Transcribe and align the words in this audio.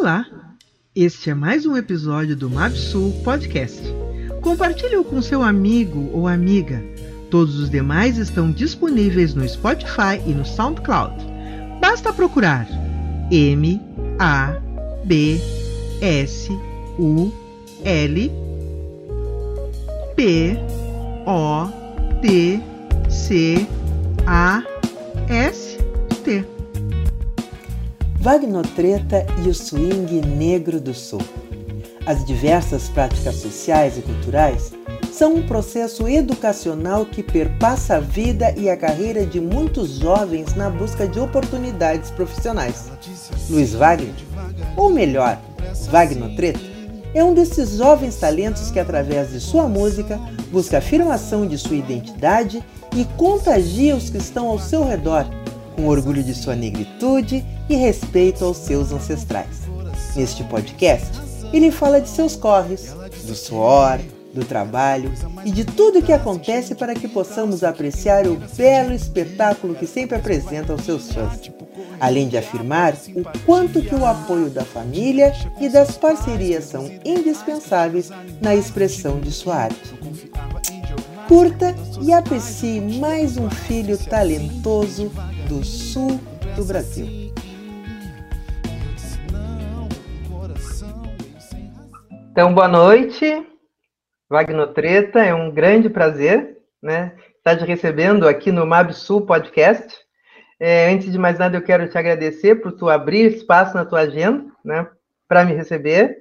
Olá! 0.00 0.24
Este 0.96 1.28
é 1.28 1.34
mais 1.34 1.66
um 1.66 1.76
episódio 1.76 2.34
do 2.34 2.48
MapSul 2.48 3.12
Podcast. 3.22 3.82
Compartilhe-o 4.40 5.04
com 5.04 5.20
seu 5.20 5.42
amigo 5.42 6.08
ou 6.14 6.26
amiga. 6.26 6.82
Todos 7.30 7.60
os 7.60 7.68
demais 7.68 8.16
estão 8.16 8.50
disponíveis 8.50 9.34
no 9.34 9.46
Spotify 9.46 10.18
e 10.26 10.30
no 10.30 10.42
SoundCloud. 10.42 11.22
Basta 11.82 12.14
procurar 12.14 12.66
M 13.30 13.78
A 14.18 14.58
B 15.04 15.38
S 16.00 16.50
U 16.98 17.30
L 17.84 18.32
P 20.16 20.56
O 21.26 21.68
T 22.22 22.58
C 23.10 23.68
A 24.26 24.62
S 25.28 25.76
T. 26.24 26.59
Wagnotreta 28.20 29.24
e 29.42 29.48
o 29.48 29.54
swing 29.54 30.20
negro 30.20 30.78
do 30.78 30.92
sul. 30.92 31.22
As 32.04 32.22
diversas 32.26 32.86
práticas 32.90 33.36
sociais 33.36 33.96
e 33.96 34.02
culturais 34.02 34.72
são 35.10 35.36
um 35.36 35.46
processo 35.46 36.06
educacional 36.06 37.06
que 37.06 37.22
perpassa 37.22 37.96
a 37.96 38.00
vida 38.00 38.52
e 38.58 38.68
a 38.68 38.76
carreira 38.76 39.24
de 39.24 39.40
muitos 39.40 39.92
jovens 39.92 40.54
na 40.54 40.68
busca 40.68 41.08
de 41.08 41.18
oportunidades 41.18 42.10
profissionais. 42.10 42.90
Luiz 43.48 43.72
Wagner, 43.72 44.12
ou 44.76 44.90
melhor, 44.90 45.40
Wagnotreta, 45.90 46.60
é 47.14 47.24
um 47.24 47.32
desses 47.32 47.78
jovens 47.78 48.16
talentos 48.16 48.70
que, 48.70 48.78
através 48.78 49.30
de 49.30 49.40
sua 49.40 49.66
música, 49.66 50.20
busca 50.52 50.76
afirmação 50.76 51.46
de 51.46 51.56
sua 51.56 51.76
identidade 51.76 52.62
e 52.94 53.06
contagia 53.16 53.96
os 53.96 54.10
que 54.10 54.18
estão 54.18 54.46
ao 54.46 54.58
seu 54.58 54.84
redor, 54.84 55.24
com 55.80 55.86
orgulho 55.86 56.22
de 56.22 56.34
sua 56.34 56.54
negritude 56.54 57.44
e 57.68 57.74
respeito 57.74 58.44
aos 58.44 58.58
seus 58.58 58.92
ancestrais. 58.92 59.62
Neste 60.14 60.44
podcast, 60.44 61.08
ele 61.54 61.70
fala 61.70 62.00
de 62.00 62.08
seus 62.08 62.36
corres, 62.36 62.94
do 63.24 63.34
suor, 63.34 63.98
do 64.34 64.44
trabalho 64.44 65.10
e 65.44 65.50
de 65.50 65.64
tudo 65.64 65.98
o 65.98 66.02
que 66.02 66.12
acontece 66.12 66.74
para 66.74 66.94
que 66.94 67.08
possamos 67.08 67.64
apreciar 67.64 68.26
o 68.26 68.36
belo 68.56 68.92
espetáculo 68.92 69.74
que 69.74 69.86
sempre 69.86 70.16
apresenta 70.16 70.72
aos 70.72 70.82
seus 70.82 71.10
fãs. 71.10 71.50
Além 71.98 72.28
de 72.28 72.36
afirmar 72.36 72.94
o 73.16 73.24
quanto 73.46 73.80
que 73.80 73.94
o 73.94 74.04
apoio 74.04 74.50
da 74.50 74.64
família 74.64 75.32
e 75.58 75.68
das 75.68 75.96
parcerias 75.96 76.64
são 76.64 76.90
indispensáveis 77.04 78.10
na 78.40 78.54
expressão 78.54 79.18
de 79.18 79.32
sua 79.32 79.56
arte. 79.56 79.98
Curta 81.26 81.74
e 82.02 82.12
aprecie 82.12 82.80
mais 82.80 83.36
um 83.36 83.48
filho 83.48 83.96
talentoso 83.96 85.10
do 85.50 85.64
sul 85.64 86.20
do 86.54 86.64
Brasil. 86.64 87.34
Então, 92.30 92.54
boa 92.54 92.68
noite, 92.68 93.44
Wagner 94.28 94.68
Treta. 94.68 95.18
É 95.18 95.34
um 95.34 95.50
grande 95.50 95.90
prazer 95.90 96.56
né, 96.80 97.16
estar 97.36 97.56
te 97.56 97.64
recebendo 97.64 98.28
aqui 98.28 98.52
no 98.52 98.64
MabSul 98.64 99.26
Podcast. 99.26 99.98
É, 100.60 100.88
antes 100.88 101.10
de 101.10 101.18
mais 101.18 101.36
nada, 101.36 101.56
eu 101.56 101.62
quero 101.62 101.88
te 101.88 101.98
agradecer 101.98 102.54
por 102.62 102.70
tu 102.70 102.88
abrir 102.88 103.34
espaço 103.34 103.74
na 103.74 103.84
tua 103.84 104.02
agenda 104.02 104.52
né, 104.64 104.88
para 105.26 105.44
me 105.44 105.52
receber. 105.52 106.18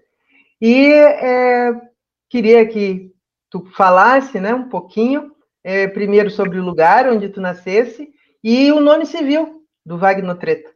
E 0.60 0.92
é, 0.92 1.80
queria 2.28 2.66
que 2.66 3.12
tu 3.48 3.64
falasse 3.78 4.40
né, 4.40 4.56
um 4.56 4.70
pouquinho, 4.70 5.32
é, 5.64 5.88
primeiro 5.88 6.32
sobre 6.32 6.58
o 6.58 6.66
lugar 6.66 7.08
onde 7.08 7.30
tu 7.30 7.40
nascesse 7.40 8.10
e 8.44 8.72
o 8.72 8.80
nome 8.80 9.06
civil 9.06 9.66
do 9.86 9.98
Wagner 9.98 10.38
Treta. 10.38 10.74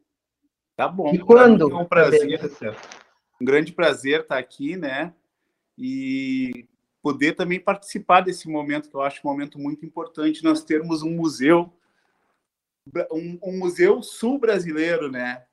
Tá 0.75 0.87
bom. 0.87 1.13
E 1.13 1.19
quando? 1.19 1.69
É 1.71 1.75
um 1.75 1.85
prazer, 1.85 2.39
um 3.41 3.45
grande 3.45 3.71
prazer 3.71 4.21
estar 4.21 4.37
aqui, 4.37 4.75
né? 4.75 5.13
E 5.77 6.67
poder 7.01 7.33
também 7.33 7.59
participar 7.59 8.21
desse 8.21 8.47
momento, 8.47 8.89
que 8.89 8.95
eu 8.95 9.01
acho 9.01 9.19
um 9.23 9.29
momento 9.29 9.59
muito 9.59 9.85
importante, 9.85 10.43
nós 10.43 10.63
termos 10.63 11.03
um 11.03 11.11
museu, 11.11 11.71
um, 13.11 13.37
um 13.43 13.57
museu 13.59 14.01
sul-brasileiro, 14.01 15.11
né? 15.11 15.45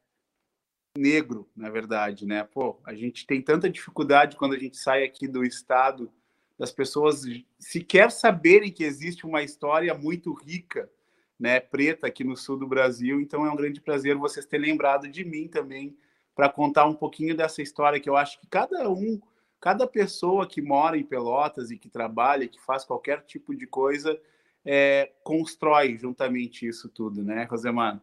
Negro, 0.97 1.49
na 1.54 1.70
verdade, 1.70 2.26
né? 2.26 2.44
Pô, 2.44 2.81
a 2.84 2.94
gente 2.94 3.26
tem 3.26 3.43
tanta 3.43 3.69
dificuldade 3.69 4.37
quando 4.37 4.54
a 4.54 4.59
gente 4.59 4.76
sai 4.76 5.04
aqui 5.04 5.28
do 5.28 5.44
estado 5.44 6.12
das 6.59 6.70
pessoas 6.70 7.22
sequer 7.59 8.10
saberem 8.10 8.70
que 8.70 8.84
existe 8.84 9.25
uma 9.25 9.43
história 9.43 9.94
muito 9.94 10.32
rica, 10.32 10.91
né, 11.40 11.58
preta 11.58 12.06
aqui 12.06 12.22
no 12.22 12.36
sul 12.36 12.58
do 12.58 12.66
Brasil. 12.66 13.18
Então 13.20 13.46
é 13.46 13.50
um 13.50 13.56
grande 13.56 13.80
prazer 13.80 14.14
vocês 14.14 14.44
terem 14.44 14.70
lembrado 14.70 15.08
de 15.08 15.24
mim 15.24 15.48
também 15.48 15.96
para 16.34 16.50
contar 16.50 16.84
um 16.84 16.94
pouquinho 16.94 17.34
dessa 17.34 17.62
história 17.62 17.98
que 17.98 18.08
eu 18.08 18.16
acho 18.16 18.38
que 18.38 18.46
cada 18.46 18.88
um, 18.90 19.18
cada 19.58 19.86
pessoa 19.86 20.46
que 20.46 20.60
mora 20.60 20.98
em 20.98 21.02
Pelotas 21.02 21.70
e 21.70 21.78
que 21.78 21.88
trabalha, 21.88 22.46
que 22.46 22.60
faz 22.60 22.84
qualquer 22.84 23.22
tipo 23.22 23.54
de 23.54 23.66
coisa, 23.66 24.20
é, 24.64 25.12
constrói 25.24 25.96
juntamente 25.96 26.68
isso 26.68 26.88
tudo, 26.88 27.24
né, 27.24 27.44
Rosemar? 27.44 28.00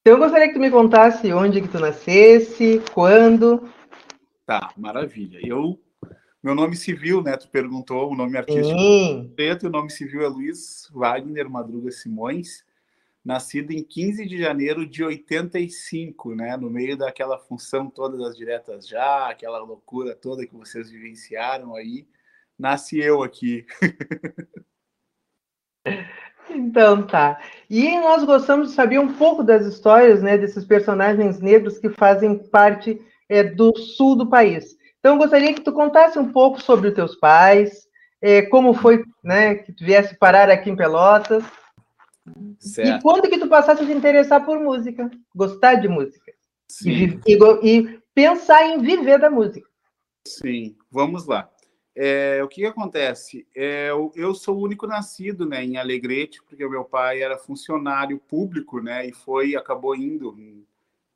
Então, 0.00 0.14
eu 0.14 0.18
gostaria 0.18 0.48
que 0.48 0.54
tu 0.54 0.60
me 0.60 0.70
contasse 0.70 1.32
onde 1.32 1.60
que 1.60 1.68
tu 1.68 1.80
nascesse, 1.80 2.80
quando. 2.94 3.68
Tá, 4.44 4.72
maravilha. 4.76 5.40
Eu 5.44 5.80
meu 6.46 6.54
nome 6.54 6.76
civil, 6.76 7.24
né? 7.24 7.36
Tu 7.36 7.48
perguntou 7.48 8.08
o 8.08 8.14
nome 8.14 8.38
artístico 8.38 8.78
Sim. 8.78 9.32
preto, 9.34 9.66
o 9.66 9.70
nome 9.70 9.90
civil 9.90 10.22
é 10.22 10.28
Luiz 10.28 10.88
Wagner 10.92 11.50
Madruga 11.50 11.90
Simões, 11.90 12.64
nascido 13.24 13.72
em 13.72 13.82
15 13.82 14.24
de 14.24 14.38
janeiro 14.38 14.86
de 14.86 15.02
85, 15.02 16.36
né? 16.36 16.56
No 16.56 16.70
meio 16.70 16.96
daquela 16.96 17.36
função 17.36 17.90
toda 17.90 18.16
das 18.16 18.36
diretas 18.36 18.86
já, 18.86 19.28
aquela 19.28 19.58
loucura 19.58 20.14
toda 20.14 20.46
que 20.46 20.54
vocês 20.54 20.88
vivenciaram 20.88 21.74
aí, 21.74 22.06
nasci 22.56 23.00
eu 23.00 23.24
aqui. 23.24 23.66
Então 26.48 27.04
tá. 27.04 27.40
E 27.68 27.98
nós 27.98 28.24
gostamos 28.24 28.68
de 28.68 28.74
saber 28.74 28.98
um 28.98 29.12
pouco 29.14 29.42
das 29.42 29.66
histórias, 29.66 30.22
né, 30.22 30.38
desses 30.38 30.64
personagens 30.64 31.40
negros 31.40 31.76
que 31.76 31.90
fazem 31.90 32.38
parte 32.38 33.02
é, 33.28 33.42
do 33.42 33.76
sul 33.76 34.16
do 34.16 34.28
país. 34.28 34.75
Então, 35.06 35.14
eu 35.14 35.20
gostaria 35.20 35.54
que 35.54 35.60
tu 35.60 35.72
contasse 35.72 36.18
um 36.18 36.32
pouco 36.32 36.60
sobre 36.60 36.88
os 36.88 36.94
teus 36.94 37.14
pais, 37.14 37.86
é, 38.20 38.42
como 38.42 38.74
foi 38.74 39.04
né, 39.22 39.54
que 39.54 39.72
tu 39.72 39.84
viesse 39.84 40.18
parar 40.18 40.50
aqui 40.50 40.68
em 40.68 40.74
Pelotas. 40.74 41.44
Certo. 42.58 42.98
E 42.98 43.02
quando 43.02 43.30
que 43.30 43.38
tu 43.38 43.46
passasse 43.46 43.84
a 43.84 43.86
te 43.86 43.92
interessar 43.92 44.44
por 44.44 44.58
música, 44.58 45.08
gostar 45.32 45.76
de 45.76 45.86
música. 45.86 46.32
E, 46.84 47.20
e, 47.24 47.38
e, 47.62 48.00
pensar 48.12 48.66
em 48.66 48.80
viver 48.80 49.20
da 49.20 49.30
música. 49.30 49.68
Sim, 50.26 50.74
vamos 50.90 51.24
lá. 51.24 51.48
É, 51.94 52.42
o 52.42 52.48
que, 52.48 52.62
que 52.62 52.66
acontece? 52.66 53.46
É, 53.54 53.90
eu, 53.90 54.10
eu, 54.16 54.34
sou 54.34 54.56
o 54.56 54.64
único 54.64 54.88
nascido 54.88 55.46
né, 55.46 55.64
em 55.64 55.76
Alegrete, 55.76 56.42
porque 56.42 56.64
o 56.64 56.70
meu 56.70 56.84
pai 56.84 57.22
era 57.22 57.38
funcionário 57.38 58.18
público, 58.18 58.80
né? 58.80 59.06
E 59.06 59.12
foi, 59.12 59.54
acabou 59.54 59.94
indo 59.94 60.36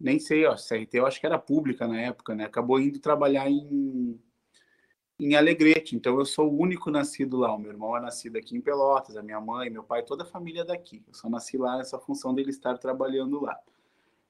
nem 0.00 0.18
sei, 0.18 0.46
ó, 0.46 0.54
CRT 0.54 0.94
eu 0.94 1.06
acho 1.06 1.20
que 1.20 1.26
era 1.26 1.38
pública 1.38 1.86
na 1.86 2.00
época, 2.00 2.34
né? 2.34 2.44
Acabou 2.44 2.80
indo 2.80 2.98
trabalhar 2.98 3.50
em, 3.50 4.18
em 5.18 5.36
Alegrete. 5.36 5.94
Então 5.94 6.18
eu 6.18 6.24
sou 6.24 6.50
o 6.50 6.58
único 6.58 6.90
nascido 6.90 7.36
lá. 7.36 7.54
O 7.54 7.58
meu 7.58 7.70
irmão 7.70 7.94
é 7.94 8.00
nascido 8.00 8.36
aqui 8.38 8.56
em 8.56 8.62
Pelotas, 8.62 9.16
a 9.16 9.22
minha 9.22 9.40
mãe, 9.40 9.68
meu 9.68 9.84
pai, 9.84 10.02
toda 10.02 10.22
a 10.22 10.26
família 10.26 10.64
daqui. 10.64 11.04
Eu 11.06 11.12
só 11.12 11.28
nasci 11.28 11.58
lá 11.58 11.76
nessa 11.76 11.98
função 11.98 12.34
dele 12.34 12.48
estar 12.48 12.78
trabalhando 12.78 13.42
lá. 13.42 13.58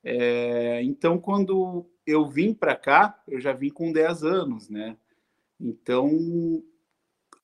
É, 0.02 0.82
então 0.82 1.18
quando 1.18 1.86
eu 2.04 2.26
vim 2.26 2.52
para 2.52 2.74
cá, 2.74 3.22
eu 3.28 3.40
já 3.40 3.52
vim 3.52 3.70
com 3.70 3.92
10 3.92 4.24
anos, 4.24 4.68
né? 4.68 4.96
Então 5.60 6.62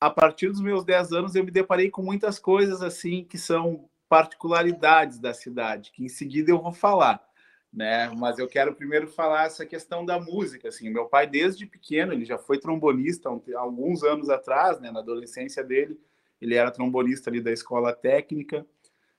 a 0.01 0.11
partir 0.11 0.49
dos 0.49 0.61
meus 0.61 0.85
10 0.85 1.13
anos 1.13 1.35
eu 1.35 1.45
me 1.45 1.51
deparei 1.51 1.91
com 1.91 2.03
muitas 2.03 2.39
coisas 2.39 2.83
assim 2.83 3.25
que 3.25 3.39
são 3.39 3.89
particularidades 4.09 5.19
da 5.19 5.33
cidade, 5.33 5.93
que 5.93 6.05
em 6.05 6.09
seguida 6.09 6.51
eu 6.51 6.61
vou 6.61 6.73
falar 6.73 7.27
né? 7.73 8.09
Mas 8.17 8.39
eu 8.39 8.49
quero 8.49 8.75
primeiro 8.75 9.07
falar 9.09 9.47
essa 9.47 9.67
questão 9.67 10.05
da 10.05 10.19
música, 10.19 10.69
assim. 10.69 10.89
Meu 10.91 11.07
pai 11.07 11.27
desde 11.27 11.67
pequeno, 11.67 12.13
ele 12.13 12.25
já 12.25 12.39
foi 12.39 12.59
trombonista 12.59 13.29
alguns 13.55 14.03
anos 14.03 14.31
atrás, 14.31 14.81
né, 14.81 14.91
na 14.91 15.01
adolescência 15.01 15.63
dele, 15.63 15.99
ele 16.41 16.55
era 16.55 16.71
trombonista 16.71 17.31
ali 17.31 17.41
da 17.41 17.53
escola 17.53 17.93
técnica, 17.93 18.67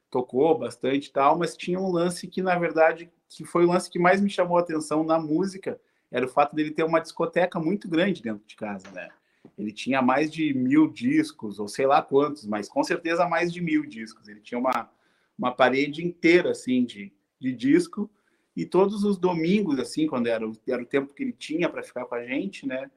tocou 0.09 0.57
bastante 0.57 1.11
tal, 1.11 1.37
mas 1.37 1.57
tinha 1.57 1.79
um 1.79 1.91
lance 1.91 2.27
que 2.27 2.41
na 2.41 2.57
verdade 2.57 3.11
que 3.29 3.43
foi 3.43 3.65
o 3.65 3.67
lance 3.67 3.89
que 3.89 3.99
mais 3.99 4.21
me 4.21 4.29
chamou 4.29 4.57
a 4.57 4.61
atenção 4.61 5.03
na 5.03 5.19
música, 5.19 5.79
era 6.09 6.25
o 6.25 6.29
fato 6.29 6.55
dele 6.55 6.71
ter 6.71 6.83
uma 6.83 6.99
discoteca 6.99 7.59
muito 7.59 7.87
grande 7.89 8.21
dentro 8.21 8.43
de 8.45 8.55
casa, 8.55 8.89
né? 8.91 9.09
Ele 9.57 9.71
tinha 9.71 10.01
mais 10.01 10.31
de 10.31 10.53
mil 10.53 10.87
discos, 10.87 11.59
ou 11.59 11.67
sei 11.67 11.85
lá 11.85 12.01
quantos, 12.01 12.45
mas 12.45 12.69
com 12.69 12.83
certeza 12.83 13.27
mais 13.27 13.51
de 13.51 13.61
mil 13.61 13.85
discos. 13.85 14.27
Ele 14.27 14.39
tinha 14.39 14.57
uma, 14.57 14.89
uma 15.37 15.51
parede 15.51 16.05
inteira, 16.05 16.51
assim, 16.51 16.85
de, 16.85 17.11
de 17.39 17.51
disco, 17.51 18.09
e 18.57 18.65
todos 18.65 19.03
os 19.03 19.19
domingos, 19.19 19.77
assim, 19.77 20.07
quando 20.07 20.25
era, 20.25 20.43
era 20.67 20.81
o 20.81 20.85
tempo 20.85 21.13
que 21.13 21.21
ele 21.21 21.31
tinha 21.31 21.69
para 21.69 21.83
ficar 21.83 22.05
com 22.05 22.15
a 22.15 22.25
gente, 22.25 22.65
né? 22.65 22.89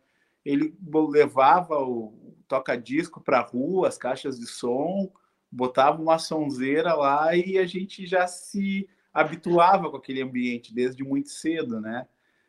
Ele 0.43 0.75
levava 1.11 1.79
o 1.79 2.35
toca-disco 2.49 3.21
para 3.21 3.41
a 3.41 3.43
rua, 3.43 3.87
as 3.87 3.99
caixas 3.99 4.41
de 4.41 4.47
som, 4.47 5.13
botava 5.53 6.01
uma 6.01 6.19
sonzeira 6.19 6.95
lá 6.95 7.37
e 7.37 7.59
a 7.59 7.67
gente 7.67 8.07
já 8.07 8.27
se 8.27 8.89
habituava 9.13 9.91
com 9.91 9.99
aquele 9.99 10.23
ambiente 10.23 10.73
desde 10.73 11.05
muito 11.05 11.29
cedo, 11.29 11.79
né? 11.79 12.09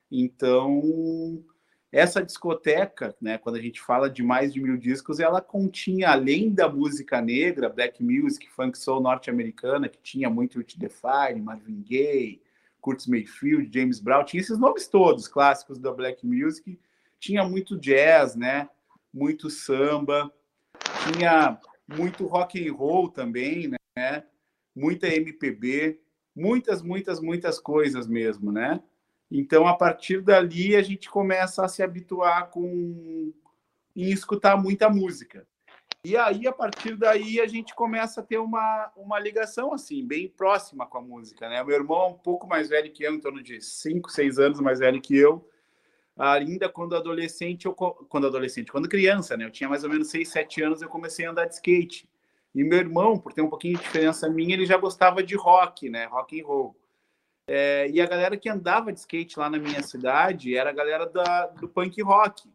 Então, 0.10 1.44
essa 1.92 2.24
discoteca, 2.24 3.14
né, 3.20 3.38
quando 3.38 3.58
a 3.58 3.62
gente 3.62 3.82
fala 3.82 4.10
de 4.10 4.24
mais 4.24 4.54
de 4.54 4.62
mil 4.62 4.78
discos, 4.78 5.20
ela 5.20 5.42
continha, 5.42 6.12
além 6.12 6.50
da 6.50 6.70
música 6.70 7.20
negra, 7.20 7.68
black 7.68 8.02
music, 8.02 8.50
funk 8.50 8.78
soul 8.78 9.02
norte-americana, 9.02 9.90
que 9.90 10.00
tinha 10.02 10.30
muito 10.30 10.60
It 10.60 10.80
Define, 10.80 11.42
Marvin 11.42 11.84
Gaye, 11.86 12.42
Curtis 12.82 13.08
Mayfield, 13.08 13.70
James 13.72 14.00
Brown, 14.00 14.26
tinha 14.26 14.42
esses 14.42 14.58
nomes 14.58 14.88
todos 14.88 15.28
clássicos 15.28 15.80
da 15.80 15.92
black 15.94 16.26
music, 16.26 16.80
tinha 17.20 17.44
muito 17.44 17.78
jazz, 17.78 18.36
né, 18.36 18.68
muito 19.14 19.50
samba, 19.50 20.34
tinha 21.14 21.60
muito 21.88 22.26
rock 22.26 22.68
and 22.68 22.74
roll 22.74 23.10
também, 23.10 23.72
né, 23.96 24.24
muita 24.76 25.08
MPB, 25.08 26.00
muitas, 26.36 26.82
muitas, 26.82 27.20
muitas 27.20 27.60
coisas 27.60 28.08
mesmo, 28.08 28.52
né? 28.52 28.82
Então, 29.30 29.66
a 29.66 29.76
partir 29.76 30.22
dali, 30.22 30.76
a 30.76 30.82
gente 30.82 31.10
começa 31.10 31.64
a 31.64 31.68
se 31.68 31.82
habituar 31.82 32.50
com 32.50 33.32
em 33.96 34.10
escutar 34.10 34.58
muita 34.58 34.90
música. 34.90 35.46
E 36.04 36.18
aí, 36.18 36.48
a 36.48 36.52
partir 36.52 36.96
daí, 36.96 37.40
a 37.40 37.48
gente 37.48 37.76
começa 37.76 38.22
a 38.22 38.24
ter 38.24 38.40
uma, 38.40 38.92
uma 38.96 39.20
ligação, 39.20 39.72
assim, 39.72 40.06
bem 40.06 40.28
próxima 40.28 40.86
com 40.88 40.98
a 40.98 41.02
música, 41.02 41.48
né? 41.48 41.64
Meu 41.64 41.76
irmão 41.76 42.02
é 42.02 42.08
um 42.08 42.18
pouco 42.18 42.48
mais 42.48 42.70
velho 42.70 42.92
que 42.92 43.04
eu, 43.04 43.14
em 43.14 43.20
torno 43.20 43.44
de 43.44 43.62
5, 43.62 44.10
6 44.10 44.40
anos 44.40 44.60
mais 44.60 44.80
velho 44.80 45.00
que 45.00 45.16
eu. 45.16 45.48
Ainda 46.18 46.68
quando 46.68 46.96
adolescente, 46.96 47.66
eu, 47.66 47.74
quando 47.74 48.28
adolescente, 48.28 48.72
quando 48.72 48.90
criança, 48.90 49.38
né? 49.38 49.46
Eu 49.46 49.52
tinha 49.52 49.70
mais 49.70 49.84
ou 49.84 49.90
menos 49.90 50.10
6, 50.10 50.28
7 50.28 50.64
anos, 50.64 50.82
eu 50.82 50.90
comecei 50.90 51.26
a 51.26 51.32
andar 51.32 51.46
de 51.46 51.54
skate. 51.54 52.10
E 52.54 52.64
meu 52.64 52.80
irmão, 52.80 53.18
por 53.18 53.32
ter 53.32 53.42
um 53.42 53.50
pouquinho 53.50 53.78
de 53.78 53.84
diferença 53.84 54.30
minha, 54.30 54.54
ele 54.54 54.66
já 54.66 54.78
gostava 54.78 55.24
de 55.24 55.36
rock, 55.36 55.90
né? 55.90 56.06
Rock 56.06 56.42
and 56.42 56.46
roll. 56.46 56.76
É, 57.48 57.90
e 57.90 58.02
a 58.02 58.06
galera 58.06 58.38
que 58.38 58.50
andava 58.50 58.92
de 58.92 59.00
skate 59.00 59.38
lá 59.38 59.50
na 59.50 59.58
minha 59.58 59.82
cidade 59.84 60.56
era 60.56 60.70
a 60.70 60.74
galera 60.74 61.06
da, 61.06 61.48
do 61.48 61.68
punk 61.68 62.02
rock, 62.02 62.50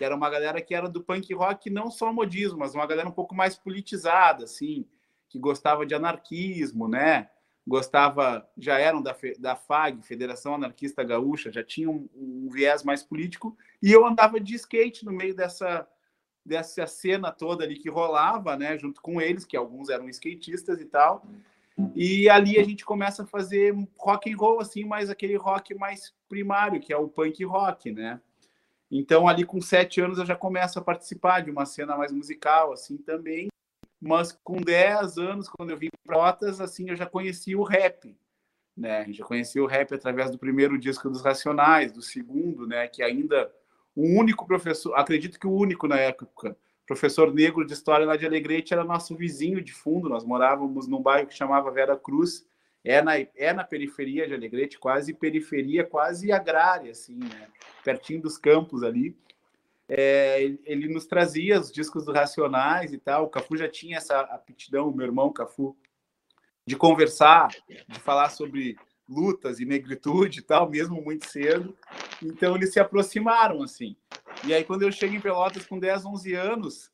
que 0.00 0.04
era 0.06 0.16
uma 0.16 0.30
galera 0.30 0.62
que 0.62 0.74
era 0.74 0.88
do 0.88 1.02
punk 1.02 1.34
rock 1.34 1.68
não 1.68 1.90
só 1.90 2.10
modismo, 2.10 2.60
mas 2.60 2.74
uma 2.74 2.86
galera 2.86 3.06
um 3.06 3.12
pouco 3.12 3.34
mais 3.34 3.54
politizada, 3.54 4.44
assim, 4.44 4.86
que 5.28 5.38
gostava 5.38 5.84
de 5.84 5.94
anarquismo, 5.94 6.88
né? 6.88 7.28
Gostava, 7.68 8.48
já 8.56 8.78
eram 8.78 9.02
da, 9.02 9.14
da 9.38 9.54
FAG, 9.54 10.02
Federação 10.02 10.54
Anarquista 10.54 11.04
Gaúcha, 11.04 11.52
já 11.52 11.62
tinham 11.62 12.08
um, 12.16 12.46
um 12.46 12.48
viés 12.48 12.82
mais 12.82 13.02
político, 13.02 13.54
e 13.82 13.92
eu 13.92 14.06
andava 14.06 14.40
de 14.40 14.54
skate 14.54 15.04
no 15.04 15.12
meio 15.12 15.36
dessa, 15.36 15.86
dessa 16.46 16.86
cena 16.86 17.30
toda 17.30 17.62
ali 17.62 17.76
que 17.76 17.90
rolava, 17.90 18.56
né, 18.56 18.78
junto 18.78 19.02
com 19.02 19.20
eles, 19.20 19.44
que 19.44 19.54
alguns 19.54 19.90
eram 19.90 20.08
skatistas 20.08 20.80
e 20.80 20.86
tal. 20.86 21.26
E 21.94 22.26
ali 22.30 22.58
a 22.58 22.64
gente 22.64 22.86
começa 22.86 23.22
a 23.22 23.26
fazer 23.26 23.76
rock 23.98 24.32
and 24.32 24.36
roll, 24.38 24.60
assim, 24.60 24.82
mas 24.86 25.10
aquele 25.10 25.36
rock 25.36 25.74
mais 25.74 26.14
primário, 26.26 26.80
que 26.80 26.90
é 26.90 26.96
o 26.96 27.06
punk 27.06 27.44
rock, 27.44 27.92
né? 27.92 28.18
Então, 28.90 29.28
ali 29.28 29.44
com 29.44 29.60
sete 29.60 30.00
anos, 30.00 30.18
eu 30.18 30.26
já 30.26 30.34
começo 30.34 30.78
a 30.78 30.82
participar 30.82 31.40
de 31.40 31.50
uma 31.50 31.64
cena 31.64 31.96
mais 31.96 32.10
musical, 32.10 32.72
assim, 32.72 32.96
também. 32.96 33.48
Mas 34.00 34.32
com 34.42 34.56
dez 34.56 35.18
anos, 35.18 35.48
quando 35.48 35.70
eu 35.70 35.76
vim 35.76 35.90
para 36.04 36.18
Otas, 36.18 36.60
assim, 36.60 36.90
eu 36.90 36.96
já 36.96 37.06
conheci 37.06 37.54
o 37.54 37.62
rap, 37.62 38.16
né? 38.76 39.06
Já 39.12 39.24
conheci 39.24 39.60
o 39.60 39.66
rap 39.66 39.94
através 39.94 40.30
do 40.30 40.38
primeiro 40.38 40.78
disco 40.78 41.08
dos 41.08 41.22
Racionais, 41.22 41.92
do 41.92 42.02
segundo, 42.02 42.66
né? 42.66 42.88
Que 42.88 43.02
ainda 43.02 43.52
o 43.94 44.02
único 44.18 44.46
professor, 44.46 44.94
acredito 44.94 45.38
que 45.38 45.46
o 45.46 45.52
único 45.52 45.86
na 45.86 45.98
época, 45.98 46.56
professor 46.86 47.32
negro 47.32 47.64
de 47.64 47.72
história 47.72 48.06
lá 48.06 48.16
de 48.16 48.26
Alegrete 48.26 48.72
era 48.72 48.82
nosso 48.82 49.14
vizinho 49.14 49.62
de 49.62 49.72
fundo. 49.72 50.08
Nós 50.08 50.24
morávamos 50.24 50.88
num 50.88 51.02
bairro 51.02 51.28
que 51.28 51.34
chamava 51.36 51.70
Vera 51.70 51.96
Cruz. 51.96 52.44
É 52.84 53.02
na, 53.02 53.18
é 53.18 53.52
na 53.52 53.64
periferia 53.64 54.26
de 54.26 54.34
Alegrete, 54.34 54.78
quase 54.78 55.12
periferia, 55.12 55.84
quase 55.84 56.32
agrária, 56.32 56.92
assim, 56.92 57.18
né? 57.18 57.48
Pertinho 57.84 58.22
dos 58.22 58.38
campos 58.38 58.82
ali. 58.82 59.16
É, 59.86 60.42
ele 60.64 60.88
nos 60.88 61.04
trazia 61.04 61.60
os 61.60 61.70
discos 61.70 62.04
do 62.04 62.12
Racionais 62.12 62.92
e 62.92 62.98
tal. 62.98 63.24
O 63.24 63.28
Cafu 63.28 63.56
já 63.56 63.68
tinha 63.68 63.98
essa 63.98 64.20
aptidão, 64.20 64.90
meu 64.92 65.04
irmão 65.04 65.32
Cafu, 65.32 65.76
de 66.64 66.76
conversar, 66.76 67.48
de 67.88 67.98
falar 67.98 68.30
sobre 68.30 68.76
lutas 69.08 69.58
e 69.58 69.64
negritude 69.64 70.38
e 70.38 70.42
tal, 70.42 70.70
mesmo 70.70 71.02
muito 71.02 71.26
cedo. 71.28 71.76
Então 72.22 72.54
eles 72.54 72.72
se 72.72 72.78
aproximaram 72.78 73.62
assim. 73.62 73.96
E 74.46 74.54
aí, 74.54 74.64
quando 74.64 74.82
eu 74.82 74.92
chego 74.92 75.14
em 75.14 75.20
Pelotas 75.20 75.66
com 75.66 75.78
10, 75.78 76.06
11 76.06 76.34
anos, 76.34 76.90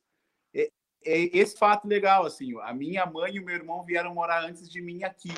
é, 0.55 0.71
é 1.05 1.39
esse 1.39 1.57
fato 1.57 1.87
legal, 1.87 2.25
assim, 2.25 2.59
a 2.63 2.73
minha 2.73 3.07
mãe 3.07 3.35
e 3.35 3.41
o 3.41 3.45
meu 3.45 3.55
irmão 3.55 3.85
vieram 3.85 4.15
morar 4.15 4.43
antes 4.43 4.69
de 4.69 4.81
mim 4.81 5.05
aqui. 5.05 5.29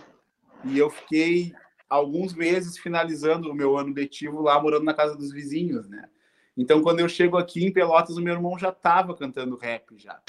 E 0.64 0.78
eu 0.78 0.90
fiquei 0.90 1.52
alguns 1.88 2.34
meses 2.34 2.78
finalizando 2.78 3.50
o 3.50 3.55
meu 3.55 3.76
ano 3.76 3.94
letivo 3.94 4.43
lá, 4.43 4.60
morando 4.60 4.84
na 4.84 4.94
casa 4.94 5.16
dos 5.16 5.32
vizinhos, 5.32 5.88
né? 5.88 6.08
Então, 6.56 6.82
quando 6.82 6.99
eu 6.99 7.08
chego 7.08 7.37
aqui 7.37 7.64
em 7.64 7.72
Pelotas, 7.72 8.16
o 8.16 8.20
meu 8.20 8.34
irmão 8.34 8.58
já 8.58 8.70
estava 8.70 9.14
cantando 9.14 9.56
rap, 9.56 9.96
já. 9.96 10.20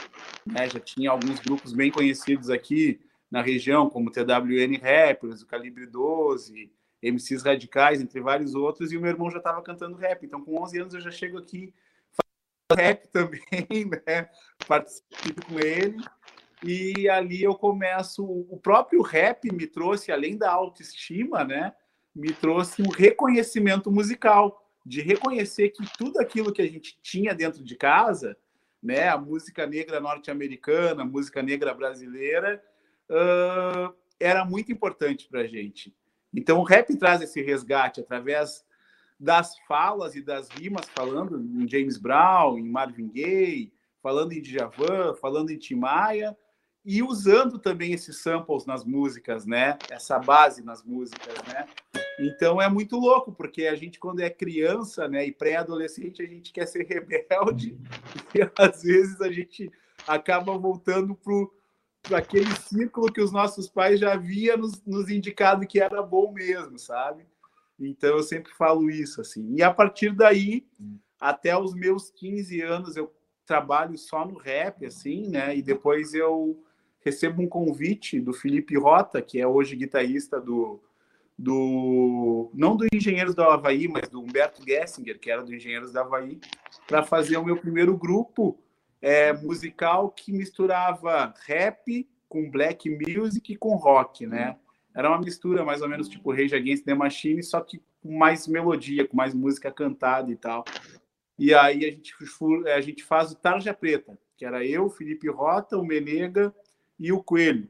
Né? 0.45 0.69
Já 0.69 0.79
tinha 0.79 1.09
alguns 1.09 1.39
grupos 1.39 1.73
bem 1.73 1.89
conhecidos 1.91 2.51
aqui 2.51 2.99
na 3.31 3.41
região, 3.41 3.89
como 3.89 4.11
TWN 4.11 4.77
Rappers, 4.79 5.41
o 5.41 5.47
Calibre 5.47 5.87
12, 5.87 6.71
MCs 7.01 7.41
radicais, 7.41 7.99
entre 7.99 8.21
vários 8.21 8.53
outros, 8.53 8.91
e 8.91 8.97
o 8.97 9.01
meu 9.01 9.09
irmão 9.09 9.31
já 9.31 9.39
estava 9.39 9.59
cantando 9.63 9.97
rap. 9.97 10.23
Então, 10.23 10.39
com 10.39 10.61
11 10.61 10.79
anos, 10.79 10.93
eu 10.93 11.01
já 11.01 11.09
chego 11.09 11.39
aqui 11.39 11.73
rap 12.75 13.07
também, 13.09 13.89
né? 14.07 14.29
Participo 14.67 15.45
com 15.47 15.59
ele. 15.59 15.97
E 16.63 17.07
ali 17.09 17.41
eu 17.41 17.55
começo. 17.55 18.23
O 18.23 18.57
próprio 18.57 19.01
rap 19.01 19.51
me 19.51 19.65
trouxe, 19.65 20.11
além 20.11 20.37
da 20.37 20.51
autoestima, 20.51 21.43
né? 21.43 21.73
Me 22.13 22.33
trouxe 22.33 22.81
um 22.81 22.89
reconhecimento 22.89 23.91
musical, 23.91 24.65
de 24.85 25.01
reconhecer 25.01 25.69
que 25.69 25.85
tudo 25.97 26.19
aquilo 26.19 26.51
que 26.51 26.61
a 26.61 26.67
gente 26.67 26.99
tinha 27.01 27.33
dentro 27.33 27.63
de 27.63 27.75
casa, 27.75 28.37
né? 28.81 29.07
A 29.07 29.17
música 29.17 29.65
negra 29.65 29.99
norte-americana, 29.99 31.03
a 31.03 31.05
música 31.05 31.41
negra 31.41 31.73
brasileira, 31.73 32.61
uh, 33.09 33.93
era 34.19 34.43
muito 34.43 34.71
importante 34.71 35.27
para 35.29 35.41
a 35.41 35.47
gente. 35.47 35.95
Então, 36.33 36.59
o 36.59 36.63
rap 36.63 36.95
traz 36.97 37.21
esse 37.21 37.41
resgate 37.41 38.01
através 38.01 38.65
das 39.19 39.57
falas 39.67 40.15
e 40.15 40.21
das 40.21 40.49
rimas, 40.49 40.87
falando 40.89 41.39
em 41.39 41.67
James 41.67 41.97
Brown, 41.97 42.57
em 42.57 42.69
Marvin 42.69 43.09
Gaye, 43.09 43.73
falando 44.01 44.31
em 44.31 44.41
Djavan, 44.41 45.13
falando 45.15 45.49
em 45.49 45.57
Tim 45.57 45.75
Maia, 45.75 46.37
e 46.91 47.03
usando 47.03 47.59
também 47.59 47.93
esses 47.93 48.17
samples 48.17 48.65
nas 48.65 48.83
músicas, 48.83 49.45
né? 49.45 49.77
Essa 49.91 50.17
base 50.17 50.63
nas 50.63 50.83
músicas, 50.83 51.35
né? 51.47 51.67
Então 52.19 52.59
é 52.59 52.67
muito 52.67 52.97
louco, 52.97 53.31
porque 53.31 53.67
a 53.67 53.75
gente, 53.75 53.99
quando 53.99 54.21
é 54.21 54.29
criança, 54.31 55.07
né, 55.07 55.23
e 55.23 55.31
pré-adolescente, 55.31 56.23
a 56.23 56.25
gente 56.25 56.51
quer 56.51 56.65
ser 56.65 56.87
rebelde, 56.87 57.77
e 58.33 58.41
às 58.57 58.81
vezes 58.81 59.21
a 59.21 59.31
gente 59.31 59.71
acaba 60.07 60.57
voltando 60.57 61.13
pro 61.13 61.53
aquele 62.11 62.51
círculo 62.55 63.13
que 63.13 63.21
os 63.21 63.31
nossos 63.31 63.69
pais 63.69 63.99
já 63.99 64.13
haviam 64.13 64.57
nos, 64.57 64.83
nos 64.83 65.11
indicado 65.11 65.67
que 65.67 65.79
era 65.79 66.01
bom 66.01 66.31
mesmo, 66.31 66.79
sabe? 66.79 67.23
Então 67.79 68.17
eu 68.17 68.23
sempre 68.23 68.51
falo 68.53 68.89
isso 68.89 69.21
assim. 69.21 69.53
E 69.53 69.61
a 69.61 69.71
partir 69.71 70.15
daí, 70.15 70.65
até 71.19 71.55
os 71.55 71.75
meus 71.75 72.09
15 72.09 72.61
anos, 72.61 72.97
eu 72.97 73.13
trabalho 73.45 73.95
só 73.95 74.25
no 74.25 74.39
rap, 74.39 74.83
assim, 74.87 75.29
né? 75.29 75.55
E 75.55 75.61
depois 75.61 76.15
eu 76.15 76.59
recebo 76.99 77.41
um 77.41 77.47
convite 77.47 78.19
do 78.19 78.33
Felipe 78.33 78.77
Rota, 78.77 79.21
que 79.21 79.39
é 79.39 79.47
hoje 79.47 79.75
guitarrista 79.75 80.39
do, 80.39 80.81
do 81.37 82.49
não 82.53 82.75
do 82.75 82.85
Engenheiros 82.93 83.33
da 83.33 83.53
Havaí, 83.53 83.87
mas 83.87 84.09
do 84.09 84.21
Humberto 84.21 84.61
Gessinger, 84.63 85.19
que 85.19 85.31
era 85.31 85.43
do 85.43 85.53
Engenheiros 85.53 85.91
da 85.91 86.01
Havaí, 86.01 86.39
para 86.87 87.03
fazer 87.03 87.37
o 87.37 87.45
meu 87.45 87.57
primeiro 87.57 87.95
grupo 87.97 88.59
é, 89.01 89.31
musical 89.33 90.09
que 90.09 90.31
misturava 90.31 91.33
rap 91.45 92.07
com 92.27 92.49
black 92.49 92.89
music 92.89 93.53
e 93.53 93.57
com 93.57 93.75
rock, 93.75 94.27
né? 94.27 94.57
Era 94.93 95.09
uma 95.09 95.19
mistura 95.19 95.63
mais 95.63 95.81
ou 95.81 95.87
menos 95.87 96.09
tipo 96.09 96.31
Rage 96.31 96.55
Against 96.55 96.83
the 96.83 96.93
Machine, 96.93 97.41
só 97.41 97.61
que 97.61 97.81
com 98.01 98.17
mais 98.17 98.47
melodia, 98.47 99.07
com 99.07 99.15
mais 99.15 99.33
música 99.33 99.71
cantada 99.71 100.31
e 100.31 100.35
tal. 100.35 100.65
E 101.37 101.53
aí 101.53 101.85
a 101.85 101.89
gente, 101.89 102.13
a 102.75 102.81
gente 102.81 103.03
faz 103.03 103.31
o 103.31 103.35
Tarja 103.35 103.73
Preta, 103.73 104.17
que 104.35 104.45
era 104.45 104.65
eu, 104.65 104.89
Felipe 104.89 105.29
Rota, 105.29 105.77
o 105.77 105.85
Menega 105.85 106.53
e 106.99 107.11
o 107.11 107.23
Coelho. 107.23 107.69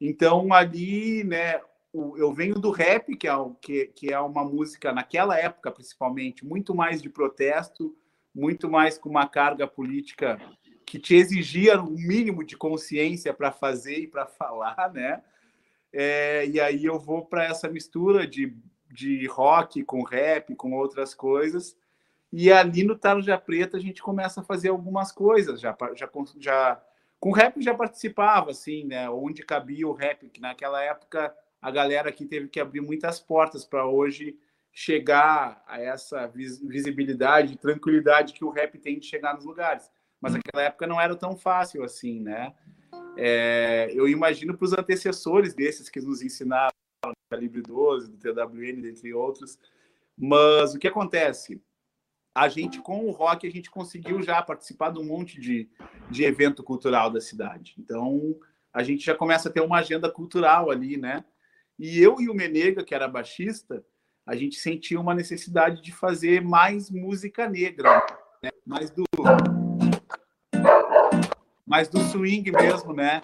Então 0.00 0.52
ali, 0.52 1.24
né, 1.24 1.60
eu 1.94 2.32
venho 2.32 2.56
do 2.56 2.70
rap, 2.70 3.16
que 3.16 3.28
é, 3.28 3.32
que, 3.60 3.86
que 3.86 4.12
é 4.12 4.20
uma 4.20 4.44
música, 4.44 4.92
naquela 4.92 5.38
época 5.38 5.70
principalmente, 5.70 6.44
muito 6.44 6.74
mais 6.74 7.00
de 7.00 7.08
protesto, 7.08 7.96
muito 8.34 8.68
mais 8.68 8.98
com 8.98 9.08
uma 9.08 9.26
carga 9.26 9.66
política 9.66 10.38
que 10.84 10.98
te 10.98 11.16
exigia 11.16 11.80
um 11.80 11.90
mínimo 11.90 12.44
de 12.44 12.56
consciência 12.56 13.32
para 13.32 13.50
fazer 13.50 13.98
e 13.98 14.06
para 14.06 14.26
falar, 14.26 14.92
né? 14.92 15.22
É, 15.92 16.46
e 16.46 16.60
aí 16.60 16.84
eu 16.84 16.98
vou 16.98 17.24
para 17.24 17.44
essa 17.44 17.68
mistura 17.68 18.26
de, 18.26 18.54
de 18.92 19.26
rock 19.26 19.82
com 19.82 20.02
rap, 20.02 20.54
com 20.54 20.74
outras 20.74 21.14
coisas. 21.14 21.76
E 22.32 22.52
ali 22.52 22.84
no 22.84 22.96
Tarja 22.96 23.38
Preta 23.38 23.78
a 23.78 23.80
gente 23.80 24.02
começa 24.02 24.40
a 24.40 24.44
fazer 24.44 24.68
algumas 24.68 25.10
coisas. 25.10 25.60
Já, 25.60 25.76
já, 25.94 26.08
já 26.38 26.82
com 27.26 27.32
rap 27.32 27.60
já 27.60 27.74
participava, 27.74 28.52
assim, 28.52 28.84
né? 28.84 29.10
Onde 29.10 29.42
cabia 29.42 29.88
o 29.88 29.92
rap, 29.92 30.28
que 30.28 30.40
naquela 30.40 30.80
época 30.80 31.34
a 31.60 31.72
galera 31.72 32.08
aqui 32.08 32.24
teve 32.24 32.46
que 32.46 32.60
abrir 32.60 32.80
muitas 32.80 33.18
portas 33.18 33.64
para 33.64 33.84
hoje 33.84 34.38
chegar 34.70 35.60
a 35.66 35.80
essa 35.80 36.28
visibilidade, 36.28 37.58
tranquilidade 37.58 38.32
que 38.32 38.44
o 38.44 38.48
rap 38.48 38.78
tem 38.78 39.00
de 39.00 39.06
chegar 39.06 39.34
nos 39.34 39.44
lugares. 39.44 39.90
Mas 40.20 40.34
naquela 40.34 40.62
época 40.62 40.86
não 40.86 41.00
era 41.00 41.16
tão 41.16 41.36
fácil 41.36 41.82
assim, 41.82 42.20
né? 42.20 42.54
É, 43.16 43.90
eu 43.92 44.06
imagino 44.08 44.56
para 44.56 44.64
os 44.64 44.72
antecessores 44.72 45.52
desses 45.52 45.88
que 45.88 46.00
nos 46.00 46.22
ensinaram, 46.22 46.70
do 47.04 47.12
Calibre 47.28 47.60
12, 47.60 48.08
do 48.08 48.18
TWN, 48.18 48.86
entre 48.86 49.12
outros. 49.12 49.58
Mas 50.16 50.76
o 50.76 50.78
que 50.78 50.86
acontece? 50.86 51.60
A 52.36 52.48
gente, 52.48 52.82
com 52.82 53.06
o 53.06 53.10
rock, 53.12 53.46
a 53.46 53.50
gente 53.50 53.70
conseguiu 53.70 54.20
já 54.20 54.42
participar 54.42 54.90
de 54.90 54.98
um 54.98 55.04
monte 55.04 55.40
de, 55.40 55.70
de 56.10 56.22
evento 56.22 56.62
cultural 56.62 57.10
da 57.10 57.18
cidade. 57.18 57.74
Então, 57.78 58.36
a 58.70 58.82
gente 58.82 59.02
já 59.02 59.14
começa 59.14 59.48
a 59.48 59.52
ter 59.52 59.62
uma 59.62 59.78
agenda 59.78 60.10
cultural 60.10 60.70
ali, 60.70 60.98
né? 60.98 61.24
E 61.78 61.98
eu 61.98 62.20
e 62.20 62.28
o 62.28 62.34
Menega, 62.34 62.84
que 62.84 62.94
era 62.94 63.08
baixista, 63.08 63.82
a 64.26 64.36
gente 64.36 64.56
sentia 64.56 65.00
uma 65.00 65.14
necessidade 65.14 65.80
de 65.80 65.90
fazer 65.92 66.42
mais 66.42 66.90
música 66.90 67.48
negra, 67.48 68.06
né? 68.42 68.50
mais 68.66 68.90
do 68.90 69.04
mais 71.66 71.88
do 71.88 72.00
swing 72.00 72.52
mesmo, 72.52 72.92
né? 72.92 73.22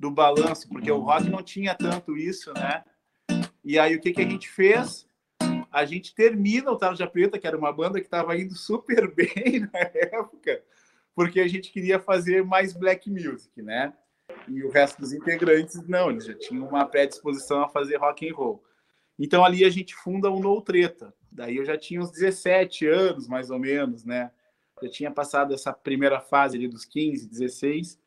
Do 0.00 0.10
balanço, 0.10 0.68
porque 0.68 0.90
o 0.90 0.98
rock 0.98 1.30
não 1.30 1.44
tinha 1.44 1.76
tanto 1.76 2.16
isso, 2.16 2.52
né? 2.54 2.82
E 3.64 3.78
aí 3.78 3.94
o 3.94 4.00
que 4.00 4.12
que 4.12 4.20
a 4.20 4.28
gente 4.28 4.48
fez? 4.48 5.07
A 5.70 5.84
gente 5.84 6.14
termina 6.14 6.70
o 6.70 6.76
Tarja 6.76 7.06
Preta, 7.06 7.38
que 7.38 7.46
era 7.46 7.56
uma 7.56 7.72
banda 7.72 8.00
que 8.00 8.06
estava 8.06 8.36
indo 8.36 8.54
super 8.54 9.10
bem 9.14 9.68
na 9.72 9.78
época, 9.78 10.62
porque 11.14 11.40
a 11.40 11.48
gente 11.48 11.70
queria 11.70 11.98
fazer 11.98 12.44
mais 12.44 12.72
black 12.72 13.10
music, 13.10 13.62
né? 13.62 13.92
E 14.46 14.62
o 14.62 14.70
resto 14.70 15.00
dos 15.00 15.12
integrantes 15.12 15.86
não, 15.86 16.10
eles 16.10 16.24
já 16.24 16.34
tinham 16.34 16.66
uma 16.66 16.86
predisposição 16.86 17.62
a 17.62 17.68
fazer 17.68 17.96
rock 17.96 18.28
and 18.28 18.34
roll. 18.34 18.62
Então 19.18 19.44
ali 19.44 19.64
a 19.64 19.70
gente 19.70 19.94
funda 19.94 20.30
o 20.30 20.40
No 20.40 20.60
Treta. 20.62 21.12
Daí 21.30 21.56
eu 21.56 21.64
já 21.64 21.76
tinha 21.76 22.00
uns 22.00 22.10
17 22.10 22.86
anos, 22.86 23.28
mais 23.28 23.50
ou 23.50 23.58
menos, 23.58 24.04
né? 24.04 24.30
Já 24.82 24.88
tinha 24.88 25.10
passado 25.10 25.52
essa 25.52 25.72
primeira 25.72 26.20
fase 26.20 26.56
ali 26.56 26.68
dos 26.68 26.84
15, 26.84 27.28
16. 27.28 27.98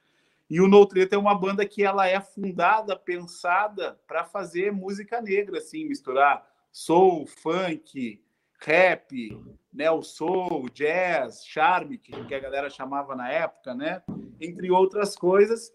E 0.50 0.60
o 0.60 0.68
No 0.68 0.86
Treta 0.86 1.16
é 1.16 1.20
uma 1.20 1.36
banda 1.36 1.66
que 1.66 1.84
ela 1.84 2.08
é 2.08 2.20
fundada, 2.20 2.96
pensada 2.96 4.00
para 4.08 4.24
fazer 4.24 4.72
música 4.72 5.22
negra, 5.22 5.60
assim, 5.60 5.86
misturar 5.86 6.46
soul, 6.72 7.28
funk, 7.28 8.24
rap, 8.64 9.38
né, 9.74 9.90
o 9.90 10.02
soul, 10.02 10.70
jazz, 10.70 11.46
charme, 11.46 11.98
que 11.98 12.34
a 12.34 12.40
galera 12.40 12.70
chamava 12.70 13.16
na 13.16 13.30
época, 13.30 13.74
né? 13.74 14.02
Entre 14.40 14.70
outras 14.72 15.16
coisas 15.16 15.74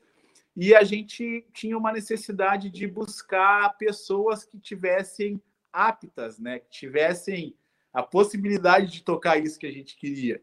e 0.57 0.75
a 0.75 0.83
gente 0.83 1.47
tinha 1.53 1.77
uma 1.77 1.93
necessidade 1.93 2.71
de 2.71 2.87
buscar 2.87 3.77
pessoas 3.77 4.43
que 4.43 4.59
tivessem 4.59 5.41
aptas, 5.71 6.39
né? 6.39 6.61
Que 6.61 6.71
tivessem 6.71 7.55
a 7.93 8.03
possibilidade 8.03 8.91
de 8.91 9.03
tocar 9.03 9.37
isso 9.37 9.59
que 9.59 9.67
a 9.67 9.73
gente 9.73 9.97
queria. 9.97 10.41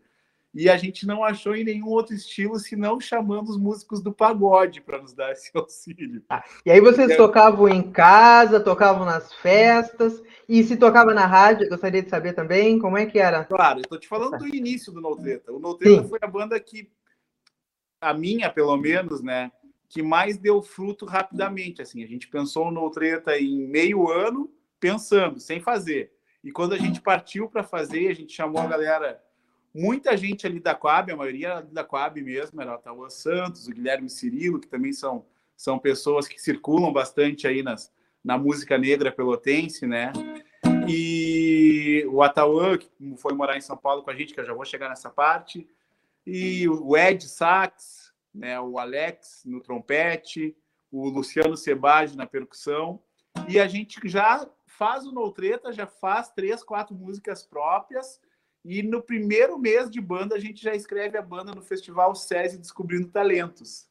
E 0.53 0.69
a 0.69 0.77
gente 0.77 1.07
não 1.07 1.23
achou 1.23 1.55
em 1.55 1.63
nenhum 1.63 1.87
outro 1.87 2.13
estilo, 2.13 2.59
senão 2.59 2.99
chamando 2.99 3.49
os 3.49 3.57
músicos 3.57 4.03
do 4.03 4.13
pagode 4.13 4.81
para 4.81 5.01
nos 5.01 5.13
dar 5.13 5.31
esse 5.31 5.49
auxílio. 5.57 6.23
Ah, 6.29 6.43
e 6.65 6.71
aí 6.71 6.79
vocês 6.79 7.09
é... 7.09 7.15
tocavam 7.15 7.67
em 7.67 7.91
casa, 7.91 8.59
tocavam 8.59 9.05
nas 9.05 9.33
festas, 9.33 10.21
e 10.47 10.63
se 10.63 10.77
tocava 10.77 11.13
na 11.13 11.25
rádio, 11.25 11.69
gostaria 11.69 12.03
de 12.03 12.09
saber 12.09 12.33
também 12.33 12.77
como 12.77 12.97
é 12.97 13.05
que 13.05 13.17
era. 13.17 13.43
Claro, 13.45 13.79
estou 13.79 13.99
te 13.99 14.07
falando 14.07 14.37
do 14.37 14.47
início 14.47 14.91
do 14.91 15.01
Notreta. 15.01 15.51
O 15.51 15.59
Notreta 15.59 16.03
foi 16.03 16.19
a 16.21 16.27
banda 16.27 16.59
que, 16.59 16.91
a 17.99 18.13
minha 18.13 18.49
pelo 18.49 18.77
menos, 18.77 19.23
né? 19.23 19.51
que 19.93 20.01
mais 20.01 20.37
deu 20.37 20.59
fruto 20.59 21.05
rapidamente. 21.05 21.79
Assim, 21.79 22.03
a 22.03 22.07
gente 22.07 22.27
pensou 22.27 22.71
no 22.71 22.89
Treta 22.89 23.37
em 23.37 23.67
meio 23.67 24.09
ano, 24.09 24.51
pensando, 24.79 25.39
sem 25.39 25.59
fazer. 25.59 26.11
E 26.43 26.51
quando 26.51 26.73
a 26.73 26.79
gente 26.79 26.99
partiu 26.99 27.47
para 27.47 27.63
fazer, 27.63 28.07
a 28.07 28.13
gente 28.15 28.33
chamou 28.33 28.59
a 28.59 28.65
galera, 28.65 29.23
muita 29.73 30.15
gente 30.15 30.45
ali 30.45 30.59
da 30.59 30.75
Coab, 30.75 31.11
a 31.11 31.15
maioria 31.15 31.61
da 31.71 31.83
Coab 31.83 32.21
mesmo, 32.21 32.61
era 32.61 32.71
o 32.71 32.75
Ataúa 32.75 33.09
Santos, 33.09 33.67
o 33.67 33.71
Guilherme 33.71 34.09
Cirilo, 34.09 34.59
que 34.59 34.67
também 34.67 34.93
são, 34.93 35.25
são 35.57 35.79
pessoas 35.79 36.27
que 36.27 36.39
circulam 36.39 36.93
bastante 36.93 37.47
aí 37.47 37.63
nas, 37.63 37.91
na 38.23 38.37
música 38.37 38.77
negra 38.77 39.11
pelotense, 39.11 39.87
né? 39.87 40.13
E 40.87 42.05
o 42.09 42.21
Atauã, 42.21 42.77
que 42.77 42.89
foi 43.17 43.33
morar 43.33 43.57
em 43.57 43.61
São 43.61 43.77
Paulo 43.77 44.03
com 44.03 44.09
a 44.09 44.15
gente, 44.15 44.33
que 44.33 44.39
eu 44.39 44.45
já 44.45 44.53
vou 44.53 44.65
chegar 44.65 44.89
nessa 44.89 45.09
parte, 45.09 45.67
e 46.25 46.67
o 46.67 46.95
Ed 46.95 47.27
Sachs, 47.27 48.13
né, 48.33 48.59
o 48.59 48.77
Alex 48.77 49.43
no 49.45 49.61
trompete, 49.61 50.55
o 50.91 51.09
Luciano 51.09 51.57
Sebage 51.57 52.17
na 52.17 52.25
percussão, 52.25 52.99
e 53.47 53.59
a 53.59 53.67
gente 53.67 53.99
já 54.05 54.47
faz 54.65 55.05
o 55.05 55.11
No 55.11 55.31
Treta, 55.31 55.71
já 55.71 55.85
faz 55.85 56.29
três, 56.29 56.63
quatro 56.63 56.95
músicas 56.95 57.43
próprias, 57.43 58.19
e 58.63 58.81
no 58.81 59.01
primeiro 59.01 59.57
mês 59.57 59.89
de 59.89 59.99
banda 59.99 60.35
a 60.35 60.39
gente 60.39 60.63
já 60.63 60.73
escreve 60.73 61.17
a 61.17 61.21
banda 61.21 61.53
no 61.53 61.61
Festival 61.61 62.15
SESI 62.15 62.57
Descobrindo 62.57 63.09
Talentos. 63.09 63.87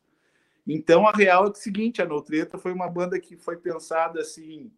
Então 0.67 1.07
a 1.07 1.13
real 1.13 1.47
é, 1.47 1.51
o 1.51 1.55
seguinte, 1.55 2.01
a 2.01 2.07
No 2.07 2.23
Treta 2.23 2.57
foi 2.57 2.73
uma 2.73 2.89
banda 2.89 3.21
que 3.21 3.37
foi 3.37 3.57
pensada 3.57 4.21
assim, 4.21 4.73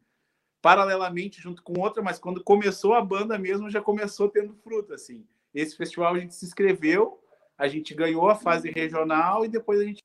paralelamente 0.60 1.40
junto 1.40 1.62
com 1.62 1.80
outra, 1.80 2.02
mas 2.02 2.18
quando 2.18 2.42
começou 2.42 2.94
a 2.94 3.02
banda 3.02 3.38
mesmo 3.38 3.70
já 3.70 3.80
começou 3.80 4.28
tendo 4.28 4.54
fruto 4.54 4.94
assim. 4.94 5.24
Esse 5.54 5.76
festival 5.76 6.14
a 6.14 6.18
gente 6.18 6.34
se 6.34 6.44
inscreveu, 6.44 7.22
a 7.56 7.68
gente 7.68 7.94
ganhou 7.94 8.28
a 8.28 8.34
fase 8.34 8.70
regional 8.70 9.44
e 9.44 9.48
depois 9.48 9.80
a 9.80 9.84
gente 9.84 10.02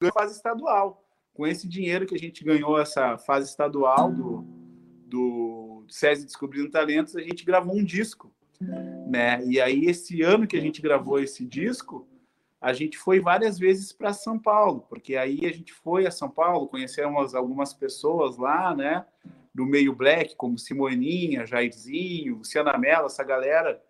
ganhou 0.00 0.12
a 0.16 0.20
fase 0.20 0.34
estadual. 0.34 1.04
Com 1.34 1.46
esse 1.46 1.68
dinheiro 1.68 2.06
que 2.06 2.14
a 2.14 2.18
gente 2.18 2.42
ganhou 2.42 2.78
essa 2.78 3.16
fase 3.16 3.48
estadual 3.48 4.12
do, 4.12 4.44
do 5.06 5.86
SESI 5.88 6.26
Descobrindo 6.26 6.70
Talentos, 6.70 7.14
a 7.14 7.20
gente 7.20 7.44
gravou 7.44 7.76
um 7.76 7.84
disco. 7.84 8.34
Né? 9.08 9.44
E 9.46 9.60
aí, 9.60 9.86
esse 9.86 10.22
ano 10.22 10.46
que 10.46 10.56
a 10.56 10.60
gente 10.60 10.80
gravou 10.80 11.18
esse 11.18 11.44
disco, 11.44 12.08
a 12.60 12.72
gente 12.72 12.96
foi 12.96 13.18
várias 13.18 13.58
vezes 13.58 13.92
para 13.92 14.12
São 14.12 14.38
Paulo, 14.38 14.86
porque 14.88 15.16
aí 15.16 15.40
a 15.44 15.52
gente 15.52 15.72
foi 15.72 16.06
a 16.06 16.12
São 16.12 16.30
Paulo, 16.30 16.68
conhecemos 16.68 17.34
algumas 17.34 17.74
pessoas 17.74 18.36
lá, 18.36 18.74
né? 18.74 19.04
Do 19.52 19.66
meio 19.66 19.94
black, 19.94 20.36
como 20.36 20.56
Simoninha, 20.56 21.44
Jairzinho, 21.44 22.36
Luciana 22.36 22.78
Mello, 22.78 23.06
essa 23.06 23.24
galera 23.24 23.82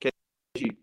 que 0.00 0.08
a 0.08 0.58
gente 0.58 0.78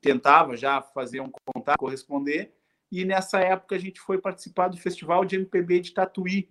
tentava 0.00 0.56
já 0.56 0.82
fazer 0.82 1.20
um 1.20 1.30
contato, 1.30 1.78
corresponder, 1.78 2.52
e 2.90 3.04
nessa 3.04 3.38
época 3.38 3.76
a 3.76 3.78
gente 3.78 4.00
foi 4.00 4.18
participar 4.18 4.68
do 4.68 4.76
Festival 4.76 5.24
de 5.24 5.36
MPB 5.36 5.80
de 5.80 5.94
Tatuí. 5.94 6.48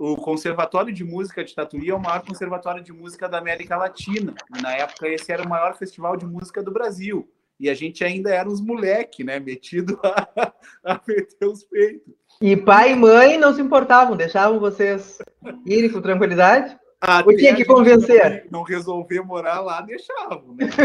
O 0.00 0.16
Conservatório 0.16 0.94
de 0.94 1.04
Música 1.04 1.44
de 1.44 1.54
Tatuí 1.54 1.90
é 1.90 1.94
o 1.94 2.00
maior 2.00 2.24
conservatório 2.24 2.82
de 2.82 2.90
música 2.90 3.28
da 3.28 3.36
América 3.36 3.76
Latina. 3.76 4.32
Na 4.62 4.74
época 4.74 5.06
esse 5.06 5.30
era 5.30 5.42
o 5.42 5.48
maior 5.48 5.76
festival 5.76 6.16
de 6.16 6.24
música 6.24 6.62
do 6.62 6.72
Brasil. 6.72 7.30
E 7.60 7.68
a 7.68 7.74
gente 7.74 8.02
ainda 8.02 8.34
era 8.34 8.48
uns 8.48 8.62
moleque, 8.62 9.22
né? 9.22 9.38
Metido 9.38 10.00
a, 10.34 10.54
a 10.82 11.00
meter 11.06 11.44
os 11.46 11.64
peitos. 11.64 12.14
E 12.40 12.56
pai 12.56 12.92
e 12.92 12.96
mãe 12.96 13.36
não 13.36 13.54
se 13.54 13.60
importavam, 13.60 14.16
deixavam 14.16 14.58
vocês 14.58 15.18
irem 15.66 15.90
com 15.90 16.00
tranquilidade? 16.00 16.78
Até 16.98 17.28
Ou 17.28 17.36
tinha 17.36 17.54
que 17.54 17.66
convencer? 17.66 18.48
Não 18.50 18.62
resolver 18.62 19.20
morar 19.20 19.60
lá, 19.60 19.82
deixavam, 19.82 20.56
né? 20.56 20.66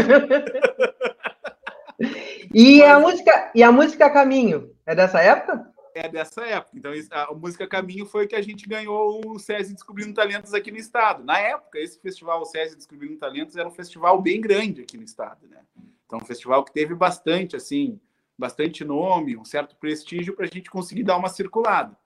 E, 2.54 2.80
Mas... 2.80 2.90
a 2.90 3.00
música, 3.00 3.50
e 3.54 3.62
a 3.62 3.72
música 3.72 4.10
Caminho 4.10 4.70
é 4.84 4.94
dessa 4.94 5.22
época? 5.22 5.72
É 5.98 6.08
dessa 6.10 6.44
época. 6.44 6.76
Então, 6.76 6.92
a 7.10 7.32
música 7.32 7.66
Caminho 7.66 8.04
foi 8.04 8.26
que 8.26 8.36
a 8.36 8.42
gente 8.42 8.68
ganhou 8.68 9.22
o 9.26 9.38
SESI 9.38 9.72
Descobrindo 9.72 10.12
Talentos 10.12 10.52
aqui 10.52 10.70
no 10.70 10.76
estado. 10.76 11.24
Na 11.24 11.38
época, 11.38 11.78
esse 11.78 11.98
festival, 11.98 12.42
o 12.42 12.44
SESI 12.44 12.76
Descobrindo 12.76 13.16
Talentos, 13.16 13.56
era 13.56 13.66
um 13.66 13.72
festival 13.72 14.20
bem 14.20 14.38
grande 14.38 14.82
aqui 14.82 14.98
no 14.98 15.04
estado, 15.04 15.48
né? 15.48 15.64
Então, 16.04 16.18
um 16.18 16.24
festival 16.24 16.62
que 16.64 16.70
teve 16.70 16.94
bastante, 16.94 17.56
assim, 17.56 17.98
bastante 18.36 18.84
nome, 18.84 19.38
um 19.38 19.44
certo 19.44 19.74
prestígio 19.76 20.36
para 20.36 20.44
a 20.44 20.48
gente 20.48 20.68
conseguir 20.68 21.02
dar 21.02 21.16
uma 21.16 21.30
circulada. 21.30 21.96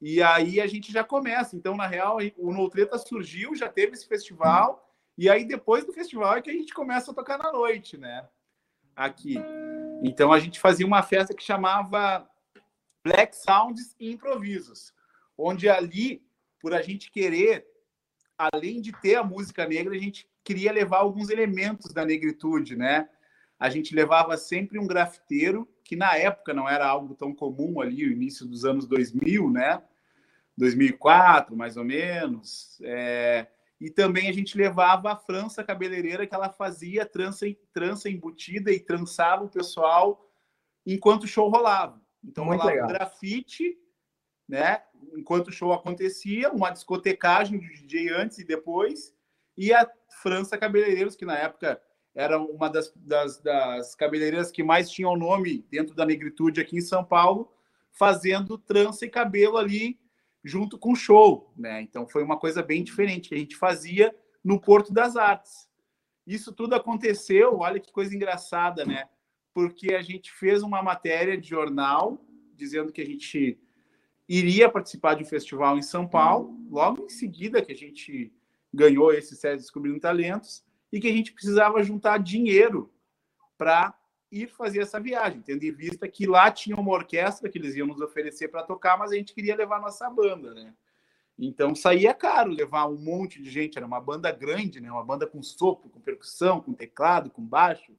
E 0.00 0.22
aí 0.22 0.60
a 0.60 0.66
gente 0.68 0.92
já 0.92 1.02
começa. 1.02 1.56
Então, 1.56 1.76
na 1.76 1.88
real, 1.88 2.18
o 2.38 2.52
Noutreta 2.52 2.96
surgiu, 2.96 3.56
já 3.56 3.68
teve 3.68 3.94
esse 3.94 4.06
festival, 4.06 4.88
e 5.18 5.28
aí 5.28 5.44
depois 5.44 5.84
do 5.84 5.92
festival 5.92 6.36
é 6.36 6.42
que 6.42 6.50
a 6.50 6.54
gente 6.54 6.72
começa 6.72 7.10
a 7.10 7.14
tocar 7.14 7.38
na 7.38 7.50
noite, 7.50 7.96
né? 7.96 8.28
aqui. 8.96 9.36
Então 10.02 10.32
a 10.32 10.40
gente 10.40 10.58
fazia 10.58 10.86
uma 10.86 11.02
festa 11.02 11.34
que 11.34 11.42
chamava 11.42 12.26
Black 13.06 13.36
Sounds 13.36 13.94
e 14.00 14.10
Improvisos, 14.10 14.92
onde 15.38 15.68
ali, 15.68 16.26
por 16.60 16.74
a 16.74 16.82
gente 16.82 17.08
querer, 17.08 17.64
além 18.36 18.80
de 18.80 18.90
ter 18.90 19.14
a 19.14 19.22
música 19.22 19.64
negra, 19.64 19.94
a 19.94 19.98
gente 19.98 20.28
queria 20.42 20.72
levar 20.72 20.98
alguns 20.98 21.30
elementos 21.30 21.92
da 21.92 22.04
negritude, 22.04 22.74
né? 22.74 23.08
A 23.60 23.70
gente 23.70 23.94
levava 23.94 24.36
sempre 24.36 24.76
um 24.76 24.88
grafiteiro, 24.88 25.68
que 25.84 25.94
na 25.94 26.16
época 26.16 26.52
não 26.52 26.68
era 26.68 26.84
algo 26.84 27.14
tão 27.14 27.32
comum 27.32 27.80
ali, 27.80 28.04
o 28.04 28.12
início 28.12 28.44
dos 28.44 28.64
anos 28.64 28.88
2000, 28.88 29.52
né? 29.52 29.80
2004, 30.56 31.56
mais 31.56 31.76
ou 31.76 31.84
menos. 31.84 32.80
É... 32.82 33.46
E 33.80 33.88
também 33.88 34.28
a 34.28 34.32
gente 34.32 34.58
levava 34.58 35.12
a 35.12 35.16
França 35.16 35.62
cabeleireira, 35.62 36.26
que 36.26 36.34
ela 36.34 36.50
fazia 36.50 37.06
trança, 37.06 37.46
trança 37.72 38.10
embutida 38.10 38.72
e 38.72 38.80
trançava 38.80 39.44
o 39.44 39.48
pessoal 39.48 40.28
enquanto 40.84 41.22
o 41.22 41.28
show 41.28 41.48
rolava. 41.48 42.04
Então 42.26 42.44
Muito 42.44 42.60
rolava 42.60 42.72
legal. 42.72 42.88
um 42.88 42.92
grafite, 42.92 43.78
né? 44.48 44.82
Enquanto 45.16 45.48
o 45.48 45.52
show 45.52 45.72
acontecia, 45.72 46.50
uma 46.50 46.70
discotecagem 46.70 47.58
do 47.58 47.66
DJ 47.66 48.10
antes 48.10 48.38
e 48.38 48.44
depois, 48.44 49.14
e 49.56 49.72
a 49.72 49.88
França 50.22 50.58
Cabeleireiros, 50.58 51.16
que 51.16 51.24
na 51.24 51.38
época 51.38 51.80
era 52.14 52.38
uma 52.38 52.68
das, 52.68 52.92
das, 52.96 53.40
das 53.40 53.94
cabeleireiras 53.94 54.50
que 54.50 54.62
mais 54.62 54.90
tinham 54.90 55.16
nome 55.16 55.66
dentro 55.70 55.94
da 55.94 56.04
negritude 56.04 56.60
aqui 56.60 56.76
em 56.76 56.80
São 56.80 57.04
Paulo, 57.04 57.52
fazendo 57.92 58.58
trança 58.58 59.04
e 59.04 59.10
cabelo 59.10 59.56
ali 59.56 59.98
junto 60.42 60.78
com 60.78 60.94
show, 60.94 61.52
né? 61.56 61.82
Então 61.82 62.06
foi 62.06 62.22
uma 62.22 62.38
coisa 62.38 62.62
bem 62.62 62.82
diferente 62.82 63.28
que 63.28 63.34
a 63.34 63.38
gente 63.38 63.56
fazia 63.56 64.14
no 64.42 64.60
Porto 64.60 64.92
das 64.92 65.16
Artes. 65.16 65.68
Isso 66.26 66.52
tudo 66.52 66.74
aconteceu, 66.74 67.58
olha 67.58 67.80
que 67.80 67.92
coisa 67.92 68.14
engraçada, 68.14 68.84
né? 68.84 69.08
Porque 69.56 69.94
a 69.94 70.02
gente 70.02 70.30
fez 70.30 70.62
uma 70.62 70.82
matéria 70.82 71.34
de 71.34 71.48
jornal 71.48 72.22
dizendo 72.54 72.92
que 72.92 73.00
a 73.00 73.06
gente 73.06 73.58
iria 74.28 74.68
participar 74.68 75.14
de 75.14 75.22
um 75.22 75.26
festival 75.26 75.78
em 75.78 75.82
São 75.82 76.06
Paulo, 76.06 76.60
logo 76.68 77.06
em 77.06 77.08
seguida 77.08 77.64
que 77.64 77.72
a 77.72 77.74
gente 77.74 78.30
ganhou 78.70 79.14
esse 79.14 79.34
série 79.34 79.56
Descobrindo 79.56 79.98
Talentos, 79.98 80.62
e 80.92 81.00
que 81.00 81.08
a 81.08 81.12
gente 81.12 81.32
precisava 81.32 81.82
juntar 81.82 82.18
dinheiro 82.18 82.92
para 83.56 83.98
ir 84.30 84.46
fazer 84.50 84.80
essa 84.80 85.00
viagem, 85.00 85.40
tendo 85.40 85.64
em 85.64 85.72
vista 85.72 86.06
que 86.06 86.26
lá 86.26 86.50
tinha 86.50 86.76
uma 86.76 86.92
orquestra 86.92 87.48
que 87.48 87.56
eles 87.56 87.74
iam 87.76 87.86
nos 87.86 88.02
oferecer 88.02 88.48
para 88.48 88.62
tocar, 88.62 88.98
mas 88.98 89.10
a 89.10 89.14
gente 89.14 89.32
queria 89.32 89.56
levar 89.56 89.80
nossa 89.80 90.10
banda, 90.10 90.52
né? 90.52 90.74
Então 91.38 91.74
saía 91.74 92.12
caro 92.12 92.50
levar 92.50 92.86
um 92.88 92.98
monte 92.98 93.40
de 93.40 93.50
gente, 93.50 93.78
era 93.78 93.86
uma 93.86 94.02
banda 94.02 94.30
grande, 94.30 94.82
né? 94.82 94.92
Uma 94.92 95.02
banda 95.04 95.26
com 95.26 95.42
sopro, 95.42 95.88
com 95.88 95.98
percussão, 95.98 96.60
com 96.60 96.74
teclado, 96.74 97.30
com 97.30 97.40
baixo, 97.40 97.96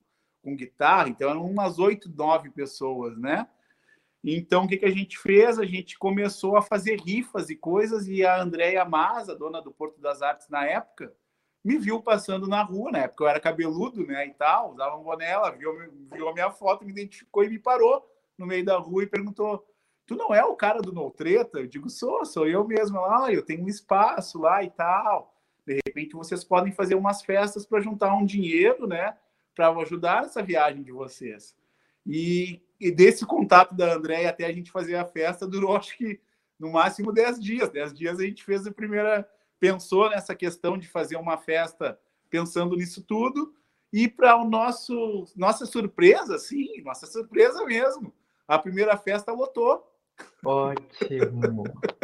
com 0.48 0.56
guitarra, 0.56 1.10
então 1.10 1.30
eram 1.30 1.46
umas 1.46 1.78
oito, 1.78 2.10
nove 2.10 2.50
pessoas, 2.50 3.18
né? 3.18 3.46
Então 4.24 4.64
o 4.64 4.68
que, 4.68 4.78
que 4.78 4.86
a 4.86 4.92
gente 4.92 5.20
fez? 5.20 5.60
A 5.60 5.66
gente 5.66 6.00
começou 6.00 6.56
a 6.56 6.62
fazer 6.62 7.02
rifas 7.02 7.50
e 7.50 7.56
coisas, 7.56 8.08
e 8.08 8.26
a 8.26 8.42
Andréia 8.42 8.86
Maza, 8.86 9.36
dona 9.36 9.62
do 9.62 9.74
Porto 9.74 10.00
das 10.00 10.22
Artes 10.22 10.48
na 10.48 10.66
época, 10.66 11.14
me 11.62 11.78
viu 11.78 12.02
passando 12.02 12.48
na 12.48 12.64
rua, 12.64 12.92
na 12.92 13.00
época 13.00 13.26
eu 13.26 13.28
era 13.28 13.42
cabeludo, 13.42 14.08
né, 14.08 14.26
e 14.26 14.34
tal, 14.36 14.72
usava 14.72 14.96
um 14.96 15.04
boné, 15.04 15.30
ela 15.30 15.52
viu, 15.52 15.74
viu 16.14 16.30
a 16.30 16.34
minha 16.34 16.50
foto, 16.50 16.86
me 16.86 16.92
identificou 16.92 17.44
e 17.44 17.50
me 17.50 17.60
parou 17.60 18.10
no 18.38 18.46
meio 18.46 18.64
da 18.64 18.78
rua 18.78 19.04
e 19.04 19.08
perguntou, 19.08 19.68
tu 20.06 20.16
não 20.16 20.34
é 20.34 20.46
o 20.46 20.56
cara 20.56 20.80
do 20.82 20.94
No 20.94 21.12
Treta? 21.12 21.60
Eu 21.60 21.68
digo, 21.68 21.90
sou, 21.90 22.24
sou 22.24 22.48
eu 22.48 22.66
mesmo. 22.66 23.02
Lá, 23.02 23.34
eu 23.34 23.44
tenho 23.44 23.66
um 23.66 23.68
espaço 23.68 24.40
lá 24.40 24.64
e 24.64 24.70
tal. 24.70 25.36
De 25.66 25.80
repente 25.86 26.16
vocês 26.16 26.46
podem 26.46 26.72
fazer 26.72 26.96
umas 26.96 27.22
festas 27.22 27.66
para 27.66 27.82
juntar 27.82 28.16
um 28.16 28.26
dinheiro, 28.26 28.88
né, 28.88 29.18
para 29.58 29.76
ajudar 29.82 30.24
essa 30.24 30.44
viagem 30.44 30.84
de 30.84 30.92
vocês. 30.92 31.58
E, 32.06 32.62
e 32.80 32.92
desse 32.92 33.26
contato 33.26 33.74
da 33.74 33.96
Andréia 33.96 34.30
até 34.30 34.46
a 34.46 34.52
gente 34.52 34.70
fazer 34.70 34.96
a 34.96 35.04
festa 35.04 35.48
durou, 35.48 35.76
acho 35.76 35.98
que 35.98 36.22
no 36.60 36.72
máximo 36.72 37.12
10 37.12 37.42
dias. 37.42 37.70
10 37.72 37.94
dias 37.96 38.20
a 38.20 38.24
gente 38.24 38.44
fez 38.44 38.68
a 38.68 38.72
primeira 38.72 39.28
pensou 39.60 40.12
nessa 40.12 40.36
questão 40.36 40.78
de 40.78 40.88
fazer 40.88 41.16
uma 41.16 41.36
festa 41.36 42.00
pensando 42.30 42.76
nisso 42.76 43.02
tudo 43.02 43.56
e 43.92 44.08
para 44.08 44.38
o 44.38 44.48
nosso 44.48 45.26
nossa 45.36 45.66
surpresa, 45.66 46.38
sim, 46.38 46.84
nossa 46.84 47.08
surpresa 47.08 47.66
mesmo, 47.66 48.14
a 48.48 48.60
primeira 48.60 48.96
festa 48.96 49.32
lotou. 49.32 49.92
Ótimo. 50.46 51.64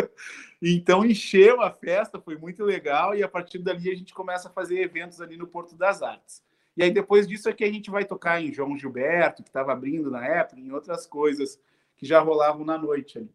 então 0.60 1.06
encheu 1.06 1.62
a 1.62 1.70
festa, 1.70 2.20
foi 2.20 2.36
muito 2.36 2.64
legal 2.64 3.14
e 3.14 3.22
a 3.22 3.28
partir 3.28 3.60
dali 3.60 3.92
a 3.92 3.96
gente 3.96 4.14
começa 4.14 4.50
a 4.50 4.52
fazer 4.52 4.82
eventos 4.82 5.22
ali 5.22 5.38
no 5.38 5.46
Porto 5.46 5.76
das 5.76 6.02
Artes. 6.02 6.42
E 6.76 6.84
aí 6.84 6.92
depois 6.92 7.28
disso 7.28 7.50
é 7.50 7.54
que 7.54 7.64
a 7.64 7.72
gente 7.72 7.92
vai 7.92 8.04
tocar 8.04 8.42
em 8.42 8.52
João 8.52 8.78
Gilberto, 8.78 9.44
que 9.44 9.50
estava 9.50 9.72
abrindo 9.72 10.10
na 10.10 10.26
época, 10.26 10.60
em 10.60 10.72
outras 10.72 11.06
coisas 11.06 11.60
que 11.96 12.06
já 12.06 12.20
rolavam 12.20 12.66
na 12.66 12.78
noite 12.78 13.18
ali. 13.18 13.32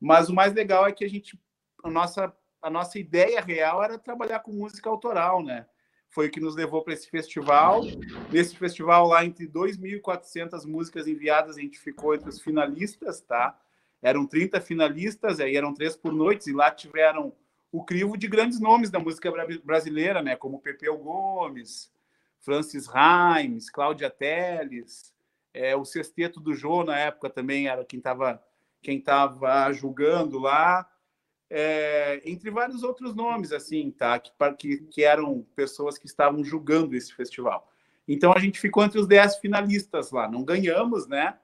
Mas 0.00 0.28
o 0.28 0.34
mais 0.34 0.52
legal 0.52 0.86
é 0.86 0.92
que 0.92 1.04
a 1.04 1.08
gente 1.08 1.38
a 1.82 1.90
nossa 1.90 2.34
a 2.62 2.70
nossa 2.70 2.98
ideia 2.98 3.40
real 3.40 3.82
era 3.82 3.98
trabalhar 3.98 4.38
com 4.38 4.52
música 4.52 4.88
autoral, 4.88 5.42
né? 5.42 5.66
Foi 6.08 6.28
o 6.28 6.30
que 6.30 6.40
nos 6.40 6.54
levou 6.54 6.82
para 6.84 6.94
esse 6.94 7.10
festival. 7.10 7.82
Nesse 8.30 8.56
festival, 8.56 9.08
lá 9.08 9.24
entre 9.24 9.48
2.400 9.48 10.64
músicas 10.64 11.08
enviadas, 11.08 11.56
a 11.56 11.60
gente 11.60 11.78
ficou 11.78 12.14
entre 12.14 12.28
os 12.28 12.40
finalistas, 12.40 13.20
tá? 13.20 13.58
Eram 14.00 14.26
30 14.26 14.60
finalistas, 14.60 15.40
aí 15.40 15.56
eram 15.56 15.74
três 15.74 15.96
por 15.96 16.12
noite, 16.12 16.50
e 16.50 16.52
lá 16.52 16.70
tiveram 16.70 17.34
o 17.72 17.82
crivo 17.82 18.16
de 18.16 18.28
grandes 18.28 18.60
nomes 18.60 18.90
da 18.90 18.98
música 18.98 19.32
brasileira, 19.64 20.22
né? 20.22 20.36
Como 20.36 20.60
Pepeu 20.60 20.96
Gomes, 20.98 21.90
Francis 22.42 22.86
Raimes, 22.86 23.70
Cláudia 23.70 24.10
Teles, 24.10 25.12
é, 25.54 25.74
o 25.74 25.84
Sexteto 25.84 26.38
do 26.40 26.54
Jô, 26.54 26.84
na 26.84 26.98
época, 26.98 27.30
também 27.30 27.68
era 27.68 27.84
quem 27.84 27.98
estava 27.98 28.42
quem 28.82 29.00
tava 29.00 29.72
julgando 29.72 30.40
lá 30.40 30.88
é, 31.54 32.22
entre 32.24 32.50
vários 32.50 32.82
outros 32.82 33.14
nomes, 33.14 33.52
assim, 33.52 33.90
tá? 33.90 34.18
Que, 34.18 34.32
que, 34.58 34.78
que, 34.84 35.04
eram 35.04 35.46
pessoas 35.54 35.98
que 35.98 36.06
estavam 36.06 36.42
julgando 36.42 36.96
esse 36.96 37.14
festival. 37.14 37.70
Então 38.08 38.32
a 38.32 38.38
gente 38.38 38.58
ficou 38.58 38.82
entre 38.82 38.98
os 38.98 39.06
dez 39.06 39.36
finalistas 39.36 40.10
lá. 40.10 40.26
Não 40.26 40.42
ganhamos, 40.42 41.06
né? 41.06 41.36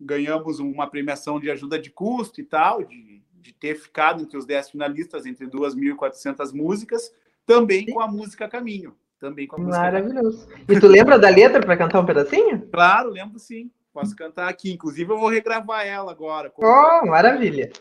Ganhamos 0.00 0.58
uma 0.58 0.88
premiação 0.88 1.38
de 1.38 1.52
ajuda 1.52 1.78
de 1.78 1.88
custo 1.88 2.40
e 2.40 2.44
tal, 2.44 2.82
de, 2.82 3.22
de 3.32 3.52
ter 3.52 3.76
ficado 3.76 4.22
entre 4.22 4.36
os 4.36 4.44
dez 4.44 4.68
finalistas, 4.68 5.24
entre 5.24 5.46
2.400 5.46 6.52
músicas, 6.52 7.14
também 7.46 7.86
com 7.86 8.00
a 8.00 8.08
música 8.08 8.48
Caminho. 8.48 8.96
Também 9.24 9.46
com 9.46 9.56
a 9.56 9.58
música 9.58 9.78
Maravilhoso. 9.78 10.46
E 10.68 10.78
tu 10.78 10.86
lembra 10.86 11.18
da 11.18 11.30
letra 11.30 11.58
para 11.58 11.78
cantar 11.78 11.98
um 11.98 12.04
pedacinho? 12.04 12.68
Claro, 12.70 13.08
lembro 13.08 13.38
sim. 13.38 13.70
Posso 13.90 14.14
cantar 14.14 14.50
aqui. 14.50 14.70
Inclusive, 14.70 15.10
eu 15.10 15.18
vou 15.18 15.30
regravar 15.30 15.86
ela 15.86 16.12
agora. 16.12 16.52
Oh, 16.58 17.06
maravilha. 17.06 17.72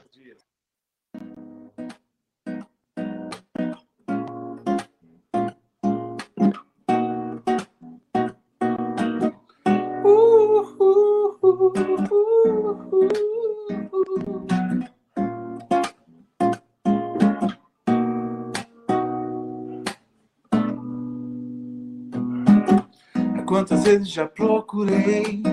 Vezes 23.97 24.09
já 24.09 24.27
procurei, 24.27 25.43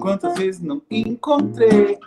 quantas 0.00 0.38
vezes 0.38 0.60
não 0.60 0.80
encontrei, 0.88 1.98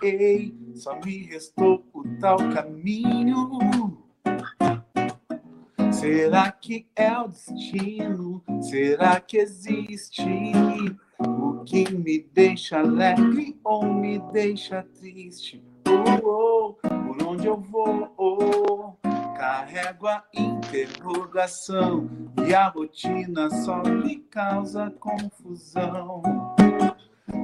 só 0.74 0.98
me 1.04 1.24
restou 1.24 1.84
o 1.94 2.04
tal 2.22 2.38
caminho. 2.54 3.98
Será 5.92 6.50
que 6.50 6.88
é 6.96 7.12
o 7.20 7.28
destino? 7.28 8.42
Será 8.62 9.20
que 9.20 9.38
existe 9.38 10.24
o 11.20 11.62
que 11.66 11.94
me 11.94 12.20
deixa 12.34 12.80
alegre 12.80 13.60
ou 13.62 13.84
me 13.94 14.18
deixa 14.32 14.84
triste? 14.98 15.62
Oh, 15.86 16.26
oh, 16.26 16.74
por 16.74 17.28
onde 17.28 17.48
eu 17.48 17.58
vou? 17.58 18.14
Oh, 18.18 19.09
carrego 19.40 20.06
a 20.06 20.22
interrogação 20.34 22.10
e 22.46 22.54
a 22.54 22.68
rotina 22.68 23.50
só 23.50 23.82
me 23.84 24.18
causa 24.18 24.94
confusão. 25.00 26.22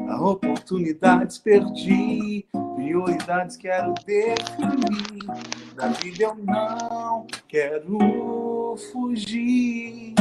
A 0.10 0.22
oportunidades 0.22 1.38
perdi, 1.38 2.46
prioridades 2.76 3.56
quero 3.56 3.94
definir. 4.06 5.24
Da 5.74 5.88
vida 5.88 6.26
eu 6.26 6.36
não 6.36 7.28
quero 7.48 8.76
fugir. 8.92 10.16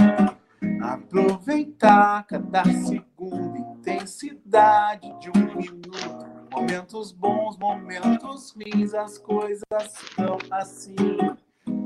Aproveitar 0.81 2.25
cada 2.29 2.63
segundo, 2.63 3.57
intensidade 3.81 5.13
de 5.19 5.29
um 5.29 5.57
minuto. 5.57 6.35
Momentos 6.53 7.11
bons, 7.11 7.59
momentos 7.59 8.53
ruins, 8.53 8.95
as 8.95 9.19
coisas 9.19 9.65
são 10.15 10.39
assim. 10.53 10.95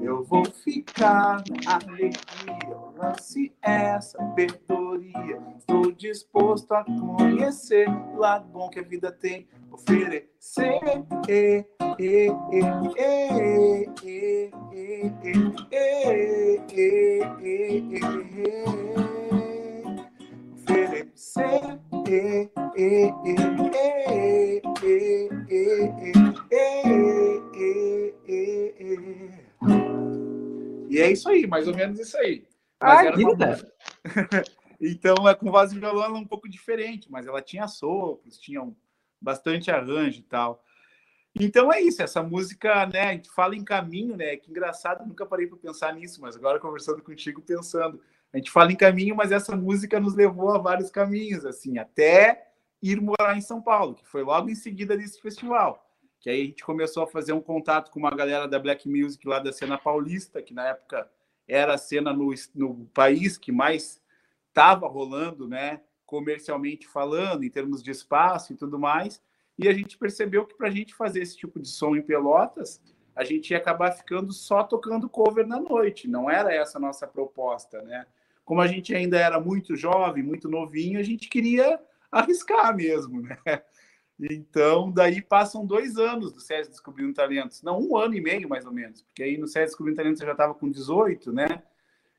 Eu 0.09 0.25
vou 0.25 0.43
ficar 0.47 1.45
na 1.63 1.75
alegria, 1.75 2.79
lance 2.97 3.53
essa 3.61 4.17
sabedoria. 4.17 5.39
Estou 5.59 5.93
disposto 5.93 6.73
a 6.73 6.83
conhecer 6.83 7.87
o 7.91 8.17
lado 8.17 8.49
bom 8.49 8.71
que 8.71 8.81
a 8.81 8.83
vida 8.83 9.13
tem 9.13 9.47
oferecer. 9.71 10.81
E, 11.29 11.63
e, 11.99 12.27
e, 12.27 12.63
oferecer. 20.55 21.69
E 22.01 23.09
é 30.97 31.13
isso 31.13 31.29
aí, 31.29 31.47
mais 31.47 31.69
ou 31.69 31.75
menos 31.75 31.99
isso 31.99 32.17
aí. 32.17 32.47
Mas 32.81 33.09
ah, 33.09 33.13
uma... 33.15 34.43
então, 34.81 35.29
é 35.29 35.35
com 35.35 35.51
voz 35.51 35.71
de 35.71 35.79
violão 35.79 36.05
ela 36.05 36.17
é 36.17 36.21
um 36.21 36.27
pouco 36.27 36.49
diferente, 36.49 37.11
mas 37.11 37.27
ela 37.27 37.43
tinha 37.43 37.69
sopros, 37.69 38.39
tinha 38.39 38.67
bastante 39.21 39.71
arranjo 39.71 40.21
e 40.21 40.23
tal. 40.23 40.65
Então 41.35 41.73
é 41.73 41.81
isso, 41.81 42.03
essa 42.03 42.23
música, 42.23 42.87
né? 42.87 43.03
A 43.03 43.13
gente 43.13 43.31
fala 43.31 43.55
em 43.55 43.65
caminho, 43.65 44.17
né? 44.17 44.37
Que 44.37 44.51
engraçado, 44.51 45.07
nunca 45.07 45.27
parei 45.27 45.47
para 45.47 45.59
pensar 45.59 45.95
nisso, 45.95 46.21
mas 46.21 46.37
agora 46.37 46.59
conversando 46.59 47.03
contigo, 47.03 47.43
pensando. 47.43 48.01
A 48.33 48.37
gente 48.37 48.51
fala 48.51 48.73
em 48.73 48.77
caminho, 48.77 49.15
mas 49.15 49.33
essa 49.33 49.57
música 49.57 50.01
nos 50.01 50.15
levou 50.15 50.51
a 50.51 50.59
vários 50.59 50.91
caminhos, 50.91 51.45
assim, 51.45 51.79
até 51.79 52.49
ir 52.83 53.01
morar 53.01 53.37
em 53.37 53.41
São 53.41 53.61
Paulo, 53.61 53.95
que 53.95 54.07
foi 54.07 54.23
logo 54.23 54.49
em 54.49 54.55
seguida 54.55 54.97
desse 54.97 55.21
festival. 55.21 55.88
Que 56.21 56.31
aí 56.31 56.43
a 56.43 56.45
gente 56.45 56.65
começou 56.65 57.05
a 57.05 57.07
fazer 57.07 57.33
um 57.33 57.41
contato 57.41 57.91
com 57.91 57.99
uma 58.01 58.11
galera 58.11 58.49
da 58.49 58.59
Black 58.59 58.89
Music 58.89 59.27
lá 59.27 59.39
da 59.39 59.53
cena 59.53 59.79
paulista, 59.79 60.43
que 60.43 60.53
na 60.53 60.69
época 60.69 61.09
era 61.47 61.75
a 61.75 61.79
cena 61.79 62.13
no, 62.13 62.33
no 62.55 62.87
país 62.93 63.39
que 63.39 63.53
mais 63.53 64.03
estava 64.49 64.89
rolando, 64.89 65.47
né? 65.47 65.81
Comercialmente 66.05 66.87
falando, 66.89 67.45
em 67.45 67.51
termos 67.51 67.83
de 67.83 67.91
espaço 67.91 68.53
e 68.53 68.57
tudo 68.57 68.79
mais. 68.79 69.23
E 69.59 69.69
a 69.69 69.73
gente 69.73 69.97
percebeu 69.97 70.45
que 70.47 70.55
para 70.55 70.69
a 70.69 70.71
gente 70.71 70.95
fazer 70.95 71.21
esse 71.21 71.37
tipo 71.37 71.59
de 71.61 71.69
som 71.69 71.97
em 71.97 72.03
Pelotas, 72.03 72.81
a 73.15 73.25
gente 73.25 73.51
ia 73.51 73.57
acabar 73.57 73.91
ficando 73.93 74.33
só 74.33 74.63
tocando 74.63 75.09
cover 75.09 75.47
na 75.47 75.59
noite. 75.59 76.07
Não 76.07 76.31
era 76.31 76.55
essa 76.55 76.79
a 76.79 76.81
nossa 76.81 77.07
proposta, 77.07 77.83
né? 77.83 78.07
Como 78.45 78.61
a 78.61 78.67
gente 78.67 78.95
ainda 78.95 79.19
era 79.19 79.41
muito 79.41 79.75
jovem, 79.75 80.23
muito 80.23 80.49
novinho, 80.49 81.01
a 81.01 81.03
gente 81.03 81.29
queria 81.29 81.81
arriscar 82.11 82.75
mesmo, 82.75 83.23
né? 83.23 83.37
Então, 84.21 84.91
daí 84.91 85.23
passam 85.23 85.65
dois 85.65 85.97
anos 85.97 86.33
do 86.33 86.41
SESC 86.41 86.71
Descobrindo 86.71 87.15
Talentos. 87.15 87.63
Não, 87.63 87.81
um 87.81 87.97
ano 87.97 88.15
e 88.15 88.21
meio, 88.21 88.49
mais 88.49 88.67
ou 88.67 88.73
menos. 88.73 89.03
Porque 89.03 89.23
aí 89.23 89.39
no 89.39 89.47
SESC 89.47 89.67
Descobrindo 89.67 89.97
Talentos 89.97 90.21
eu 90.21 90.27
já 90.27 90.33
estava 90.33 90.55
com 90.55 90.69
18, 90.69 91.33
né? 91.33 91.63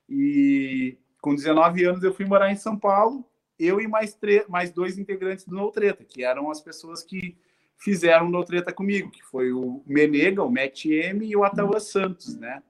E 0.08 0.98
com 1.22 1.36
19 1.36 1.84
anos 1.84 2.04
eu 2.04 2.14
fui 2.14 2.26
morar 2.26 2.52
em 2.52 2.56
São 2.56 2.78
Paulo. 2.78 3.26
Eu 3.60 3.82
e 3.82 3.88
mais, 3.88 4.18
mais 4.48 4.72
dois 4.72 4.98
integrantes 4.98 5.44
do 5.46 5.56
No 5.56 5.70
Treta, 5.72 6.06
que 6.06 6.24
eram 6.24 6.50
as 6.50 6.62
pessoas 6.62 7.04
que 7.04 7.38
fizeram 7.78 8.28
o 8.28 8.30
No 8.30 8.46
Treta 8.46 8.72
comigo, 8.72 9.12
que 9.12 9.22
foi 9.22 9.52
o 9.52 9.84
Menega, 9.86 10.42
o 10.42 10.50
Matt 10.50 10.86
M 10.86 11.28
e 11.28 11.36
o 11.36 11.44
Ataua 11.44 11.82
Santos, 11.82 12.38
né? 12.38 12.64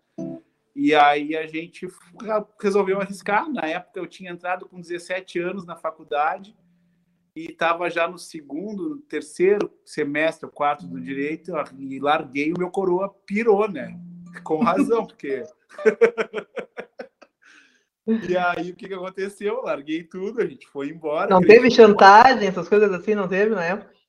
E 0.76 0.96
aí 0.96 1.36
a 1.36 1.46
gente 1.46 1.88
resolveu 2.60 3.00
arriscar. 3.00 3.48
Na 3.48 3.68
época 3.68 4.00
eu 4.00 4.08
tinha 4.08 4.32
entrado 4.32 4.68
com 4.68 4.82
17 4.82 5.38
anos 5.38 5.66
na 5.66 5.76
faculdade 5.76 6.56
e 7.36 7.52
estava 7.52 7.90
já 7.90 8.08
no 8.08 8.18
segundo, 8.18 8.98
terceiro 9.02 9.72
semestre, 9.86 10.50
quarto 10.50 10.88
do 10.88 11.00
direito, 11.00 11.52
e 11.78 12.00
larguei 12.00 12.52
o 12.52 12.58
meu 12.58 12.70
coroa, 12.70 13.10
pirou, 13.26 13.70
né? 13.70 13.98
Com 14.44 14.64
razão, 14.64 15.06
porque. 15.06 15.44
e 18.08 18.38
aí, 18.38 18.72
o 18.72 18.76
que, 18.76 18.88
que 18.88 18.94
aconteceu? 18.94 19.56
Eu 19.56 19.64
larguei 19.64 20.04
tudo, 20.04 20.42
a 20.42 20.46
gente 20.46 20.68
foi 20.68 20.90
embora. 20.90 21.30
Não 21.30 21.42
teve 21.42 21.72
chantagem, 21.72 22.48
essas 22.48 22.68
coisas 22.68 22.92
assim, 22.92 23.16
não 23.16 23.28
teve 23.28 23.56
na 23.56 23.66
época? 23.66 24.00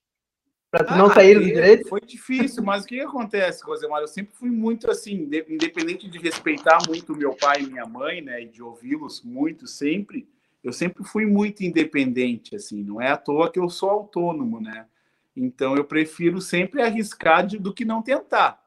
Para 0.70 0.94
ah, 0.94 0.96
não 0.96 1.12
sair 1.12 1.34
do 1.34 1.44
direito? 1.44 1.88
Foi 1.88 2.00
difícil, 2.00 2.62
mas 2.62 2.84
o 2.84 2.86
que, 2.86 2.96
que 2.96 3.02
acontece, 3.02 3.64
Rosemar? 3.64 4.02
Eu 4.02 4.08
sempre 4.08 4.32
fui 4.34 4.50
muito 4.50 4.88
assim, 4.88 5.28
independente 5.48 6.08
de 6.08 6.18
respeitar 6.18 6.78
muito 6.86 7.16
meu 7.16 7.34
pai 7.34 7.62
e 7.62 7.66
minha 7.66 7.86
mãe, 7.86 8.20
né, 8.20 8.42
e 8.42 8.46
de 8.46 8.62
ouvi-los 8.62 9.22
muito 9.22 9.66
sempre 9.66 10.28
eu 10.62 10.72
sempre 10.72 11.04
fui 11.04 11.24
muito 11.24 11.62
independente, 11.62 12.54
assim, 12.54 12.82
não 12.82 13.00
é 13.00 13.08
à 13.08 13.16
toa 13.16 13.50
que 13.50 13.58
eu 13.58 13.68
sou 13.68 13.90
autônomo, 13.90 14.60
né? 14.60 14.86
Então 15.34 15.74
eu 15.74 15.84
prefiro 15.84 16.40
sempre 16.40 16.82
arriscar 16.82 17.46
de, 17.46 17.58
do 17.58 17.72
que 17.72 17.84
não 17.84 18.02
tentar, 18.02 18.62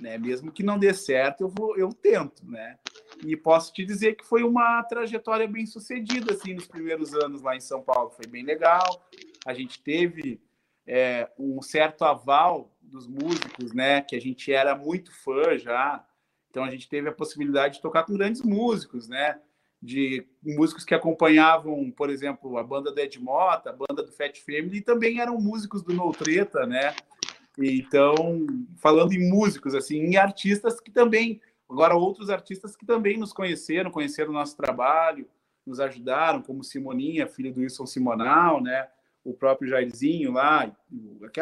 né? 0.00 0.16
Mesmo 0.18 0.52
que 0.52 0.62
não 0.62 0.78
dê 0.78 0.94
certo, 0.94 1.42
eu 1.42 1.48
vou, 1.48 1.76
eu 1.76 1.92
tento, 1.92 2.46
né? 2.48 2.78
E 3.24 3.36
posso 3.36 3.72
te 3.72 3.84
dizer 3.84 4.14
que 4.14 4.24
foi 4.24 4.42
uma 4.42 4.82
trajetória 4.84 5.48
bem 5.48 5.66
sucedida, 5.66 6.32
assim, 6.32 6.54
nos 6.54 6.66
primeiros 6.66 7.14
anos 7.14 7.42
lá 7.42 7.56
em 7.56 7.60
São 7.60 7.82
Paulo, 7.82 8.10
foi 8.10 8.26
bem 8.26 8.44
legal. 8.44 9.04
A 9.44 9.52
gente 9.52 9.82
teve 9.82 10.40
é, 10.86 11.28
um 11.38 11.60
certo 11.60 12.04
aval 12.04 12.72
dos 12.80 13.08
músicos, 13.08 13.72
né? 13.72 14.00
Que 14.02 14.14
a 14.14 14.20
gente 14.20 14.52
era 14.52 14.76
muito 14.76 15.12
fã 15.22 15.58
já, 15.58 16.04
então 16.50 16.62
a 16.62 16.70
gente 16.70 16.88
teve 16.88 17.08
a 17.08 17.12
possibilidade 17.12 17.76
de 17.76 17.82
tocar 17.82 18.04
com 18.04 18.12
grandes 18.12 18.42
músicos, 18.42 19.08
né? 19.08 19.40
De 19.82 20.24
músicos 20.40 20.84
que 20.84 20.94
acompanhavam, 20.94 21.90
por 21.90 22.08
exemplo, 22.08 22.56
a 22.56 22.62
banda 22.62 22.92
do 22.92 23.00
Ed 23.00 23.18
Mota, 23.18 23.70
a 23.70 23.72
banda 23.72 24.04
do 24.04 24.12
Fat 24.12 24.38
Family, 24.40 24.78
e 24.78 24.80
também 24.80 25.20
eram 25.20 25.40
músicos 25.40 25.82
do 25.82 25.92
No 25.92 26.12
Treta, 26.12 26.64
né? 26.64 26.94
Então, 27.58 28.46
falando 28.76 29.12
em 29.12 29.28
músicos, 29.28 29.74
assim, 29.74 29.98
em 29.98 30.16
artistas 30.16 30.80
que 30.80 30.90
também, 30.90 31.40
agora 31.68 31.96
outros 31.96 32.30
artistas 32.30 32.76
que 32.76 32.86
também 32.86 33.18
nos 33.18 33.32
conheceram, 33.32 33.90
conheceram 33.90 34.30
o 34.30 34.34
nosso 34.34 34.56
trabalho, 34.56 35.28
nos 35.66 35.80
ajudaram, 35.80 36.40
como 36.40 36.62
Simoninha, 36.62 37.26
filho 37.26 37.52
do 37.52 37.60
Wilson 37.60 37.86
Simonal, 37.86 38.62
né? 38.62 38.88
O 39.24 39.34
próprio 39.34 39.68
Jairzinho 39.68 40.32
lá, 40.32 40.74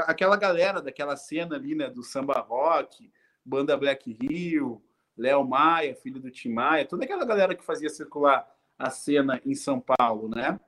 aquela 0.06 0.36
galera 0.36 0.82
daquela 0.82 1.16
cena 1.16 1.56
ali, 1.56 1.74
né? 1.74 1.88
Do 1.88 2.02
samba 2.02 2.40
rock, 2.40 3.10
banda 3.44 3.76
Black 3.76 4.16
Hill, 4.20 4.82
Léo 5.20 5.46
Maia, 5.46 5.94
filho 5.94 6.18
do 6.18 6.30
Tim 6.30 6.48
Maia, 6.48 6.86
toda 6.86 7.04
aquela 7.04 7.26
galera 7.26 7.54
que 7.54 7.62
fazia 7.62 7.90
circular 7.90 8.48
a 8.78 8.88
cena 8.88 9.40
em 9.44 9.54
São 9.54 9.78
Paulo, 9.78 10.28
né? 10.28 10.58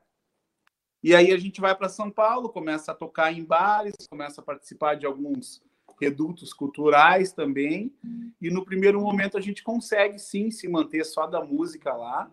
E 1.02 1.14
aí 1.14 1.32
a 1.32 1.38
gente 1.38 1.60
vai 1.60 1.74
para 1.74 1.88
São 1.88 2.10
Paulo, 2.10 2.50
começa 2.50 2.92
a 2.92 2.94
tocar 2.94 3.32
em 3.32 3.42
bares, 3.42 3.94
começa 4.08 4.40
a 4.40 4.44
participar 4.44 4.94
de 4.94 5.06
alguns 5.06 5.62
redutos 6.00 6.52
culturais 6.52 7.32
também. 7.32 7.92
E 8.40 8.50
no 8.50 8.64
primeiro 8.64 9.00
momento 9.00 9.38
a 9.38 9.40
gente 9.40 9.62
consegue 9.62 10.18
sim 10.18 10.50
se 10.50 10.68
manter 10.68 11.04
só 11.04 11.26
da 11.26 11.42
música 11.42 11.92
lá, 11.94 12.30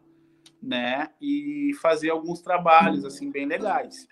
né? 0.62 1.10
E 1.22 1.72
fazer 1.82 2.10
alguns 2.10 2.42
trabalhos 2.42 3.06
assim 3.06 3.32
bem 3.32 3.46
legais. 3.46 4.08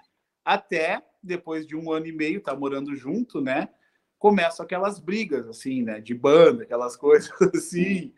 Até 0.46 1.04
depois 1.22 1.68
de 1.68 1.76
um 1.76 1.92
ano 1.92 2.08
e 2.08 2.12
meio, 2.14 2.42
tá 2.42 2.56
morando 2.56 2.96
junto, 2.96 3.42
né? 3.42 3.70
Começam 4.18 4.64
aquelas 4.66 5.00
brigas, 5.00 5.48
assim, 5.48 5.84
né? 5.84 6.00
De 6.00 6.14
banda, 6.14 6.64
aquelas 6.64 6.96
coisas 6.96 7.32
assim, 7.54 8.14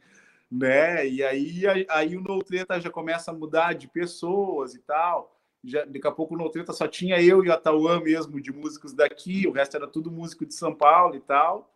né? 0.49 1.07
E 1.07 1.23
aí, 1.23 1.67
aí, 1.67 1.85
aí 1.89 2.17
o 2.17 2.21
No 2.21 2.39
Treta 2.43 2.79
já 2.79 2.89
começa 2.89 3.31
a 3.31 3.33
mudar 3.33 3.73
de 3.73 3.87
pessoas 3.87 4.73
e 4.73 4.79
tal. 4.79 5.35
Já, 5.63 5.83
daqui 5.83 6.07
a 6.07 6.11
pouco 6.11 6.35
o 6.35 6.37
No 6.37 6.49
Treta 6.49 6.71
só 6.73 6.87
tinha 6.87 7.21
eu 7.21 7.43
e 7.43 7.49
o 7.49 7.53
Atauã 7.53 7.99
mesmo 7.99 8.39
de 8.39 8.51
músicos 8.51 8.93
daqui, 8.93 9.45
o 9.47 9.51
resto 9.51 9.75
era 9.75 9.87
tudo 9.87 10.11
músico 10.11 10.45
de 10.45 10.53
São 10.53 10.73
Paulo 10.73 11.15
e 11.15 11.19
tal. 11.19 11.75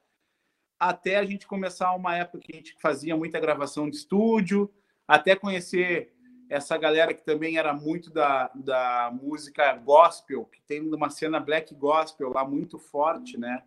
Até 0.80 1.18
a 1.18 1.26
gente 1.26 1.48
começar 1.48 1.94
uma 1.94 2.16
época 2.16 2.40
que 2.40 2.54
a 2.54 2.56
gente 2.56 2.76
fazia 2.82 3.16
muita 3.16 3.40
gravação 3.40 3.90
de 3.90 3.98
estúdio, 3.98 4.74
até 5.08 5.36
conhecer 5.36 6.14
essa 6.50 6.78
galera 6.78 7.14
que 7.14 7.24
também 7.24 7.58
era 7.58 7.74
muito 7.74 8.12
da, 8.12 8.52
da 8.54 9.12
música 9.12 9.74
gospel, 9.76 10.46
que 10.46 10.62
tem 10.62 10.82
uma 10.82 11.10
cena 11.10 11.40
black 11.40 11.74
gospel 11.74 12.32
lá 12.32 12.46
muito 12.46 12.78
forte, 12.78 13.38
né? 13.38 13.64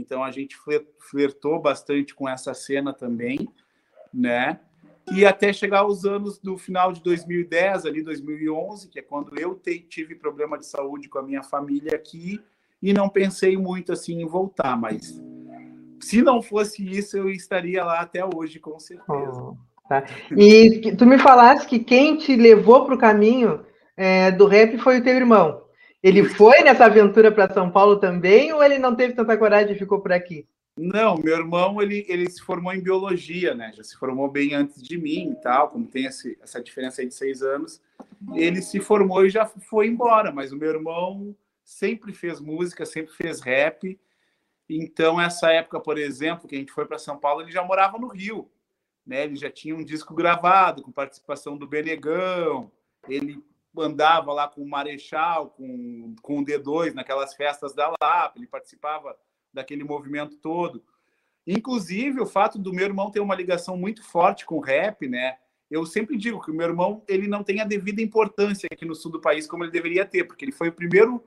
Então 0.00 0.22
a 0.22 0.30
gente 0.30 0.56
flertou 0.98 1.60
bastante 1.60 2.14
com 2.14 2.28
essa 2.28 2.54
cena 2.54 2.92
também, 2.92 3.48
né? 4.12 4.60
E 5.12 5.24
até 5.24 5.52
chegar 5.52 5.80
aos 5.80 6.04
anos 6.04 6.38
do 6.38 6.58
final 6.58 6.92
de 6.92 7.02
2010, 7.02 7.86
ali 7.86 8.02
2011, 8.02 8.88
que 8.88 8.98
é 8.98 9.02
quando 9.02 9.38
eu 9.38 9.58
tive 9.88 10.14
problema 10.14 10.58
de 10.58 10.66
saúde 10.66 11.08
com 11.08 11.18
a 11.18 11.22
minha 11.22 11.42
família 11.42 11.94
aqui 11.94 12.40
e 12.82 12.92
não 12.92 13.08
pensei 13.08 13.56
muito 13.56 13.92
assim 13.92 14.20
em 14.20 14.26
voltar, 14.26 14.76
mas 14.76 15.20
se 16.00 16.22
não 16.22 16.40
fosse 16.40 16.88
isso, 16.88 17.16
eu 17.16 17.28
estaria 17.28 17.84
lá 17.84 18.00
até 18.00 18.24
hoje, 18.24 18.60
com 18.60 18.78
certeza. 18.78 19.42
Oh, 19.42 19.56
tá. 19.88 20.04
E 20.36 20.94
tu 20.96 21.06
me 21.06 21.18
falaste 21.18 21.66
que 21.66 21.78
quem 21.78 22.16
te 22.16 22.36
levou 22.36 22.84
para 22.84 22.94
o 22.94 22.98
caminho 22.98 23.64
é, 23.96 24.30
do 24.30 24.46
rap 24.46 24.78
foi 24.78 25.00
o 25.00 25.02
teu 25.02 25.14
irmão. 25.14 25.67
Ele 26.02 26.24
foi 26.24 26.60
nessa 26.60 26.84
aventura 26.84 27.32
para 27.32 27.52
São 27.52 27.70
Paulo 27.70 27.96
também 27.96 28.52
ou 28.52 28.62
ele 28.62 28.78
não 28.78 28.94
teve 28.94 29.14
tanta 29.14 29.36
coragem 29.36 29.74
e 29.74 29.78
ficou 29.78 30.00
por 30.00 30.12
aqui? 30.12 30.46
Não, 30.76 31.16
meu 31.16 31.36
irmão 31.36 31.82
ele, 31.82 32.06
ele 32.08 32.30
se 32.30 32.40
formou 32.40 32.72
em 32.72 32.80
biologia, 32.80 33.52
né? 33.52 33.72
Já 33.74 33.82
se 33.82 33.96
formou 33.96 34.30
bem 34.30 34.54
antes 34.54 34.80
de 34.80 34.96
mim 34.96 35.32
e 35.32 35.42
tal, 35.42 35.70
como 35.70 35.86
tem 35.86 36.04
esse, 36.04 36.38
essa 36.40 36.62
diferença 36.62 37.02
aí 37.02 37.08
de 37.08 37.14
seis 37.14 37.42
anos. 37.42 37.82
Ele 38.34 38.62
se 38.62 38.78
formou 38.78 39.26
e 39.26 39.30
já 39.30 39.44
foi 39.44 39.88
embora, 39.88 40.30
mas 40.30 40.52
o 40.52 40.56
meu 40.56 40.70
irmão 40.70 41.34
sempre 41.64 42.12
fez 42.12 42.40
música, 42.40 42.86
sempre 42.86 43.12
fez 43.12 43.40
rap. 43.40 43.98
Então, 44.70 45.20
essa 45.20 45.50
época, 45.50 45.80
por 45.80 45.98
exemplo, 45.98 46.46
que 46.46 46.54
a 46.54 46.58
gente 46.58 46.70
foi 46.70 46.86
para 46.86 46.98
São 46.98 47.18
Paulo, 47.18 47.42
ele 47.42 47.50
já 47.50 47.64
morava 47.64 47.98
no 47.98 48.06
Rio. 48.06 48.48
Né? 49.04 49.24
Ele 49.24 49.36
já 49.36 49.50
tinha 49.50 49.74
um 49.74 49.82
disco 49.82 50.14
gravado 50.14 50.82
com 50.82 50.92
participação 50.92 51.56
do 51.56 51.66
Benegão. 51.66 52.70
Ele 53.08 53.42
andava 53.80 54.32
lá 54.32 54.48
com 54.48 54.62
o 54.62 54.68
Marechal, 54.68 55.50
com, 55.50 56.14
com 56.22 56.40
o 56.40 56.44
D2 56.44 56.94
naquelas 56.94 57.34
festas 57.34 57.74
da 57.74 57.88
Lapa, 58.00 58.34
ele 58.36 58.46
participava 58.46 59.16
daquele 59.52 59.84
movimento 59.84 60.36
todo. 60.36 60.82
Inclusive, 61.46 62.20
o 62.20 62.26
fato 62.26 62.58
do 62.58 62.72
meu 62.72 62.84
irmão 62.84 63.10
ter 63.10 63.20
uma 63.20 63.34
ligação 63.34 63.76
muito 63.76 64.02
forte 64.04 64.44
com 64.44 64.56
o 64.56 64.60
rap, 64.60 65.08
né? 65.08 65.38
Eu 65.70 65.84
sempre 65.86 66.16
digo 66.16 66.40
que 66.40 66.50
o 66.50 66.54
meu 66.54 66.66
irmão 66.66 67.02
ele 67.08 67.28
não 67.28 67.42
tem 67.42 67.60
a 67.60 67.64
devida 67.64 68.02
importância 68.02 68.68
aqui 68.70 68.84
no 68.84 68.94
sul 68.94 69.12
do 69.12 69.20
país 69.20 69.46
como 69.46 69.64
ele 69.64 69.70
deveria 69.70 70.04
ter, 70.04 70.24
porque 70.24 70.44
ele 70.44 70.52
foi 70.52 70.68
o 70.68 70.72
primeiro 70.72 71.22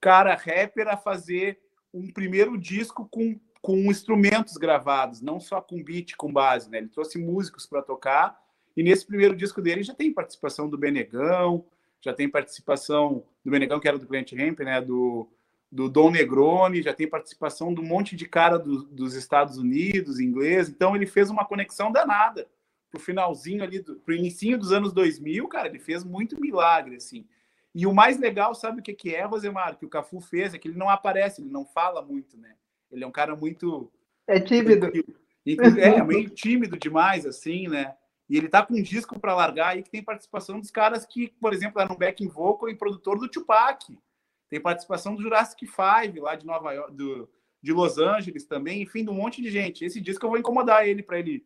cara 0.00 0.34
rapper 0.34 0.88
a 0.88 0.96
fazer 0.96 1.58
um 1.92 2.10
primeiro 2.12 2.56
disco 2.58 3.08
com, 3.10 3.38
com 3.60 3.76
instrumentos 3.90 4.56
gravados, 4.56 5.20
não 5.20 5.40
só 5.40 5.60
com 5.60 5.82
beat, 5.82 6.14
com 6.16 6.32
base, 6.32 6.70
né? 6.70 6.78
Ele 6.78 6.88
trouxe 6.88 7.18
músicos 7.18 7.66
para 7.66 7.82
tocar 7.82 8.38
e 8.76 8.82
nesse 8.82 9.06
primeiro 9.06 9.36
disco 9.36 9.60
dele 9.60 9.82
já 9.82 9.94
tem 9.94 10.12
participação 10.12 10.68
do 10.68 10.78
Benegão, 10.78 11.66
já 12.00 12.12
tem 12.12 12.28
participação 12.28 13.24
do 13.44 13.50
Benegão, 13.50 13.80
que 13.80 13.88
era 13.88 13.98
do 13.98 14.06
Cliente 14.06 14.36
Ramp, 14.36 14.60
né? 14.60 14.80
Do, 14.80 15.28
do 15.70 15.88
Dom 15.88 16.10
Negroni, 16.10 16.82
já 16.82 16.92
tem 16.92 17.08
participação 17.08 17.72
de 17.72 17.80
um 17.80 17.84
monte 17.84 18.16
de 18.16 18.26
cara 18.26 18.58
do, 18.58 18.84
dos 18.84 19.14
Estados 19.14 19.58
Unidos, 19.58 20.18
inglês. 20.18 20.68
Então 20.68 20.96
ele 20.96 21.06
fez 21.06 21.30
uma 21.30 21.44
conexão 21.44 21.92
danada 21.92 22.48
pro 22.90 23.00
finalzinho 23.00 23.62
ali, 23.62 23.80
do, 23.80 23.96
pro 23.96 24.14
início 24.14 24.58
dos 24.58 24.72
anos 24.72 24.92
2000, 24.92 25.46
cara, 25.48 25.68
ele 25.68 25.78
fez 25.78 26.02
muito 26.02 26.40
milagre, 26.40 26.96
assim. 26.96 27.24
E 27.72 27.86
o 27.86 27.94
mais 27.94 28.18
legal, 28.18 28.52
sabe 28.54 28.80
o 28.80 28.82
que, 28.82 28.92
que 28.92 29.14
é, 29.14 29.24
Rosemar, 29.24 29.78
que 29.78 29.86
o 29.86 29.88
Cafu 29.88 30.20
fez, 30.20 30.52
é 30.52 30.58
que 30.58 30.66
ele 30.66 30.76
não 30.76 30.90
aparece, 30.90 31.40
ele 31.40 31.50
não 31.50 31.64
fala 31.64 32.02
muito, 32.02 32.36
né? 32.36 32.54
Ele 32.90 33.04
é 33.04 33.06
um 33.06 33.12
cara 33.12 33.36
muito... 33.36 33.90
É 34.26 34.40
tímido. 34.40 34.90
É, 35.80 36.02
meio 36.02 36.28
tímido 36.30 36.76
demais, 36.76 37.24
assim, 37.24 37.68
né? 37.68 37.94
E 38.30 38.36
ele 38.36 38.48
tá 38.48 38.64
com 38.64 38.74
um 38.74 38.82
disco 38.82 39.18
para 39.18 39.34
largar 39.34 39.70
aí 39.70 39.82
que 39.82 39.90
tem 39.90 40.04
participação 40.04 40.60
dos 40.60 40.70
caras 40.70 41.04
que, 41.04 41.34
por 41.40 41.52
exemplo, 41.52 41.82
eram 41.82 41.96
backing 41.96 42.28
vocal 42.28 42.68
e 42.68 42.76
produtor 42.76 43.18
do 43.18 43.28
Tupac. 43.28 43.98
Tem 44.48 44.60
participação 44.60 45.16
do 45.16 45.22
Jurassic 45.22 45.66
Five, 45.66 46.20
lá 46.20 46.36
de 46.36 46.46
Nova 46.46 46.72
York, 46.72 46.94
do, 46.94 47.28
de 47.60 47.72
Los 47.72 47.98
Angeles 47.98 48.44
também, 48.44 48.82
enfim, 48.82 49.02
de 49.02 49.10
um 49.10 49.14
monte 49.14 49.42
de 49.42 49.50
gente. 49.50 49.84
Esse 49.84 50.00
disco 50.00 50.24
eu 50.24 50.30
vou 50.30 50.38
incomodar 50.38 50.86
ele 50.86 51.02
para 51.02 51.18
ele 51.18 51.44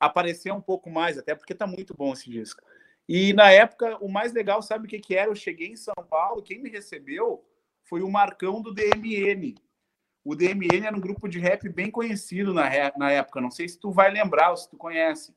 aparecer 0.00 0.50
um 0.54 0.60
pouco 0.60 0.88
mais, 0.88 1.18
até 1.18 1.34
porque 1.34 1.54
tá 1.54 1.66
muito 1.66 1.94
bom 1.94 2.14
esse 2.14 2.30
disco. 2.30 2.62
E 3.06 3.34
na 3.34 3.50
época, 3.50 3.98
o 4.00 4.08
mais 4.08 4.32
legal, 4.32 4.62
sabe 4.62 4.86
o 4.86 4.88
que, 4.88 4.98
que 4.98 5.14
era? 5.14 5.30
Eu 5.30 5.34
cheguei 5.34 5.68
em 5.68 5.76
São 5.76 5.94
Paulo, 6.08 6.42
quem 6.42 6.62
me 6.62 6.70
recebeu 6.70 7.44
foi 7.84 8.00
o 8.00 8.10
Marcão 8.10 8.62
do 8.62 8.72
DMN. 8.72 9.54
O 10.24 10.34
DMN 10.34 10.86
era 10.86 10.96
um 10.96 11.00
grupo 11.00 11.28
de 11.28 11.38
rap 11.38 11.68
bem 11.68 11.90
conhecido 11.90 12.54
na, 12.54 12.70
na 12.96 13.10
época, 13.10 13.38
não 13.38 13.50
sei 13.50 13.68
se 13.68 13.78
tu 13.78 13.92
vai 13.92 14.10
lembrar 14.10 14.50
ou 14.50 14.56
se 14.56 14.68
tu 14.68 14.78
conhece, 14.78 15.34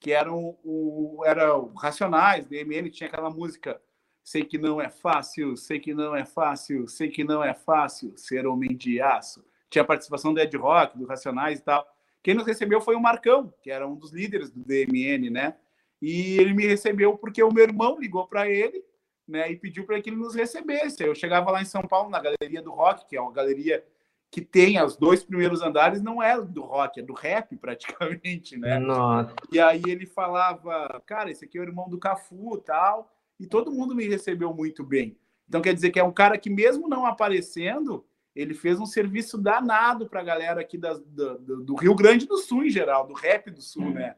que 0.00 0.12
era 0.12 0.32
o, 0.32 0.58
o, 0.64 1.22
era 1.24 1.56
o 1.56 1.74
Racionais, 1.74 2.46
DMN 2.46 2.90
tinha 2.90 3.08
aquela 3.08 3.30
música 3.30 3.80
Sei 4.22 4.44
que 4.44 4.58
não 4.58 4.80
é 4.80 4.88
fácil, 4.88 5.56
sei 5.56 5.80
que 5.80 5.94
não 5.94 6.14
é 6.14 6.24
fácil, 6.24 6.86
sei 6.86 7.08
que 7.08 7.24
não 7.24 7.42
é 7.42 7.54
fácil 7.54 8.16
ser 8.16 8.46
homem 8.46 8.76
de 8.76 9.00
aço. 9.00 9.44
Tinha 9.68 9.84
participação 9.84 10.34
do 10.34 10.40
Ed 10.40 10.56
Rock, 10.56 10.98
do 10.98 11.06
Racionais 11.06 11.58
e 11.58 11.62
tal. 11.62 11.86
Quem 12.22 12.34
nos 12.34 12.46
recebeu 12.46 12.80
foi 12.80 12.94
o 12.94 13.00
Marcão, 13.00 13.52
que 13.62 13.70
era 13.70 13.86
um 13.88 13.96
dos 13.96 14.12
líderes 14.12 14.50
do 14.50 14.62
DMN, 14.62 15.30
né? 15.30 15.56
E 16.02 16.38
ele 16.38 16.52
me 16.52 16.66
recebeu 16.66 17.16
porque 17.16 17.42
o 17.42 17.52
meu 17.52 17.64
irmão 17.64 17.98
ligou 17.98 18.26
para 18.26 18.48
ele, 18.48 18.84
né? 19.26 19.50
E 19.50 19.56
pediu 19.56 19.86
para 19.86 20.00
que 20.00 20.10
ele 20.10 20.16
nos 20.16 20.34
recebesse. 20.34 21.02
Eu 21.02 21.14
chegava 21.14 21.50
lá 21.50 21.62
em 21.62 21.66
São 21.66 21.82
Paulo, 21.82 22.10
na 22.10 22.20
Galeria 22.20 22.62
do 22.62 22.70
Rock, 22.70 23.08
que 23.08 23.16
é 23.16 23.20
uma 23.20 23.32
galeria 23.32 23.84
que 24.30 24.40
tem 24.40 24.82
os 24.82 24.96
dois 24.96 25.24
primeiros 25.24 25.60
andares, 25.60 26.00
não 26.00 26.22
é 26.22 26.40
do 26.40 26.62
rock, 26.62 27.00
é 27.00 27.02
do 27.02 27.12
rap 27.12 27.56
praticamente, 27.58 28.56
né? 28.56 28.78
Nossa. 28.78 29.34
E 29.52 29.58
aí 29.58 29.82
ele 29.86 30.06
falava, 30.06 31.02
cara, 31.04 31.30
esse 31.30 31.44
aqui 31.44 31.58
é 31.58 31.60
o 31.60 31.64
irmão 31.64 31.88
do 31.88 31.98
Cafu 31.98 32.58
tal 32.58 33.12
e 33.38 33.46
todo 33.46 33.72
mundo 33.72 33.94
me 33.94 34.06
recebeu 34.06 34.54
muito 34.54 34.84
bem. 34.84 35.16
Então 35.48 35.60
quer 35.60 35.74
dizer 35.74 35.90
que 35.90 35.98
é 35.98 36.04
um 36.04 36.12
cara 36.12 36.38
que, 36.38 36.48
mesmo 36.48 36.88
não 36.88 37.04
aparecendo, 37.04 38.04
ele 38.36 38.54
fez 38.54 38.78
um 38.78 38.86
serviço 38.86 39.36
danado 39.36 40.06
para 40.06 40.20
a 40.20 40.24
galera 40.24 40.60
aqui 40.60 40.78
da, 40.78 40.92
do, 40.94 41.64
do, 41.64 41.74
Rio 41.74 41.94
Grande 41.94 42.26
do 42.26 42.36
Sul, 42.36 42.64
em 42.64 42.70
geral, 42.70 43.06
do 43.06 43.14
rap 43.14 43.50
do 43.50 43.60
Sul, 43.60 43.90
né? 43.90 44.14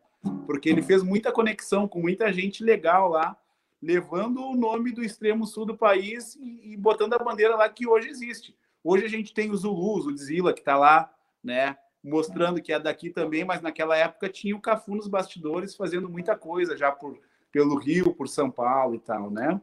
Porque 0.46 0.68
ele 0.68 0.82
fez 0.82 1.02
muita 1.02 1.32
conexão 1.32 1.88
com 1.88 2.00
muita 2.00 2.30
gente 2.32 2.62
legal 2.62 3.08
lá, 3.08 3.36
levando 3.80 4.42
o 4.42 4.54
nome 4.54 4.92
do 4.92 5.02
extremo 5.02 5.46
sul 5.46 5.64
do 5.64 5.76
país 5.76 6.36
e, 6.36 6.72
e 6.72 6.76
botando 6.76 7.14
a 7.14 7.18
bandeira 7.18 7.56
lá 7.56 7.68
que 7.68 7.86
hoje 7.86 8.08
existe. 8.08 8.54
Hoje 8.84 9.04
a 9.04 9.08
gente 9.08 9.32
tem 9.32 9.50
o 9.50 9.56
Zulus, 9.56 10.06
o 10.06 10.12
Dzilla, 10.12 10.52
que 10.52 10.60
está 10.60 10.76
lá, 10.76 11.12
né? 11.42 11.76
Mostrando 12.02 12.60
que 12.60 12.72
é 12.72 12.80
daqui 12.80 13.10
também, 13.10 13.44
mas 13.44 13.62
naquela 13.62 13.96
época 13.96 14.28
tinha 14.28 14.56
o 14.56 14.60
Cafu 14.60 14.94
nos 14.94 15.06
bastidores 15.06 15.76
fazendo 15.76 16.08
muita 16.08 16.36
coisa 16.36 16.76
já 16.76 16.90
por 16.90 17.18
pelo 17.52 17.76
Rio, 17.76 18.14
por 18.14 18.28
São 18.28 18.50
Paulo 18.50 18.94
e 18.94 18.98
tal, 18.98 19.30
né? 19.30 19.60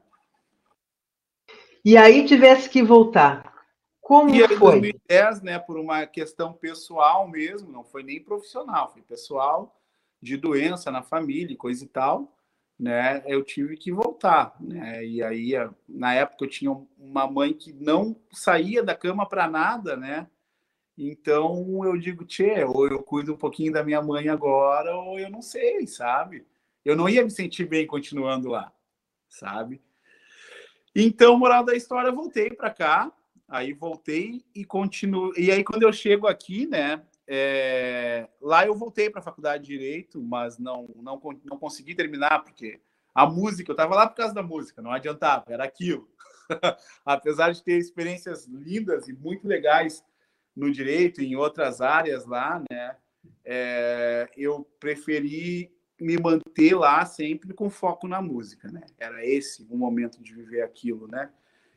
E 1.84 1.98
aí 1.98 2.26
tivesse 2.26 2.70
que 2.70 2.84
voltar. 2.84 3.52
Como 4.00 4.30
e 4.30 4.44
aí, 4.44 4.58
foi? 4.58 4.80
2010, 4.80 5.42
né, 5.42 5.60
por 5.60 5.78
uma 5.78 6.06
questão 6.06 6.54
pessoal 6.54 7.28
mesmo, 7.28 7.72
não 7.72 7.84
foi 7.84 8.04
nem 8.04 8.24
profissional, 8.24 8.92
foi 8.92 9.02
pessoal, 9.02 9.76
de 10.22 10.38
doença 10.38 10.92
na 10.92 11.02
família, 11.02 11.58
coisa 11.58 11.84
e 11.84 11.88
tal, 11.88 12.36
né? 12.80 13.22
Eu 13.26 13.44
tive 13.44 13.76
que 13.76 13.92
voltar, 13.92 14.56
né? 14.60 15.06
E 15.06 15.22
aí, 15.22 15.52
na 15.88 16.14
época, 16.14 16.46
eu 16.46 16.50
tinha 16.50 16.72
uma 16.98 17.30
mãe 17.30 17.54
que 17.54 17.74
não 17.74 18.16
saía 18.32 18.82
da 18.82 18.96
cama 18.96 19.28
para 19.28 19.50
nada, 19.50 19.98
né? 19.98 20.28
Então 20.98 21.82
eu 21.86 21.98
digo, 21.98 22.26
tchê, 22.26 22.64
ou 22.64 22.88
eu 22.88 23.02
cuido 23.04 23.34
um 23.34 23.38
pouquinho 23.38 23.72
da 23.72 23.84
minha 23.84 24.02
mãe 24.02 24.30
agora, 24.30 24.96
ou 24.96 25.20
eu 25.20 25.30
não 25.30 25.42
sei, 25.42 25.88
sabe? 25.88 26.46
eu 26.84 26.96
não 26.96 27.08
ia 27.08 27.24
me 27.24 27.30
sentir 27.30 27.66
bem 27.66 27.86
continuando 27.86 28.50
lá, 28.50 28.72
sabe? 29.28 29.82
Então, 30.96 31.38
moral 31.38 31.64
da 31.64 31.76
história, 31.76 32.12
voltei 32.12 32.50
para 32.50 32.72
cá, 32.72 33.12
aí 33.48 33.74
voltei 33.74 34.44
e 34.56 34.66
continuo. 34.66 35.32
E 35.38 35.52
aí, 35.52 35.64
quando 35.64 35.84
eu 35.84 35.94
chego 35.94 36.28
aqui, 36.28 36.66
né? 36.66 37.02
É... 37.32 38.28
Lá 38.42 38.66
eu 38.66 38.74
voltei 38.74 39.08
para 39.08 39.20
a 39.20 39.24
faculdade 39.24 39.64
de 39.64 39.78
Direito, 39.78 40.20
mas 40.20 40.58
não, 40.58 40.90
não, 40.96 41.22
não 41.46 41.60
consegui 41.60 41.94
terminar, 41.94 42.44
porque 42.44 42.82
a 43.14 43.28
música, 43.28 43.70
eu 43.70 43.74
estava 43.74 43.94
lá 43.94 44.08
por 44.08 44.16
causa 44.16 44.34
da 44.34 44.42
música, 44.42 44.82
não 44.82 44.92
adiantava, 44.92 45.46
era 45.48 45.64
aquilo. 45.64 46.10
Apesar 47.06 47.52
de 47.52 47.64
ter 47.64 47.78
experiências 47.78 48.48
lindas 48.48 49.08
e 49.08 49.14
muito 49.14 49.48
legais 49.48 50.04
no 50.56 50.72
direito 50.72 51.22
em 51.22 51.36
outras 51.36 51.82
áreas 51.82 52.26
lá, 52.26 52.64
né? 52.68 52.98
É... 53.46 54.28
eu 54.36 54.68
preferi 54.80 55.72
me 56.02 56.18
manter 56.18 56.76
lá 56.76 57.06
sempre 57.06 57.54
com 57.54 57.70
foco 57.70 58.08
na 58.08 58.24
música, 58.24 58.72
né? 58.72 58.82
Era 58.98 59.24
esse 59.24 59.68
o 59.70 59.78
momento 59.78 60.20
de 60.20 60.34
viver 60.34 60.64
aquilo, 60.64 61.08
né? 61.08 61.30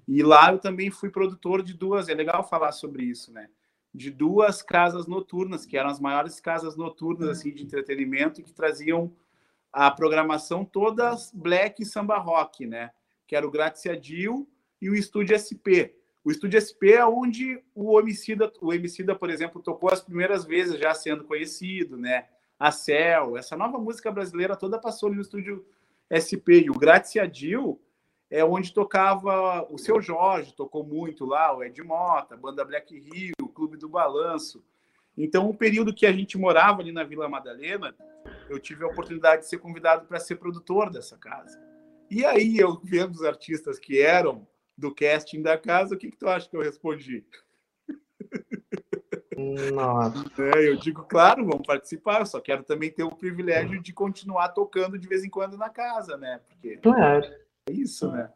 E 0.08 0.22
lá 0.22 0.50
eu 0.50 0.58
também 0.58 0.90
fui 0.90 1.10
produtor 1.10 1.62
de 1.62 1.74
duas, 1.74 2.08
é 2.08 2.14
legal 2.14 2.42
falar 2.48 2.72
sobre 2.72 3.04
isso, 3.04 3.30
né? 3.32 3.50
De 3.94 4.10
duas 4.10 4.62
casas 4.62 5.06
noturnas, 5.06 5.66
que 5.66 5.76
eram 5.76 5.90
as 5.90 6.00
maiores 6.00 6.40
casas 6.40 6.76
noturnas 6.76 7.28
assim 7.28 7.52
de 7.52 7.62
entretenimento 7.62 8.42
que 8.42 8.52
traziam 8.52 9.12
a 9.72 9.90
programação 9.90 10.64
todas 10.64 11.30
black 11.34 11.82
e 11.82 11.86
samba 11.86 12.18
rock, 12.18 12.66
né? 12.66 12.90
Que 13.26 13.36
era 13.36 13.46
o 13.46 13.50
Gratia 13.50 13.96
Dil 13.96 14.48
e 14.80 14.88
o 14.88 14.94
Estúdio 14.94 15.38
SP. 15.38 15.94
O 16.24 16.30
Estúdio 16.30 16.60
SP 16.60 16.94
é 16.94 17.04
onde 17.04 17.62
o 17.74 17.96
Homicida, 17.96 18.52
o 18.60 18.70
Homicida, 18.70 19.14
por 19.14 19.28
exemplo, 19.28 19.62
tocou 19.62 19.90
as 19.90 20.00
primeiras 20.00 20.44
vezes 20.44 20.78
já 20.78 20.94
sendo 20.94 21.24
conhecido, 21.24 21.96
né? 21.96 22.26
a 22.62 22.70
Cel, 22.70 23.36
essa 23.36 23.56
nova 23.56 23.76
música 23.76 24.08
brasileira 24.08 24.54
toda 24.54 24.78
passou 24.78 25.12
no 25.12 25.20
estúdio 25.20 25.66
SP. 26.14 26.62
E 26.62 26.70
o 26.70 26.78
Gratiadil 26.78 27.82
é 28.30 28.44
onde 28.44 28.72
tocava 28.72 29.66
o 29.68 29.76
seu 29.76 30.00
Jorge, 30.00 30.54
tocou 30.54 30.84
muito 30.84 31.24
lá, 31.24 31.56
o 31.56 31.64
Ed 31.64 31.82
Mota, 31.82 32.34
a 32.34 32.38
banda 32.38 32.64
Black 32.64 32.96
Rio, 32.96 33.41
Clube 33.52 33.76
do 33.76 33.88
Balanço. 33.88 34.64
Então, 35.16 35.48
o 35.48 35.54
período 35.54 35.94
que 35.94 36.06
a 36.06 36.12
gente 36.12 36.38
morava 36.38 36.80
ali 36.80 36.90
na 36.90 37.04
Vila 37.04 37.28
Madalena, 37.28 37.94
eu 38.48 38.58
tive 38.58 38.84
a 38.84 38.88
oportunidade 38.88 39.42
de 39.42 39.48
ser 39.48 39.58
convidado 39.58 40.06
para 40.06 40.18
ser 40.18 40.36
produtor 40.36 40.90
dessa 40.90 41.16
casa. 41.18 41.60
E 42.10 42.24
aí, 42.24 42.58
eu 42.58 42.80
vendo 42.82 43.12
os 43.12 43.22
artistas 43.22 43.78
que 43.78 44.00
eram 44.00 44.46
do 44.76 44.94
casting 44.94 45.42
da 45.42 45.58
casa, 45.58 45.94
o 45.94 45.98
que, 45.98 46.10
que 46.10 46.16
tu 46.16 46.28
acha 46.28 46.48
que 46.48 46.56
eu 46.56 46.62
respondi? 46.62 47.24
Nossa. 49.72 50.22
É, 50.38 50.68
eu 50.68 50.76
digo, 50.76 51.02
claro, 51.04 51.44
vamos 51.44 51.66
participar, 51.66 52.20
eu 52.20 52.26
só 52.26 52.40
quero 52.40 52.62
também 52.62 52.90
ter 52.90 53.02
o 53.02 53.14
privilégio 53.14 53.80
de 53.82 53.92
continuar 53.92 54.48
tocando 54.48 54.98
de 54.98 55.06
vez 55.06 55.24
em 55.24 55.30
quando 55.30 55.56
na 55.56 55.68
casa, 55.68 56.16
né? 56.16 56.40
Porque 56.48 56.76
claro. 56.78 57.24
é 57.68 57.72
isso, 57.72 58.10
né? 58.10 58.30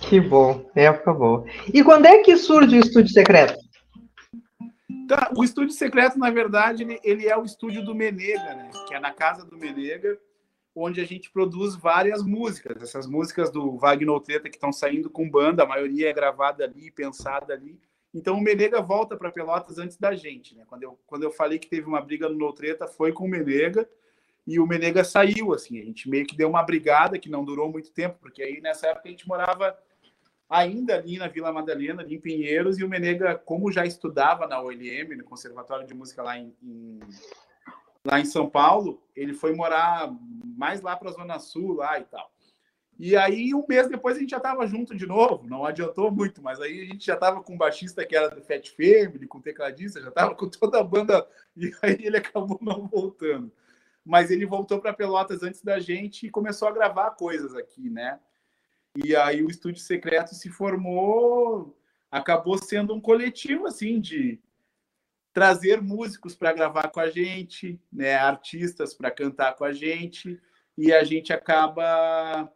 Que 0.00 0.20
bom, 0.20 0.68
época 0.74 1.12
boa. 1.12 1.44
E 1.72 1.82
quando 1.82 2.06
é 2.06 2.18
que 2.18 2.36
surge 2.36 2.76
o 2.76 2.80
Estúdio 2.80 3.12
Secreto? 3.12 3.58
Tá, 5.10 5.28
o 5.36 5.42
Estúdio 5.42 5.74
Secreto, 5.74 6.16
na 6.20 6.30
verdade, 6.30 6.84
ele, 6.84 7.00
ele 7.02 7.26
é 7.26 7.36
o 7.36 7.42
estúdio 7.42 7.84
do 7.84 7.96
Menega, 7.96 8.54
né? 8.54 8.70
Que 8.86 8.94
é 8.94 9.00
na 9.00 9.12
casa 9.12 9.44
do 9.44 9.58
Menega, 9.58 10.16
onde 10.72 11.00
a 11.00 11.04
gente 11.04 11.32
produz 11.32 11.74
várias 11.74 12.22
músicas. 12.22 12.80
Essas 12.80 13.08
músicas 13.08 13.50
do 13.50 13.76
Wagner 13.76 14.20
Treta 14.20 14.48
que 14.48 14.54
estão 14.54 14.72
saindo 14.72 15.10
com 15.10 15.28
banda, 15.28 15.64
a 15.64 15.66
maioria 15.66 16.08
é 16.08 16.12
gravada 16.12 16.62
ali, 16.62 16.92
pensada 16.92 17.52
ali. 17.52 17.76
Então 18.14 18.36
o 18.36 18.40
Menega 18.40 18.80
volta 18.80 19.16
para 19.16 19.32
Pelotas 19.32 19.78
antes 19.78 19.96
da 19.96 20.14
gente, 20.14 20.54
né? 20.54 20.62
Quando 20.68 20.84
eu, 20.84 20.96
quando 21.08 21.24
eu 21.24 21.32
falei 21.32 21.58
que 21.58 21.66
teve 21.66 21.88
uma 21.88 22.00
briga 22.00 22.28
no 22.28 22.38
Noutreta, 22.38 22.86
foi 22.86 23.10
com 23.10 23.24
o 23.24 23.28
Menega 23.28 23.90
e 24.46 24.60
o 24.60 24.66
Menega 24.66 25.02
saiu, 25.02 25.52
assim. 25.52 25.80
A 25.80 25.84
gente 25.84 26.08
meio 26.08 26.24
que 26.24 26.36
deu 26.36 26.48
uma 26.48 26.62
brigada 26.62 27.18
que 27.18 27.28
não 27.28 27.44
durou 27.44 27.68
muito 27.68 27.90
tempo, 27.90 28.16
porque 28.20 28.44
aí 28.44 28.60
nessa 28.60 28.86
época 28.86 29.08
a 29.08 29.10
gente 29.10 29.26
morava 29.26 29.76
ainda 30.50 30.96
ali 30.96 31.16
na 31.16 31.28
Vila 31.28 31.52
Madalena, 31.52 32.02
ali 32.02 32.16
em 32.16 32.20
Pinheiros, 32.20 32.78
e 32.78 32.84
o 32.84 32.88
Menega, 32.88 33.36
como 33.36 33.70
já 33.70 33.86
estudava 33.86 34.48
na 34.48 34.60
OLM, 34.60 35.16
no 35.16 35.24
Conservatório 35.24 35.86
de 35.86 35.94
Música 35.94 36.24
lá 36.24 36.36
em, 36.36 36.52
em 36.60 36.98
lá 38.04 38.18
em 38.18 38.24
São 38.24 38.48
Paulo, 38.48 39.02
ele 39.14 39.32
foi 39.32 39.54
morar 39.54 40.10
mais 40.56 40.80
lá 40.80 40.96
para 40.96 41.10
a 41.10 41.12
Zona 41.12 41.38
Sul 41.38 41.74
lá 41.74 42.00
e 42.00 42.04
tal. 42.04 42.32
E 42.98 43.16
aí, 43.16 43.54
um 43.54 43.64
mês 43.66 43.88
depois, 43.88 44.16
a 44.16 44.20
gente 44.20 44.30
já 44.30 44.36
estava 44.36 44.66
junto 44.66 44.94
de 44.94 45.06
novo. 45.06 45.46
Não 45.46 45.64
adiantou 45.64 46.10
muito, 46.10 46.42
mas 46.42 46.60
aí 46.60 46.82
a 46.82 46.84
gente 46.84 47.06
já 47.06 47.14
estava 47.14 47.42
com 47.42 47.54
um 47.54 47.58
baixista 47.58 48.04
que 48.04 48.14
era 48.14 48.28
do 48.28 48.42
Fat 48.42 48.68
Family, 48.70 49.26
com 49.26 49.40
tecladista, 49.40 50.02
já 50.02 50.08
estava 50.08 50.34
com 50.34 50.48
toda 50.48 50.80
a 50.80 50.84
banda. 50.84 51.26
E 51.56 51.72
aí 51.82 51.98
ele 52.00 52.18
acabou 52.18 52.58
não 52.60 52.86
voltando. 52.86 53.50
Mas 54.04 54.30
ele 54.30 54.44
voltou 54.44 54.80
para 54.80 54.92
Pelotas 54.92 55.42
antes 55.42 55.62
da 55.62 55.78
gente 55.78 56.26
e 56.26 56.30
começou 56.30 56.68
a 56.68 56.72
gravar 56.72 57.12
coisas 57.12 57.54
aqui, 57.54 57.88
né? 57.88 58.18
E 58.96 59.14
aí 59.14 59.42
o 59.42 59.50
Estúdio 59.50 59.80
Secreto 59.80 60.34
se 60.34 60.48
formou 60.48 61.76
acabou 62.10 62.58
sendo 62.58 62.94
um 62.94 63.00
coletivo 63.00 63.66
assim 63.66 64.00
de 64.00 64.40
trazer 65.32 65.80
músicos 65.80 66.34
para 66.34 66.52
gravar 66.52 66.88
com 66.88 66.98
a 66.98 67.08
gente, 67.08 67.80
né, 67.92 68.16
artistas 68.16 68.92
para 68.92 69.12
cantar 69.12 69.54
com 69.54 69.64
a 69.64 69.72
gente, 69.72 70.40
e 70.76 70.92
a 70.92 71.04
gente 71.04 71.32
acaba 71.32 72.52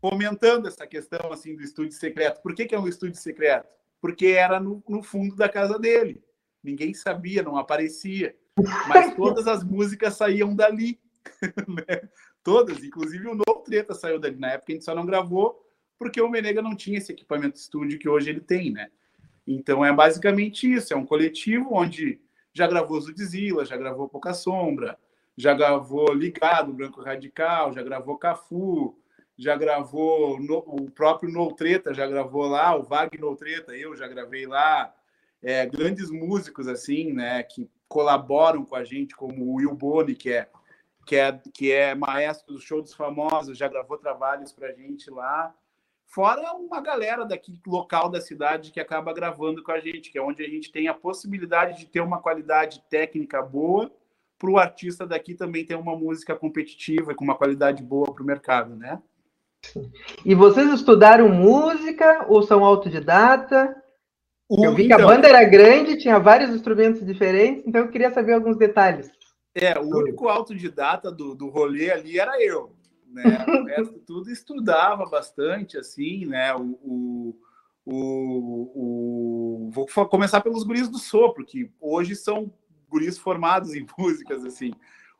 fomentando 0.00 0.66
essa 0.66 0.86
questão 0.86 1.32
assim 1.32 1.54
do 1.54 1.62
estúdio 1.62 1.92
secreto. 1.92 2.42
Por 2.42 2.54
que, 2.54 2.66
que 2.66 2.74
é 2.74 2.80
um 2.80 2.88
estúdio 2.88 3.20
secreto? 3.20 3.68
Porque 4.00 4.26
era 4.26 4.58
no, 4.58 4.82
no 4.88 5.02
fundo 5.02 5.36
da 5.36 5.48
casa 5.48 5.78
dele. 5.78 6.22
Ninguém 6.62 6.92
sabia, 6.92 7.42
não 7.42 7.56
aparecia. 7.56 8.36
Mas 8.88 9.14
todas 9.14 9.46
as 9.46 9.62
músicas 9.62 10.16
saíam 10.16 10.54
dali. 10.54 11.00
Né? 11.66 12.08
Todas, 12.44 12.84
inclusive 12.84 13.26
o 13.26 13.34
Novo 13.34 13.62
Treta 13.64 13.94
saiu 13.94 14.18
dali. 14.20 14.36
Na 14.36 14.52
época 14.52 14.70
a 14.70 14.74
gente 14.74 14.84
só 14.84 14.94
não 14.94 15.06
gravou 15.06 15.60
porque 15.98 16.20
o 16.20 16.28
Menega 16.28 16.60
não 16.60 16.76
tinha 16.76 16.98
esse 16.98 17.10
equipamento 17.10 17.56
estúdio 17.56 17.98
que 17.98 18.08
hoje 18.08 18.28
ele 18.28 18.40
tem, 18.40 18.70
né? 18.70 18.90
Então 19.46 19.84
é 19.84 19.92
basicamente 19.92 20.70
isso, 20.70 20.92
é 20.92 20.96
um 20.96 21.06
coletivo 21.06 21.70
onde 21.72 22.20
já 22.52 22.66
gravou 22.66 23.00
Zudzilla, 23.00 23.64
já 23.64 23.76
gravou 23.76 24.08
Pouca 24.08 24.34
Sombra, 24.34 24.98
já 25.36 25.54
gravou 25.54 26.12
Ligado, 26.12 26.72
Branco 26.72 27.00
Radical, 27.00 27.72
já 27.72 27.82
gravou 27.82 28.18
Cafu, 28.18 28.96
já 29.36 29.56
gravou 29.56 30.38
no, 30.40 30.58
o 30.58 30.90
próprio 30.90 31.30
No 31.30 31.52
Treta, 31.54 31.92
já 31.92 32.06
gravou 32.06 32.46
lá, 32.46 32.76
o 32.76 32.82
Wagner 32.82 33.20
No 33.20 33.34
Treta, 33.34 33.74
eu 33.74 33.96
já 33.96 34.06
gravei 34.06 34.46
lá. 34.46 34.94
É, 35.42 35.66
grandes 35.66 36.10
músicos 36.10 36.68
assim, 36.68 37.12
né, 37.12 37.42
que 37.42 37.68
colaboram 37.88 38.64
com 38.64 38.76
a 38.76 38.84
gente, 38.84 39.14
como 39.14 39.44
o 39.44 39.54
Will 39.54 39.74
Boni, 39.74 40.14
que 40.14 40.30
é 40.30 40.48
que 41.04 41.16
é 41.16 41.40
que 41.52 41.72
é 41.72 41.94
maestro 41.94 42.54
do 42.54 42.60
show 42.60 42.80
dos 42.80 42.94
famosos, 42.94 43.58
já 43.58 43.68
gravou 43.68 43.98
trabalhos 43.98 44.52
para 44.52 44.68
a 44.68 44.72
gente 44.72 45.10
lá. 45.10 45.54
Fora 46.06 46.52
uma 46.52 46.80
galera 46.80 47.24
daqui 47.24 47.60
local 47.66 48.08
da 48.08 48.20
cidade 48.20 48.70
que 48.70 48.78
acaba 48.78 49.12
gravando 49.12 49.62
com 49.62 49.72
a 49.72 49.80
gente, 49.80 50.10
que 50.10 50.18
é 50.18 50.22
onde 50.22 50.44
a 50.44 50.48
gente 50.48 50.70
tem 50.70 50.86
a 50.86 50.94
possibilidade 50.94 51.78
de 51.78 51.86
ter 51.86 52.00
uma 52.00 52.20
qualidade 52.20 52.82
técnica 52.88 53.42
boa 53.42 53.90
para 54.38 54.50
o 54.50 54.58
artista 54.58 55.06
daqui 55.06 55.34
também 55.34 55.64
ter 55.64 55.74
uma 55.74 55.96
música 55.96 56.36
competitiva 56.36 57.12
e 57.12 57.14
com 57.14 57.24
uma 57.24 57.36
qualidade 57.36 57.82
boa 57.82 58.12
para 58.12 58.22
o 58.22 58.26
mercado, 58.26 58.76
né? 58.76 59.00
E 60.24 60.34
vocês 60.34 60.70
estudaram 60.72 61.28
música 61.28 62.26
ou 62.28 62.42
são 62.42 62.64
autodidata? 62.64 63.74
O, 64.48 64.64
eu 64.64 64.74
vi 64.74 64.84
então, 64.84 64.98
que 64.98 65.02
a 65.02 65.06
banda 65.06 65.28
era 65.28 65.42
grande, 65.44 65.96
tinha 65.96 66.18
vários 66.18 66.50
instrumentos 66.50 67.04
diferentes, 67.04 67.66
então 67.66 67.82
eu 67.82 67.88
queria 67.88 68.12
saber 68.12 68.34
alguns 68.34 68.56
detalhes. 68.56 69.10
É, 69.54 69.78
o 69.78 69.88
único 69.88 70.28
autodidata 70.28 71.12
do, 71.12 71.34
do 71.34 71.48
rolê 71.48 71.90
ali 71.90 72.18
era 72.18 72.42
eu 72.42 72.74
né? 73.14 73.22
O 73.62 73.64
resto 73.64 73.98
tudo 74.00 74.30
estudava 74.30 75.06
bastante, 75.06 75.78
assim, 75.78 76.26
né? 76.26 76.54
O, 76.54 76.76
o, 76.82 77.36
o, 77.86 78.72
o, 78.74 79.70
Vou 79.70 79.86
começar 80.08 80.40
pelos 80.40 80.64
guris 80.64 80.88
do 80.88 80.98
sopro, 80.98 81.44
que 81.44 81.70
hoje 81.80 82.16
são 82.16 82.52
guris 82.88 83.16
formados 83.16 83.74
em 83.74 83.86
músicas, 83.96 84.44
assim. 84.44 84.72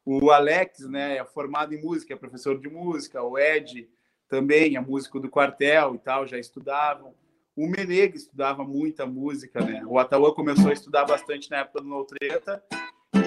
O 0.04 0.30
Alex, 0.30 0.80
né, 0.80 1.16
é 1.16 1.24
formado 1.24 1.72
em 1.72 1.80
música, 1.80 2.12
é 2.12 2.16
professor 2.16 2.60
de 2.60 2.68
música. 2.68 3.22
O 3.22 3.38
Ed 3.38 3.88
também 4.28 4.76
é 4.76 4.80
músico 4.80 5.18
do 5.18 5.30
quartel 5.30 5.94
e 5.94 5.98
tal, 5.98 6.26
já 6.26 6.38
estudavam. 6.38 7.14
O 7.56 7.66
Menega 7.68 8.16
estudava 8.16 8.64
muita 8.64 9.06
música, 9.06 9.64
né? 9.64 9.82
O 9.86 9.98
Ataúa 9.98 10.34
começou 10.34 10.68
a 10.70 10.72
estudar 10.72 11.04
bastante 11.04 11.48
na 11.50 11.58
época 11.58 11.80
do 11.80 11.88
No 11.88 12.04
Treta. 12.04 12.62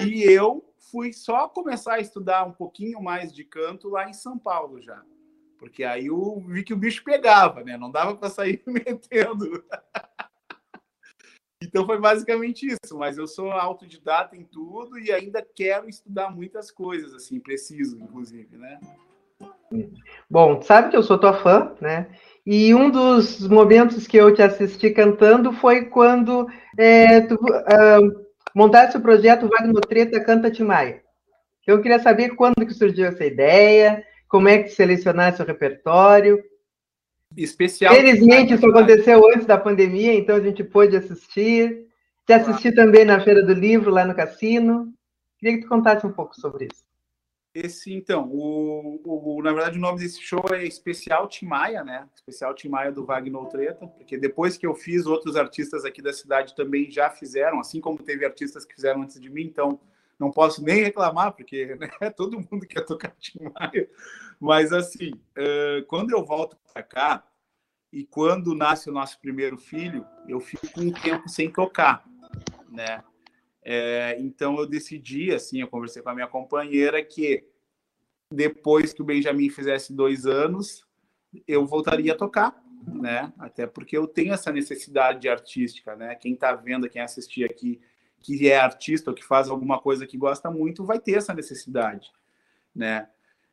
E 0.06 0.22
eu 0.22 0.64
fui 0.90 1.12
só 1.12 1.48
começar 1.48 1.94
a 1.94 2.00
estudar 2.00 2.44
um 2.44 2.52
pouquinho 2.52 3.02
mais 3.02 3.32
de 3.32 3.44
canto 3.44 3.88
lá 3.88 4.08
em 4.08 4.12
São 4.12 4.38
Paulo 4.38 4.80
já. 4.80 5.02
Porque 5.58 5.82
aí 5.82 6.06
eu 6.06 6.42
vi 6.46 6.62
que 6.62 6.72
o 6.72 6.76
bicho 6.76 7.02
pegava, 7.02 7.64
né? 7.64 7.76
Não 7.76 7.90
dava 7.90 8.16
para 8.16 8.30
sair 8.30 8.62
metendo. 8.66 9.64
então 11.62 11.84
foi 11.84 11.98
basicamente 11.98 12.66
isso, 12.66 12.96
mas 12.96 13.18
eu 13.18 13.26
sou 13.26 13.50
autodidata 13.50 14.36
em 14.36 14.44
tudo 14.44 14.98
e 14.98 15.12
ainda 15.12 15.42
quero 15.42 15.88
estudar 15.88 16.30
muitas 16.30 16.70
coisas, 16.70 17.12
assim, 17.12 17.40
preciso, 17.40 17.98
inclusive, 17.98 18.56
né? 18.56 18.78
Bom, 20.30 20.62
sabe 20.62 20.90
que 20.90 20.96
eu 20.96 21.02
sou 21.02 21.18
tua 21.18 21.34
fã, 21.34 21.74
né? 21.80 22.08
E 22.46 22.74
um 22.74 22.90
dos 22.90 23.46
momentos 23.46 24.06
que 24.06 24.16
eu 24.16 24.32
te 24.32 24.40
assisti 24.40 24.90
cantando 24.90 25.52
foi 25.52 25.86
quando 25.86 26.48
é, 26.78 27.20
tu, 27.20 27.34
uh, 27.34 28.27
montasse 28.54 28.96
o 28.96 29.00
projeto 29.00 29.48
Wagner 29.48 29.80
Treta 29.86 30.20
Canta 30.20 30.50
Timaya. 30.50 31.02
Eu 31.66 31.82
queria 31.82 31.98
saber 31.98 32.30
quando 32.30 32.64
que 32.64 32.72
surgiu 32.72 33.06
essa 33.06 33.24
ideia, 33.24 34.02
como 34.26 34.48
é 34.48 34.62
que 34.62 34.70
selecionasse 34.70 35.42
o 35.42 35.44
repertório. 35.44 36.42
Especial. 37.36 37.94
Felizmente 37.94 38.54
isso 38.54 38.66
aconteceu 38.66 39.22
antes 39.28 39.46
da 39.46 39.58
pandemia, 39.58 40.14
então 40.14 40.36
a 40.36 40.40
gente 40.40 40.64
pôde 40.64 40.96
assistir. 40.96 41.86
Te 42.26 42.32
assisti 42.32 42.72
também 42.72 43.04
na 43.04 43.20
Feira 43.20 43.42
do 43.42 43.52
Livro, 43.52 43.90
lá 43.90 44.04
no 44.04 44.14
Cassino. 44.14 44.92
Queria 45.38 45.56
que 45.56 45.62
tu 45.64 45.68
contasse 45.68 46.06
um 46.06 46.12
pouco 46.12 46.34
sobre 46.40 46.68
isso. 46.72 46.87
Esse, 47.60 47.92
então, 47.92 48.28
o, 48.30 49.00
o, 49.04 49.42
na 49.42 49.52
verdade 49.52 49.78
o 49.78 49.80
nome 49.80 49.98
desse 49.98 50.20
show 50.22 50.44
é 50.52 50.64
Especial 50.64 51.26
Timaya, 51.26 51.82
né? 51.82 52.08
Especial 52.14 52.54
Timaya 52.54 52.92
do 52.92 53.04
Wagner 53.04 53.46
Treta, 53.46 53.86
porque 53.86 54.16
depois 54.16 54.56
que 54.56 54.64
eu 54.64 54.74
fiz, 54.74 55.06
outros 55.06 55.34
artistas 55.34 55.84
aqui 55.84 56.00
da 56.00 56.12
cidade 56.12 56.54
também 56.54 56.88
já 56.88 57.10
fizeram, 57.10 57.58
assim 57.58 57.80
como 57.80 58.00
teve 58.00 58.24
artistas 58.24 58.64
que 58.64 58.74
fizeram 58.74 59.02
antes 59.02 59.20
de 59.20 59.28
mim, 59.28 59.42
então 59.42 59.80
não 60.20 60.30
posso 60.30 60.62
nem 60.62 60.84
reclamar, 60.84 61.32
porque 61.32 61.74
né, 62.00 62.10
todo 62.10 62.38
mundo 62.38 62.64
quer 62.64 62.84
tocar 62.84 63.10
Timaya. 63.18 63.90
Mas 64.38 64.72
assim, 64.72 65.10
quando 65.88 66.12
eu 66.12 66.24
volto 66.24 66.56
para 66.72 66.82
cá 66.84 67.24
e 67.92 68.04
quando 68.04 68.54
nasce 68.54 68.88
o 68.88 68.92
nosso 68.92 69.18
primeiro 69.20 69.58
filho, 69.58 70.06
eu 70.28 70.38
fico 70.38 70.66
um 70.76 70.92
tempo 70.92 71.28
sem 71.28 71.50
tocar, 71.50 72.04
né? 72.70 73.02
É, 73.70 74.16
então 74.18 74.58
eu 74.58 74.66
decidi, 74.66 75.30
assim, 75.30 75.60
eu 75.60 75.68
conversei 75.68 76.00
com 76.00 76.08
a 76.08 76.14
minha 76.14 76.26
companheira 76.26 77.04
que 77.04 77.44
depois 78.32 78.94
que 78.94 79.02
o 79.02 79.04
Benjamin 79.04 79.50
fizesse 79.50 79.92
dois 79.92 80.24
anos, 80.24 80.86
eu 81.46 81.66
voltaria 81.66 82.14
a 82.14 82.16
tocar, 82.16 82.58
né? 82.86 83.30
Até 83.38 83.66
porque 83.66 83.94
eu 83.94 84.06
tenho 84.06 84.32
essa 84.32 84.50
necessidade 84.50 85.28
artística, 85.28 85.94
né? 85.94 86.14
Quem 86.14 86.32
está 86.32 86.54
vendo, 86.54 86.88
quem 86.88 87.02
assistir 87.02 87.44
aqui, 87.44 87.78
que 88.22 88.48
é 88.50 88.56
artista 88.56 89.10
ou 89.10 89.14
que 89.14 89.22
faz 89.22 89.50
alguma 89.50 89.78
coisa 89.78 90.06
que 90.06 90.16
gosta 90.16 90.50
muito, 90.50 90.86
vai 90.86 90.98
ter 90.98 91.18
essa 91.18 91.34
necessidade, 91.34 92.10
né? 92.74 93.06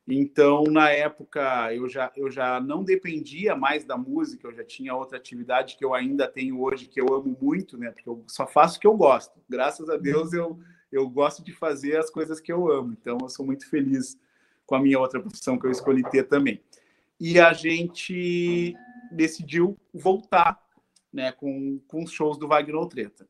Então, 0.08 0.62
na 0.64 0.90
época, 0.90 1.74
eu 1.74 1.88
já, 1.88 2.12
eu 2.16 2.30
já 2.30 2.60
não 2.60 2.84
dependia 2.84 3.56
mais 3.56 3.84
da 3.84 3.96
música, 3.96 4.46
eu 4.46 4.54
já 4.54 4.62
tinha 4.62 4.94
outra 4.94 5.18
atividade 5.18 5.76
que 5.76 5.84
eu 5.84 5.94
ainda 5.94 6.28
tenho 6.28 6.60
hoje, 6.60 6.86
que 6.86 7.00
eu 7.00 7.12
amo 7.12 7.36
muito, 7.40 7.76
né? 7.76 7.90
Porque 7.90 8.08
eu 8.08 8.22
só 8.28 8.46
faço 8.46 8.76
o 8.76 8.80
que 8.80 8.86
eu 8.86 8.96
gosto. 8.96 9.40
Graças 9.48 9.90
a 9.90 9.96
Deus, 9.96 10.32
eu, 10.32 10.60
eu 10.92 11.08
gosto 11.08 11.42
de 11.42 11.52
fazer 11.52 11.96
as 11.96 12.08
coisas 12.08 12.38
que 12.38 12.52
eu 12.52 12.70
amo. 12.70 12.96
Então, 13.00 13.18
eu 13.20 13.28
sou 13.28 13.44
muito 13.44 13.68
feliz 13.68 14.16
com 14.64 14.76
a 14.76 14.80
minha 14.80 14.98
outra 14.98 15.18
profissão 15.18 15.58
que 15.58 15.66
eu 15.66 15.72
escolhi 15.72 16.08
ter 16.08 16.22
também. 16.22 16.62
E 17.18 17.40
a 17.40 17.52
gente 17.52 18.76
decidiu 19.10 19.76
voltar 19.92 20.64
né, 21.12 21.32
com, 21.32 21.80
com 21.88 22.04
os 22.04 22.12
shows 22.12 22.38
do 22.38 22.46
Wagner 22.46 22.86
Treta. 22.86 23.26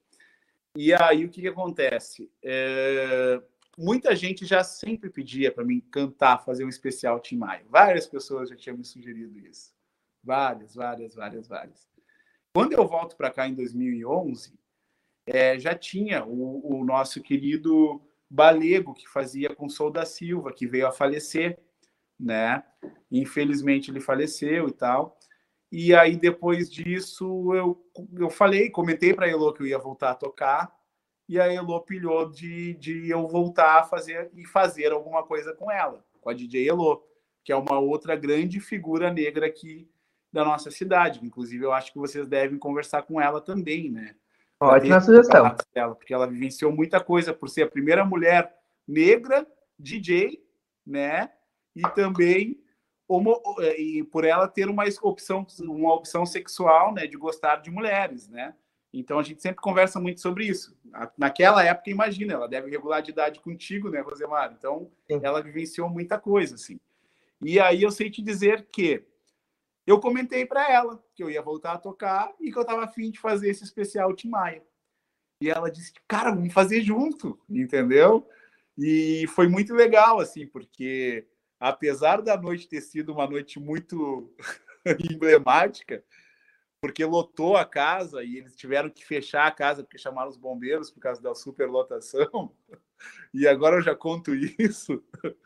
E 0.76 0.92
aí, 0.92 1.24
o 1.24 1.30
que, 1.30 1.40
que 1.40 1.48
acontece? 1.48 2.30
É 2.42 3.40
muita 3.76 4.16
gente 4.16 4.46
já 4.46 4.64
sempre 4.64 5.10
pedia 5.10 5.52
para 5.52 5.64
mim 5.64 5.80
cantar, 5.80 6.44
fazer 6.44 6.64
um 6.64 6.68
especial 6.68 7.20
Tim 7.20 7.36
Maia. 7.36 7.64
Várias 7.68 8.06
pessoas 8.06 8.48
já 8.48 8.56
tinham 8.56 8.78
me 8.78 8.84
sugerido 8.84 9.38
isso. 9.38 9.74
Várias, 10.22 10.74
várias, 10.74 11.14
várias, 11.14 11.46
várias. 11.46 11.88
Quando 12.52 12.72
eu 12.72 12.86
volto 12.86 13.16
para 13.16 13.30
cá 13.30 13.46
em 13.46 13.54
2011, 13.54 14.58
é, 15.26 15.58
já 15.58 15.74
tinha 15.74 16.24
o, 16.24 16.78
o, 16.78 16.84
nosso 16.84 17.20
querido 17.20 18.00
Balego, 18.30 18.94
que 18.94 19.08
fazia 19.08 19.54
com 19.54 19.68
Sol 19.68 19.90
da 19.90 20.06
Silva, 20.06 20.52
que 20.52 20.66
veio 20.66 20.86
a 20.86 20.92
falecer, 20.92 21.58
né? 22.18 22.64
Infelizmente 23.10 23.90
ele 23.90 24.00
faleceu 24.00 24.68
e 24.68 24.72
tal. 24.72 25.18
E 25.70 25.94
aí, 25.94 26.16
depois 26.16 26.70
disso, 26.70 27.52
eu, 27.54 27.84
eu 28.16 28.30
falei, 28.30 28.70
comentei 28.70 29.12
para 29.12 29.28
Elô 29.28 29.52
que 29.52 29.62
eu 29.62 29.66
ia 29.66 29.78
voltar 29.78 30.12
a 30.12 30.14
tocar, 30.14 30.72
e 31.28 31.40
a 31.40 31.52
Elo 31.52 31.80
pilhou 31.80 32.30
de, 32.30 32.74
de 32.74 33.10
eu 33.10 33.26
voltar 33.26 33.80
a 33.80 33.84
fazer 33.84 34.30
e 34.34 34.46
fazer 34.46 34.92
alguma 34.92 35.22
coisa 35.22 35.52
com 35.52 35.70
ela, 35.70 36.04
com 36.20 36.30
a 36.30 36.34
DJ 36.34 36.68
Elo, 36.68 37.02
que 37.44 37.52
é 37.52 37.56
uma 37.56 37.78
outra 37.78 38.14
grande 38.14 38.60
figura 38.60 39.12
negra 39.12 39.46
aqui 39.46 39.88
da 40.32 40.44
nossa 40.44 40.70
cidade. 40.70 41.24
Inclusive, 41.24 41.64
eu 41.64 41.72
acho 41.72 41.92
que 41.92 41.98
vocês 41.98 42.26
devem 42.26 42.58
conversar 42.58 43.02
com 43.02 43.20
ela 43.20 43.40
também, 43.40 43.90
né? 43.90 44.14
Ótima 44.60 45.00
sugestão. 45.00 45.54
Dela, 45.74 45.94
porque 45.94 46.14
ela 46.14 46.26
vivenciou 46.26 46.72
muita 46.72 47.02
coisa 47.02 47.32
por 47.32 47.48
ser 47.48 47.62
a 47.62 47.70
primeira 47.70 48.04
mulher 48.04 48.54
negra 48.86 49.46
DJ, 49.78 50.42
né? 50.86 51.30
E 51.74 51.82
também 51.90 52.58
homo, 53.06 53.40
e 53.76 54.02
por 54.04 54.24
ela 54.24 54.48
ter 54.48 54.68
uma 54.68 54.84
opção, 55.02 55.46
uma 55.60 55.94
opção 55.94 56.24
sexual, 56.24 56.94
né? 56.94 57.06
De 57.06 57.16
gostar 57.16 57.56
de 57.56 57.70
mulheres, 57.70 58.28
né? 58.28 58.54
Então 58.92 59.18
a 59.18 59.22
gente 59.22 59.42
sempre 59.42 59.60
conversa 59.60 60.00
muito 60.00 60.20
sobre 60.20 60.46
isso. 60.46 60.76
Naquela 61.18 61.62
época, 61.64 61.90
imagina, 61.90 62.32
ela 62.32 62.48
deve 62.48 62.70
regular 62.70 63.02
de 63.02 63.10
idade 63.10 63.40
contigo, 63.40 63.90
né, 63.90 64.00
Rosemar? 64.00 64.54
Então 64.56 64.90
Sim. 65.10 65.20
ela 65.22 65.42
vivenciou 65.42 65.88
muita 65.88 66.18
coisa, 66.18 66.54
assim. 66.54 66.80
E 67.42 67.60
aí 67.60 67.82
eu 67.82 67.90
sei 67.90 68.10
te 68.10 68.22
dizer 68.22 68.66
que 68.72 69.04
eu 69.86 70.00
comentei 70.00 70.44
para 70.46 70.70
ela 70.72 71.02
que 71.14 71.22
eu 71.22 71.30
ia 71.30 71.42
voltar 71.42 71.72
a 71.72 71.78
tocar 71.78 72.32
e 72.40 72.50
que 72.50 72.58
eu 72.58 72.62
estava 72.62 72.84
afim 72.84 73.10
de 73.10 73.20
fazer 73.20 73.50
esse 73.50 73.64
especial 73.64 74.14
Tim 74.14 74.30
Maia. 74.30 74.62
E 75.40 75.50
ela 75.50 75.70
disse, 75.70 75.92
cara, 76.08 76.30
vamos 76.30 76.52
fazer 76.52 76.80
junto, 76.80 77.38
entendeu? 77.48 78.26
E 78.78 79.26
foi 79.28 79.48
muito 79.48 79.74
legal, 79.74 80.18
assim, 80.18 80.46
porque 80.46 81.26
apesar 81.60 82.20
da 82.20 82.36
noite 82.36 82.68
ter 82.68 82.80
sido 82.80 83.12
uma 83.12 83.26
noite 83.26 83.60
muito 83.60 84.34
emblemática, 85.10 86.02
porque 86.86 87.04
lotou 87.04 87.56
a 87.56 87.64
casa 87.64 88.22
e 88.22 88.36
eles 88.36 88.54
tiveram 88.54 88.88
que 88.88 89.04
fechar 89.04 89.44
a 89.44 89.50
casa 89.50 89.82
porque 89.82 89.98
chamaram 89.98 90.30
os 90.30 90.36
bombeiros 90.36 90.88
por 90.88 91.00
causa 91.00 91.20
da 91.20 91.34
superlotação. 91.34 92.52
E 93.34 93.46
agora 93.46 93.76
eu 93.76 93.82
já 93.82 93.94
conto 93.94 94.34
isso. 94.34 95.02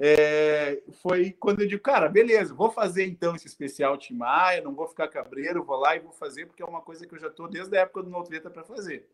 É, 0.00 0.80
foi 1.02 1.32
quando 1.32 1.60
eu 1.60 1.66
digo, 1.66 1.82
cara, 1.82 2.08
beleza, 2.08 2.54
vou 2.54 2.70
fazer 2.70 3.04
então 3.04 3.34
esse 3.34 3.48
especial 3.48 3.98
Tim 3.98 4.14
Maia, 4.14 4.62
não 4.62 4.72
vou 4.72 4.86
ficar 4.86 5.08
cabreiro, 5.08 5.64
vou 5.64 5.76
lá 5.76 5.96
e 5.96 5.98
vou 5.98 6.12
fazer, 6.12 6.46
porque 6.46 6.62
é 6.62 6.66
uma 6.66 6.80
coisa 6.80 7.04
que 7.04 7.12
eu 7.12 7.18
já 7.18 7.26
estou 7.26 7.48
desde 7.48 7.76
a 7.76 7.80
época 7.80 8.04
do 8.04 8.08
Notreta 8.08 8.48
para 8.48 8.62
fazer. 8.62 9.08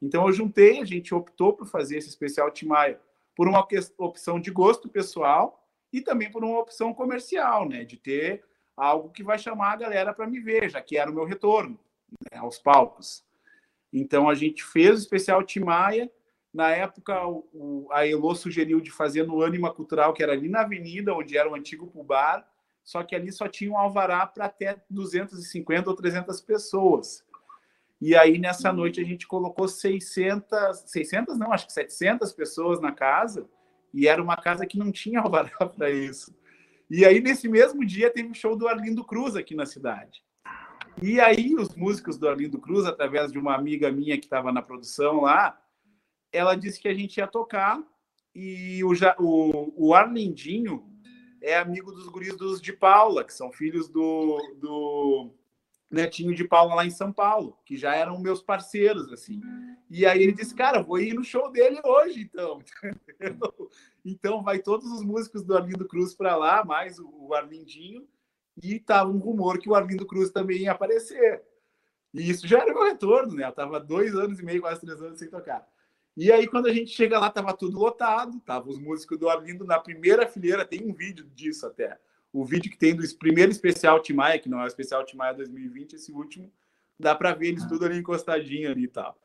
Então 0.00 0.26
eu 0.26 0.32
juntei, 0.32 0.80
a 0.80 0.86
gente 0.86 1.14
optou 1.14 1.52
por 1.52 1.66
fazer 1.66 1.98
esse 1.98 2.08
especial 2.08 2.50
Tim 2.50 2.64
Maia 2.64 2.98
por 3.36 3.46
uma 3.46 3.62
opção 3.98 4.40
de 4.40 4.50
gosto 4.50 4.88
pessoal 4.88 5.62
e 5.92 6.00
também 6.00 6.30
por 6.30 6.42
uma 6.42 6.58
opção 6.58 6.94
comercial, 6.94 7.68
né, 7.68 7.84
de 7.84 7.98
ter 7.98 8.42
algo 8.76 9.10
que 9.10 9.22
vai 9.22 9.38
chamar 9.38 9.72
a 9.72 9.76
galera 9.76 10.12
para 10.12 10.26
me 10.26 10.40
ver, 10.40 10.70
já 10.70 10.80
que 10.80 10.96
era 10.96 11.10
o 11.10 11.14
meu 11.14 11.24
retorno 11.24 11.78
né, 12.30 12.38
aos 12.38 12.58
palcos. 12.58 13.24
Então 13.92 14.28
a 14.28 14.34
gente 14.34 14.64
fez 14.64 14.98
o 14.98 15.02
especial 15.02 15.42
Timaya. 15.42 16.10
Na 16.52 16.70
época, 16.70 17.26
o, 17.26 17.88
a 17.90 18.06
Elo 18.06 18.34
sugeriu 18.34 18.80
de 18.80 18.90
fazer 18.90 19.26
no 19.26 19.42
Anima 19.42 19.72
Cultural, 19.72 20.12
que 20.12 20.22
era 20.22 20.32
ali 20.32 20.48
na 20.48 20.60
avenida, 20.60 21.14
onde 21.14 21.36
era 21.36 21.50
o 21.50 21.54
antigo 21.54 21.86
pubar, 21.86 22.46
só 22.84 23.02
que 23.02 23.14
ali 23.14 23.32
só 23.32 23.48
tinha 23.48 23.70
um 23.70 23.78
alvará 23.78 24.26
para 24.26 24.46
até 24.46 24.82
250 24.90 25.88
ou 25.88 25.96
300 25.96 26.40
pessoas. 26.42 27.24
E 28.00 28.16
aí, 28.16 28.36
nessa 28.36 28.72
noite, 28.72 29.00
a 29.00 29.04
gente 29.04 29.26
colocou 29.26 29.68
600, 29.68 30.84
600 30.86 31.38
não, 31.38 31.52
acho 31.52 31.66
que 31.66 31.72
700 31.72 32.32
pessoas 32.32 32.80
na 32.80 32.92
casa, 32.92 33.48
e 33.94 34.08
era 34.08 34.22
uma 34.22 34.36
casa 34.36 34.66
que 34.66 34.78
não 34.78 34.90
tinha 34.90 35.20
alvará 35.20 35.50
para 35.76 35.90
isso. 35.90 36.34
E 36.94 37.06
aí, 37.06 37.22
nesse 37.22 37.48
mesmo 37.48 37.86
dia, 37.86 38.12
teve 38.12 38.28
um 38.28 38.34
show 38.34 38.54
do 38.54 38.68
Arlindo 38.68 39.02
Cruz 39.02 39.34
aqui 39.34 39.54
na 39.54 39.64
cidade. 39.64 40.22
E 41.00 41.18
aí, 41.18 41.54
os 41.54 41.74
músicos 41.74 42.18
do 42.18 42.28
Arlindo 42.28 42.60
Cruz, 42.60 42.84
através 42.84 43.32
de 43.32 43.38
uma 43.38 43.54
amiga 43.54 43.90
minha 43.90 44.18
que 44.18 44.26
estava 44.26 44.52
na 44.52 44.60
produção 44.60 45.22
lá, 45.22 45.58
ela 46.30 46.54
disse 46.54 46.78
que 46.78 46.88
a 46.88 46.92
gente 46.92 47.16
ia 47.16 47.26
tocar. 47.26 47.82
E 48.34 48.84
o, 48.84 48.92
o, 49.18 49.88
o 49.88 49.94
Arlindinho 49.94 50.84
é 51.40 51.56
amigo 51.56 51.92
dos 51.92 52.08
guris 52.08 52.36
dos 52.36 52.60
de 52.60 52.74
Paula, 52.74 53.24
que 53.24 53.32
são 53.32 53.50
filhos 53.50 53.88
do, 53.88 54.36
do 54.60 55.30
netinho 55.92 56.34
de 56.34 56.44
Paula 56.44 56.74
lá 56.74 56.86
em 56.86 56.90
São 56.90 57.12
Paulo, 57.12 57.58
que 57.64 57.76
já 57.76 57.94
eram 57.94 58.18
meus 58.18 58.42
parceiros, 58.42 59.12
assim. 59.12 59.42
E 59.90 60.06
aí 60.06 60.22
ele 60.22 60.32
disse, 60.32 60.54
cara, 60.54 60.82
vou 60.82 60.98
ir 60.98 61.12
no 61.12 61.22
show 61.22 61.52
dele 61.52 61.80
hoje, 61.84 62.22
então. 62.22 62.60
então 64.04 64.42
vai 64.42 64.58
todos 64.58 64.90
os 64.90 65.04
músicos 65.04 65.44
do 65.44 65.54
Arlindo 65.54 65.86
Cruz 65.86 66.14
para 66.14 66.34
lá, 66.34 66.64
mais 66.64 66.98
o 66.98 67.34
Arlindinho, 67.34 68.08
e 68.62 68.80
tava 68.80 69.10
um 69.10 69.18
rumor 69.18 69.58
que 69.58 69.68
o 69.68 69.74
Arlindo 69.74 70.06
Cruz 70.06 70.30
também 70.30 70.62
ia 70.62 70.72
aparecer. 70.72 71.42
E 72.14 72.28
isso 72.28 72.46
já 72.46 72.60
era 72.60 72.72
meu 72.72 72.84
retorno, 72.84 73.34
né? 73.34 73.46
Eu 73.46 73.52
tava 73.52 73.78
dois 73.78 74.14
anos 74.14 74.40
e 74.40 74.44
meio, 74.44 74.62
quase 74.62 74.80
três 74.80 75.00
anos 75.00 75.18
sem 75.18 75.28
tocar. 75.28 75.66
E 76.16 76.30
aí, 76.30 76.46
quando 76.46 76.66
a 76.66 76.72
gente 76.72 76.90
chega 76.90 77.18
lá, 77.18 77.30
tava 77.30 77.54
tudo 77.54 77.78
lotado, 77.78 78.38
tava 78.40 78.68
os 78.68 78.78
músicos 78.78 79.18
do 79.18 79.30
Arlindo 79.30 79.64
na 79.64 79.78
primeira 79.78 80.26
fileira, 80.26 80.64
tem 80.64 80.84
um 80.84 80.92
vídeo 80.92 81.24
disso 81.34 81.66
até 81.66 81.98
o 82.32 82.44
vídeo 82.44 82.70
que 82.70 82.78
tem 82.78 82.96
do 82.96 83.16
primeiro 83.16 83.52
especial 83.52 84.00
Timaya, 84.00 84.38
que 84.38 84.48
não 84.48 84.60
é 84.60 84.64
o 84.64 84.66
especial 84.66 85.04
Timaya 85.04 85.34
2020, 85.34 85.94
esse 85.94 86.12
último, 86.12 86.50
dá 86.98 87.14
para 87.14 87.34
ver 87.34 87.48
eles 87.48 87.66
tudo 87.66 87.84
ali 87.84 87.98
encostadinho 87.98 88.70
ali 88.70 88.84
e 88.84 88.88
tal. 88.88 89.18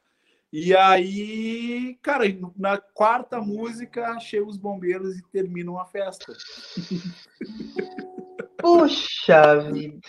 E 0.52 0.76
aí, 0.76 1.98
cara, 2.02 2.24
na 2.56 2.78
quarta 2.78 3.42
música, 3.42 4.18
chegam 4.20 4.48
os 4.48 4.58
bombeiros 4.58 5.18
e 5.18 5.24
terminam 5.24 5.78
a 5.78 5.86
festa. 5.86 6.34
Puxa 8.58 9.70
vida! 9.72 10.00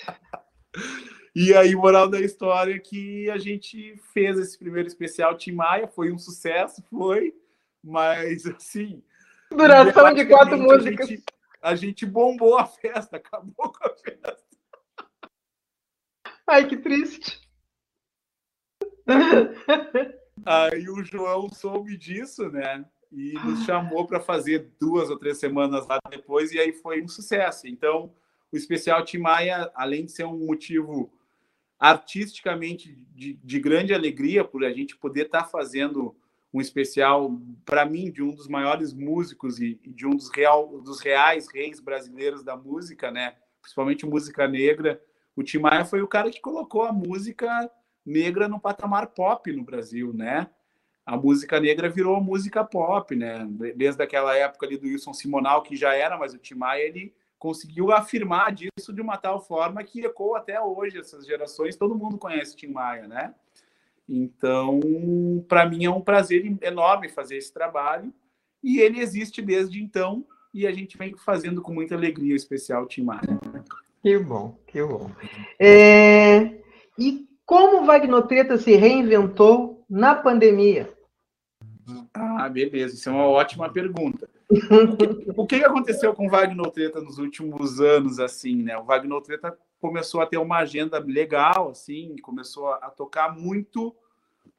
E 1.35 1.55
aí, 1.55 1.75
moral 1.75 2.09
da 2.09 2.21
história 2.21 2.75
é 2.75 2.79
que 2.79 3.29
a 3.31 3.39
gente 3.39 3.97
fez 4.13 4.39
esse 4.39 4.59
primeiro 4.59 4.89
especial 4.89 5.37
Tim 5.37 5.53
Maia, 5.53 5.87
foi 5.87 6.13
um 6.13 6.19
sucesso, 6.19 6.83
foi, 6.89 7.35
mas 7.83 8.47
assim. 8.47 9.03
Duração 9.51 10.15
de 10.15 10.27
quatro 10.27 10.59
músicas. 10.59 11.09
Gente, 11.09 11.25
a 11.61 11.75
gente 11.75 12.07
bombou 12.07 12.59
a 12.59 12.67
festa, 12.67 13.17
acabou 13.19 13.73
com 13.73 13.87
a 13.87 13.95
festa. 13.95 14.39
Ai, 16.47 16.67
que 16.67 16.77
triste. 16.77 17.41
Aí 20.47 20.89
o 20.89 21.03
João 21.03 21.49
soube 21.51 21.97
disso, 21.97 22.49
né? 22.51 22.85
E 23.11 23.33
nos 23.35 23.65
chamou 23.65 24.07
para 24.07 24.21
fazer 24.21 24.71
duas 24.79 25.11
ou 25.11 25.19
três 25.19 25.39
semanas 25.39 25.87
lá 25.87 25.99
depois, 26.11 26.53
e 26.53 26.59
aí 26.59 26.75
foi 26.75 27.03
um 27.03 27.09
sucesso. 27.09 27.67
Então, 27.67 28.15
o 28.53 28.57
especial 28.57 29.03
Timaya, 29.03 29.71
além 29.75 30.05
de 30.05 30.13
ser 30.13 30.25
um 30.25 30.47
motivo 30.47 31.11
artisticamente 31.79 32.95
de, 33.15 33.35
de 33.35 33.61
grande 33.61 33.95
alegria 33.95 34.45
por 34.45 34.65
a 34.65 34.73
gente 34.73 34.97
poder 34.97 35.27
estar 35.27 35.45
tá 35.45 35.49
fazendo 35.49 36.15
um 36.53 36.61
especial 36.61 37.31
para 37.65 37.85
mim 37.85 38.11
de 38.11 38.23
um 38.23 38.35
dos 38.35 38.49
maiores 38.49 38.93
músicos 38.93 39.61
e, 39.61 39.79
de 39.87 40.07
um 40.07 40.11
dos, 40.11 40.31
real, 40.31 40.81
dos 40.81 41.01
reais 41.01 41.47
reis 41.53 41.81
brasileiros 41.81 42.43
da 42.43 42.57
música, 42.57 43.11
né? 43.11 43.35
Principalmente 43.61 44.07
música 44.07 44.49
negra. 44.49 45.01
O 45.37 45.43
Tim 45.43 45.59
Maia 45.59 45.85
foi 45.85 46.01
o 46.01 46.09
cara 46.09 46.31
que 46.31 46.41
colocou 46.41 46.83
a 46.83 46.93
música 46.93 47.71
negra 48.05 48.49
no 48.49 48.59
patamar 48.59 49.09
pop 49.09 49.53
no 49.53 49.63
Brasil, 49.63 50.13
né? 50.15 50.49
A 51.05 51.17
música 51.17 51.61
negra 51.61 51.89
virou 51.89 52.21
música 52.21 52.65
pop, 52.65 53.15
né? 53.15 53.47
Desde 53.77 54.03
aquela 54.03 54.35
época 54.35 54.67
ali 54.67 54.77
do 54.77 54.87
Wilson 54.87 55.13
Simonal, 55.13 55.63
que 55.63 55.77
já 55.77 55.95
era, 55.95 56.19
mas 56.19 56.35
o 56.35 56.39
Tim 56.39 56.55
Maia, 56.55 56.83
ele 56.83 57.15
conseguiu 57.39 57.93
afirmar 57.93 58.53
disso 58.53 58.93
de 58.93 59.01
uma 59.01 59.17
tal 59.17 59.41
forma 59.41 59.85
que 59.85 60.05
ecoa 60.05 60.39
até 60.39 60.61
hoje 60.61 60.99
essas 60.99 61.25
gerações, 61.25 61.77
todo 61.77 61.95
mundo 61.95 62.19
conhece 62.19 62.57
Tim 62.57 62.69
Maia, 62.69 63.07
né? 63.07 63.35
Então, 64.09 64.81
para 65.49 65.69
mim 65.69 65.85
é 65.85 65.91
um 65.91 66.01
prazer 66.01 66.45
enorme 66.63 67.09
fazer 67.09 67.37
esse 67.37 67.53
trabalho 67.53 68.13
e 68.63 68.81
ele 68.81 69.01
existe 69.01 69.43
desde 69.43 69.83
então 69.83 70.25
e 70.53 70.67
a 70.67 70.73
gente 70.73 70.97
vem 70.97 71.15
fazendo 71.17 71.61
com 71.61 71.73
muita 71.75 71.95
alegria 71.95 72.33
o 72.33 72.37
especial 72.37 72.87
Tim 72.87 73.03
Maia. 73.03 73.39
Que 74.03 74.19
bom, 74.19 74.59
que 74.67 74.83
bom. 74.83 75.11
É... 75.59 76.59
E 76.99 77.29
como 77.45 77.83
o 77.83 77.87
Wagnotreta 77.87 78.57
se 78.57 78.75
reinventou 78.75 79.85
na 79.89 80.15
pandemia? 80.15 80.93
Ah, 82.15 82.49
beleza, 82.49 82.95
isso 82.95 83.09
é 83.09 83.13
uma 83.13 83.27
ótima 83.27 83.71
pergunta. 83.71 84.29
o 85.37 85.47
que 85.47 85.57
aconteceu 85.57 86.15
com 86.15 86.27
o 86.27 86.31
Wagnotreta 86.31 87.01
nos 87.01 87.19
últimos 87.19 87.81
anos, 87.81 88.19
assim, 88.19 88.63
né? 88.63 88.77
O 88.79 88.85
Wagnotreta 88.85 89.57
começou 89.81 90.21
a 90.21 90.27
ter 90.27 90.39
uma 90.39 90.59
agenda 90.59 90.99
legal, 90.99 91.71
assim, 91.71 92.17
começou 92.23 92.69
a, 92.69 92.91
tocar 92.91 93.35
muito 93.35 93.95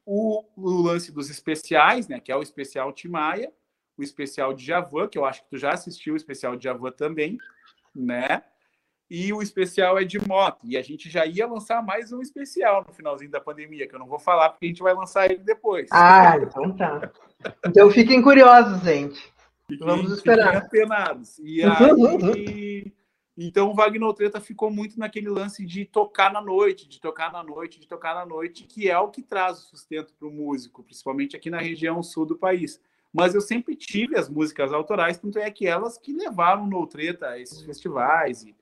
o, 0.04 0.44
o, 0.56 0.82
lance 0.82 1.12
dos 1.12 1.30
especiais, 1.30 2.08
né? 2.08 2.20
Que 2.20 2.32
é 2.32 2.36
o 2.36 2.42
especial 2.42 2.92
Timaya, 2.92 3.52
o 3.96 4.02
especial 4.02 4.54
de 4.54 4.64
Javan, 4.64 5.08
que 5.08 5.18
eu 5.18 5.24
acho 5.24 5.42
que 5.42 5.50
tu 5.50 5.58
já 5.58 5.72
assistiu 5.72 6.14
o 6.14 6.16
especial 6.16 6.56
de 6.56 6.64
Javan 6.64 6.90
também, 6.90 7.38
né? 7.94 8.42
E 9.10 9.32
o 9.32 9.42
especial 9.42 9.98
é 9.98 10.04
de 10.04 10.24
moto. 10.24 10.60
E 10.64 10.76
a 10.76 10.82
gente 10.82 11.10
já 11.10 11.26
ia 11.26 11.46
lançar 11.46 11.82
mais 11.82 12.12
um 12.12 12.22
especial 12.22 12.84
no 12.86 12.94
finalzinho 12.94 13.30
da 13.30 13.40
pandemia, 13.40 13.86
que 13.88 13.94
eu 13.94 13.98
não 13.98 14.06
vou 14.06 14.20
falar 14.20 14.50
porque 14.50 14.66
a 14.66 14.68
gente 14.68 14.82
vai 14.82 14.94
lançar 14.94 15.28
ele 15.28 15.42
depois. 15.42 15.88
Ah, 15.92 16.36
então 16.38 16.76
tá. 16.76 17.10
Então 17.66 17.90
fiquem 17.90 18.22
curiosos, 18.22 18.80
gente. 18.82 19.20
Fiquem, 19.66 19.86
Vamos 19.86 20.12
esperar. 20.12 20.62
Fiquem 20.62 20.82
apenados. 20.82 21.38
E 21.40 21.60
aí 21.64 22.92
então 23.36 23.70
o 23.70 23.74
Wagner 23.74 24.12
Treta 24.12 24.40
ficou 24.40 24.70
muito 24.70 24.98
naquele 24.98 25.28
lance 25.28 25.64
de 25.64 25.84
tocar 25.84 26.32
na 26.32 26.40
noite, 26.40 26.88
de 26.88 27.00
tocar 27.00 27.32
na 27.32 27.42
noite, 27.42 27.80
de 27.80 27.86
tocar 27.86 28.14
na 28.14 28.26
noite, 28.26 28.64
que 28.64 28.90
é 28.90 28.98
o 28.98 29.10
que 29.10 29.22
traz 29.22 29.58
o 29.58 29.62
sustento 29.62 30.12
para 30.14 30.28
o 30.28 30.32
músico, 30.32 30.82
principalmente 30.82 31.36
aqui 31.36 31.48
na 31.48 31.60
região 31.60 32.02
sul 32.02 32.26
do 32.26 32.36
país. 32.36 32.80
Mas 33.12 33.34
eu 33.34 33.40
sempre 33.40 33.74
tive 33.74 34.16
as 34.16 34.28
músicas 34.28 34.72
autorais, 34.72 35.18
tanto 35.18 35.38
é 35.38 35.50
que 35.50 35.66
elas 35.66 35.98
que 35.98 36.12
levaram 36.12 36.66
no 36.66 36.86
Treta 36.86 37.30
a 37.30 37.38
esses 37.38 37.62
festivais 37.62 38.44
e, 38.44 38.54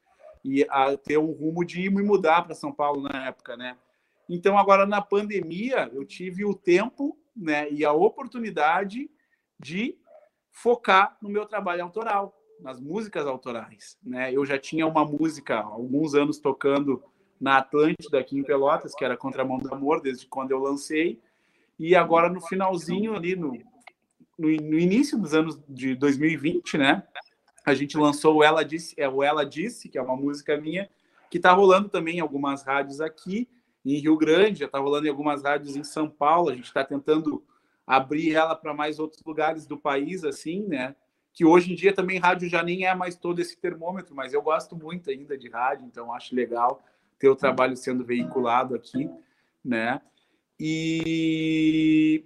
e 0.45 0.67
a 0.71 0.97
ter 0.97 1.19
um 1.19 1.33
rumo 1.33 1.65
de 1.65 1.91
me 1.91 2.03
mudar 2.03 2.43
para 2.43 2.55
São 2.55 2.73
Paulo 2.73 3.03
na 3.03 3.27
época, 3.27 3.57
né? 3.57 3.77
Então 4.29 4.59
agora 4.59 4.87
na 4.87 5.01
pandemia 5.01 5.91
eu 5.93 6.05
tive 6.05 6.45
o 6.45 6.55
tempo, 6.55 7.19
né, 7.35 7.71
e 7.71 7.85
a 7.85 7.93
oportunidade 7.93 9.11
de 9.59 9.99
focar 10.51 11.17
no 11.23 11.29
meu 11.29 11.47
trabalho 11.47 11.83
autoral 11.83 12.38
nas 12.61 12.81
músicas 12.81 13.27
autorais. 13.27 13.97
Né? 14.03 14.33
Eu 14.33 14.45
já 14.45 14.59
tinha 14.59 14.87
uma 14.87 15.05
música 15.05 15.59
há 15.59 15.65
alguns 15.65 16.15
anos 16.15 16.39
tocando 16.39 17.03
na 17.41 17.59
Atlântida, 17.59 18.19
aqui 18.19 18.37
em 18.39 18.43
Pelotas, 18.43 18.95
que 18.95 19.05
era 19.05 19.17
Contramão 19.17 19.59
do 19.59 19.73
Amor, 19.73 20.01
desde 20.01 20.27
quando 20.27 20.51
eu 20.51 20.59
lancei. 20.59 21.21
E 21.79 21.95
agora, 21.95 22.29
no 22.29 22.41
finalzinho, 22.41 23.15
ali, 23.15 23.37
no, 23.37 23.53
no, 24.39 24.49
no 24.49 24.79
início 24.79 25.17
dos 25.17 25.35
anos 25.35 25.61
de 25.69 25.95
2020, 25.95 26.77
né? 26.77 27.05
A 27.65 27.75
gente 27.75 27.97
lançou 27.97 28.37
o 28.37 28.43
Ela 28.43 28.65
Disse, 28.65 28.95
é 28.99 29.09
o 29.09 29.23
Ela 29.23 29.45
Disse, 29.45 29.89
que 29.89 29.99
é 29.99 30.03
uma 30.03 30.17
música 30.17 30.57
minha, 30.57 30.89
que 31.31 31.37
está 31.37 31.53
rolando 31.53 31.89
também 31.89 32.17
em 32.17 32.21
algumas 32.21 32.65
rádios 32.65 33.01
aqui 33.01 33.49
em 33.85 34.01
Rio 34.01 34.17
Grande, 34.17 34.61
já 34.61 34.67
está 34.67 34.79
rolando 34.79 35.07
em 35.07 35.11
algumas 35.11 35.43
rádios 35.43 35.77
em 35.77 35.85
São 35.85 36.09
Paulo. 36.09 36.51
A 36.51 36.55
gente 36.55 36.67
está 36.67 36.85
tentando 36.85 37.45
abrir 37.87 38.35
ela 38.35 38.55
para 38.55 38.75
mais 38.75 38.99
outros 38.99 39.23
lugares 39.25 39.67
do 39.67 39.79
país, 39.79 40.25
assim, 40.25 40.67
né? 40.67 40.95
Que 41.39 41.45
hoje 41.45 41.71
em 41.73 41.77
dia 41.77 41.95
também 41.95 42.19
rádio 42.19 42.49
já 42.49 42.65
nem 42.65 42.85
é 42.85 42.93
mais 42.97 43.15
todo 43.15 43.39
esse 43.39 43.57
termômetro, 43.57 44.13
mas 44.13 44.35
eu 44.35 44.43
gosto 44.43 44.75
muito 44.75 45.09
ainda 45.09 45.39
de 45.39 45.49
rádio, 45.49 45.87
então 45.87 46.13
acho 46.13 46.35
legal 46.35 46.83
ter 47.17 47.29
o 47.29 47.37
trabalho 47.37 47.77
sendo 47.77 48.05
veiculado 48.05 48.75
aqui, 48.75 49.09
né? 49.65 50.01
E 50.59 52.25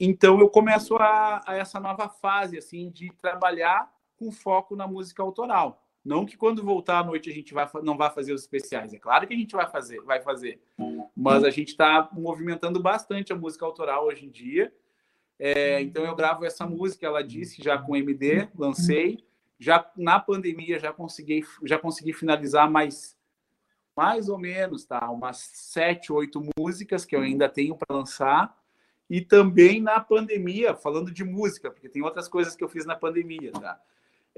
então 0.00 0.40
eu 0.40 0.48
começo 0.48 0.96
a, 0.96 1.40
a 1.46 1.54
essa 1.54 1.78
nova 1.78 2.08
fase, 2.08 2.58
assim, 2.58 2.90
de 2.90 3.12
trabalhar 3.12 3.94
com 4.16 4.32
foco 4.32 4.74
na 4.74 4.88
música 4.88 5.22
autoral. 5.22 5.86
Não 6.04 6.26
que 6.26 6.36
quando 6.36 6.60
voltar 6.60 6.98
à 6.98 7.04
noite 7.04 7.30
a 7.30 7.32
gente 7.32 7.54
vai, 7.54 7.64
não 7.84 7.96
vai 7.96 8.10
fazer 8.10 8.32
os 8.32 8.40
especiais. 8.40 8.92
É 8.92 8.98
claro 8.98 9.24
que 9.24 9.34
a 9.34 9.36
gente 9.36 9.54
vai 9.54 9.70
fazer, 9.70 10.00
vai 10.00 10.20
fazer. 10.20 10.60
Mas 11.16 11.44
a 11.44 11.50
gente 11.50 11.68
está 11.68 12.08
movimentando 12.12 12.82
bastante 12.82 13.32
a 13.32 13.36
música 13.36 13.64
autoral 13.64 14.06
hoje 14.06 14.26
em 14.26 14.30
dia. 14.30 14.74
É, 15.38 15.80
então 15.80 16.04
eu 16.04 16.14
gravo 16.16 16.44
essa 16.44 16.66
música, 16.66 17.06
ela 17.06 17.22
disse, 17.22 17.62
já 17.62 17.78
com 17.78 17.96
MD, 17.96 18.48
lancei. 18.56 19.24
Já 19.58 19.90
na 19.96 20.20
pandemia 20.20 20.78
já 20.78 20.92
consegui, 20.92 21.44
já 21.64 21.78
consegui 21.78 22.12
finalizar 22.12 22.70
mais, 22.70 23.16
mais 23.96 24.28
ou 24.28 24.38
menos, 24.38 24.84
tá? 24.84 25.10
Umas 25.10 25.38
sete, 25.38 26.12
oito 26.12 26.42
músicas 26.56 27.04
que 27.04 27.16
eu 27.16 27.20
ainda 27.20 27.48
tenho 27.48 27.76
para 27.76 27.96
lançar. 27.96 28.56
E 29.10 29.20
também 29.20 29.80
na 29.80 29.98
pandemia, 29.98 30.74
falando 30.74 31.10
de 31.10 31.24
música, 31.24 31.70
porque 31.70 31.88
tem 31.88 32.02
outras 32.02 32.28
coisas 32.28 32.54
que 32.54 32.62
eu 32.62 32.68
fiz 32.68 32.84
na 32.84 32.94
pandemia, 32.94 33.50
tá? 33.52 33.80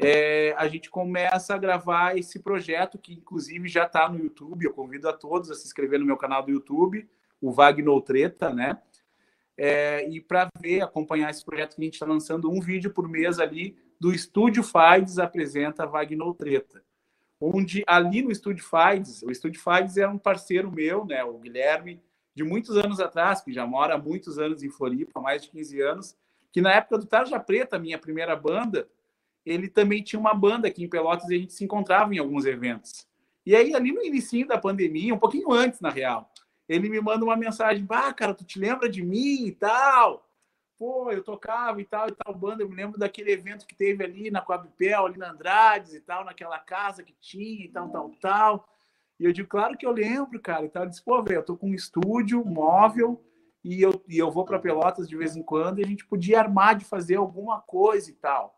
é, 0.03 0.55
a 0.57 0.67
gente 0.67 0.91
começa 0.91 1.55
a 1.55 1.59
gravar 1.59 2.17
esse 2.17 2.39
projeto, 2.39 2.99
que 2.99 3.13
inclusive 3.13 3.69
já 3.69 3.85
está 3.85 4.09
no 4.09 4.19
YouTube. 4.19 4.65
Eu 4.65 4.73
convido 4.73 5.09
a 5.09 5.13
todos 5.13 5.51
a 5.51 5.55
se 5.55 5.67
inscrever 5.67 6.01
no 6.01 6.07
meu 6.07 6.17
canal 6.17 6.43
do 6.43 6.51
YouTube, 6.51 7.09
o 7.41 7.53
Wagner 7.53 8.01
Treta, 8.01 8.53
né? 8.53 8.79
É, 9.63 10.09
e 10.09 10.23
para 10.23 10.49
ver, 10.59 10.81
acompanhar 10.81 11.29
esse 11.29 11.45
projeto 11.45 11.77
que 11.77 11.83
a 11.83 11.85
gente 11.85 11.93
está 11.93 12.07
lançando 12.07 12.51
um 12.51 12.63
vídeo 12.63 12.91
por 12.95 13.07
mês 13.07 13.39
ali 13.39 13.77
do 14.01 14.11
Estúdio 14.11 14.63
Fides 14.63 15.19
apresenta 15.19 15.85
Wagner 15.85 16.33
Treta. 16.33 16.83
Onde 17.39 17.85
ali 17.87 18.23
no 18.23 18.31
Estúdio 18.31 18.65
Fides, 18.65 19.23
o 19.23 19.31
Estúdio 19.31 19.61
Fides 19.63 19.99
é 19.99 20.09
um 20.09 20.17
parceiro 20.17 20.73
meu, 20.73 21.05
né? 21.05 21.23
O 21.23 21.39
Guilherme, 21.39 22.01
de 22.35 22.43
muitos 22.43 22.75
anos 22.79 23.01
atrás, 23.01 23.43
que 23.43 23.53
já 23.53 23.67
mora 23.67 23.97
há 23.97 23.99
muitos 23.99 24.39
anos 24.39 24.63
em 24.63 24.71
Floripa, 24.71 25.21
mais 25.21 25.43
de 25.43 25.51
15 25.51 25.83
anos, 25.83 26.17
que 26.51 26.63
na 26.63 26.73
época 26.73 26.97
do 26.97 27.05
Tarja 27.05 27.39
Preta, 27.39 27.79
minha 27.79 27.99
primeira 27.99 28.35
banda, 28.35 28.89
ele 29.45 29.69
também 29.69 30.03
tinha 30.03 30.19
uma 30.19 30.33
banda 30.33 30.69
aqui 30.69 30.85
em 30.85 30.89
Pelotas 30.89 31.29
e 31.29 31.35
a 31.35 31.39
gente 31.39 31.53
se 31.53 31.65
encontrava 31.65 32.15
em 32.15 32.19
alguns 32.19 32.47
eventos. 32.47 33.07
E 33.45 33.55
aí, 33.55 33.75
ali 33.75 33.93
no 33.93 34.03
início 34.03 34.47
da 34.47 34.57
pandemia, 34.57 35.15
um 35.15 35.19
pouquinho 35.19 35.53
antes, 35.53 35.83
na 35.83 35.91
real, 35.91 36.33
ele 36.71 36.89
me 36.89 37.01
manda 37.01 37.25
uma 37.25 37.37
mensagem: 37.37 37.85
Ah, 37.91 38.15
cara, 38.15 38.33
tu 38.33 38.45
te 38.45 38.57
lembra 38.57 38.89
de 38.89 39.03
mim 39.03 39.45
e 39.47 39.51
tal? 39.51 40.25
Pô, 40.79 41.11
eu 41.11 41.23
tocava 41.23 41.81
e 41.81 41.85
tal 41.85 42.09
e 42.09 42.13
tal 42.13 42.33
banda. 42.33 42.63
Eu 42.63 42.69
me 42.69 42.77
lembro 42.77 42.97
daquele 42.97 43.33
evento 43.33 43.67
que 43.67 43.75
teve 43.75 44.05
ali 44.05 44.31
na 44.31 44.41
Coabipel, 44.41 45.05
ali 45.05 45.19
na 45.19 45.33
Andrades 45.33 45.95
e 45.95 46.01
tal, 46.01 46.25
naquela 46.25 46.61
casa 46.61 47.03
que 47.03 47.13
tinha 47.21 47.65
e 47.65 47.69
tal, 47.69 47.91
tal, 47.91 48.11
tal. 48.21 48.69
E 49.19 49.25
eu 49.25 49.33
digo, 49.33 49.49
claro 49.49 49.77
que 49.77 49.85
eu 49.85 49.91
lembro, 49.91 50.41
cara. 50.41 50.65
E 50.65 50.69
tal. 50.69 50.85
Ele 50.85 50.91
disse, 50.91 51.03
pô, 51.03 51.21
velho, 51.21 51.39
eu 51.39 51.45
tô 51.45 51.57
com 51.57 51.71
um 51.71 51.75
estúdio 51.75 52.45
móvel 52.45 53.21
e 53.65 53.83
eu, 53.83 54.01
e 54.09 54.17
eu 54.17 54.31
vou 54.31 54.45
para 54.45 54.61
Pelotas 54.61 55.09
de 55.09 55.17
vez 55.17 55.35
em 55.35 55.43
quando 55.43 55.81
e 55.81 55.85
a 55.85 55.89
gente 55.89 56.07
podia 56.07 56.39
armar 56.39 56.77
de 56.77 56.85
fazer 56.85 57.17
alguma 57.17 57.61
coisa 57.61 58.09
e 58.09 58.15
tal. 58.15 58.57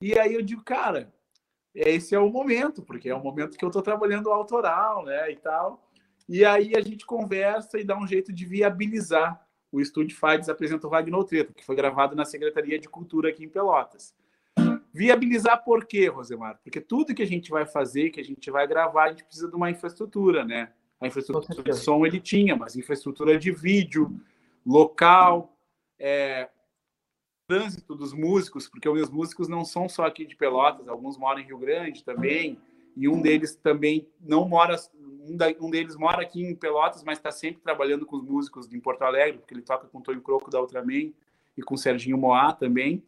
E 0.00 0.18
aí 0.18 0.34
eu 0.34 0.42
digo, 0.42 0.64
cara, 0.64 1.14
esse 1.72 2.16
é 2.16 2.18
o 2.18 2.30
momento, 2.30 2.82
porque 2.82 3.08
é 3.08 3.14
o 3.14 3.22
momento 3.22 3.56
que 3.56 3.64
eu 3.64 3.68
estou 3.68 3.80
trabalhando 3.80 4.28
autoral, 4.30 5.04
né, 5.04 5.30
e 5.30 5.36
tal. 5.36 5.87
E 6.28 6.44
aí 6.44 6.72
a 6.76 6.80
gente 6.80 7.06
conversa 7.06 7.78
e 7.78 7.84
dá 7.84 7.98
um 7.98 8.06
jeito 8.06 8.32
de 8.32 8.44
viabilizar. 8.44 9.40
O 9.72 9.80
Estúdio 9.80 10.16
Fides 10.16 10.48
apresenta 10.48 10.86
o 10.86 10.90
Wagner 10.90 11.24
Treta, 11.24 11.54
que 11.54 11.64
foi 11.64 11.74
gravado 11.74 12.14
na 12.14 12.24
Secretaria 12.24 12.78
de 12.78 12.88
Cultura 12.88 13.30
aqui 13.30 13.44
em 13.44 13.48
Pelotas. 13.48 14.14
Viabilizar 14.92 15.62
por 15.64 15.86
quê, 15.86 16.08
Rosemar? 16.08 16.58
Porque 16.62 16.80
tudo 16.80 17.14
que 17.14 17.22
a 17.22 17.26
gente 17.26 17.50
vai 17.50 17.66
fazer, 17.66 18.10
que 18.10 18.20
a 18.20 18.24
gente 18.24 18.50
vai 18.50 18.66
gravar, 18.66 19.04
a 19.04 19.08
gente 19.10 19.24
precisa 19.24 19.48
de 19.48 19.54
uma 19.54 19.70
infraestrutura, 19.70 20.44
né? 20.44 20.72
A 21.00 21.06
infraestrutura 21.06 21.62
de 21.62 21.72
som 21.74 22.04
ele 22.04 22.18
tinha, 22.18 22.56
mas 22.56 22.76
infraestrutura 22.76 23.38
de 23.38 23.52
vídeo, 23.52 24.20
local, 24.66 25.56
é, 25.98 26.48
trânsito 27.46 27.94
dos 27.94 28.12
músicos, 28.12 28.68
porque 28.68 28.88
os 28.88 29.10
músicos 29.10 29.48
não 29.48 29.64
são 29.64 29.88
só 29.88 30.04
aqui 30.04 30.26
de 30.26 30.36
Pelotas, 30.36 30.88
alguns 30.88 31.16
moram 31.16 31.40
em 31.40 31.46
Rio 31.46 31.58
Grande 31.58 32.04
também, 32.04 32.58
e 32.96 33.08
um 33.08 33.22
deles 33.22 33.54
também 33.54 34.08
não 34.20 34.48
mora, 34.48 34.76
um, 35.28 35.36
da, 35.36 35.46
um 35.60 35.70
deles 35.70 35.96
mora 35.96 36.22
aqui 36.22 36.42
em 36.42 36.54
Pelotas, 36.54 37.02
mas 37.04 37.18
está 37.18 37.30
sempre 37.30 37.62
trabalhando 37.62 38.06
com 38.06 38.16
os 38.16 38.22
músicos 38.22 38.68
de 38.68 38.78
Porto 38.80 39.02
Alegre, 39.02 39.38
porque 39.38 39.54
ele 39.54 39.62
toca 39.62 39.86
com 39.86 39.98
o 39.98 40.02
Tonho 40.02 40.20
Croco 40.20 40.50
da 40.50 40.60
Ultraman 40.60 41.12
e 41.56 41.62
com 41.62 41.74
o 41.74 41.78
Serginho 41.78 42.18
Moá 42.18 42.52
também. 42.52 43.02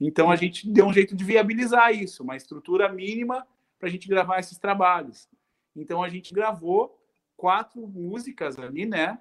Então 0.00 0.30
a 0.30 0.36
gente 0.36 0.68
deu 0.68 0.86
um 0.86 0.92
jeito 0.92 1.14
de 1.14 1.24
viabilizar 1.24 1.92
isso, 1.92 2.22
uma 2.22 2.36
estrutura 2.36 2.88
mínima 2.88 3.46
para 3.78 3.88
a 3.88 3.90
gente 3.90 4.08
gravar 4.08 4.38
esses 4.38 4.58
trabalhos. 4.58 5.28
Então 5.74 6.02
a 6.02 6.08
gente 6.08 6.32
gravou 6.32 6.98
quatro 7.36 7.86
músicas 7.86 8.58
ali, 8.58 8.86
né? 8.86 9.18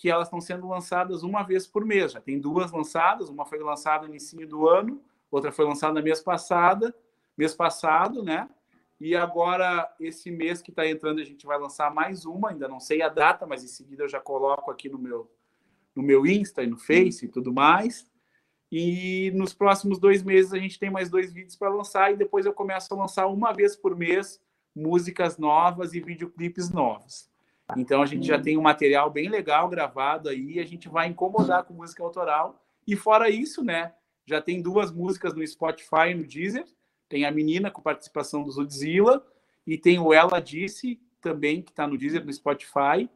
que 0.00 0.08
elas 0.08 0.28
estão 0.28 0.40
sendo 0.40 0.66
lançadas 0.66 1.22
uma 1.22 1.42
vez 1.42 1.66
por 1.66 1.84
mês. 1.84 2.12
Já 2.12 2.22
tem 2.22 2.40
duas 2.40 2.72
lançadas, 2.72 3.28
uma 3.28 3.44
foi 3.44 3.58
lançada 3.58 4.04
no 4.04 4.14
início 4.14 4.48
do 4.48 4.66
ano, 4.66 4.98
outra 5.30 5.52
foi 5.52 5.66
lançada 5.66 6.00
mês 6.00 6.22
passada, 6.22 6.94
mês 7.36 7.54
passado, 7.54 8.22
né? 8.22 8.48
E 9.00 9.16
agora 9.16 9.90
esse 9.98 10.30
mês 10.30 10.60
que 10.60 10.70
está 10.70 10.86
entrando 10.86 11.20
a 11.20 11.24
gente 11.24 11.46
vai 11.46 11.58
lançar 11.58 11.92
mais 11.92 12.26
uma, 12.26 12.50
ainda 12.50 12.68
não 12.68 12.78
sei 12.78 13.00
a 13.00 13.08
data, 13.08 13.46
mas 13.46 13.64
em 13.64 13.68
seguida 13.68 14.04
eu 14.04 14.08
já 14.08 14.20
coloco 14.20 14.70
aqui 14.70 14.88
no 14.88 14.98
meu 14.98 15.30
no 15.96 16.02
meu 16.02 16.26
Insta 16.26 16.62
e 16.62 16.66
no 16.66 16.76
Face 16.76 17.24
e 17.24 17.28
tudo 17.28 17.52
mais. 17.52 18.06
E 18.70 19.32
nos 19.34 19.52
próximos 19.52 19.98
dois 19.98 20.22
meses 20.22 20.52
a 20.52 20.58
gente 20.58 20.78
tem 20.78 20.90
mais 20.90 21.10
dois 21.10 21.32
vídeos 21.32 21.56
para 21.56 21.70
lançar 21.70 22.12
e 22.12 22.16
depois 22.16 22.46
eu 22.46 22.52
começo 22.52 22.92
a 22.94 22.96
lançar 22.96 23.26
uma 23.26 23.52
vez 23.52 23.74
por 23.74 23.96
mês 23.96 24.40
músicas 24.76 25.38
novas 25.38 25.94
e 25.94 26.00
videoclipes 26.00 26.70
novos. 26.70 27.28
Então 27.76 28.02
a 28.02 28.06
gente 28.06 28.26
já 28.26 28.40
tem 28.40 28.56
um 28.56 28.62
material 28.62 29.10
bem 29.10 29.28
legal 29.28 29.68
gravado 29.68 30.28
aí, 30.28 30.60
a 30.60 30.64
gente 30.64 30.88
vai 30.88 31.08
incomodar 31.08 31.64
com 31.64 31.74
música 31.74 32.02
autoral. 32.02 32.62
E 32.86 32.94
fora 32.96 33.28
isso, 33.30 33.64
né? 33.64 33.92
Já 34.26 34.40
tem 34.40 34.62
duas 34.62 34.92
músicas 34.92 35.34
no 35.34 35.46
Spotify 35.46 36.10
e 36.10 36.14
no 36.14 36.26
Deezer. 36.26 36.64
Tem 37.10 37.26
a 37.26 37.30
menina 37.32 37.72
com 37.72 37.82
participação 37.82 38.44
do 38.44 38.52
Zudzilla 38.52 39.26
e 39.66 39.76
tem 39.76 39.98
o 39.98 40.14
Ela 40.14 40.40
Disse 40.40 40.98
também, 41.20 41.60
que 41.60 41.72
está 41.72 41.84
no 41.84 41.98
Deezer, 41.98 42.24
no 42.24 42.32
Spotify. 42.32 43.10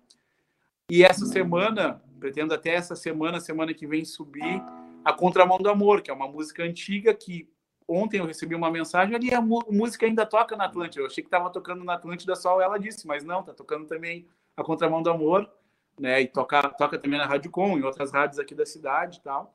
E 0.90 1.04
essa 1.04 1.24
semana, 1.24 2.02
pretendo 2.18 2.52
até 2.52 2.74
essa 2.74 2.96
semana, 2.96 3.38
semana 3.38 3.72
que 3.72 3.86
vem, 3.86 4.04
subir 4.04 4.60
a 5.04 5.12
Contramão 5.12 5.58
do 5.58 5.70
Amor, 5.70 6.02
que 6.02 6.10
é 6.10 6.14
uma 6.14 6.26
música 6.26 6.64
antiga 6.64 7.14
que 7.14 7.48
ontem 7.86 8.18
eu 8.18 8.26
recebi 8.26 8.56
uma 8.56 8.68
mensagem 8.68 9.14
ali, 9.14 9.32
a 9.32 9.40
música 9.40 10.06
ainda 10.06 10.26
toca 10.26 10.56
na 10.56 10.64
Atlântida. 10.64 11.02
Eu 11.02 11.06
achei 11.06 11.22
que 11.22 11.28
estava 11.28 11.48
tocando 11.48 11.84
na 11.84 11.94
Atlântida 11.94 12.34
só 12.34 12.60
ela 12.60 12.78
disse, 12.78 13.06
mas 13.06 13.22
não, 13.22 13.44
tá 13.44 13.54
tocando 13.54 13.86
também 13.86 14.26
a 14.56 14.64
Contramão 14.64 15.04
do 15.04 15.10
Amor, 15.10 15.48
né? 15.96 16.20
E 16.20 16.26
toca, 16.26 16.68
toca 16.70 16.98
também 16.98 17.18
na 17.18 17.26
Rádio 17.26 17.52
Com, 17.52 17.78
em 17.78 17.84
outras 17.84 18.10
rádios 18.10 18.40
aqui 18.40 18.56
da 18.56 18.66
cidade 18.66 19.18
e 19.18 19.22
tal. 19.22 19.54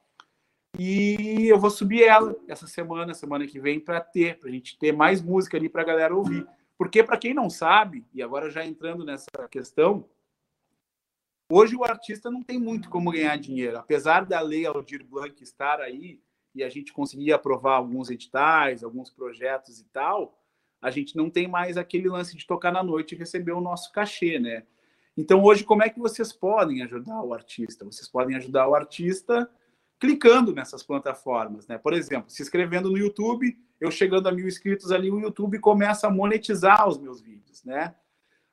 E 0.77 1.47
eu 1.47 1.59
vou 1.59 1.69
subir 1.69 2.03
ela 2.03 2.35
essa 2.47 2.67
semana, 2.67 3.13
semana 3.13 3.47
que 3.47 3.59
vem, 3.59 3.79
para 3.79 3.99
ter, 3.99 4.39
para 4.39 4.49
a 4.49 4.51
gente 4.51 4.77
ter 4.77 4.91
mais 4.91 5.21
música 5.21 5.57
ali 5.57 5.67
para 5.67 5.81
a 5.81 5.85
galera 5.85 6.15
ouvir. 6.15 6.47
Porque, 6.77 7.03
para 7.03 7.17
quem 7.17 7.33
não 7.33 7.49
sabe, 7.49 8.05
e 8.13 8.21
agora 8.21 8.49
já 8.49 8.65
entrando 8.65 9.03
nessa 9.03 9.27
questão, 9.49 10.05
hoje 11.51 11.75
o 11.75 11.83
artista 11.83 12.31
não 12.31 12.41
tem 12.41 12.59
muito 12.59 12.89
como 12.89 13.11
ganhar 13.11 13.37
dinheiro. 13.37 13.77
Apesar 13.77 14.25
da 14.25 14.39
lei 14.39 14.65
Aldir 14.65 15.05
Blanc 15.05 15.41
estar 15.43 15.81
aí 15.81 16.21
e 16.55 16.63
a 16.63 16.69
gente 16.69 16.93
conseguir 16.93 17.33
aprovar 17.33 17.75
alguns 17.75 18.09
editais, 18.09 18.83
alguns 18.83 19.09
projetos 19.09 19.79
e 19.79 19.85
tal, 19.85 20.39
a 20.81 20.89
gente 20.89 21.17
não 21.17 21.29
tem 21.29 21.47
mais 21.47 21.77
aquele 21.77 22.07
lance 22.07 22.37
de 22.37 22.47
tocar 22.47 22.71
na 22.71 22.81
noite 22.81 23.13
e 23.13 23.17
receber 23.17 23.51
o 23.51 23.61
nosso 23.61 23.91
cachê, 23.91 24.39
né? 24.39 24.63
Então, 25.17 25.43
hoje, 25.43 25.65
como 25.65 25.83
é 25.83 25.89
que 25.89 25.99
vocês 25.99 26.31
podem 26.31 26.81
ajudar 26.83 27.21
o 27.21 27.33
artista? 27.33 27.83
Vocês 27.83 28.07
podem 28.07 28.37
ajudar 28.37 28.69
o 28.69 28.75
artista 28.75 29.49
clicando 29.99 30.53
nessas 30.53 30.81
plataformas, 30.81 31.67
né? 31.67 31.77
Por 31.77 31.93
exemplo, 31.93 32.29
se 32.29 32.41
inscrevendo 32.41 32.89
no 32.89 32.97
YouTube, 32.97 33.57
eu 33.79 33.91
chegando 33.91 34.27
a 34.27 34.31
mil 34.31 34.47
inscritos 34.47 34.91
ali, 34.91 35.11
o 35.11 35.19
YouTube 35.19 35.59
começa 35.59 36.07
a 36.07 36.09
monetizar 36.09 36.87
os 36.87 36.97
meus 36.97 37.21
vídeos, 37.21 37.63
né? 37.63 37.93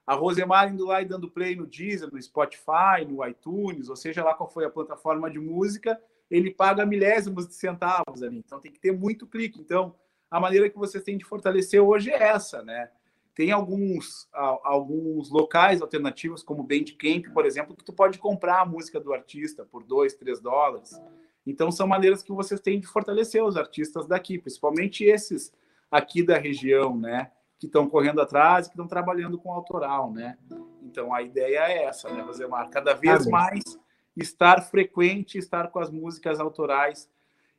A 0.05 0.14
Rosemar 0.14 0.72
indo 0.72 0.86
lá 0.86 1.01
e 1.01 1.05
dando 1.05 1.30
play 1.30 1.55
no 1.55 1.66
Deezer, 1.66 2.12
no 2.12 2.20
Spotify, 2.20 3.05
no 3.09 3.26
iTunes, 3.26 3.88
ou 3.88 3.97
seja 3.97 4.24
lá 4.24 4.34
qual 4.34 4.51
foi 4.51 4.64
a 4.64 4.70
plataforma 4.70 5.30
de 5.30 5.38
música, 5.38 6.01
ele 6.30 6.51
paga 6.51 6.84
milésimos 6.84 7.47
de 7.47 7.55
centavos 7.55 8.22
ali. 8.22 8.38
Então 8.38 8.61
tem 8.61 8.72
que 8.72 8.80
ter 8.80 8.92
muito 8.92 9.26
clique. 9.26 9.61
Então, 9.61 9.94
a 10.30 10.40
maneira 10.40 10.68
que 10.68 10.76
vocês 10.76 11.03
têm 11.03 11.16
de 11.16 11.24
fortalecer 11.24 11.80
hoje 11.80 12.11
é 12.11 12.22
essa, 12.22 12.62
né? 12.62 12.90
Tem 13.34 13.53
alguns, 13.53 14.28
alguns 14.32 15.30
locais 15.30 15.82
alternativos, 15.82 16.42
como 16.42 16.62
Bandcamp, 16.62 17.26
por 17.34 17.44
exemplo, 17.44 17.76
que 17.76 17.84
tu 17.84 17.92
pode 17.92 18.18
comprar 18.18 18.62
a 18.62 18.64
música 18.64 18.99
do 18.99 19.12
artista 19.12 19.64
por 19.64 19.84
2, 19.84 20.14
3 20.14 20.40
dólares. 20.40 20.99
Então, 21.47 21.70
são 21.70 21.86
maneiras 21.86 22.22
que 22.22 22.32
vocês 22.32 22.61
têm 22.61 22.80
de 22.80 22.86
fortalecer 22.86 23.42
os 23.42 23.57
artistas 23.57 24.07
daqui, 24.07 24.38
principalmente 24.38 25.05
esses 25.05 25.53
aqui 25.90 26.22
da 26.22 26.36
região, 26.36 26.97
né? 26.97 27.30
que 27.59 27.66
estão 27.66 27.88
correndo 27.88 28.20
atrás, 28.20 28.66
que 28.66 28.74
estão 28.74 28.86
trabalhando 28.86 29.38
com 29.38 29.53
autoral, 29.53 30.12
né? 30.12 30.36
Então 30.82 31.12
a 31.14 31.22
ideia 31.22 31.61
é 31.61 31.84
essa, 31.84 32.11
né, 32.11 32.22
Rosemar? 32.22 32.68
Cada 32.70 32.94
vez 32.94 33.26
mais 33.26 33.62
estar 34.16 34.62
frequente, 34.62 35.38
estar 35.38 35.68
com 35.68 35.78
as 35.78 35.90
músicas 35.90 36.38
autorais. 36.38 37.09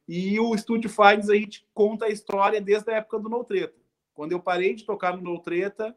E 0.08 0.40
o 0.40 0.56
Estúdio 0.56 0.90
Finds 0.90 1.30
a 1.30 1.36
gente 1.36 1.68
conta 1.74 2.06
a 2.06 2.10
história 2.10 2.62
desde 2.62 2.92
a 2.92 2.98
época 2.98 3.20
do 3.20 3.30
No 3.30 3.44
Treta. 3.44 3.76
Quando 4.14 4.32
eu 4.32 4.40
parei 4.40 4.74
de 4.74 4.86
tocar 4.86 5.16
no 5.16 5.22
No 5.22 5.40
Treta, 5.40 5.96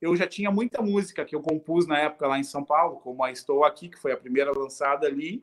eu 0.00 0.16
já 0.16 0.26
tinha 0.26 0.50
muita 0.50 0.82
música 0.82 1.24
que 1.24 1.34
eu 1.36 1.40
compus 1.40 1.86
na 1.86 1.98
época 1.98 2.26
lá 2.26 2.38
em 2.38 2.44
São 2.44 2.64
Paulo, 2.64 3.00
como 3.00 3.22
a 3.22 3.30
Estou 3.30 3.64
Aqui, 3.64 3.88
que 3.88 3.98
foi 3.98 4.12
a 4.12 4.16
primeira 4.16 4.50
lançada 4.50 5.06
ali, 5.06 5.42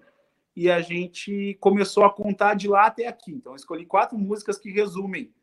e 0.60 0.70
a 0.70 0.82
gente 0.82 1.58
começou 1.62 2.04
a 2.04 2.14
contar 2.14 2.56
de 2.56 2.68
lá 2.68 2.88
até 2.88 3.08
aqui. 3.08 3.32
Então, 3.32 3.56
escolhi 3.56 3.86
quatro 3.86 4.18
músicas 4.18 4.58
que 4.58 4.72
resumem 4.72 5.34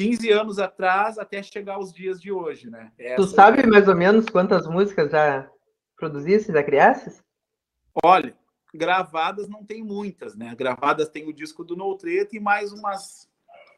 15 0.00 0.30
anos 0.32 0.58
atrás 0.58 1.18
até 1.18 1.42
chegar 1.42 1.74
aos 1.74 1.92
dias 1.92 2.20
de 2.20 2.32
hoje, 2.32 2.68
né? 2.68 2.90
Essa... 2.98 3.16
Tu 3.16 3.26
sabe 3.28 3.66
mais 3.66 3.86
ou 3.86 3.94
menos 3.94 4.26
quantas 4.26 4.66
músicas 4.66 5.10
já 5.10 5.48
produzisse, 5.96 6.52
já 6.52 6.62
criasses? 6.62 7.22
Olha, 8.04 8.36
gravadas 8.74 9.48
não 9.48 9.64
tem 9.64 9.82
muitas, 9.82 10.36
né? 10.36 10.54
Gravadas 10.54 11.08
tem 11.08 11.28
o 11.28 11.32
disco 11.32 11.64
do 11.64 11.76
No 11.76 11.96
Treta 11.96 12.36
e 12.36 12.40
mais 12.40 12.72
umas, 12.72 13.30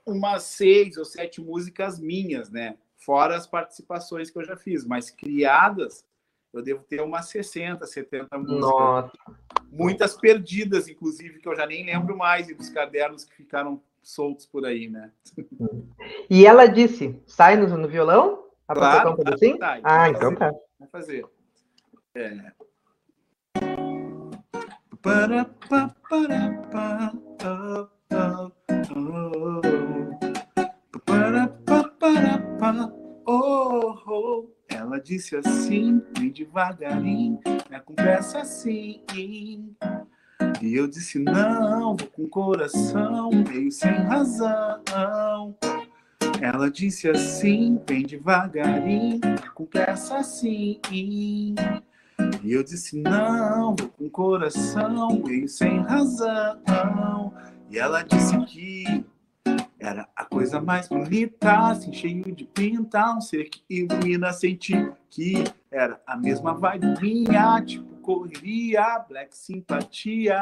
umas 0.06 0.44
seis 0.44 0.96
ou 0.96 1.04
sete 1.04 1.40
músicas 1.40 2.00
minhas, 2.00 2.50
né? 2.50 2.78
fora 2.98 3.36
as 3.36 3.46
participações 3.46 4.30
que 4.30 4.38
eu 4.38 4.44
já 4.44 4.56
fiz, 4.56 4.84
mas 4.84 5.10
criadas, 5.10 6.04
eu 6.52 6.62
devo 6.62 6.82
ter 6.82 7.00
umas 7.00 7.28
60, 7.28 7.86
70 7.86 8.38
músicas. 8.38 8.60
Nossa 8.60 9.12
muitas 9.70 10.16
perdidas, 10.16 10.88
inclusive, 10.88 11.38
que 11.38 11.48
eu 11.48 11.56
já 11.56 11.66
nem 11.66 11.84
lembro 11.84 12.16
mais, 12.16 12.48
e 12.48 12.54
dos 12.54 12.68
cadernos 12.68 13.24
que 13.24 13.34
ficaram 13.34 13.80
soltos 14.02 14.46
por 14.46 14.64
aí, 14.64 14.88
né? 14.88 15.10
E 16.30 16.46
ela 16.46 16.66
disse, 16.66 17.20
sai 17.26 17.56
no, 17.56 17.76
no 17.76 17.88
violão? 17.88 18.44
A 18.66 18.74
claro, 18.74 19.16
tá, 19.16 19.34
assim? 19.34 19.56
tá, 19.56 19.78
então 19.78 19.90
ah, 19.90 20.08
então, 20.08 20.32
então 20.32 20.52
tá. 20.52 20.58
Vai 20.78 20.88
fazer. 20.88 21.24
É. 22.14 22.52
Oh, 33.26 33.94
oh. 34.06 34.57
Ela 34.78 35.00
disse 35.00 35.34
assim, 35.34 36.00
bem 36.16 36.30
devagarinho, 36.30 37.40
com 37.84 37.94
pressa 37.94 38.42
assim. 38.42 39.02
E 40.62 40.76
eu 40.76 40.86
disse 40.86 41.18
não, 41.18 41.96
vou 41.96 42.06
com 42.06 42.28
coração 42.28 43.28
meio 43.28 43.72
sem 43.72 43.90
razão. 43.90 45.56
Ela 46.40 46.70
disse 46.70 47.10
assim, 47.10 47.80
bem 47.84 48.04
devagarinho, 48.06 49.20
com 49.52 49.66
pressa 49.66 50.18
assim. 50.18 50.78
E 52.44 52.52
eu 52.52 52.62
disse 52.62 53.02
não, 53.02 53.74
vou 53.74 53.88
com 53.88 54.08
coração 54.08 55.20
meio 55.26 55.48
sem 55.48 55.80
razão. 55.80 57.34
E 57.68 57.80
ela 57.80 58.04
disse 58.04 58.38
que 58.46 59.04
era 59.88 60.08
a 60.14 60.24
coisa 60.24 60.60
mais 60.60 60.86
bonita, 60.86 61.70
assim, 61.70 61.92
cheio 61.92 62.34
de 62.34 62.44
pinta, 62.44 63.14
um 63.14 63.20
ser 63.20 63.48
que 63.48 63.62
ilumina, 63.70 64.32
sentir 64.32 64.92
que 65.08 65.44
era 65.70 66.00
a 66.06 66.16
mesma 66.16 66.52
vibe 66.52 67.00
minha, 67.00 67.62
tipo 67.62 67.96
correria, 68.02 68.98
black 69.08 69.36
simpatia. 69.36 70.38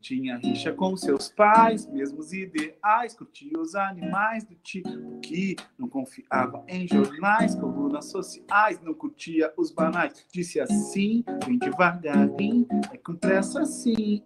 Tinha 0.00 0.36
rixa 0.36 0.72
com 0.72 0.96
seus 0.96 1.28
pais, 1.28 1.86
mesmos 1.86 2.32
ideais, 2.32 3.14
curtia 3.14 3.58
os 3.58 3.74
animais 3.74 4.44
do 4.44 4.54
tipo 4.56 5.18
que 5.20 5.56
não 5.76 5.88
confiava 5.88 6.62
em 6.68 6.86
jornais, 6.86 7.54
colunas 7.54 8.06
sociais, 8.06 8.80
não 8.80 8.94
curtia 8.94 9.52
os 9.56 9.72
banais. 9.72 10.24
Disse 10.32 10.60
assim, 10.60 11.24
bem 11.44 11.58
devagarinho, 11.58 12.66
é 12.92 12.96
com 12.96 13.16
pressa 13.16 13.62
assim. 13.62 14.22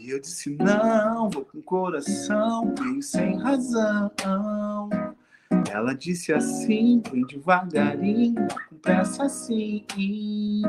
E 0.00 0.10
eu 0.10 0.20
disse 0.20 0.50
não, 0.50 1.28
vou 1.30 1.44
com 1.44 1.60
coração, 1.60 2.74
meio 2.80 3.02
sem 3.02 3.36
razão. 3.38 4.10
Ela 5.70 5.94
disse 5.94 6.32
assim, 6.32 7.02
bem 7.10 7.26
devagarinho, 7.26 8.46
com 8.68 8.76
pressa 8.76 9.24
assim. 9.24 9.84
E 9.96 10.62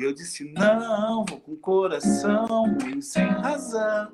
eu 0.00 0.12
disse 0.12 0.52
não, 0.52 1.24
vou 1.24 1.40
com 1.40 1.56
coração, 1.56 2.76
meio 2.82 3.02
sem 3.02 3.26
razão. 3.26 4.12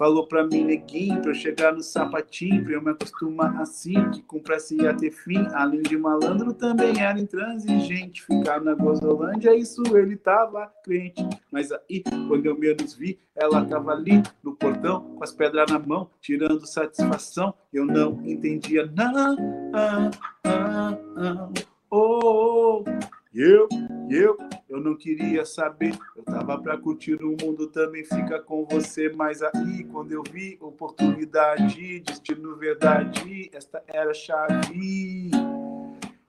Falou 0.00 0.26
pra 0.26 0.46
mim, 0.46 0.64
neguinho, 0.64 1.20
pra 1.20 1.32
eu 1.32 1.34
chegar 1.34 1.74
no 1.74 1.82
sapatinho, 1.82 2.64
pra 2.64 2.72
eu 2.72 2.80
me 2.80 2.90
acostumar 2.90 3.60
assim, 3.60 4.10
que 4.12 4.22
com 4.22 4.40
pressa 4.40 4.74
ia 4.74 4.96
ter 4.96 5.10
fim. 5.10 5.46
Além 5.52 5.82
de 5.82 5.94
malandro, 5.94 6.54
também 6.54 6.98
era 6.98 7.20
intransigente. 7.20 8.24
Ficar 8.24 8.62
na 8.62 8.72
Gozolândia, 8.72 9.54
isso 9.54 9.82
ele 9.94 10.16
tava 10.16 10.72
crente. 10.82 11.22
Mas 11.52 11.70
aí, 11.70 12.02
quando 12.26 12.46
eu 12.46 12.58
menos 12.58 12.94
vi, 12.94 13.18
ela 13.36 13.62
tava 13.66 13.92
ali 13.92 14.22
no 14.42 14.54
portão, 14.54 15.02
com 15.02 15.22
as 15.22 15.34
pedras 15.34 15.70
na 15.70 15.78
mão, 15.78 16.08
tirando 16.18 16.66
satisfação. 16.66 17.52
Eu 17.70 17.84
não 17.84 18.24
entendia, 18.24 18.90
não. 18.96 19.36
Ah, 19.74 20.10
ah, 20.44 20.98
ah, 21.18 21.48
oh, 21.90 22.82
oh. 22.82 23.19
E 23.32 23.40
eu, 23.40 23.68
eu, 24.10 24.36
eu 24.68 24.80
não 24.80 24.96
queria 24.96 25.44
saber. 25.44 25.96
Eu 26.16 26.24
tava 26.24 26.60
pra 26.60 26.76
curtir 26.76 27.14
o 27.14 27.36
mundo 27.40 27.68
também, 27.68 28.04
fica 28.04 28.40
com 28.40 28.66
você. 28.66 29.08
Mas 29.10 29.40
aí, 29.42 29.84
quando 29.84 30.10
eu 30.10 30.22
vi 30.32 30.58
oportunidade, 30.60 32.00
destino 32.00 32.56
verdade, 32.56 33.48
esta 33.52 33.82
era 33.86 34.12
chave. 34.12 35.30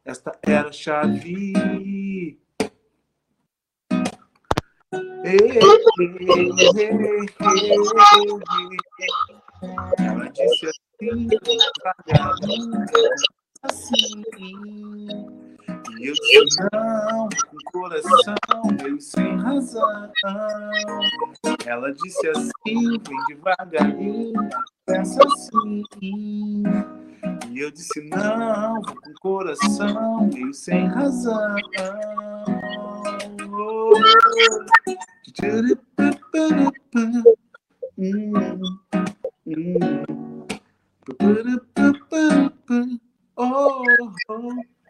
Esta 0.05 0.37
era 0.43 0.71
chave. 0.71 1.53
Ela 9.97 10.29
disse 10.29 10.67
assim, 10.67 11.27
assim. 13.63 15.40
E 16.01 16.07
eu 16.07 16.13
disse 16.15 16.59
não, 16.73 17.29
com 17.29 17.71
coração 17.71 18.25
meio 18.81 18.99
sem 18.99 19.37
razão. 19.37 20.11
Ela 21.63 21.93
disse 21.93 22.27
assim, 22.29 22.51
vem 22.63 23.25
devagarinho, 23.27 24.49
pensa 24.83 25.19
assim. 25.23 25.83
E 27.51 27.59
eu 27.59 27.69
disse 27.69 28.01
não, 28.09 28.81
com 28.81 29.13
coração 29.21 30.27
meio 30.33 30.51
sem 30.55 30.87
razão. 30.87 31.55
Oh, 43.37 43.83
oh, 43.87 44.11
oh. 44.29 44.80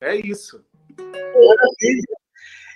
É 0.00 0.16
isso. 0.16 0.64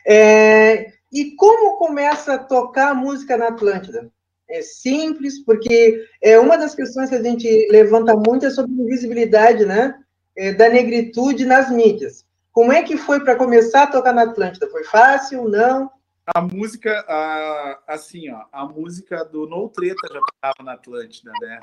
É, 0.06 0.92
e 1.10 1.34
como 1.36 1.78
começa 1.78 2.34
a 2.34 2.38
tocar 2.38 2.94
música 2.94 3.38
na 3.38 3.48
Atlântida? 3.48 4.12
É 4.54 4.62
simples, 4.62 5.44
porque 5.44 6.06
é 6.22 6.38
uma 6.38 6.56
das 6.56 6.76
questões 6.76 7.10
que 7.10 7.16
a 7.16 7.22
gente 7.22 7.68
levanta 7.72 8.14
muito 8.14 8.46
é 8.46 8.50
sobre 8.50 8.70
invisibilidade, 8.70 9.66
né? 9.66 10.00
É, 10.36 10.52
da 10.52 10.68
negritude 10.68 11.44
nas 11.44 11.70
mídias. 11.70 12.24
Como 12.52 12.72
é 12.72 12.84
que 12.84 12.96
foi 12.96 13.18
para 13.18 13.34
começar 13.34 13.82
a 13.82 13.86
tocar 13.88 14.12
na 14.12 14.22
Atlântida? 14.22 14.70
Foi 14.70 14.84
fácil? 14.84 15.48
Não? 15.48 15.90
A 16.24 16.40
música, 16.40 17.04
a, 17.08 17.82
assim, 17.88 18.30
ó, 18.30 18.44
a 18.52 18.64
música 18.64 19.24
do 19.24 19.44
No 19.48 19.68
Treta 19.68 20.06
já 20.08 20.20
estava 20.20 20.62
na 20.62 20.74
Atlântida, 20.74 21.32
né? 21.40 21.58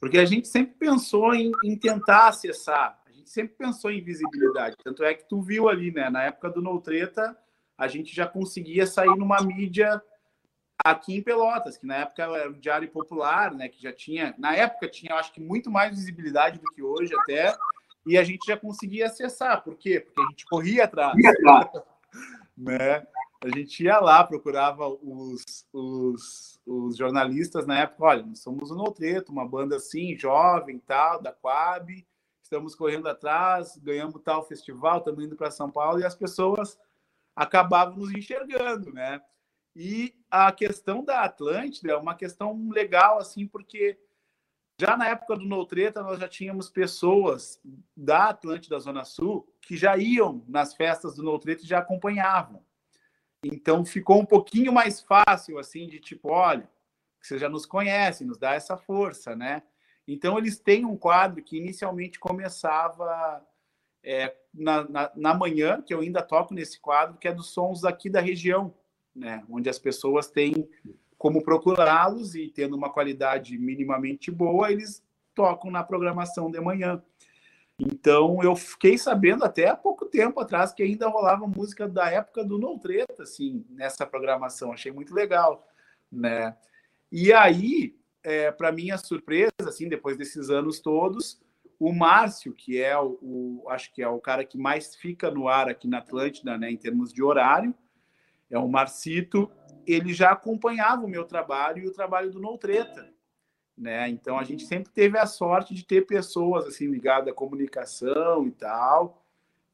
Porque 0.00 0.16
a 0.16 0.24
gente 0.24 0.48
sempre 0.48 0.74
pensou 0.78 1.34
em, 1.34 1.52
em, 1.62 1.78
tentar 1.78 2.28
acessar, 2.28 2.98
a 3.06 3.12
gente 3.12 3.28
sempre 3.28 3.56
pensou 3.58 3.90
em 3.90 4.02
visibilidade. 4.02 4.74
Tanto 4.82 5.04
é 5.04 5.12
que 5.12 5.28
tu 5.28 5.42
viu 5.42 5.68
ali, 5.68 5.92
né? 5.92 6.08
Na 6.08 6.22
época 6.22 6.48
do 6.48 6.62
No 6.62 6.80
Treta, 6.80 7.36
a 7.76 7.86
gente 7.86 8.16
já 8.16 8.26
conseguia 8.26 8.86
sair 8.86 9.14
numa 9.18 9.42
mídia 9.42 10.00
aqui 10.84 11.16
em 11.16 11.22
Pelotas, 11.22 11.76
que 11.76 11.86
na 11.86 11.96
época 11.96 12.22
era 12.22 12.50
o 12.50 12.54
Diário 12.54 12.88
Popular, 12.90 13.52
né, 13.54 13.68
que 13.68 13.82
já 13.82 13.92
tinha, 13.92 14.34
na 14.38 14.54
época 14.54 14.88
tinha, 14.88 15.14
acho 15.14 15.32
que 15.32 15.40
muito 15.40 15.70
mais 15.70 15.94
visibilidade 15.94 16.58
do 16.58 16.70
que 16.72 16.82
hoje 16.82 17.14
até, 17.22 17.56
e 18.06 18.16
a 18.16 18.22
gente 18.22 18.46
já 18.46 18.56
conseguia 18.56 19.06
acessar. 19.06 19.62
Por 19.64 19.76
quê? 19.76 20.00
Porque 20.00 20.20
a 20.20 20.26
gente 20.30 20.46
corria 20.46 20.84
atrás. 20.84 21.16
né? 22.56 23.06
a 23.42 23.48
gente 23.48 23.84
ia 23.84 23.98
lá, 24.00 24.24
procurava 24.24 24.88
os, 24.88 25.66
os, 25.72 26.60
os 26.66 26.96
jornalistas 26.96 27.66
na 27.66 27.80
época, 27.80 28.04
olha, 28.04 28.22
nós 28.24 28.40
somos 28.40 28.70
o 28.70 28.74
Notreto, 28.74 29.30
uma 29.30 29.46
banda 29.46 29.76
assim, 29.76 30.16
jovem, 30.18 30.78
tal, 30.78 31.20
da 31.22 31.32
Coab, 31.32 32.04
estamos 32.42 32.74
correndo 32.74 33.08
atrás, 33.08 33.76
ganhamos 33.76 34.20
tal 34.22 34.44
festival, 34.46 34.98
estamos 34.98 35.24
indo 35.24 35.36
para 35.36 35.50
São 35.50 35.70
Paulo, 35.70 36.00
e 36.00 36.04
as 36.04 36.14
pessoas 36.14 36.78
acabavam 37.34 37.96
nos 37.96 38.12
enxergando, 38.12 38.92
né? 38.92 39.20
E 39.78 40.14
a 40.30 40.50
questão 40.52 41.04
da 41.04 41.20
Atlântida 41.20 41.92
é 41.92 41.96
uma 41.96 42.14
questão 42.14 42.70
legal, 42.70 43.18
assim, 43.18 43.46
porque 43.46 43.98
já 44.80 44.96
na 44.96 45.08
época 45.08 45.36
do 45.36 45.44
Noutreta, 45.44 46.02
nós 46.02 46.18
já 46.18 46.26
tínhamos 46.26 46.70
pessoas 46.70 47.60
da 47.94 48.30
Atlântida 48.30 48.78
Zona 48.78 49.04
Sul 49.04 49.46
que 49.60 49.76
já 49.76 49.94
iam 49.98 50.42
nas 50.48 50.74
festas 50.74 51.16
do 51.16 51.22
Noutreta 51.22 51.62
e 51.62 51.66
já 51.66 51.80
acompanhavam. 51.80 52.64
Então 53.44 53.84
ficou 53.84 54.18
um 54.18 54.24
pouquinho 54.24 54.72
mais 54.72 55.02
fácil, 55.02 55.58
assim, 55.58 55.86
de 55.86 56.00
tipo, 56.00 56.30
olha, 56.30 56.66
você 57.20 57.36
já 57.36 57.50
nos 57.50 57.66
conhece, 57.66 58.24
nos 58.24 58.38
dá 58.38 58.54
essa 58.54 58.78
força, 58.78 59.36
né? 59.36 59.62
Então 60.08 60.38
eles 60.38 60.58
têm 60.58 60.86
um 60.86 60.96
quadro 60.96 61.42
que 61.42 61.58
inicialmente 61.58 62.18
começava 62.18 63.46
é, 64.02 64.34
na, 64.54 64.88
na, 64.88 65.12
na, 65.14 65.34
manhã, 65.34 65.82
que 65.82 65.92
eu 65.92 66.00
ainda 66.00 66.22
toco 66.22 66.54
nesse 66.54 66.80
quadro, 66.80 67.18
que 67.18 67.28
é 67.28 67.32
dos 67.32 67.50
sons 67.50 67.84
aqui 67.84 68.08
da 68.08 68.20
região, 68.22 68.72
né? 69.16 69.42
Onde 69.48 69.68
as 69.68 69.78
pessoas 69.78 70.28
têm 70.28 70.68
como 71.16 71.42
procurá-los 71.42 72.34
e 72.34 72.48
tendo 72.48 72.76
uma 72.76 72.92
qualidade 72.92 73.58
minimamente 73.58 74.30
boa, 74.30 74.70
eles 74.70 75.02
tocam 75.34 75.70
na 75.70 75.82
programação 75.82 76.50
de 76.50 76.60
manhã. 76.60 77.02
Então 77.78 78.42
eu 78.42 78.54
fiquei 78.54 78.96
sabendo 78.96 79.44
até 79.44 79.68
há 79.68 79.76
pouco 79.76 80.06
tempo 80.06 80.40
atrás 80.40 80.72
que 80.72 80.82
ainda 80.82 81.08
rolava 81.08 81.46
música 81.46 81.88
da 81.88 82.10
época 82.10 82.44
do 82.44 82.58
No 82.58 82.78
Treta, 82.78 83.22
assim, 83.22 83.64
nessa 83.70 84.06
programação. 84.06 84.72
Achei 84.72 84.92
muito 84.92 85.14
legal, 85.14 85.66
né? 86.10 86.56
E 87.10 87.32
aí, 87.32 87.94
é, 88.22 88.50
para 88.50 88.72
minha 88.72 88.98
surpresa, 88.98 89.52
assim, 89.60 89.88
depois 89.88 90.16
desses 90.16 90.50
anos 90.50 90.80
todos, 90.80 91.40
o 91.78 91.92
Márcio, 91.92 92.54
que 92.54 92.80
é 92.80 92.98
o, 92.98 93.18
o, 93.22 93.64
acho 93.68 93.92
que 93.92 94.02
é 94.02 94.08
o 94.08 94.18
cara 94.18 94.44
que 94.44 94.56
mais 94.56 94.94
fica 94.94 95.30
no 95.30 95.46
ar 95.46 95.68
aqui 95.68 95.86
na 95.86 95.98
Atlântida, 95.98 96.56
né, 96.56 96.70
em 96.70 96.76
termos 96.76 97.12
de 97.12 97.22
horário, 97.22 97.74
é 98.50 98.58
o 98.58 98.68
Marcito, 98.68 99.50
ele 99.86 100.12
já 100.12 100.30
acompanhava 100.30 101.04
o 101.04 101.08
meu 101.08 101.24
trabalho 101.24 101.82
e 101.82 101.86
o 101.86 101.92
trabalho 101.92 102.30
do 102.30 102.40
No 102.40 102.56
Treta 102.58 103.16
né? 103.76 104.08
Então 104.08 104.38
a 104.38 104.44
gente 104.44 104.64
sempre 104.64 104.90
teve 104.90 105.18
a 105.18 105.26
sorte 105.26 105.74
de 105.74 105.84
ter 105.84 106.06
pessoas 106.06 106.66
assim 106.66 106.86
ligadas 106.86 107.28
à 107.28 107.34
comunicação 107.34 108.46
e 108.46 108.50
tal, 108.50 109.22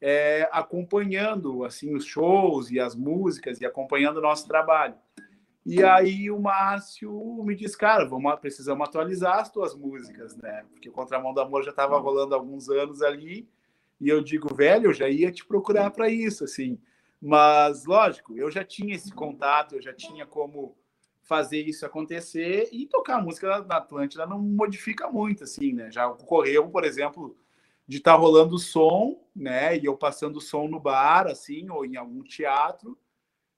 é, 0.01 0.49
acompanhando 0.51 1.63
assim 1.63 1.95
os 1.95 2.05
shows 2.05 2.69
e 2.69 2.79
as 2.79 2.95
músicas 2.95 3.61
e 3.61 3.65
acompanhando 3.65 4.17
o 4.17 4.21
nosso 4.21 4.47
trabalho. 4.47 4.95
E 5.65 5.81
aí 5.81 6.29
o 6.29 6.37
Márcio 6.37 7.41
me 7.45 7.55
disse, 7.55 7.77
cara, 7.77 8.03
vamos 8.03 8.35
precisamos 8.41 8.85
atualizar 8.85 9.39
as 9.39 9.49
tuas 9.49 9.73
músicas, 9.73 10.35
né? 10.35 10.65
Porque 10.69 10.89
o 10.89 10.91
Contramão 10.91 11.33
do 11.33 11.39
Amor 11.39 11.63
já 11.63 11.69
estava 11.69 11.97
rolando 11.97 12.35
há 12.35 12.37
alguns 12.37 12.67
anos 12.69 13.01
ali. 13.01 13.47
E 14.01 14.09
eu 14.09 14.21
digo, 14.21 14.53
velho, 14.53 14.87
eu 14.87 14.93
já 14.93 15.07
ia 15.07 15.31
te 15.31 15.45
procurar 15.45 15.89
para 15.91 16.09
isso, 16.09 16.43
assim. 16.43 16.77
Mas 17.25 17.85
lógico, 17.85 18.37
eu 18.37 18.51
já 18.51 18.65
tinha 18.65 18.93
esse 18.93 19.09
contato, 19.13 19.75
eu 19.75 19.81
já 19.81 19.93
tinha 19.93 20.25
como 20.25 20.75
fazer 21.21 21.61
isso 21.61 21.85
acontecer 21.85 22.67
e 22.69 22.85
tocar 22.85 23.15
a 23.15 23.21
música 23.21 23.61
da 23.61 23.77
Atlântida 23.77 24.25
não 24.25 24.39
modifica 24.39 25.09
muito, 25.09 25.45
assim, 25.45 25.71
né? 25.71 25.89
Já 25.89 26.05
ocorreu, 26.05 26.69
por 26.69 26.83
exemplo, 26.83 27.33
de 27.87 27.95
estar 27.95 28.15
tá 28.15 28.17
rolando 28.17 28.59
som, 28.59 29.23
né? 29.33 29.77
E 29.77 29.85
eu 29.85 29.95
passando 29.95 30.41
som 30.41 30.67
no 30.67 30.81
bar, 30.81 31.27
assim, 31.27 31.69
ou 31.69 31.85
em 31.85 31.95
algum 31.95 32.21
teatro. 32.23 32.99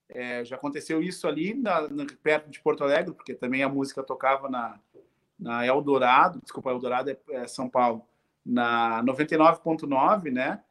É, 0.07 0.45
já 0.45 0.57
aconteceu 0.57 1.01
isso 1.01 1.27
ali 1.27 1.55
na, 1.55 1.87
na, 1.87 2.05
perto 2.21 2.51
de 2.51 2.61
Porto 2.61 2.83
Alegre, 2.83 3.15
porque 3.15 3.33
também 3.33 3.63
a 3.63 3.69
música 3.69 4.03
tocava 4.03 4.47
na, 4.47 4.79
na 5.39 5.65
Eldorado, 5.65 6.39
desculpa, 6.39 6.69
Eldorado 6.69 7.09
é, 7.09 7.17
é 7.31 7.47
São 7.47 7.67
Paulo, 7.67 8.05
na 8.45 9.03
99.9, 9.03 10.31
né? 10.31 10.63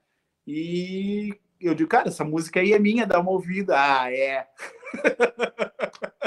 E 0.46 1.36
eu 1.66 1.74
digo, 1.74 1.88
cara, 1.88 2.08
essa 2.08 2.24
música 2.24 2.60
aí 2.60 2.72
é 2.72 2.78
minha, 2.78 3.06
dá 3.06 3.18
uma 3.18 3.30
ouvida. 3.30 3.74
Ah, 3.76 4.12
é. 4.12 4.46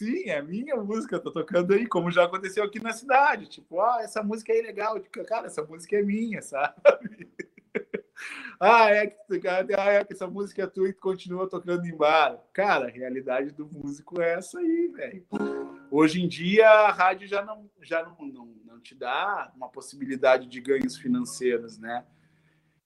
Sim, 0.00 0.30
é 0.30 0.40
minha 0.40 0.76
música, 0.76 1.20
tô 1.20 1.30
tocando 1.30 1.74
aí, 1.74 1.86
como 1.86 2.10
já 2.10 2.24
aconteceu 2.24 2.64
aqui 2.64 2.82
na 2.82 2.90
cidade. 2.92 3.46
Tipo, 3.46 3.80
ah, 3.80 3.98
essa 4.00 4.22
música 4.22 4.50
aí 4.50 4.60
é 4.60 4.62
legal. 4.62 4.98
Digo, 4.98 5.26
cara, 5.26 5.46
essa 5.46 5.62
música 5.62 5.94
é 5.94 6.02
minha, 6.02 6.40
sabe? 6.42 7.28
ah, 8.58 8.88
é 8.88 9.08
que, 9.08 9.46
ah, 9.46 9.92
é 9.92 10.02
que 10.02 10.14
essa 10.14 10.26
música 10.26 10.62
é 10.62 10.66
tua 10.66 10.88
e 10.88 10.94
tu 10.94 11.02
continua 11.02 11.46
tocando 11.46 11.86
em 11.86 11.94
bar. 11.94 12.42
Cara, 12.54 12.86
a 12.86 12.90
realidade 12.90 13.50
do 13.50 13.66
músico 13.66 14.22
é 14.22 14.34
essa 14.34 14.58
aí, 14.58 14.88
velho. 14.88 15.26
Hoje 15.90 16.22
em 16.22 16.28
dia, 16.28 16.66
a 16.66 16.92
rádio 16.92 17.28
já 17.28 17.44
não, 17.44 17.68
já 17.82 18.02
não, 18.02 18.16
não, 18.26 18.46
não 18.64 18.80
te 18.80 18.94
dá 18.94 19.52
uma 19.54 19.68
possibilidade 19.68 20.46
de 20.46 20.62
ganhos 20.62 20.96
financeiros, 20.96 21.76
né? 21.76 22.06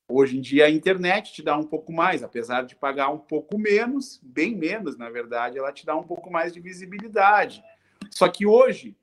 Hoje 0.06 0.36
em 0.36 0.40
dia 0.42 0.66
a 0.66 0.70
internet 0.70 1.32
te 1.32 1.42
dá 1.42 1.56
um 1.56 1.64
pouco 1.64 1.90
mais, 1.90 2.22
apesar 2.22 2.62
de 2.62 2.76
pagar 2.76 3.08
um 3.08 3.18
pouco 3.18 3.56
menos, 3.58 4.20
bem 4.22 4.54
menos, 4.54 4.98
na 4.98 5.08
verdade, 5.08 5.58
ela 5.58 5.72
te 5.72 5.86
dá 5.86 5.96
um 5.96 6.02
pouco 6.02 6.30
mais 6.30 6.52
de 6.52 6.60
visibilidade. 6.60 7.64
Só 8.10 8.28
que 8.28 8.44
hoje, 8.44 8.94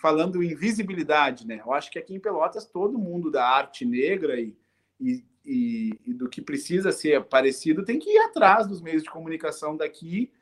falando 0.00 0.42
em 0.42 0.54
visibilidade, 0.54 1.46
né, 1.46 1.60
eu 1.64 1.72
acho 1.72 1.90
que 1.90 1.98
aqui 1.98 2.14
em 2.14 2.20
Pelotas 2.20 2.64
todo 2.64 2.98
mundo 2.98 3.30
da 3.30 3.46
arte 3.46 3.84
negra 3.84 4.40
e, 4.40 4.56
e, 4.98 5.22
e, 5.44 6.00
e 6.06 6.14
do 6.14 6.30
que 6.30 6.40
precisa 6.40 6.92
ser 6.92 7.24
parecido 7.24 7.84
tem 7.84 7.98
que 7.98 8.10
ir 8.10 8.18
atrás 8.20 8.66
dos 8.66 8.80
meios 8.80 9.02
de 9.02 9.10
comunicação 9.10 9.76
daqui 9.76 10.32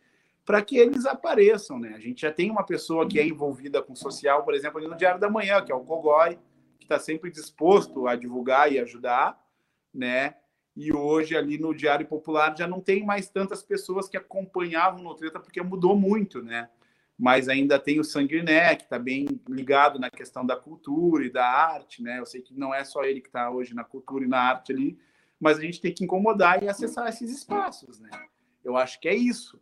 para 0.44 0.62
que 0.62 0.78
eles 0.78 1.04
apareçam, 1.04 1.80
né? 1.80 1.94
A 1.96 1.98
gente 1.98 2.22
já 2.22 2.30
tem 2.30 2.48
uma 2.48 2.64
pessoa 2.64 3.08
que 3.08 3.18
é 3.18 3.26
envolvida 3.26 3.82
com 3.82 3.96
social, 3.96 4.44
por 4.44 4.54
exemplo, 4.54 4.78
ali 4.78 4.86
no 4.86 4.96
Diário 4.96 5.18
da 5.18 5.28
Manhã, 5.28 5.60
que 5.60 5.72
é 5.72 5.74
o 5.74 5.80
Cogói, 5.80 6.38
que 6.78 6.84
está 6.84 7.00
sempre 7.00 7.28
disposto 7.28 8.06
a 8.06 8.14
divulgar 8.14 8.72
e 8.72 8.78
ajudar 8.78 9.44
né? 9.96 10.34
E 10.76 10.92
hoje 10.92 11.34
ali 11.34 11.58
no 11.58 11.74
Diário 11.74 12.06
Popular 12.06 12.54
já 12.56 12.66
não 12.66 12.80
tem 12.80 13.04
mais 13.04 13.30
tantas 13.30 13.62
pessoas 13.62 14.08
que 14.08 14.16
acompanhavam 14.16 15.02
no 15.02 15.14
Treta 15.14 15.40
porque 15.40 15.62
mudou 15.62 15.96
muito, 15.96 16.42
né? 16.42 16.68
Mas 17.18 17.48
ainda 17.48 17.78
tem 17.78 17.98
o 17.98 18.04
Sanguiné, 18.04 18.76
que 18.76 18.82
está 18.84 18.98
bem 18.98 19.26
ligado 19.48 19.98
na 19.98 20.10
questão 20.10 20.44
da 20.44 20.54
cultura 20.54 21.24
e 21.24 21.30
da 21.30 21.48
arte, 21.48 22.02
né? 22.02 22.20
Eu 22.20 22.26
sei 22.26 22.42
que 22.42 22.52
não 22.52 22.74
é 22.74 22.84
só 22.84 23.04
ele 23.04 23.22
que 23.22 23.28
está 23.28 23.50
hoje 23.50 23.74
na 23.74 23.84
cultura 23.84 24.26
e 24.26 24.28
na 24.28 24.38
arte 24.38 24.70
ali, 24.70 24.98
mas 25.40 25.58
a 25.58 25.62
gente 25.62 25.80
tem 25.80 25.94
que 25.94 26.04
incomodar 26.04 26.62
e 26.62 26.68
acessar 26.68 27.08
esses 27.08 27.30
espaços, 27.30 27.98
né? 27.98 28.10
Eu 28.62 28.76
acho 28.76 29.00
que 29.00 29.08
é 29.08 29.14
isso. 29.14 29.58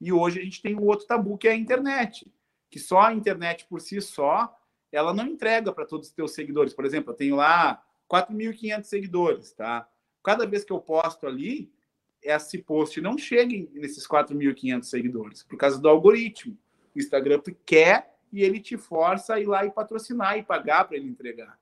E 0.00 0.12
hoje 0.12 0.40
a 0.40 0.42
gente 0.42 0.60
tem 0.60 0.74
um 0.74 0.84
outro 0.84 1.06
tabu 1.06 1.38
que 1.38 1.46
é 1.46 1.52
a 1.52 1.56
internet, 1.56 2.28
que 2.68 2.80
só 2.80 3.02
a 3.02 3.14
internet 3.14 3.66
por 3.68 3.80
si 3.80 4.00
só, 4.00 4.52
ela 4.90 5.14
não 5.14 5.26
entrega 5.26 5.72
para 5.72 5.86
todos 5.86 6.08
os 6.08 6.12
teus 6.12 6.32
seguidores. 6.34 6.74
Por 6.74 6.84
exemplo, 6.84 7.12
eu 7.12 7.16
tenho 7.16 7.36
lá 7.36 7.85
4.500 8.10 8.84
seguidores, 8.84 9.52
tá? 9.52 9.88
Cada 10.22 10.46
vez 10.46 10.64
que 10.64 10.72
eu 10.72 10.80
posto 10.80 11.26
ali, 11.26 11.72
esse 12.22 12.58
post 12.58 13.00
não 13.00 13.16
chega 13.16 13.54
nesses 13.72 14.06
4.500 14.06 14.82
seguidores, 14.84 15.42
por 15.42 15.56
causa 15.56 15.80
do 15.80 15.88
algoritmo. 15.88 16.56
O 16.94 16.98
Instagram 16.98 17.40
quer 17.64 18.14
e 18.32 18.42
ele 18.42 18.60
te 18.60 18.76
força 18.76 19.34
a 19.34 19.40
ir 19.40 19.46
lá 19.46 19.64
e 19.64 19.70
patrocinar 19.70 20.36
e 20.36 20.42
pagar 20.42 20.84
para 20.84 20.96
ele 20.96 21.08
entregar. 21.08 21.58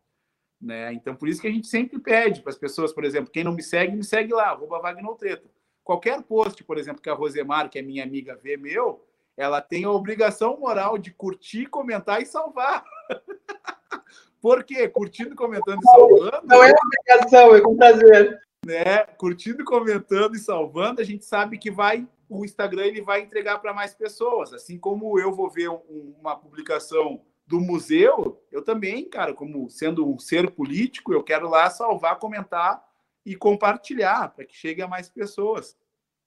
Né? 0.60 0.92
Então, 0.94 1.14
por 1.14 1.28
isso 1.28 1.40
que 1.40 1.46
a 1.46 1.50
gente 1.50 1.66
sempre 1.66 1.98
pede 1.98 2.40
para 2.40 2.50
as 2.50 2.58
pessoas, 2.58 2.92
por 2.92 3.04
exemplo, 3.04 3.30
quem 3.30 3.44
não 3.44 3.52
me 3.52 3.62
segue, 3.62 3.94
me 3.94 4.04
segue 4.04 4.32
lá, 4.32 4.48
arroba 4.48 4.80
Treta. 5.18 5.48
Qualquer 5.82 6.22
post, 6.22 6.64
por 6.64 6.78
exemplo, 6.78 7.02
que 7.02 7.10
a 7.10 7.14
Rosemar, 7.14 7.68
que 7.68 7.78
é 7.78 7.82
minha 7.82 8.02
amiga, 8.02 8.34
vê 8.42 8.56
meu, 8.56 9.06
ela 9.36 9.60
tem 9.60 9.84
a 9.84 9.90
obrigação 9.90 10.58
moral 10.58 10.96
de 10.96 11.12
curtir, 11.12 11.66
comentar 11.66 12.22
e 12.22 12.26
salvar. 12.26 12.84
Por 14.44 14.62
quê? 14.62 14.86
Curtindo, 14.86 15.34
comentando 15.34 15.80
e 15.82 15.86
salvando. 15.86 16.46
Não 16.46 16.62
é 16.62 16.70
obrigação, 16.70 17.56
é 17.56 17.62
com 17.62 17.74
prazer. 17.74 18.38
Né? 18.66 18.98
Curtindo, 19.16 19.64
comentando 19.64 20.34
e 20.34 20.38
salvando, 20.38 21.00
a 21.00 21.04
gente 21.04 21.24
sabe 21.24 21.56
que 21.56 21.70
vai 21.70 22.06
o 22.28 22.44
Instagram 22.44 22.84
ele 22.84 23.00
vai 23.00 23.22
entregar 23.22 23.58
para 23.58 23.72
mais 23.72 23.94
pessoas. 23.94 24.52
Assim 24.52 24.78
como 24.78 25.18
eu 25.18 25.32
vou 25.32 25.48
ver 25.48 25.70
um, 25.70 26.14
uma 26.20 26.36
publicação 26.36 27.22
do 27.46 27.58
museu, 27.58 28.38
eu 28.52 28.60
também, 28.60 29.08
cara, 29.08 29.32
como 29.32 29.70
sendo 29.70 30.06
um 30.06 30.18
ser 30.18 30.50
político, 30.50 31.14
eu 31.14 31.22
quero 31.22 31.48
lá 31.48 31.70
salvar, 31.70 32.18
comentar 32.18 32.84
e 33.24 33.34
compartilhar 33.34 34.28
para 34.28 34.44
que 34.44 34.54
chegue 34.54 34.82
a 34.82 34.88
mais 34.88 35.08
pessoas. 35.08 35.74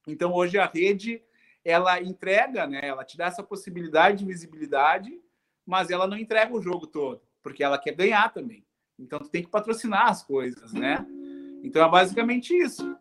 Então 0.07 0.34
hoje 0.34 0.57
a 0.57 0.65
rede 0.65 1.22
ela 1.63 2.01
entrega, 2.01 2.65
né? 2.65 2.82
Ela 2.82 3.05
te 3.05 3.15
dá 3.15 3.26
essa 3.26 3.43
possibilidade 3.43 4.18
de 4.18 4.26
visibilidade, 4.26 5.22
mas 5.63 5.91
ela 5.91 6.07
não 6.07 6.18
entrega 6.18 6.51
o 6.51 6.61
jogo 6.63 6.88
todo 6.88 7.27
porque 7.48 7.64
ela 7.64 7.78
quer 7.78 7.95
ganhar 7.95 8.34
também. 8.34 8.66
Então, 9.00 9.20
tu 9.20 9.30
tem 9.30 9.41
que 9.41 9.50
patrocinar 9.50 10.10
as 10.10 10.22
coisas, 10.22 10.74
né? 10.74 11.08
Então, 11.64 11.82
é 11.86 11.89
basicamente 11.89 12.54
isso. 12.54 12.93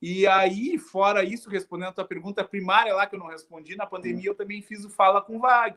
E 0.00 0.28
aí, 0.28 0.78
fora 0.78 1.24
isso, 1.24 1.50
respondendo 1.50 1.88
a 1.88 1.92
tua 1.92 2.04
pergunta 2.04 2.44
primária 2.44 2.94
lá 2.94 3.04
que 3.04 3.16
eu 3.16 3.18
não 3.18 3.26
respondi, 3.26 3.74
na 3.74 3.86
pandemia 3.86 4.30
eu 4.30 4.34
também 4.34 4.62
fiz 4.62 4.84
o 4.84 4.88
Fala 4.88 5.20
com 5.20 5.40
Vag, 5.40 5.76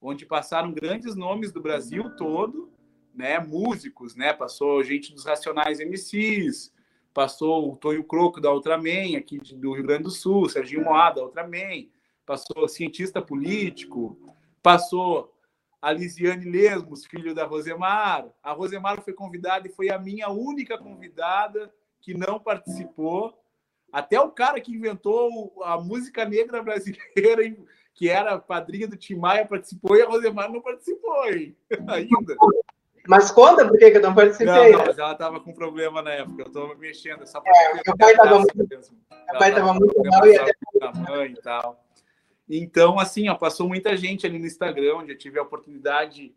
onde 0.00 0.26
passaram 0.26 0.70
grandes 0.70 1.16
nomes 1.16 1.50
do 1.50 1.62
Brasil 1.62 2.14
todo, 2.14 2.70
né? 3.14 3.38
Músicos, 3.38 4.14
né? 4.14 4.34
Passou 4.34 4.84
gente 4.84 5.14
dos 5.14 5.24
Racionais 5.24 5.80
MCs, 5.80 6.74
passou 7.14 7.72
o 7.72 7.76
Tonho 7.76 8.04
Croco 8.04 8.38
da 8.38 8.52
Ultraman, 8.52 9.16
aqui 9.16 9.38
do 9.38 9.72
Rio 9.72 9.84
Grande 9.84 10.02
do 10.02 10.10
Sul, 10.10 10.46
Serginho 10.50 10.84
Moá 10.84 11.10
da 11.10 11.22
Ultraman, 11.22 11.88
passou 12.26 12.68
cientista 12.68 13.22
político, 13.22 14.18
passou 14.62 15.35
a 15.80 15.92
Lisiane 15.92 16.50
Lesmos, 16.50 17.06
filho 17.06 17.34
da 17.34 17.44
Rosemar. 17.44 18.26
A 18.42 18.52
Rosemar 18.52 19.00
foi 19.02 19.12
convidada 19.12 19.66
e 19.66 19.72
foi 19.72 19.90
a 19.90 19.98
minha 19.98 20.28
única 20.28 20.78
convidada 20.78 21.72
que 22.00 22.14
não 22.14 22.38
participou. 22.38 23.38
Até 23.92 24.20
o 24.20 24.30
cara 24.30 24.60
que 24.60 24.74
inventou 24.74 25.54
a 25.62 25.78
música 25.78 26.24
negra 26.24 26.62
brasileira, 26.62 27.42
que 27.94 28.08
era 28.08 28.38
padrinha 28.38 28.88
do 28.88 28.96
Tim 28.96 29.16
Maia, 29.16 29.46
participou 29.46 29.96
e 29.96 30.02
a 30.02 30.06
Rosemar 30.06 30.50
não 30.50 30.60
participou 30.60 31.26
hein? 31.28 31.56
ainda. 31.88 32.36
Mas 33.08 33.30
conta 33.30 33.66
por 33.66 33.78
que 33.78 33.84
eu 33.84 34.02
não 34.02 34.14
participei. 34.14 34.72
Não, 34.72 34.78
não, 34.78 34.86
mas 34.86 34.98
ela 34.98 35.12
estava 35.12 35.40
com 35.40 35.52
problema 35.52 36.02
na 36.02 36.10
época. 36.12 36.42
Eu 36.42 36.46
estou 36.46 36.76
mexendo. 36.76 37.26
Só 37.26 37.40
é, 37.46 37.74
meu 37.74 37.96
pai 37.96 38.10
estava 38.12 38.38
muito, 38.38 38.56
meu 38.56 39.38
pai 39.38 39.54
tava 39.54 39.74
muito 39.74 40.02
mal 40.04 40.26
e 40.26 40.36
até... 40.36 40.52
mãe 41.08 41.30
e 41.30 41.40
tal. 41.40 41.85
Então, 42.48 42.98
assim, 42.98 43.28
ó, 43.28 43.34
passou 43.34 43.68
muita 43.68 43.96
gente 43.96 44.26
ali 44.26 44.38
no 44.38 44.46
Instagram, 44.46 44.98
onde 44.98 45.12
eu 45.12 45.18
tive 45.18 45.38
a 45.38 45.42
oportunidade 45.42 46.34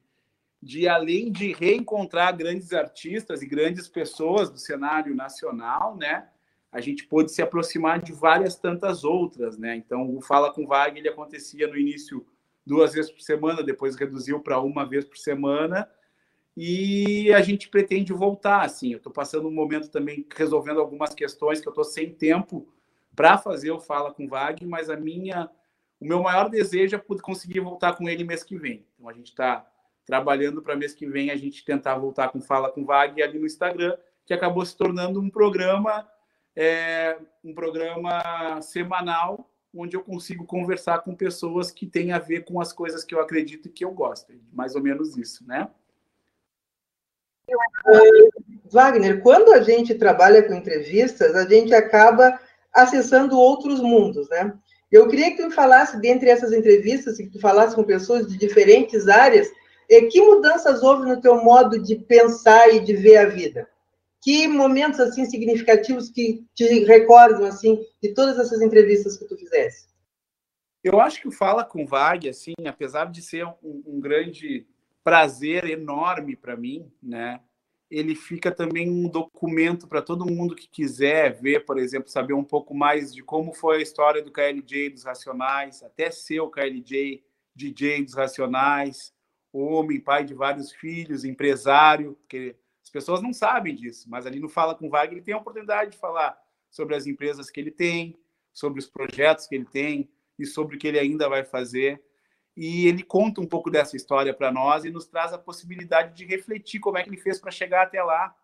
de, 0.62 0.88
além 0.88 1.32
de 1.32 1.53
reencontrar 1.53 2.36
grandes 2.36 2.74
artistas 2.74 3.41
e 3.41 3.47
grandes 3.47 3.88
pessoas 3.88 4.49
do 4.49 4.57
cenário 4.57 5.16
nacional, 5.16 5.95
né? 5.95 6.28
A 6.72 6.82
gente 6.82 7.05
pôde 7.05 7.32
se 7.32 7.41
aproximar 7.41 8.01
de 8.01 8.12
várias 8.12 8.55
tantas 8.55 9.03
outras, 9.03 9.57
né? 9.57 9.76
Então, 9.76 10.16
o 10.16 10.22
Fala 10.22 10.53
com 10.53 10.68
Vague, 10.68 10.99
ele 10.99 11.10
acontecia 11.10 11.68
no 11.68 11.78
início 11.78 12.26
duas 12.66 12.93
vezes 12.93 13.10
por 13.10 13.22
semana, 13.22 13.64
depois 13.64 13.95
reduziu 13.95 14.39
para 14.39 14.60
uma 14.60 14.86
vez 14.86 15.05
por 15.05 15.18
semana, 15.18 15.89
e 16.55 17.32
a 17.34 17.41
gente 17.41 17.70
pretende 17.70 18.12
voltar, 18.12 18.62
assim. 18.62 18.91
Eu 18.91 18.97
estou 18.97 19.14
passando 19.14 19.47
um 19.47 19.53
momento 19.53 19.89
também 19.89 20.28
resolvendo 20.36 20.80
algumas 20.80 21.16
questões 21.16 21.62
que 21.62 21.68
eu 21.68 21.72
estou 21.72 21.86
sem 21.86 22.14
tempo 22.14 22.68
para 23.16 23.38
fazer 23.38 23.72
o 23.72 23.80
Fala 23.80 24.14
com 24.14 24.28
Vague, 24.28 24.66
mas 24.66 24.89
a 24.89 24.97
minha 24.97 25.49
o 26.00 26.06
meu 26.06 26.22
maior 26.22 26.50
desejo 26.50 26.95
é 26.95 27.18
conseguir 27.22 27.60
voltar 27.60 27.95
com 27.95 28.08
ele 28.08 28.24
mês 28.24 28.43
que 28.43 28.58
vem. 28.58 28.86
Então 28.95 29.10
a 29.10 29.14
gente 29.14 29.28
está 29.28 29.66
trabalhando 30.06 30.62
para 30.62 30.76
mês 30.76 30.93
que 30.93 31.06
vem 31.06 31.30
a 31.30 31.36
gente 31.36 31.64
tentar 31.64 31.95
voltar 31.97 32.30
com 32.30 32.41
Fala 32.41 32.72
com 32.72 32.86
Vag 32.86 33.22
ali 33.22 33.38
no 33.38 33.45
Instagram, 33.45 33.95
que 34.26 34.34
acabou 34.34 34.66
se 34.66 34.76
tornando 34.76 35.20
um 35.20 35.30
programa 35.30 36.08
é, 36.56 37.18
um 37.43 37.54
programa 37.54 38.60
semanal 38.62 39.50
onde 39.74 39.95
eu 39.95 40.04
consigo 40.04 40.45
conversar 40.45 41.00
com 41.04 41.16
pessoas 41.16 41.70
que 41.70 41.86
têm 41.86 42.12
a 42.12 42.20
ver 42.20 42.43
com 42.43 42.60
as 42.60 42.74
coisas 42.74 43.04
que 43.04 43.14
eu 43.14 43.22
acredito 43.22 43.68
e 43.68 43.72
que 43.72 43.86
eu 43.86 43.91
gosto. 43.91 44.34
Mais 44.52 44.76
ou 44.76 44.82
menos 44.82 45.16
isso, 45.16 45.45
né? 45.47 45.70
Wagner, 48.66 49.22
quando 49.22 49.54
a 49.54 49.62
gente 49.62 49.95
trabalha 49.95 50.43
com 50.43 50.54
entrevistas, 50.54 51.36
a 51.36 51.47
gente 51.47 51.74
acaba 51.74 52.39
acessando 52.74 53.38
outros 53.38 53.80
mundos, 53.80 54.30
né? 54.30 54.58
Eu 54.91 55.07
queria 55.07 55.31
que 55.31 55.37
tu 55.37 55.47
me 55.47 55.53
falasse, 55.53 55.99
dentre 55.99 56.29
essas 56.29 56.51
entrevistas, 56.51 57.17
que 57.17 57.29
tu 57.29 57.39
falasse 57.39 57.75
com 57.75 57.83
pessoas 57.83 58.27
de 58.27 58.37
diferentes 58.37 59.07
áreas, 59.07 59.49
que 60.11 60.21
mudanças 60.21 60.83
houve 60.83 61.07
no 61.07 61.21
teu 61.21 61.43
modo 61.43 61.81
de 61.81 61.95
pensar 61.95 62.69
e 62.69 62.79
de 62.79 62.95
ver 62.95 63.17
a 63.17 63.25
vida? 63.25 63.67
Que 64.21 64.47
momentos 64.47 64.99
assim 64.99 65.25
significativos 65.25 66.09
que 66.09 66.45
te 66.53 66.83
recordam 66.83 67.45
assim 67.45 67.79
de 68.01 68.13
todas 68.13 68.37
essas 68.37 68.61
entrevistas 68.61 69.17
que 69.17 69.25
tu 69.25 69.37
fizesse? 69.37 69.87
Eu 70.83 70.99
acho 70.99 71.21
que 71.21 71.27
o 71.27 71.31
Fala 71.31 71.63
com 71.63 71.85
Vag, 71.85 72.27
assim, 72.27 72.53
apesar 72.65 73.11
de 73.11 73.21
ser 73.21 73.45
um, 73.45 73.83
um 73.85 73.99
grande 73.99 74.65
prazer 75.03 75.65
enorme 75.65 76.35
para 76.35 76.55
mim, 76.55 76.91
né? 77.01 77.39
Ele 77.89 78.13
fica 78.13 78.51
também 78.51 78.89
um 78.89 79.09
documento 79.09 79.87
para 79.87 80.01
todo 80.01 80.25
mundo 80.25 80.55
que 80.55 80.67
quiser 80.67 81.39
ver, 81.41 81.65
por 81.65 81.79
exemplo, 81.79 82.09
saber 82.09 82.33
um 82.33 82.43
pouco 82.43 82.75
mais 82.75 83.13
de 83.13 83.23
como 83.23 83.51
foi 83.53 83.77
a 83.77 83.81
história 83.81 84.21
do 84.21 84.31
KLJ 84.31 84.91
dos 84.91 85.03
Racionais, 85.03 85.81
até 85.81 86.11
ser 86.11 86.39
o 86.39 86.49
KLJ 86.49 87.23
DJ 87.55 88.03
dos 88.03 88.13
Racionais, 88.13 89.13
homem, 89.51 89.99
pai 89.99 90.23
de 90.23 90.35
vários 90.35 90.71
filhos, 90.71 91.25
empresário, 91.25 92.17
que 92.27 92.55
as 92.83 92.89
pessoas 92.89 93.21
não 93.21 93.33
sabem 93.33 93.75
disso, 93.75 94.07
mas 94.09 94.25
ali 94.25 94.39
no 94.39 94.49
Fala 94.49 94.75
com 94.75 94.89
Wagner 94.89 95.17
ele 95.17 95.25
tem 95.25 95.33
a 95.33 95.37
oportunidade 95.37 95.91
de 95.91 95.97
falar 95.97 96.39
sobre 96.69 96.95
as 96.95 97.07
empresas 97.07 97.49
que 97.49 97.59
ele 97.59 97.71
tem, 97.71 98.15
sobre 98.53 98.79
os 98.79 98.87
projetos 98.87 99.47
que 99.47 99.55
ele 99.55 99.65
tem 99.65 100.09
e 100.37 100.45
sobre 100.45 100.75
o 100.75 100.79
que 100.79 100.87
ele 100.87 100.99
ainda 100.99 101.27
vai 101.27 101.43
fazer 101.43 102.01
e 102.62 102.88
ele 102.88 103.03
conta 103.03 103.39
um 103.39 103.47
pouco 103.47 103.72
dessa 103.72 103.95
história 103.95 104.34
para 104.34 104.51
nós 104.51 104.84
e 104.84 104.89
nos 104.89 105.07
traz 105.07 105.32
a 105.32 105.38
possibilidade 105.38 106.14
de 106.14 106.26
refletir 106.26 106.82
como 106.82 106.97
é 106.97 107.03
que 107.03 107.07
ele 107.07 107.16
fez 107.16 107.39
para 107.39 107.51
chegar 107.51 107.84
até 107.84 108.03
lá, 108.03 108.36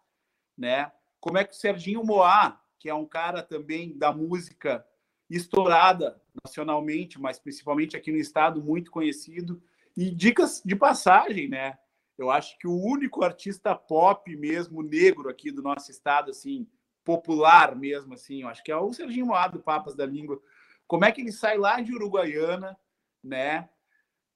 né? 0.58 0.90
Como 1.20 1.38
é 1.38 1.44
que 1.44 1.52
o 1.52 1.58
Serginho 1.58 2.02
Moá, 2.02 2.58
que 2.80 2.88
é 2.88 2.94
um 2.94 3.06
cara 3.06 3.44
também 3.44 3.92
da 3.98 4.14
música 4.14 4.88
estourada 5.30 6.18
nacionalmente, 6.46 7.20
mas 7.20 7.40
principalmente 7.40 7.98
aqui 7.98 8.10
no 8.10 8.18
estado 8.18 8.64
muito 8.64 8.90
conhecido, 8.90 9.62
e 9.98 10.10
dicas 10.10 10.62
de 10.64 10.78
passagem, 10.78 11.50
né? 11.50 11.78
Eu 12.18 12.32
acho 12.32 12.58
que 12.58 12.70
o 12.70 12.82
único 12.82 13.22
artista 13.22 13.76
pop 13.76 14.34
mesmo 14.34 14.82
negro 14.82 15.28
aqui 15.28 15.52
do 15.52 15.62
nosso 15.62 15.92
estado, 15.92 16.32
assim, 16.32 16.66
popular 17.04 17.76
mesmo, 17.76 18.14
assim, 18.14 18.44
eu 18.44 18.48
acho 18.48 18.64
que 18.64 18.72
é 18.72 18.78
o 18.78 18.94
Serginho 18.94 19.26
Moá 19.26 19.50
do 19.50 19.60
Papas 19.60 19.94
da 19.94 20.06
Língua. 20.06 20.42
Como 20.88 21.04
é 21.04 21.12
que 21.12 21.20
ele 21.20 21.34
sai 21.34 21.58
lá 21.58 21.82
de 21.82 21.94
Uruguaiana, 21.94 22.78
né? 23.22 23.68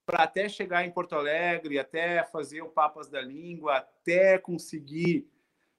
Para 0.09 0.23
até 0.23 0.49
chegar 0.49 0.83
em 0.83 0.89
Porto 0.89 1.13
Alegre, 1.13 1.77
até 1.77 2.23
fazer 2.23 2.63
o 2.63 2.69
Papas 2.69 3.07
da 3.07 3.21
Língua, 3.21 3.77
até 3.77 4.39
conseguir 4.39 5.29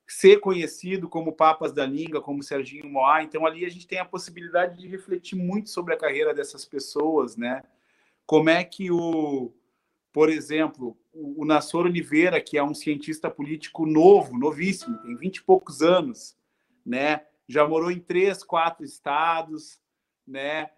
ser 0.07 0.39
conhecido 0.39 1.09
como 1.09 1.33
Papas 1.33 1.73
da 1.73 1.85
Língua, 1.85 2.23
como 2.23 2.41
Serginho 2.41 2.89
Moá. 2.89 3.25
Então, 3.25 3.45
ali 3.45 3.67
a 3.67 3.69
gente 3.69 3.89
tem 3.89 3.99
a 3.99 4.05
possibilidade 4.05 4.79
de 4.79 4.87
refletir 4.87 5.35
muito 5.35 5.69
sobre 5.69 5.95
a 5.95 5.97
carreira 5.97 6.33
dessas 6.33 6.65
pessoas, 6.65 7.37
né? 7.37 7.65
Como 8.25 8.49
é 8.49 8.63
que 8.63 8.89
o, 8.89 9.53
por 10.13 10.29
exemplo, 10.29 10.97
o 11.13 11.45
Nassor 11.45 11.87
Oliveira, 11.87 12.41
que 12.41 12.57
é 12.57 12.63
um 12.63 12.73
cientista 12.73 13.29
político 13.29 13.85
novo, 13.85 14.39
novíssimo, 14.39 14.97
tem 14.99 15.17
20 15.17 15.39
e 15.39 15.43
poucos 15.43 15.83
anos, 15.83 16.37
né? 16.87 17.27
Já 17.49 17.67
morou 17.67 17.91
em 17.91 17.99
três, 17.99 18.45
quatro 18.45 18.85
estados, 18.85 19.81
né? 20.25 20.71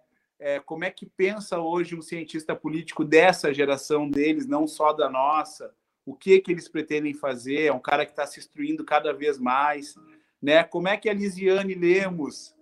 É, 0.42 0.58
como 0.58 0.84
é 0.84 0.90
que 0.90 1.06
pensa 1.06 1.60
hoje 1.60 1.94
um 1.94 2.02
cientista 2.02 2.56
político 2.56 3.04
dessa 3.04 3.54
geração 3.54 4.10
deles, 4.10 4.44
não 4.44 4.66
só 4.66 4.92
da 4.92 5.08
nossa, 5.08 5.72
o 6.04 6.16
que 6.16 6.40
que 6.40 6.50
eles 6.50 6.66
pretendem 6.66 7.14
fazer, 7.14 7.66
é 7.66 7.72
um 7.72 7.78
cara 7.78 8.04
que 8.04 8.10
está 8.10 8.26
se 8.26 8.40
instruindo 8.40 8.84
cada 8.84 9.12
vez 9.12 9.38
mais, 9.38 9.94
né? 10.42 10.64
Como 10.64 10.88
é 10.88 10.96
que 10.96 11.08
a 11.08 11.14
Lisiane 11.14 11.74
Lemos 11.74 12.56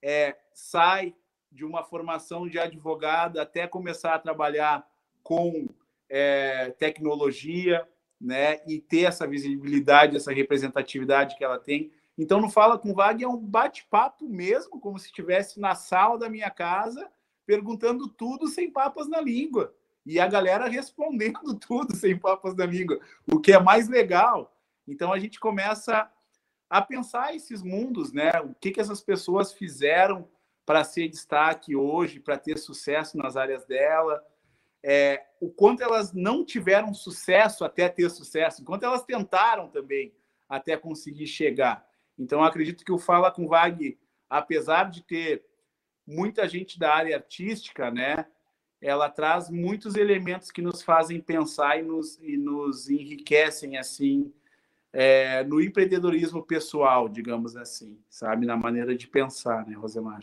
é, 0.00 0.34
sai 0.54 1.14
de 1.52 1.62
uma 1.62 1.84
formação 1.84 2.48
de 2.48 2.58
advogada 2.58 3.42
até 3.42 3.66
começar 3.66 4.14
a 4.14 4.18
trabalhar 4.18 4.88
com 5.22 5.68
é, 6.08 6.70
tecnologia, 6.78 7.86
né? 8.18 8.62
E 8.66 8.80
ter 8.80 9.02
essa 9.02 9.26
visibilidade, 9.26 10.16
essa 10.16 10.32
representatividade 10.32 11.36
que 11.36 11.44
ela 11.44 11.58
tem. 11.58 11.92
Então, 12.16 12.40
não 12.40 12.48
fala 12.48 12.78
com 12.78 12.94
Vag 12.94 13.22
é 13.22 13.28
um 13.28 13.36
bate-papo 13.36 14.26
mesmo, 14.26 14.80
como 14.80 14.98
se 14.98 15.08
estivesse 15.08 15.60
na 15.60 15.74
sala 15.74 16.18
da 16.18 16.30
minha 16.30 16.48
casa 16.48 17.10
perguntando 17.46 18.08
tudo 18.08 18.48
sem 18.48 18.70
papas 18.70 19.08
na 19.08 19.20
língua. 19.20 19.74
E 20.04 20.20
a 20.20 20.26
galera 20.26 20.68
respondendo 20.68 21.54
tudo 21.58 21.94
sem 21.94 22.18
papas 22.18 22.54
na 22.54 22.66
língua, 22.66 23.00
o 23.32 23.40
que 23.40 23.52
é 23.52 23.58
mais 23.58 23.88
legal. 23.88 24.54
Então 24.86 25.12
a 25.12 25.18
gente 25.18 25.40
começa 25.40 26.10
a 26.68 26.82
pensar 26.82 27.34
esses 27.34 27.62
mundos, 27.62 28.12
né? 28.12 28.32
O 28.40 28.54
que, 28.54 28.72
que 28.72 28.80
essas 28.80 29.00
pessoas 29.00 29.52
fizeram 29.52 30.28
para 30.64 30.82
ser 30.82 31.08
destaque 31.08 31.76
hoje, 31.76 32.18
para 32.18 32.36
ter 32.36 32.58
sucesso 32.58 33.16
nas 33.16 33.36
áreas 33.36 33.64
dela, 33.64 34.22
é, 34.82 35.24
o 35.40 35.48
quanto 35.48 35.82
elas 35.82 36.12
não 36.12 36.44
tiveram 36.44 36.92
sucesso 36.92 37.64
até 37.64 37.88
ter 37.88 38.10
sucesso, 38.10 38.62
enquanto 38.62 38.82
elas 38.82 39.04
tentaram 39.04 39.68
também 39.68 40.12
até 40.48 40.76
conseguir 40.76 41.26
chegar. 41.26 41.86
Então, 42.18 42.42
acredito 42.42 42.84
que 42.84 42.92
o 42.92 42.98
Fala 42.98 43.30
com 43.30 43.46
Vag, 43.46 43.98
apesar 44.28 44.90
de 44.90 45.02
ter 45.02 45.44
muita 46.06 46.48
gente 46.48 46.78
da 46.78 46.94
área 46.94 47.16
artística, 47.16 47.90
né? 47.90 48.26
Ela 48.80 49.08
traz 49.08 49.50
muitos 49.50 49.96
elementos 49.96 50.50
que 50.50 50.62
nos 50.62 50.82
fazem 50.82 51.20
pensar 51.20 51.78
e 51.78 51.82
nos, 51.82 52.18
e 52.22 52.36
nos 52.36 52.88
enriquecem 52.88 53.76
assim 53.76 54.32
é, 54.98 55.44
no 55.44 55.60
empreendedorismo 55.60 56.42
pessoal, 56.42 57.06
digamos 57.06 57.54
assim, 57.54 57.98
sabe, 58.08 58.46
na 58.46 58.56
maneira 58.56 58.96
de 58.96 59.06
pensar, 59.06 59.66
né, 59.66 59.74
Rosemar? 59.76 60.22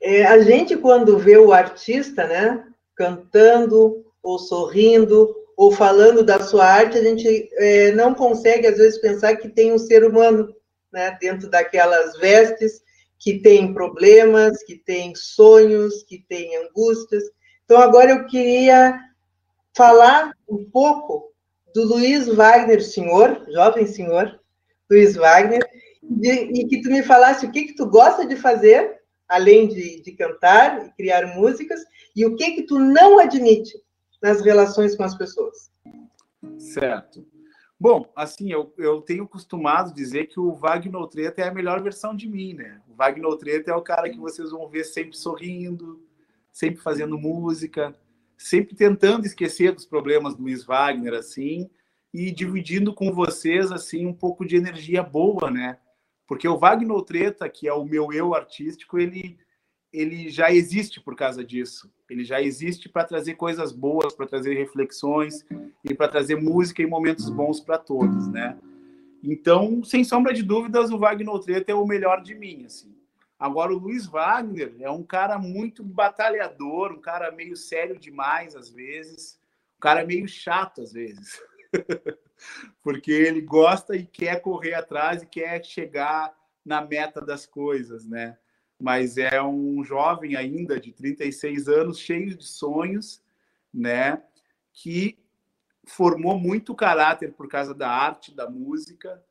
É, 0.00 0.24
a 0.24 0.40
gente 0.40 0.74
quando 0.74 1.18
vê 1.18 1.36
o 1.36 1.52
artista, 1.52 2.26
né, 2.26 2.66
cantando 2.94 4.06
ou 4.22 4.38
sorrindo 4.38 5.36
ou 5.54 5.70
falando 5.70 6.24
da 6.24 6.40
sua 6.40 6.64
arte, 6.64 6.96
a 6.96 7.02
gente 7.02 7.50
é, 7.58 7.92
não 7.92 8.14
consegue 8.14 8.66
às 8.66 8.78
vezes 8.78 8.98
pensar 8.98 9.36
que 9.36 9.50
tem 9.50 9.74
um 9.74 9.78
ser 9.78 10.02
humano 10.02 10.55
né, 10.96 11.14
dentro 11.20 11.50
daquelas 11.50 12.16
vestes, 12.18 12.80
que 13.18 13.38
tem 13.40 13.74
problemas, 13.74 14.62
que 14.62 14.76
tem 14.76 15.14
sonhos, 15.14 16.02
que 16.04 16.24
tem 16.26 16.56
angústias. 16.56 17.22
Então, 17.64 17.78
agora 17.78 18.12
eu 18.12 18.26
queria 18.26 18.98
falar 19.76 20.32
um 20.48 20.64
pouco 20.64 21.34
do 21.74 21.84
Luiz 21.86 22.26
Wagner, 22.28 22.82
senhor, 22.82 23.44
jovem 23.52 23.86
senhor, 23.86 24.40
Luiz 24.90 25.16
Wagner, 25.16 25.62
de, 26.02 26.30
e 26.30 26.66
que 26.66 26.80
tu 26.80 26.88
me 26.88 27.02
falasse 27.02 27.44
o 27.44 27.52
que, 27.52 27.64
que 27.64 27.76
tu 27.76 27.86
gosta 27.86 28.24
de 28.26 28.36
fazer, 28.36 28.96
além 29.28 29.68
de, 29.68 30.00
de 30.00 30.12
cantar 30.12 30.86
e 30.86 30.92
criar 30.92 31.26
músicas, 31.36 31.80
e 32.14 32.24
o 32.24 32.36
que 32.36 32.52
que 32.52 32.62
tu 32.62 32.78
não 32.78 33.18
admite 33.18 33.74
nas 34.22 34.40
relações 34.40 34.96
com 34.96 35.02
as 35.02 35.14
pessoas. 35.14 35.70
Certo. 36.58 37.26
Bom, 37.78 38.10
assim, 38.16 38.50
eu, 38.50 38.72
eu 38.78 39.02
tenho 39.02 39.28
costumado 39.28 39.94
dizer 39.94 40.26
que 40.26 40.40
o 40.40 40.54
Wagner 40.54 41.06
Treta 41.08 41.42
é 41.42 41.48
a 41.48 41.54
melhor 41.54 41.82
versão 41.82 42.16
de 42.16 42.26
mim, 42.26 42.54
né? 42.54 42.80
O 42.88 42.94
Wagner 42.94 43.36
Treta 43.36 43.70
é 43.70 43.74
o 43.74 43.82
cara 43.82 44.08
que 44.08 44.18
vocês 44.18 44.50
vão 44.50 44.66
ver 44.66 44.84
sempre 44.84 45.16
sorrindo, 45.16 46.02
sempre 46.50 46.80
fazendo 46.80 47.18
música, 47.18 47.94
sempre 48.38 48.74
tentando 48.74 49.26
esquecer 49.26 49.72
dos 49.72 49.84
problemas 49.84 50.34
do 50.34 50.42
Luiz 50.42 50.64
Wagner, 50.64 51.12
assim, 51.12 51.68
e 52.14 52.30
dividindo 52.30 52.94
com 52.94 53.12
vocês, 53.12 53.70
assim, 53.70 54.06
um 54.06 54.14
pouco 54.14 54.46
de 54.46 54.56
energia 54.56 55.02
boa, 55.02 55.50
né? 55.50 55.78
Porque 56.26 56.48
o 56.48 56.56
Wagner 56.56 57.02
Treta, 57.02 57.46
que 57.46 57.68
é 57.68 57.74
o 57.74 57.84
meu 57.84 58.10
eu 58.10 58.34
artístico, 58.34 58.98
ele, 58.98 59.38
ele 59.96 60.28
já 60.28 60.52
existe 60.52 61.00
por 61.00 61.16
causa 61.16 61.42
disso. 61.42 61.90
Ele 62.08 62.22
já 62.22 62.40
existe 62.42 62.88
para 62.88 63.04
trazer 63.04 63.34
coisas 63.34 63.72
boas, 63.72 64.14
para 64.14 64.26
trazer 64.26 64.54
reflexões 64.54 65.44
e 65.82 65.94
para 65.94 66.08
trazer 66.08 66.36
música 66.36 66.82
e 66.82 66.86
momentos 66.86 67.30
bons 67.30 67.60
para 67.60 67.78
todos, 67.78 68.28
né? 68.28 68.58
Então, 69.22 69.82
sem 69.82 70.04
sombra 70.04 70.34
de 70.34 70.42
dúvidas, 70.42 70.90
o 70.90 70.98
Wagner 70.98 71.38
Treta 71.40 71.72
é 71.72 71.74
o 71.74 71.86
melhor 71.86 72.22
de 72.22 72.34
mim, 72.34 72.64
assim. 72.66 72.94
Agora, 73.38 73.72
o 73.72 73.78
Luiz 73.78 74.06
Wagner 74.06 74.74
é 74.80 74.90
um 74.90 75.02
cara 75.02 75.38
muito 75.38 75.82
batalhador, 75.82 76.92
um 76.92 77.00
cara 77.00 77.30
meio 77.32 77.56
sério 77.56 77.98
demais, 77.98 78.54
às 78.54 78.70
vezes, 78.70 79.40
um 79.76 79.80
cara 79.80 80.04
meio 80.04 80.28
chato, 80.28 80.82
às 80.82 80.92
vezes. 80.92 81.40
Porque 82.82 83.10
ele 83.10 83.40
gosta 83.40 83.96
e 83.96 84.04
quer 84.04 84.40
correr 84.40 84.74
atrás 84.74 85.22
e 85.22 85.26
quer 85.26 85.64
chegar 85.64 86.34
na 86.64 86.82
meta 86.82 87.20
das 87.20 87.46
coisas, 87.46 88.06
né? 88.06 88.36
Mas 88.78 89.16
é 89.16 89.42
um 89.42 89.82
jovem 89.82 90.36
ainda 90.36 90.78
de 90.78 90.92
36 90.92 91.68
anos, 91.68 91.98
cheio 91.98 92.36
de 92.36 92.46
sonhos, 92.46 93.22
né? 93.72 94.22
Que 94.72 95.18
formou 95.84 96.38
muito 96.38 96.74
caráter 96.74 97.32
por 97.32 97.48
causa 97.48 97.72
da 97.72 97.88
arte, 97.88 98.34
da 98.34 98.50
música, 98.50 99.22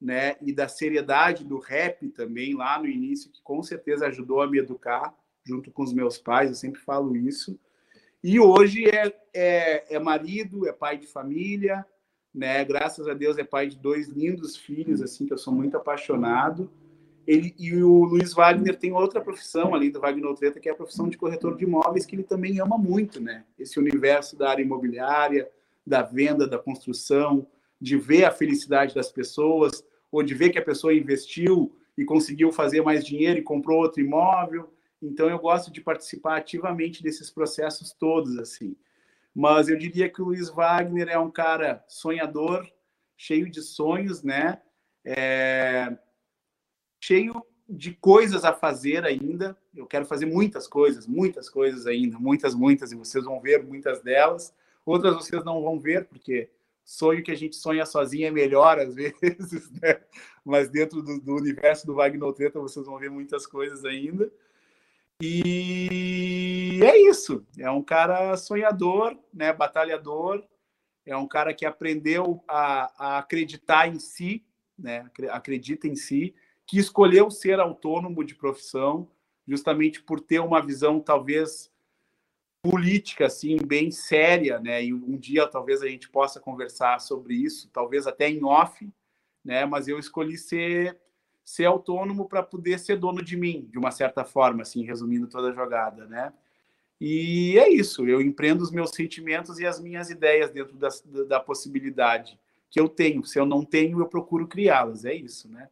né, 0.00 0.36
e 0.40 0.52
da 0.52 0.66
seriedade 0.66 1.44
do 1.44 1.58
rap 1.58 2.08
também 2.08 2.54
lá 2.54 2.78
no 2.78 2.86
início, 2.86 3.30
que 3.30 3.42
com 3.42 3.62
certeza 3.62 4.06
ajudou 4.06 4.40
a 4.40 4.48
me 4.48 4.58
educar 4.58 5.14
junto 5.44 5.70
com 5.70 5.82
os 5.82 5.92
meus 5.92 6.16
pais, 6.16 6.48
eu 6.48 6.54
sempre 6.54 6.80
falo 6.80 7.16
isso. 7.16 7.58
E 8.22 8.38
hoje 8.38 8.84
é, 8.86 9.14
é, 9.32 9.96
é 9.96 9.98
marido, 9.98 10.66
é 10.66 10.72
pai 10.72 10.98
de 10.98 11.06
família, 11.06 11.84
né? 12.34 12.64
Graças 12.64 13.08
a 13.08 13.14
Deus 13.14 13.38
é 13.38 13.44
pai 13.44 13.66
de 13.66 13.78
dois 13.78 14.08
lindos 14.08 14.56
filhos, 14.56 15.02
assim 15.02 15.26
que 15.26 15.32
eu 15.32 15.38
sou 15.38 15.54
muito 15.54 15.76
apaixonado. 15.76 16.70
Ele 17.26 17.54
e 17.58 17.74
o 17.82 18.04
Luiz 18.04 18.32
Wagner 18.32 18.76
tem 18.76 18.92
outra 18.92 19.20
profissão 19.20 19.74
além 19.74 19.90
do 19.90 20.00
Wagner 20.00 20.34
Treta, 20.34 20.58
que 20.58 20.68
é 20.68 20.72
a 20.72 20.76
profissão 20.76 21.08
de 21.08 21.16
corretor 21.16 21.56
de 21.56 21.64
imóveis, 21.64 22.06
que 22.06 22.16
ele 22.16 22.22
também 22.22 22.60
ama 22.60 22.76
muito, 22.76 23.20
né? 23.20 23.44
Esse 23.58 23.78
universo 23.78 24.36
da 24.36 24.50
área 24.50 24.62
imobiliária, 24.62 25.48
da 25.86 26.02
venda, 26.02 26.46
da 26.46 26.58
construção, 26.58 27.46
de 27.80 27.96
ver 27.96 28.24
a 28.24 28.30
felicidade 28.30 28.94
das 28.94 29.10
pessoas, 29.10 29.84
ou 30.10 30.22
de 30.22 30.34
ver 30.34 30.50
que 30.50 30.58
a 30.58 30.64
pessoa 30.64 30.94
investiu 30.94 31.76
e 31.96 32.04
conseguiu 32.04 32.50
fazer 32.50 32.82
mais 32.82 33.04
dinheiro 33.04 33.38
e 33.38 33.42
comprou 33.42 33.80
outro 33.80 34.00
imóvel. 34.00 34.72
Então 35.02 35.28
eu 35.28 35.38
gosto 35.38 35.70
de 35.70 35.80
participar 35.80 36.36
ativamente 36.36 37.02
desses 37.02 37.30
processos 37.30 37.92
todos 37.92 38.38
assim. 38.38 38.76
Mas 39.34 39.68
eu 39.68 39.76
diria 39.76 40.08
que 40.08 40.20
o 40.20 40.26
Luiz 40.26 40.48
Wagner 40.48 41.08
é 41.08 41.18
um 41.18 41.30
cara 41.30 41.84
sonhador, 41.88 42.68
cheio 43.16 43.48
de 43.48 43.62
sonhos, 43.62 44.22
né? 44.22 44.60
É... 45.04 45.96
cheio 47.00 47.42
de 47.68 47.92
coisas 47.94 48.44
a 48.44 48.52
fazer 48.52 49.04
ainda. 49.04 49.56
Eu 49.74 49.86
quero 49.86 50.04
fazer 50.04 50.26
muitas 50.26 50.66
coisas, 50.66 51.06
muitas 51.06 51.48
coisas 51.48 51.86
ainda, 51.86 52.18
muitas, 52.18 52.54
muitas, 52.54 52.92
e 52.92 52.96
vocês 52.96 53.24
vão 53.24 53.40
ver 53.40 53.62
muitas 53.62 54.02
delas. 54.02 54.54
Outras 54.84 55.14
vocês 55.14 55.44
não 55.44 55.62
vão 55.62 55.78
ver, 55.78 56.06
porque 56.06 56.50
sonho 56.84 57.22
que 57.22 57.30
a 57.30 57.36
gente 57.36 57.54
sonha 57.56 57.86
sozinho 57.86 58.26
é 58.26 58.30
melhor 58.30 58.78
às 58.78 58.94
vezes, 58.96 59.70
né? 59.80 60.00
Mas 60.44 60.68
dentro 60.68 61.00
do, 61.02 61.20
do 61.20 61.36
universo 61.36 61.86
do 61.86 61.94
Wagner 61.94 62.32
Treta 62.32 62.58
vocês 62.60 62.84
vão 62.84 62.98
ver 62.98 63.10
muitas 63.10 63.46
coisas 63.46 63.84
ainda. 63.84 64.30
E 65.22 66.80
é 66.82 66.98
isso. 66.98 67.46
É 67.58 67.70
um 67.70 67.82
cara 67.82 68.36
sonhador, 68.36 69.16
né? 69.32 69.52
Batalhador. 69.52 70.42
É 71.04 71.16
um 71.16 71.28
cara 71.28 71.52
que 71.52 71.66
aprendeu 71.66 72.42
a, 72.48 72.92
a 72.96 73.18
acreditar 73.18 73.86
em 73.86 73.98
si, 73.98 74.44
né? 74.78 75.08
Acredita 75.30 75.86
em 75.86 75.94
si, 75.94 76.34
que 76.70 76.78
escolheu 76.78 77.32
ser 77.32 77.58
autônomo 77.58 78.22
de 78.22 78.32
profissão, 78.32 79.08
justamente 79.44 80.00
por 80.00 80.20
ter 80.20 80.38
uma 80.38 80.64
visão 80.64 81.00
talvez 81.00 81.68
política 82.62 83.26
assim 83.26 83.56
bem 83.56 83.90
séria, 83.90 84.60
né? 84.60 84.84
E 84.84 84.94
um 84.94 85.16
dia 85.16 85.48
talvez 85.48 85.82
a 85.82 85.88
gente 85.88 86.08
possa 86.08 86.38
conversar 86.38 87.00
sobre 87.00 87.34
isso, 87.34 87.68
talvez 87.72 88.06
até 88.06 88.30
em 88.30 88.44
off, 88.44 88.88
né? 89.44 89.66
Mas 89.66 89.88
eu 89.88 89.98
escolhi 89.98 90.38
ser 90.38 90.96
ser 91.42 91.64
autônomo 91.64 92.28
para 92.28 92.40
poder 92.40 92.78
ser 92.78 92.96
dono 92.96 93.20
de 93.20 93.36
mim, 93.36 93.68
de 93.68 93.76
uma 93.76 93.90
certa 93.90 94.24
forma, 94.24 94.62
assim, 94.62 94.84
resumindo 94.84 95.26
toda 95.26 95.48
a 95.48 95.52
jogada, 95.52 96.06
né? 96.06 96.32
E 97.00 97.58
é 97.58 97.68
isso, 97.68 98.06
eu 98.06 98.20
empreendo 98.20 98.62
os 98.62 98.70
meus 98.70 98.90
sentimentos 98.90 99.58
e 99.58 99.66
as 99.66 99.80
minhas 99.80 100.08
ideias 100.08 100.52
dentro 100.52 100.76
da, 100.76 100.88
da 101.26 101.40
possibilidade 101.40 102.38
que 102.70 102.78
eu 102.78 102.88
tenho. 102.88 103.24
Se 103.24 103.40
eu 103.40 103.44
não 103.44 103.64
tenho, 103.64 103.98
eu 103.98 104.06
procuro 104.06 104.46
criá-las, 104.46 105.04
é 105.04 105.12
isso, 105.12 105.48
né? 105.48 105.68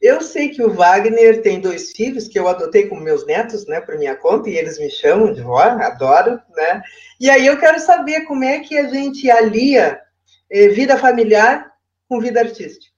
Eu 0.00 0.20
sei 0.20 0.50
que 0.50 0.62
o 0.62 0.70
Wagner 0.70 1.40
tem 1.40 1.60
dois 1.60 1.92
filhos 1.92 2.28
que 2.28 2.38
eu 2.38 2.46
adotei 2.46 2.86
como 2.86 3.00
meus 3.00 3.24
netos, 3.24 3.66
né, 3.66 3.80
por 3.80 3.96
minha 3.96 4.14
conta, 4.14 4.50
e 4.50 4.56
eles 4.56 4.78
me 4.78 4.90
chamam 4.90 5.32
de 5.32 5.40
vó, 5.40 5.62
adoro, 5.62 6.38
né? 6.54 6.82
E 7.18 7.30
aí 7.30 7.46
eu 7.46 7.58
quero 7.58 7.80
saber 7.80 8.26
como 8.26 8.44
é 8.44 8.60
que 8.60 8.76
a 8.76 8.86
gente 8.88 9.30
alia 9.30 9.98
eh, 10.50 10.68
vida 10.68 10.98
familiar 10.98 11.72
com 12.06 12.20
vida 12.20 12.40
artística. 12.40 12.92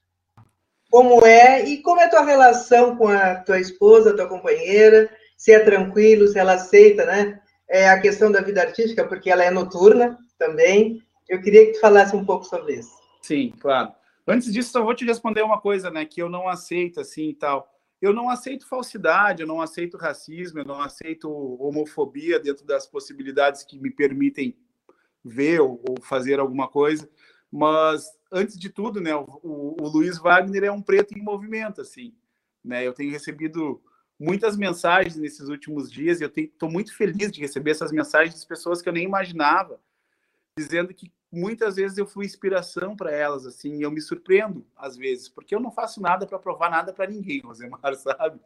Como 0.91 1.25
é 1.25 1.63
e 1.63 1.81
como 1.81 2.01
é 2.01 2.05
a 2.05 2.09
tua 2.09 2.25
relação 2.25 2.97
com 2.97 3.07
a 3.07 3.35
tua 3.35 3.59
esposa, 3.59 4.15
tua 4.15 4.27
companheira, 4.27 5.09
se 5.37 5.53
é 5.53 5.59
tranquilo, 5.59 6.27
se 6.27 6.37
ela 6.37 6.55
aceita, 6.55 7.05
né? 7.05 7.39
É 7.69 7.89
a 7.89 8.01
questão 8.01 8.29
da 8.31 8.41
vida 8.41 8.61
artística, 8.61 9.05
porque 9.05 9.29
ela 9.29 9.45
é 9.45 9.49
noturna 9.49 10.17
também. 10.37 11.01
Eu 11.29 11.41
queria 11.41 11.67
que 11.67 11.73
tu 11.73 11.79
falasse 11.79 12.15
um 12.15 12.25
pouco 12.25 12.43
sobre 12.43 12.75
isso. 12.75 12.91
Sim, 13.21 13.53
claro. 13.59 13.93
Antes 14.27 14.51
disso, 14.51 14.71
só 14.71 14.83
vou 14.83 14.93
te 14.93 15.05
responder 15.05 15.41
uma 15.41 15.61
coisa, 15.61 15.89
né, 15.89 16.03
que 16.05 16.21
eu 16.21 16.29
não 16.29 16.49
aceito 16.49 16.99
assim 16.99 17.29
e 17.29 17.33
tal. 17.33 17.73
Eu 18.01 18.13
não 18.13 18.29
aceito 18.29 18.67
falsidade, 18.67 19.41
eu 19.41 19.47
não 19.47 19.61
aceito 19.61 19.97
racismo, 19.97 20.59
eu 20.59 20.65
não 20.65 20.81
aceito 20.81 21.31
homofobia 21.31 22.39
dentro 22.39 22.65
das 22.65 22.85
possibilidades 22.85 23.63
que 23.63 23.79
me 23.79 23.89
permitem 23.89 24.55
ver 25.23 25.61
ou, 25.61 25.81
ou 25.87 26.01
fazer 26.01 26.39
alguma 26.39 26.67
coisa. 26.67 27.09
Mas 27.51 28.05
antes 28.31 28.59
de 28.59 28.69
tudo, 28.69 28.99
né, 28.99 29.15
o, 29.15 29.25
o, 29.43 29.87
Luiz 29.87 30.17
Wagner 30.17 30.65
é 30.65 30.71
um 30.71 30.81
preto 30.81 31.17
em 31.17 31.23
movimento, 31.23 31.81
assim, 31.81 32.13
né? 32.63 32.85
Eu 32.85 32.93
tenho 32.93 33.11
recebido 33.11 33.81
muitas 34.19 34.57
mensagens 34.57 35.15
nesses 35.15 35.47
últimos 35.47 35.91
dias 35.91 36.19
e 36.19 36.23
eu 36.23 36.31
estou 36.35 36.69
muito 36.69 36.95
feliz 36.95 37.31
de 37.31 37.39
receber 37.39 37.71
essas 37.71 37.91
mensagens 37.91 38.39
de 38.39 38.45
pessoas 38.47 38.81
que 38.81 38.89
eu 38.89 38.93
nem 38.93 39.05
imaginava, 39.05 39.79
dizendo 40.57 40.93
que 40.93 41.11
muitas 41.31 41.75
vezes 41.75 41.97
eu 41.97 42.05
fui 42.05 42.25
inspiração 42.25 42.95
para 42.95 43.11
elas, 43.11 43.45
assim, 43.45 43.77
e 43.77 43.81
eu 43.81 43.91
me 43.91 44.01
surpreendo 44.01 44.65
às 44.75 44.95
vezes, 44.95 45.27
porque 45.27 45.53
eu 45.53 45.59
não 45.59 45.71
faço 45.71 46.01
nada 46.01 46.25
para 46.25 46.39
provar 46.39 46.69
nada 46.69 46.93
para 46.93 47.07
ninguém, 47.07 47.41
Rosemar, 47.45 47.95
sabe? 47.95 48.39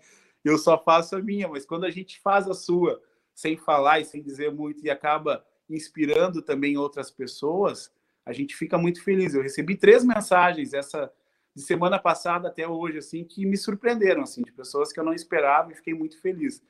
Eu 0.43 0.57
só 0.57 0.77
faço 0.77 1.15
a 1.15 1.21
minha, 1.21 1.47
mas 1.47 1.65
quando 1.65 1.85
a 1.85 1.89
gente 1.91 2.19
faz 2.19 2.47
a 2.47 2.53
sua, 2.53 3.01
sem 3.33 3.55
falar 3.57 3.99
e 3.99 4.05
sem 4.05 4.21
dizer 4.21 4.51
muito, 4.51 4.83
e 4.83 4.89
acaba 4.89 5.45
inspirando 5.69 6.41
também 6.41 6.77
outras 6.77 7.11
pessoas, 7.11 7.91
a 8.25 8.33
gente 8.33 8.55
fica 8.55 8.77
muito 8.77 9.03
feliz. 9.03 9.33
Eu 9.33 9.41
recebi 9.41 9.75
três 9.75 10.03
mensagens 10.03 10.73
essa 10.73 11.11
de 11.55 11.61
semana 11.61 11.99
passada 11.99 12.47
até 12.47 12.67
hoje, 12.67 12.97
assim, 12.97 13.23
que 13.23 13.45
me 13.45 13.57
surpreenderam, 13.57 14.23
assim, 14.23 14.41
de 14.41 14.51
pessoas 14.51 14.91
que 14.91 14.99
eu 14.99 15.03
não 15.03 15.13
esperava 15.13 15.71
e 15.71 15.75
fiquei 15.75 15.93
muito 15.93 16.19
feliz. 16.21 16.63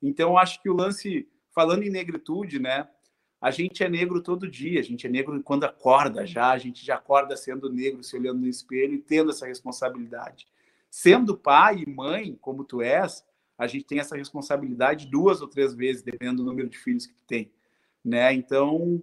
Então, 0.00 0.38
acho 0.38 0.62
que 0.62 0.70
o 0.70 0.74
lance, 0.74 1.28
falando 1.52 1.82
em 1.82 1.90
negritude, 1.90 2.58
né, 2.58 2.88
a 3.40 3.50
gente 3.50 3.84
é 3.84 3.88
negro 3.88 4.20
todo 4.20 4.48
dia, 4.48 4.80
a 4.80 4.82
gente 4.82 5.06
é 5.06 5.10
negro 5.10 5.40
quando 5.42 5.64
acorda 5.64 6.26
já, 6.26 6.50
a 6.50 6.58
gente 6.58 6.84
já 6.84 6.96
acorda 6.96 7.36
sendo 7.36 7.72
negro, 7.72 8.02
se 8.02 8.16
olhando 8.16 8.40
no 8.40 8.48
espelho 8.48 8.94
e 8.94 8.98
tendo 8.98 9.30
essa 9.30 9.46
responsabilidade. 9.46 10.46
Sendo 10.90 11.36
pai 11.36 11.84
e 11.86 11.90
mãe, 11.90 12.36
como 12.40 12.64
tu 12.64 12.82
és, 12.82 13.24
a 13.56 13.66
gente 13.66 13.84
tem 13.84 14.00
essa 14.00 14.16
responsabilidade 14.16 15.06
duas 15.06 15.40
ou 15.40 15.48
três 15.48 15.74
vezes, 15.74 16.02
dependendo 16.02 16.42
do 16.42 16.48
número 16.48 16.68
de 16.68 16.78
filhos 16.78 17.06
que 17.06 17.14
tu 17.14 17.24
tem, 17.26 17.52
né? 18.04 18.32
Então, 18.32 19.02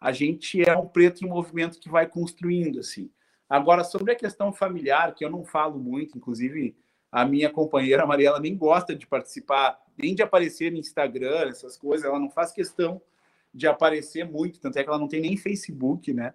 a 0.00 0.10
gente 0.12 0.62
é 0.62 0.76
um 0.76 0.88
preto 0.88 1.24
em 1.24 1.28
movimento 1.28 1.78
que 1.78 1.88
vai 1.88 2.06
construindo, 2.06 2.80
assim. 2.80 3.10
Agora, 3.48 3.84
sobre 3.84 4.12
a 4.12 4.16
questão 4.16 4.52
familiar, 4.52 5.14
que 5.14 5.24
eu 5.24 5.30
não 5.30 5.44
falo 5.44 5.78
muito, 5.78 6.18
inclusive 6.18 6.76
a 7.12 7.24
minha 7.24 7.48
companheira 7.48 8.04
Mariela 8.04 8.40
nem 8.40 8.56
gosta 8.56 8.94
de 8.94 9.06
participar, 9.06 9.78
nem 9.96 10.14
de 10.14 10.22
aparecer 10.22 10.72
no 10.72 10.78
Instagram, 10.78 11.48
essas 11.48 11.76
coisas, 11.76 12.04
ela 12.04 12.18
não 12.18 12.30
faz 12.30 12.50
questão 12.50 13.00
de 13.56 13.66
aparecer 13.66 14.24
muito, 14.24 14.60
tanto 14.60 14.78
é 14.78 14.84
que 14.84 14.88
ela 14.88 14.98
não 14.98 15.08
tem 15.08 15.22
nem 15.22 15.34
Facebook, 15.34 16.12
né? 16.12 16.34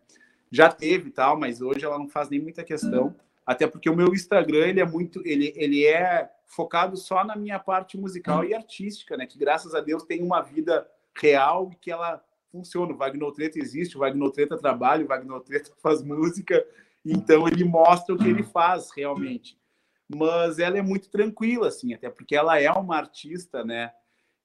Já 0.51 0.69
teve 0.69 1.11
tal, 1.11 1.39
mas 1.39 1.61
hoje 1.61 1.85
ela 1.85 1.99
não 1.99 2.09
faz 2.09 2.29
nem 2.29 2.41
muita 2.41 2.63
questão, 2.63 3.15
até 3.45 3.67
porque 3.67 3.89
o 3.89 3.95
meu 3.95 4.07
Instagram 4.07 4.67
ele 4.67 4.79
é 4.79 4.85
muito, 4.85 5.21
ele, 5.23 5.53
ele 5.55 5.85
é 5.85 6.27
focado 6.47 6.97
só 6.97 7.23
na 7.23 7.35
minha 7.35 7.59
parte 7.59 7.95
musical 7.95 8.43
e 8.43 8.55
artística, 8.55 9.15
né? 9.15 9.27
Que 9.27 9.37
graças 9.37 9.75
a 9.75 9.81
Deus 9.81 10.03
tem 10.03 10.23
uma 10.23 10.41
vida 10.41 10.89
real 11.15 11.69
e 11.71 11.75
que 11.75 11.91
ela 11.91 12.23
funciona. 12.51 12.91
O 12.91 12.97
Wagner 12.97 13.31
Treta 13.31 13.59
existe, 13.59 13.95
o 13.95 13.99
Wagner 13.99 14.31
Treta 14.31 14.57
trabalha, 14.57 15.05
o 15.05 15.07
Wagner 15.07 15.39
Treta 15.41 15.71
faz 15.77 16.01
música, 16.01 16.65
então 17.05 17.47
ele 17.47 17.63
mostra 17.63 18.15
o 18.15 18.17
que 18.17 18.27
ele 18.27 18.43
faz 18.43 18.89
realmente. 18.97 19.55
Mas 20.09 20.57
ela 20.57 20.77
é 20.77 20.81
muito 20.81 21.07
tranquila, 21.09 21.67
assim, 21.67 21.93
até 21.93 22.09
porque 22.09 22.35
ela 22.35 22.59
é 22.59 22.71
uma 22.71 22.97
artista, 22.97 23.63
né? 23.63 23.93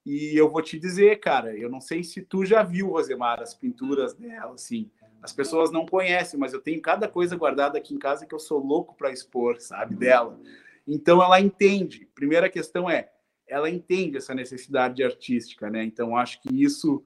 E 0.07 0.37
eu 0.37 0.49
vou 0.49 0.61
te 0.61 0.79
dizer, 0.79 1.19
cara, 1.19 1.53
eu 1.53 1.69
não 1.69 1.81
sei 1.81 2.01
se 2.01 2.21
tu 2.21 2.45
já 2.45 2.63
viu, 2.63 2.91
Rosemar, 2.91 3.41
as 3.41 3.53
pinturas 3.53 4.13
dela, 4.13 4.53
assim. 4.53 4.89
As 5.21 5.33
pessoas 5.33 5.69
não 5.69 5.85
conhecem, 5.85 6.39
mas 6.39 6.53
eu 6.53 6.61
tenho 6.61 6.81
cada 6.81 7.09
coisa 7.09 7.35
guardada 7.35 7.77
aqui 7.77 7.93
em 7.93 7.99
casa 7.99 8.25
que 8.25 8.33
eu 8.33 8.39
sou 8.39 8.65
louco 8.65 8.95
para 8.95 9.11
expor, 9.11 9.59
sabe, 9.59 9.95
dela. 9.95 10.39
Então 10.87 11.21
ela 11.21 11.41
entende. 11.41 12.07
Primeira 12.15 12.49
questão 12.49 12.89
é, 12.89 13.09
ela 13.45 13.69
entende 13.69 14.15
essa 14.15 14.33
necessidade 14.33 15.03
artística, 15.03 15.69
né? 15.69 15.83
Então 15.83 16.15
acho 16.15 16.41
que 16.41 16.63
isso 16.63 17.03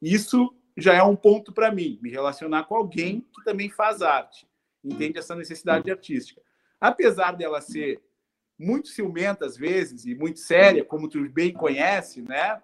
isso 0.00 0.54
já 0.76 0.94
é 0.94 1.02
um 1.02 1.16
ponto 1.16 1.52
para 1.52 1.72
mim, 1.72 1.98
me 2.00 2.08
relacionar 2.08 2.64
com 2.64 2.76
alguém 2.76 3.26
que 3.34 3.42
também 3.42 3.68
faz 3.68 4.00
arte, 4.00 4.46
entende 4.84 5.18
essa 5.18 5.34
necessidade 5.34 5.90
artística. 5.90 6.40
Apesar 6.80 7.32
dela 7.32 7.60
ser 7.60 8.00
muito 8.58 8.88
ciumenta 8.88 9.46
às 9.46 9.56
vezes 9.56 10.04
e 10.04 10.14
muito 10.14 10.38
séria, 10.38 10.84
como 10.84 11.08
tu 11.08 11.28
bem 11.28 11.52
conhece, 11.52 12.22
né? 12.22 12.60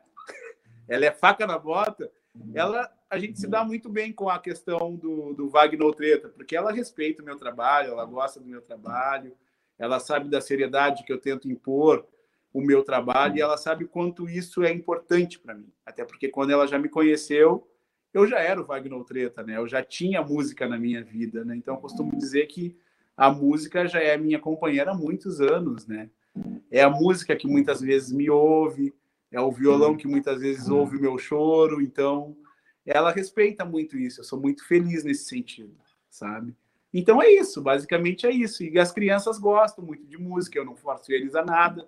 Ela 0.88 1.06
é 1.06 1.12
faca 1.12 1.46
na 1.46 1.58
bota. 1.58 2.10
Ela, 2.54 2.90
a 3.08 3.18
gente 3.18 3.38
se 3.38 3.46
dá 3.46 3.64
muito 3.64 3.88
bem 3.88 4.12
com 4.12 4.28
a 4.28 4.38
questão 4.38 4.94
do, 4.94 5.34
do 5.34 5.48
Wagner 5.48 5.92
Treta, 5.92 6.28
porque 6.28 6.56
ela 6.56 6.72
respeita 6.72 7.22
o 7.22 7.24
meu 7.24 7.36
trabalho, 7.36 7.92
ela 7.92 8.04
gosta 8.04 8.40
do 8.40 8.46
meu 8.46 8.62
trabalho, 8.62 9.36
ela 9.78 9.98
sabe 9.98 10.28
da 10.28 10.40
seriedade 10.40 11.04
que 11.04 11.12
eu 11.12 11.20
tento 11.20 11.50
impor 11.50 12.06
o 12.52 12.60
meu 12.60 12.82
trabalho 12.82 13.36
e 13.36 13.40
ela 13.40 13.56
sabe 13.56 13.86
quanto 13.86 14.28
isso 14.28 14.62
é 14.62 14.72
importante 14.72 15.38
para 15.38 15.54
mim. 15.54 15.72
Até 15.84 16.04
porque 16.04 16.28
quando 16.28 16.50
ela 16.50 16.66
já 16.66 16.78
me 16.78 16.88
conheceu, 16.88 17.66
eu 18.12 18.26
já 18.26 18.40
era 18.40 18.60
o 18.60 18.64
Wagner 18.64 19.04
Treta, 19.04 19.42
né? 19.42 19.56
Eu 19.56 19.68
já 19.68 19.82
tinha 19.82 20.22
música 20.22 20.68
na 20.68 20.78
minha 20.78 21.02
vida, 21.02 21.44
né? 21.44 21.56
Então 21.56 21.74
eu 21.74 21.80
costumo 21.80 22.16
dizer 22.16 22.46
que 22.46 22.76
a 23.20 23.30
música 23.30 23.86
já 23.86 24.00
é 24.00 24.16
minha 24.16 24.38
companheira 24.38 24.92
há 24.92 24.94
muitos 24.94 25.42
anos, 25.42 25.86
né? 25.86 26.08
É 26.70 26.80
a 26.80 26.88
música 26.88 27.36
que 27.36 27.46
muitas 27.46 27.82
vezes 27.82 28.10
me 28.10 28.30
ouve, 28.30 28.94
é 29.30 29.38
o 29.38 29.52
violão 29.52 29.94
que 29.94 30.08
muitas 30.08 30.40
vezes 30.40 30.70
ouve 30.70 30.96
o 30.96 31.00
meu 31.02 31.18
choro, 31.18 31.82
então 31.82 32.34
ela 32.82 33.12
respeita 33.12 33.62
muito 33.62 33.98
isso. 33.98 34.20
Eu 34.20 34.24
sou 34.24 34.40
muito 34.40 34.66
feliz 34.66 35.04
nesse 35.04 35.26
sentido, 35.26 35.76
sabe? 36.08 36.56
Então 36.94 37.20
é 37.20 37.30
isso, 37.30 37.60
basicamente 37.60 38.26
é 38.26 38.30
isso. 38.30 38.64
E 38.64 38.78
as 38.78 38.90
crianças 38.90 39.38
gostam 39.38 39.84
muito 39.84 40.06
de 40.06 40.16
música, 40.16 40.58
eu 40.58 40.64
não 40.64 40.74
forço 40.74 41.12
eles 41.12 41.34
a 41.34 41.44
nada. 41.44 41.86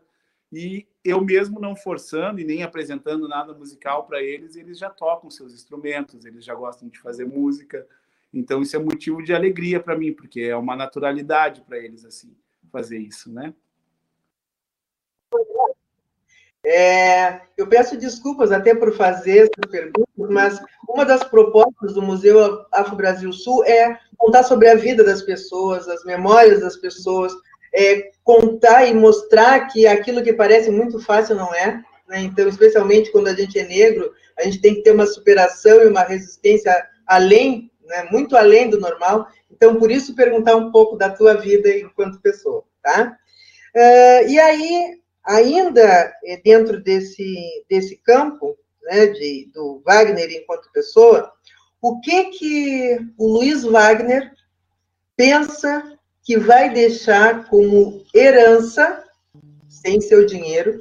E 0.52 0.86
eu 1.02 1.24
mesmo 1.24 1.58
não 1.58 1.74
forçando 1.74 2.40
e 2.40 2.44
nem 2.44 2.62
apresentando 2.62 3.26
nada 3.26 3.54
musical 3.54 4.04
para 4.04 4.22
eles, 4.22 4.54
eles 4.54 4.78
já 4.78 4.90
tocam 4.90 5.30
seus 5.30 5.54
instrumentos, 5.54 6.26
eles 6.26 6.44
já 6.44 6.54
gostam 6.54 6.90
de 6.90 7.00
fazer 7.00 7.24
música. 7.24 7.88
Então 8.32 8.62
isso 8.62 8.76
é 8.76 8.78
motivo 8.78 9.22
de 9.22 9.34
alegria 9.34 9.80
para 9.80 9.96
mim, 9.96 10.12
porque 10.12 10.42
é 10.42 10.56
uma 10.56 10.74
naturalidade 10.74 11.62
para 11.62 11.78
eles 11.78 12.04
assim 12.04 12.34
fazer 12.70 12.98
isso, 12.98 13.30
né? 13.30 13.52
É, 16.64 17.40
eu 17.56 17.66
peço 17.66 17.96
desculpas 17.96 18.52
até 18.52 18.72
por 18.72 18.94
fazer 18.94 19.38
essas 19.38 19.70
perguntas, 19.70 20.30
mas 20.30 20.62
uma 20.88 21.04
das 21.04 21.24
propostas 21.24 21.94
do 21.94 22.02
Museu 22.02 22.64
Afro 22.72 22.94
Brasil 22.94 23.32
Sul 23.32 23.64
é 23.64 23.98
contar 24.16 24.44
sobre 24.44 24.68
a 24.68 24.76
vida 24.76 25.02
das 25.02 25.22
pessoas, 25.22 25.88
as 25.88 26.04
memórias 26.04 26.60
das 26.60 26.76
pessoas, 26.76 27.32
é, 27.74 28.12
contar 28.22 28.86
e 28.86 28.94
mostrar 28.94 29.66
que 29.66 29.88
aquilo 29.88 30.22
que 30.22 30.32
parece 30.32 30.70
muito 30.70 31.00
fácil 31.00 31.34
não 31.34 31.52
é. 31.52 31.82
Né? 32.08 32.20
Então, 32.20 32.48
especialmente 32.48 33.10
quando 33.10 33.26
a 33.26 33.34
gente 33.34 33.58
é 33.58 33.66
negro, 33.66 34.12
a 34.38 34.44
gente 34.44 34.60
tem 34.60 34.76
que 34.76 34.82
ter 34.82 34.92
uma 34.92 35.06
superação 35.06 35.82
e 35.82 35.88
uma 35.88 36.02
resistência 36.02 36.86
além, 37.06 37.71
né? 37.86 38.08
muito 38.10 38.36
além 38.36 38.68
do 38.70 38.80
normal. 38.80 39.28
Então, 39.50 39.76
por 39.76 39.90
isso, 39.90 40.14
perguntar 40.14 40.56
um 40.56 40.70
pouco 40.70 40.96
da 40.96 41.10
tua 41.10 41.34
vida 41.34 41.68
enquanto 41.76 42.20
pessoa, 42.20 42.64
tá? 42.82 43.16
Uh, 43.74 44.28
e 44.28 44.38
aí, 44.38 45.00
ainda 45.24 46.12
é, 46.24 46.36
dentro 46.42 46.82
desse, 46.82 47.64
desse 47.68 47.96
campo, 47.96 48.56
né, 48.82 49.06
de, 49.06 49.50
do 49.54 49.80
Wagner 49.84 50.30
enquanto 50.32 50.72
pessoa, 50.72 51.32
o 51.80 52.00
que 52.00 52.24
que 52.24 52.98
o 53.16 53.26
Luiz 53.26 53.62
Wagner 53.62 54.32
pensa 55.16 55.98
que 56.22 56.38
vai 56.38 56.70
deixar 56.72 57.46
como 57.48 58.04
herança, 58.14 59.04
sem 59.68 60.00
seu 60.00 60.24
dinheiro, 60.24 60.78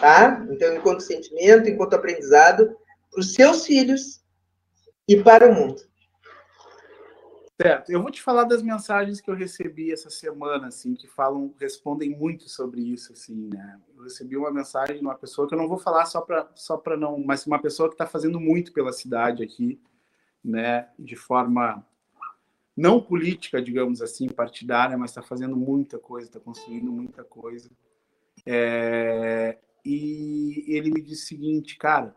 tá? 0.00 0.46
Então, 0.50 0.74
enquanto 0.74 1.00
sentimento, 1.00 1.68
enquanto 1.68 1.94
aprendizado, 1.94 2.76
para 3.10 3.20
os 3.20 3.34
seus 3.34 3.66
filhos 3.66 4.22
e 5.08 5.16
para 5.22 5.48
o 5.48 5.54
mundo. 5.54 5.82
Certo. 7.60 7.90
Eu 7.90 8.02
vou 8.02 8.10
te 8.10 8.22
falar 8.22 8.44
das 8.44 8.62
mensagens 8.62 9.18
que 9.18 9.30
eu 9.30 9.34
recebi 9.34 9.90
essa 9.90 10.10
semana, 10.10 10.66
assim, 10.66 10.94
que 10.94 11.06
falam, 11.08 11.54
respondem 11.58 12.10
muito 12.10 12.50
sobre 12.50 12.82
isso, 12.82 13.14
assim, 13.14 13.48
né? 13.48 13.80
Eu 13.96 14.02
recebi 14.02 14.36
uma 14.36 14.50
mensagem 14.50 14.96
de 14.96 15.02
uma 15.02 15.14
pessoa 15.14 15.48
que 15.48 15.54
eu 15.54 15.58
não 15.58 15.66
vou 15.66 15.78
falar 15.78 16.04
só 16.04 16.20
para 16.20 16.50
só 16.54 16.76
para 16.76 16.98
não, 16.98 17.18
mas 17.18 17.46
uma 17.46 17.58
pessoa 17.58 17.88
que 17.88 17.94
está 17.94 18.06
fazendo 18.06 18.38
muito 18.38 18.72
pela 18.74 18.92
cidade 18.92 19.42
aqui, 19.42 19.80
né? 20.44 20.90
De 20.98 21.16
forma 21.16 21.82
não 22.76 23.00
política, 23.00 23.62
digamos 23.62 24.02
assim, 24.02 24.28
partidária, 24.28 24.98
mas 24.98 25.10
está 25.10 25.22
fazendo 25.22 25.56
muita 25.56 25.98
coisa, 25.98 26.28
está 26.28 26.38
construindo 26.38 26.92
muita 26.92 27.24
coisa. 27.24 27.70
É... 28.44 29.58
E 29.84 30.64
ele 30.68 30.90
me 30.90 31.00
disse 31.00 31.24
o 31.24 31.28
seguinte, 31.28 31.78
cara, 31.78 32.14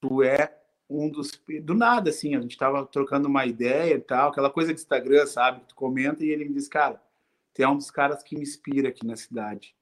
tu 0.00 0.22
é 0.22 0.61
um 0.92 1.08
dos. 1.08 1.32
Do 1.62 1.74
nada, 1.74 2.10
assim, 2.10 2.34
a 2.34 2.40
gente 2.40 2.52
estava 2.52 2.84
trocando 2.86 3.28
uma 3.28 3.46
ideia 3.46 3.94
e 3.94 4.00
tal, 4.00 4.30
aquela 4.30 4.50
coisa 4.50 4.72
de 4.72 4.80
Instagram, 4.80 5.26
sabe? 5.26 5.60
Que 5.60 5.68
tu 5.68 5.74
comenta, 5.74 6.24
e 6.24 6.30
ele 6.30 6.44
me 6.44 6.54
diz, 6.54 6.68
cara, 6.68 7.00
tem 7.54 7.66
um 7.66 7.76
dos 7.76 7.90
caras 7.90 8.22
que 8.22 8.36
me 8.36 8.42
inspira 8.42 8.88
aqui 8.88 9.06
na 9.06 9.16
cidade. 9.16 9.74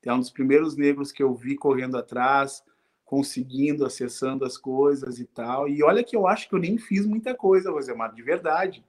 Tem 0.00 0.12
um 0.12 0.18
dos 0.18 0.30
primeiros 0.30 0.76
negros 0.76 1.10
que 1.10 1.22
eu 1.22 1.34
vi 1.34 1.56
correndo 1.56 1.96
atrás, 1.96 2.62
conseguindo, 3.04 3.84
acessando 3.84 4.44
as 4.44 4.56
coisas 4.56 5.18
e 5.18 5.24
tal. 5.24 5.68
E 5.68 5.82
olha 5.82 6.04
que 6.04 6.14
eu 6.14 6.26
acho 6.26 6.48
que 6.48 6.54
eu 6.54 6.58
nem 6.58 6.78
fiz 6.78 7.06
muita 7.06 7.34
coisa, 7.34 7.70
Rosemar, 7.70 8.14
de 8.14 8.22
verdade. 8.22 8.84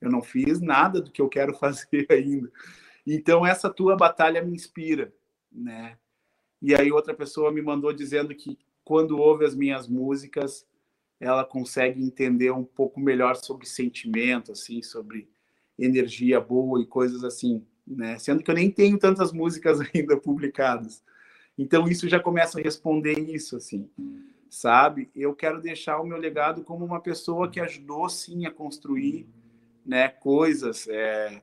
Eu 0.00 0.10
não 0.10 0.22
fiz 0.22 0.60
nada 0.60 1.00
do 1.00 1.10
que 1.10 1.20
eu 1.20 1.28
quero 1.28 1.54
fazer 1.58 2.06
ainda. 2.10 2.50
Então, 3.06 3.46
essa 3.46 3.70
tua 3.70 3.96
batalha 3.96 4.42
me 4.42 4.54
inspira, 4.54 5.12
né? 5.50 5.96
E 6.60 6.74
aí, 6.74 6.90
outra 6.90 7.14
pessoa 7.14 7.52
me 7.52 7.60
mandou 7.60 7.92
dizendo 7.92 8.34
que 8.34 8.58
quando 8.84 9.18
ouve 9.18 9.44
as 9.44 9.54
minhas 9.54 9.86
músicas, 9.86 10.66
ela 11.18 11.44
consegue 11.44 12.02
entender 12.02 12.50
um 12.50 12.64
pouco 12.64 13.00
melhor 13.00 13.36
sobre 13.36 13.66
sentimento, 13.66 14.52
assim, 14.52 14.82
sobre 14.82 15.28
energia 15.78 16.40
boa 16.40 16.80
e 16.80 16.86
coisas 16.86 17.24
assim, 17.24 17.64
né? 17.86 18.18
Sendo 18.18 18.42
que 18.42 18.50
eu 18.50 18.54
nem 18.54 18.70
tenho 18.70 18.98
tantas 18.98 19.32
músicas 19.32 19.78
ainda 19.94 20.16
publicadas. 20.16 21.02
Então 21.58 21.88
isso 21.88 22.08
já 22.08 22.20
começa 22.20 22.58
a 22.58 22.62
responder 22.62 23.18
isso, 23.18 23.56
assim, 23.56 23.88
sabe? 24.50 25.10
Eu 25.14 25.34
quero 25.34 25.60
deixar 25.60 25.98
o 26.00 26.06
meu 26.06 26.18
legado 26.18 26.62
como 26.62 26.84
uma 26.84 27.00
pessoa 27.00 27.50
que 27.50 27.60
ajudou 27.60 28.08
sim 28.08 28.44
a 28.44 28.50
construir, 28.50 29.26
né, 29.84 30.08
coisas, 30.08 30.86
é, 30.88 31.42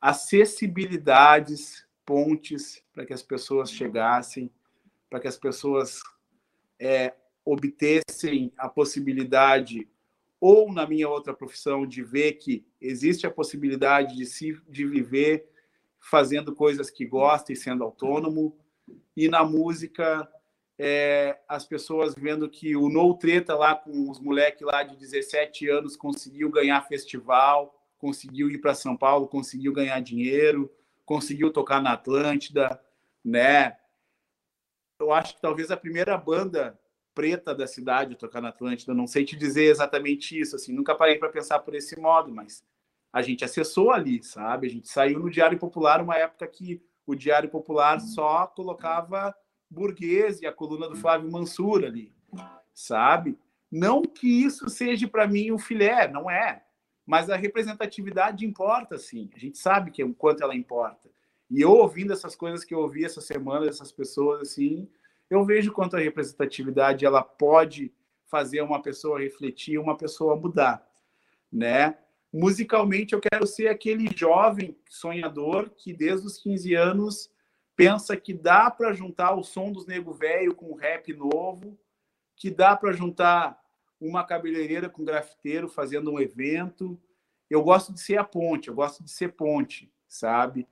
acessibilidades, 0.00 1.86
pontes 2.04 2.82
para 2.92 3.06
que 3.06 3.12
as 3.12 3.22
pessoas 3.22 3.70
chegassem, 3.70 4.50
para 5.08 5.20
que 5.20 5.28
as 5.28 5.36
pessoas 5.36 6.00
é, 6.78 7.14
obtessem 7.46 8.52
a 8.58 8.68
possibilidade 8.68 9.88
ou 10.40 10.72
na 10.72 10.84
minha 10.86 11.08
outra 11.08 11.32
profissão 11.32 11.86
de 11.86 12.02
ver 12.02 12.32
que 12.32 12.66
existe 12.80 13.24
a 13.24 13.30
possibilidade 13.30 14.16
de 14.16 14.26
se 14.26 14.60
de 14.68 14.84
viver 14.84 15.48
fazendo 15.98 16.54
coisas 16.54 16.90
que 16.90 17.06
gosta 17.06 17.52
e 17.52 17.56
sendo 17.56 17.84
autônomo 17.84 18.54
e 19.16 19.28
na 19.28 19.44
música 19.44 20.28
é, 20.78 21.38
as 21.48 21.64
pessoas 21.64 22.14
vendo 22.14 22.50
que 22.50 22.76
o 22.76 22.88
No 22.88 23.14
Treta 23.14 23.54
lá 23.54 23.74
com 23.76 24.10
os 24.10 24.18
moleques 24.18 24.66
lá 24.66 24.82
de 24.82 24.96
17 24.96 25.70
anos 25.70 25.96
conseguiu 25.96 26.50
ganhar 26.50 26.82
festival, 26.82 27.80
conseguiu 27.96 28.50
ir 28.50 28.58
para 28.58 28.74
São 28.74 28.96
Paulo, 28.96 29.28
conseguiu 29.28 29.72
ganhar 29.72 30.00
dinheiro, 30.00 30.70
conseguiu 31.04 31.50
tocar 31.50 31.80
na 31.80 31.92
Atlântida, 31.92 32.78
né? 33.24 33.78
Eu 34.98 35.12
acho 35.12 35.36
que 35.36 35.40
talvez 35.40 35.70
a 35.70 35.76
primeira 35.76 36.16
banda 36.18 36.78
preta 37.16 37.54
da 37.54 37.66
cidade 37.66 38.14
tocar 38.14 38.42
na 38.42 38.50
Atlântida. 38.50 38.92
Não 38.92 39.06
sei 39.06 39.24
te 39.24 39.34
dizer 39.34 39.64
exatamente 39.64 40.38
isso, 40.38 40.54
assim, 40.54 40.72
nunca 40.72 40.94
parei 40.94 41.16
para 41.16 41.30
pensar 41.30 41.58
por 41.60 41.74
esse 41.74 41.98
modo, 41.98 42.30
mas 42.30 42.62
a 43.10 43.22
gente 43.22 43.42
acessou 43.42 43.90
ali, 43.90 44.22
sabe? 44.22 44.66
A 44.66 44.70
gente 44.70 44.86
saiu 44.86 45.18
no 45.18 45.30
Diário 45.30 45.58
Popular, 45.58 46.02
uma 46.02 46.14
época 46.16 46.46
que 46.46 46.82
o 47.06 47.14
Diário 47.14 47.48
Popular 47.48 47.98
só 48.00 48.46
colocava 48.46 49.34
burguês 49.70 50.42
e 50.42 50.46
a 50.46 50.52
coluna 50.52 50.90
do 50.90 50.94
Flávio 50.94 51.32
Mansur 51.32 51.84
ali, 51.84 52.12
sabe? 52.74 53.38
Não 53.72 54.02
que 54.02 54.44
isso 54.44 54.68
seja 54.68 55.08
para 55.08 55.26
mim 55.26 55.50
o 55.50 55.58
filé, 55.58 56.06
não 56.08 56.30
é. 56.30 56.62
Mas 57.06 57.30
a 57.30 57.36
representatividade 57.36 58.44
importa, 58.44 58.98
sim. 58.98 59.30
A 59.34 59.38
gente 59.38 59.56
sabe 59.56 59.90
que 59.90 60.04
o 60.04 60.12
quanto 60.12 60.42
ela 60.42 60.54
importa. 60.54 61.08
E 61.48 61.62
eu 61.62 61.70
ouvindo 61.70 62.12
essas 62.12 62.36
coisas 62.36 62.62
que 62.62 62.74
eu 62.74 62.80
ouvi 62.80 63.04
essa 63.04 63.22
semana 63.22 63.64
dessas 63.64 63.90
pessoas, 63.90 64.42
assim, 64.42 64.86
eu 65.28 65.44
vejo 65.44 65.72
quanto 65.72 65.96
a 65.96 66.00
representatividade 66.00 67.04
ela 67.04 67.22
pode 67.22 67.92
fazer 68.26 68.60
uma 68.60 68.82
pessoa 68.82 69.20
refletir, 69.20 69.78
uma 69.78 69.96
pessoa 69.96 70.36
mudar, 70.36 70.86
né? 71.52 71.98
Musicalmente, 72.32 73.14
eu 73.14 73.20
quero 73.20 73.46
ser 73.46 73.68
aquele 73.68 74.08
jovem 74.14 74.76
sonhador 74.90 75.70
que 75.70 75.92
desde 75.92 76.26
os 76.26 76.38
15 76.38 76.74
anos 76.74 77.30
pensa 77.74 78.16
que 78.16 78.34
dá 78.34 78.70
para 78.70 78.92
juntar 78.92 79.34
o 79.34 79.44
som 79.44 79.72
dos 79.72 79.86
nego 79.86 80.12
velho 80.12 80.54
com 80.54 80.66
o 80.66 80.76
rap 80.76 81.12
novo, 81.14 81.78
que 82.34 82.50
dá 82.50 82.76
para 82.76 82.92
juntar 82.92 83.58
uma 84.00 84.24
cabeleireira 84.24 84.88
com 84.88 85.04
grafiteiro 85.04 85.68
fazendo 85.68 86.10
um 86.10 86.20
evento. 86.20 87.00
Eu 87.48 87.62
gosto 87.62 87.92
de 87.92 88.00
ser 88.00 88.18
a 88.18 88.24
ponte, 88.24 88.68
eu 88.68 88.74
gosto 88.74 89.02
de 89.02 89.10
ser 89.10 89.32
ponte, 89.32 89.90
sabe? 90.08 90.68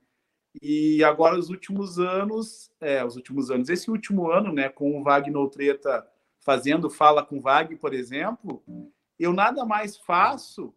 E 0.61 1.03
agora 1.03 1.37
os 1.37 1.49
últimos 1.49 1.99
anos, 1.99 2.71
é, 2.79 3.03
os 3.03 3.15
últimos 3.15 3.51
anos, 3.51 3.69
esse 3.69 3.89
último 3.91 4.31
ano, 4.31 4.53
né, 4.53 4.69
com 4.69 4.97
o 4.97 5.03
Wagner 5.03 5.47
Treta 5.49 6.07
fazendo 6.39 6.89
Fala 6.89 7.25
com 7.25 7.41
Vag, 7.41 7.75
por 7.75 7.93
exemplo, 7.93 8.63
eu 9.19 9.33
nada 9.33 9.65
mais 9.65 9.97
faço 9.97 10.73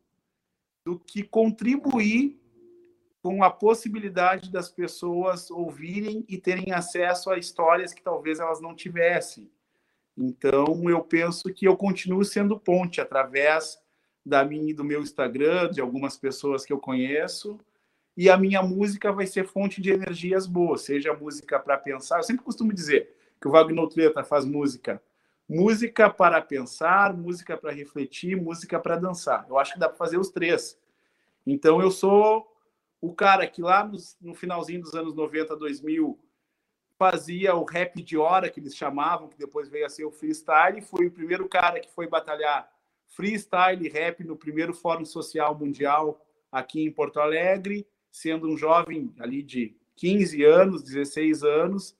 do 0.84 0.98
que 0.98 1.22
contribuir 1.22 2.40
com 3.22 3.44
a 3.44 3.50
possibilidade 3.50 4.50
das 4.50 4.70
pessoas 4.70 5.50
ouvirem 5.50 6.24
e 6.28 6.38
terem 6.38 6.72
acesso 6.72 7.30
a 7.30 7.38
histórias 7.38 7.92
que 7.92 8.02
talvez 8.02 8.40
elas 8.40 8.60
não 8.60 8.74
tivessem. 8.74 9.50
Então, 10.16 10.88
eu 10.88 11.00
penso 11.02 11.52
que 11.52 11.68
eu 11.68 11.76
continuo 11.76 12.24
sendo 12.24 12.58
ponte 12.58 13.00
através 13.00 13.78
da 14.24 14.44
minha 14.44 14.74
do 14.74 14.84
meu 14.84 15.02
Instagram, 15.02 15.70
de 15.70 15.80
algumas 15.80 16.16
pessoas 16.16 16.64
que 16.64 16.72
eu 16.72 16.78
conheço, 16.78 17.58
e 18.18 18.28
a 18.28 18.36
minha 18.36 18.62
música 18.62 19.10
vai 19.10 19.26
ser 19.26 19.46
fonte 19.46 19.80
de 19.80 19.90
energias 19.90 20.46
boas, 20.46 20.82
seja 20.82 21.14
música 21.14 21.58
para 21.58 21.78
pensar. 21.78 22.18
Eu 22.18 22.24
sempre 22.24 22.44
costumo 22.44 22.72
dizer 22.72 23.16
que 23.40 23.48
o 23.48 23.50
Wagner 23.52 23.88
Treta 23.88 24.22
faz 24.22 24.44
música 24.44 25.00
música 25.48 26.10
para 26.10 26.42
pensar, 26.42 27.16
música 27.16 27.56
para 27.56 27.72
refletir, 27.72 28.36
música 28.36 28.78
para 28.78 28.96
dançar. 28.96 29.46
Eu 29.48 29.58
acho 29.58 29.72
que 29.72 29.78
dá 29.78 29.88
para 29.88 29.96
fazer 29.96 30.18
os 30.18 30.28
três. 30.28 30.78
Então, 31.46 31.80
eu 31.80 31.90
sou 31.90 32.54
o 33.00 33.14
cara 33.14 33.46
que 33.46 33.62
lá 33.62 33.90
no, 34.20 34.34
finalzinho 34.34 34.82
dos 34.82 34.94
anos 34.94 35.14
90, 35.14 35.56
2000, 35.56 36.18
fazia 36.98 37.54
o 37.54 37.64
rap 37.64 38.02
de 38.02 38.18
hora, 38.18 38.50
que 38.50 38.60
eles 38.60 38.76
chamavam, 38.76 39.28
que 39.28 39.38
depois 39.38 39.68
veio 39.68 39.86
a 39.86 39.88
ser 39.88 40.04
o 40.04 40.10
freestyle. 40.10 40.82
Foi 40.82 41.06
o 41.06 41.10
primeiro 41.10 41.48
cara 41.48 41.80
que 41.80 41.90
foi 41.90 42.06
batalhar 42.06 42.70
freestyle 43.06 43.88
rap 43.88 44.22
no 44.24 44.36
primeiro 44.36 44.74
Fórum 44.74 45.04
Social 45.04 45.56
Mundial 45.56 46.20
aqui 46.52 46.82
em 46.82 46.90
Porto 46.90 47.20
Alegre, 47.20 47.86
sendo 48.18 48.48
um 48.48 48.56
jovem 48.56 49.12
ali 49.18 49.42
de 49.42 49.76
15 49.96 50.44
anos, 50.44 50.82
16 50.82 51.42
anos 51.44 51.96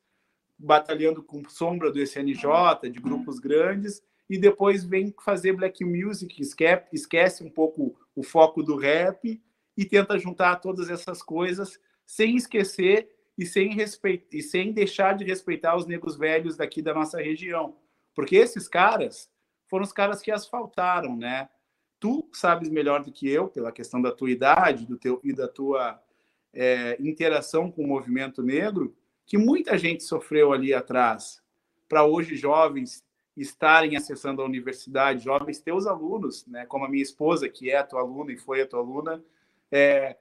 batalhando 0.59 1.23
com 1.23 1.49
sombra 1.49 1.93
do 1.93 2.01
SNJ, 2.01 2.91
de 2.91 2.99
grupos 2.99 3.39
grandes, 3.39 4.03
e 4.29 4.37
depois 4.37 4.85
vem 4.85 5.15
fazer 5.25 5.53
black 5.53 5.85
music, 5.85 6.43
esquece 6.93 7.45
um 7.45 7.49
pouco 7.49 7.97
o 8.15 8.23
foco 8.23 8.63
do 8.63 8.77
rap 8.77 9.41
e 9.77 9.85
tenta 9.85 10.19
juntar 10.19 10.57
todas 10.57 10.91
essas 10.91 11.23
coisas 11.23 11.79
sem 12.05 12.37
esquecer 12.37 13.09
e 13.39 13.47
sem 13.47 13.73
respeitar 13.73 14.27
e 14.33 14.43
sem 14.43 14.73
deixar 14.73 15.17
de 15.17 15.25
respeitar 15.25 15.77
os 15.77 15.87
negros 15.87 16.17
velhos 16.17 16.57
daqui 16.57 16.83
da 16.83 16.93
nossa 16.93 17.23
região, 17.23 17.77
porque 18.15 18.35
esses 18.35 18.67
caras 18.67 19.31
foram 19.69 19.85
os 19.85 19.93
caras 19.93 20.21
que 20.21 20.33
asfaltaram, 20.33 21.17
né? 21.17 21.49
Tu 22.01 22.29
sabes 22.33 22.69
melhor 22.69 23.05
do 23.05 23.13
que 23.13 23.29
eu 23.29 23.49
pela 23.49 23.73
questão 23.73 24.03
da 24.03 24.11
tua 24.11 24.31
idade, 24.31 24.87
do 24.87 24.97
teu 24.97 25.21
e 25.23 25.33
da 25.33 25.47
tua 25.47 26.01
é, 26.61 26.97
interação 26.99 27.71
com 27.71 27.85
o 27.85 27.87
movimento 27.87 28.43
negro, 28.43 28.93
que 29.25 29.39
muita 29.39 29.79
gente 29.79 30.03
sofreu 30.03 30.53
ali 30.53 30.75
atrás, 30.75 31.41
para 31.89 32.05
hoje 32.05 32.35
jovens 32.35 33.05
estarem 33.37 33.97
acessando 33.97 34.43
a 34.43 34.45
universidade, 34.45 35.23
jovens 35.23 35.61
teus 35.61 35.87
alunos, 35.87 36.45
né, 36.49 36.67
como 36.67 36.85
a 36.85 36.89
minha 36.89 37.03
esposa, 37.03 37.49
que 37.49 37.71
é 37.71 37.77
a 37.77 37.85
tua 37.85 38.01
aluna 38.01 38.33
e 38.33 38.37
foi 38.37 38.61
a 38.61 38.67
tua 38.67 38.81
aluna, 38.81 39.23
é, 39.71 40.17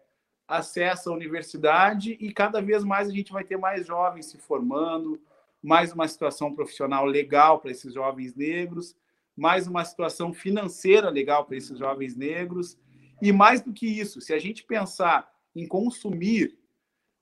acessa 0.47 1.09
a 1.09 1.13
universidade 1.13 2.15
e 2.19 2.31
cada 2.31 2.61
vez 2.61 2.83
mais 2.83 3.09
a 3.09 3.11
gente 3.11 3.33
vai 3.33 3.43
ter 3.43 3.57
mais 3.57 3.87
jovens 3.87 4.27
se 4.27 4.37
formando, 4.37 5.19
mais 5.61 5.91
uma 5.91 6.07
situação 6.07 6.53
profissional 6.53 7.03
legal 7.03 7.59
para 7.59 7.71
esses 7.71 7.95
jovens 7.95 8.35
negros, 8.35 8.95
mais 9.35 9.65
uma 9.65 9.83
situação 9.83 10.31
financeira 10.31 11.09
legal 11.09 11.45
para 11.45 11.57
esses 11.57 11.79
jovens 11.79 12.15
negros, 12.15 12.77
e 13.19 13.31
mais 13.31 13.59
do 13.59 13.73
que 13.73 13.87
isso, 13.87 14.21
se 14.21 14.33
a 14.33 14.37
gente 14.37 14.63
pensar 14.63 15.35
em 15.57 15.67
consumir 15.67 16.57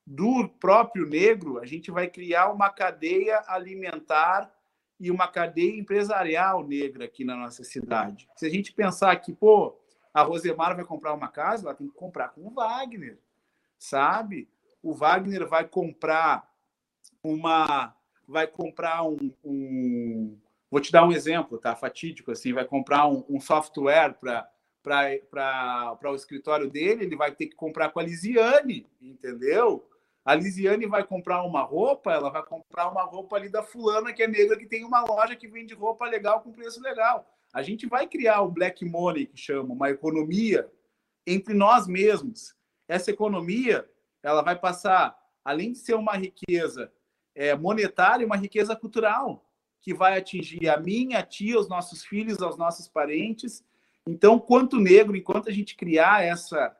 do 0.06 0.48
próprio 0.60 1.06
negro, 1.06 1.58
a 1.58 1.64
gente 1.64 1.90
vai 1.90 2.06
criar 2.06 2.52
uma 2.52 2.68
cadeia 2.68 3.42
alimentar 3.48 4.54
e 5.00 5.10
uma 5.10 5.26
cadeia 5.26 5.78
empresarial 5.78 6.62
negra 6.62 7.06
aqui 7.06 7.24
na 7.24 7.34
nossa 7.34 7.64
cidade. 7.64 8.28
Se 8.36 8.46
a 8.46 8.50
gente 8.50 8.72
pensar 8.72 9.16
que, 9.16 9.32
pô, 9.32 9.76
a 10.12 10.22
Rosemar 10.22 10.76
vai 10.76 10.84
comprar 10.84 11.14
uma 11.14 11.28
casa, 11.28 11.66
ela 11.66 11.74
tem 11.74 11.88
que 11.88 11.94
comprar 11.94 12.28
com 12.28 12.42
o 12.42 12.50
Wagner, 12.50 13.18
sabe? 13.78 14.48
O 14.82 14.94
Wagner 14.94 15.46
vai 15.48 15.66
comprar 15.66 16.48
uma. 17.22 17.94
Vai 18.28 18.46
comprar 18.46 19.02
um. 19.02 19.32
um 19.44 20.38
vou 20.70 20.80
te 20.80 20.92
dar 20.92 21.06
um 21.06 21.12
exemplo, 21.12 21.58
tá? 21.58 21.74
Fatídico, 21.74 22.30
assim, 22.30 22.52
vai 22.52 22.64
comprar 22.64 23.06
um, 23.06 23.24
um 23.28 23.40
software 23.40 24.14
para 24.14 24.48
para 24.86 25.98
o 26.04 26.14
escritório 26.14 26.70
dele, 26.70 27.04
ele 27.04 27.16
vai 27.16 27.32
ter 27.32 27.46
que 27.46 27.56
comprar 27.56 27.90
com 27.90 27.98
a 27.98 28.04
Lisiane, 28.04 28.86
entendeu? 29.02 29.88
A 30.24 30.32
Lisiane 30.34 30.86
vai 30.86 31.02
comprar 31.02 31.42
uma 31.42 31.62
roupa, 31.62 32.12
ela 32.12 32.30
vai 32.30 32.44
comprar 32.44 32.88
uma 32.88 33.02
roupa 33.02 33.34
ali 33.34 33.48
da 33.48 33.64
fulana 33.64 34.12
que 34.12 34.22
é 34.22 34.28
negra, 34.28 34.56
que 34.56 34.66
tem 34.66 34.84
uma 34.84 35.04
loja 35.04 35.34
que 35.34 35.48
vende 35.48 35.74
roupa 35.74 36.06
legal 36.06 36.40
com 36.40 36.52
preço 36.52 36.80
legal. 36.80 37.28
A 37.52 37.62
gente 37.62 37.86
vai 37.88 38.06
criar 38.06 38.42
o 38.42 38.50
black 38.50 38.84
money, 38.84 39.26
que 39.26 39.36
chama, 39.36 39.74
uma 39.74 39.90
economia 39.90 40.70
entre 41.26 41.52
nós 41.52 41.88
mesmos. 41.88 42.54
Essa 42.86 43.10
economia, 43.10 43.88
ela 44.22 44.42
vai 44.42 44.56
passar, 44.56 45.18
além 45.44 45.72
de 45.72 45.78
ser 45.78 45.94
uma 45.94 46.16
riqueza 46.16 46.92
é, 47.34 47.56
monetária, 47.56 48.24
uma 48.24 48.36
riqueza 48.36 48.76
cultural, 48.76 49.44
que 49.80 49.92
vai 49.92 50.16
atingir 50.16 50.68
a 50.68 50.78
minha, 50.78 51.18
a 51.18 51.22
tia, 51.24 51.58
os 51.58 51.68
nossos 51.68 52.04
filhos, 52.04 52.40
aos 52.40 52.56
nossos 52.56 52.86
parentes. 52.86 53.64
Então, 54.06 54.38
quanto 54.38 54.78
negro, 54.78 55.16
enquanto 55.16 55.48
a 55.48 55.52
gente 55.52 55.74
criar 55.74 56.22
essa 56.22 56.76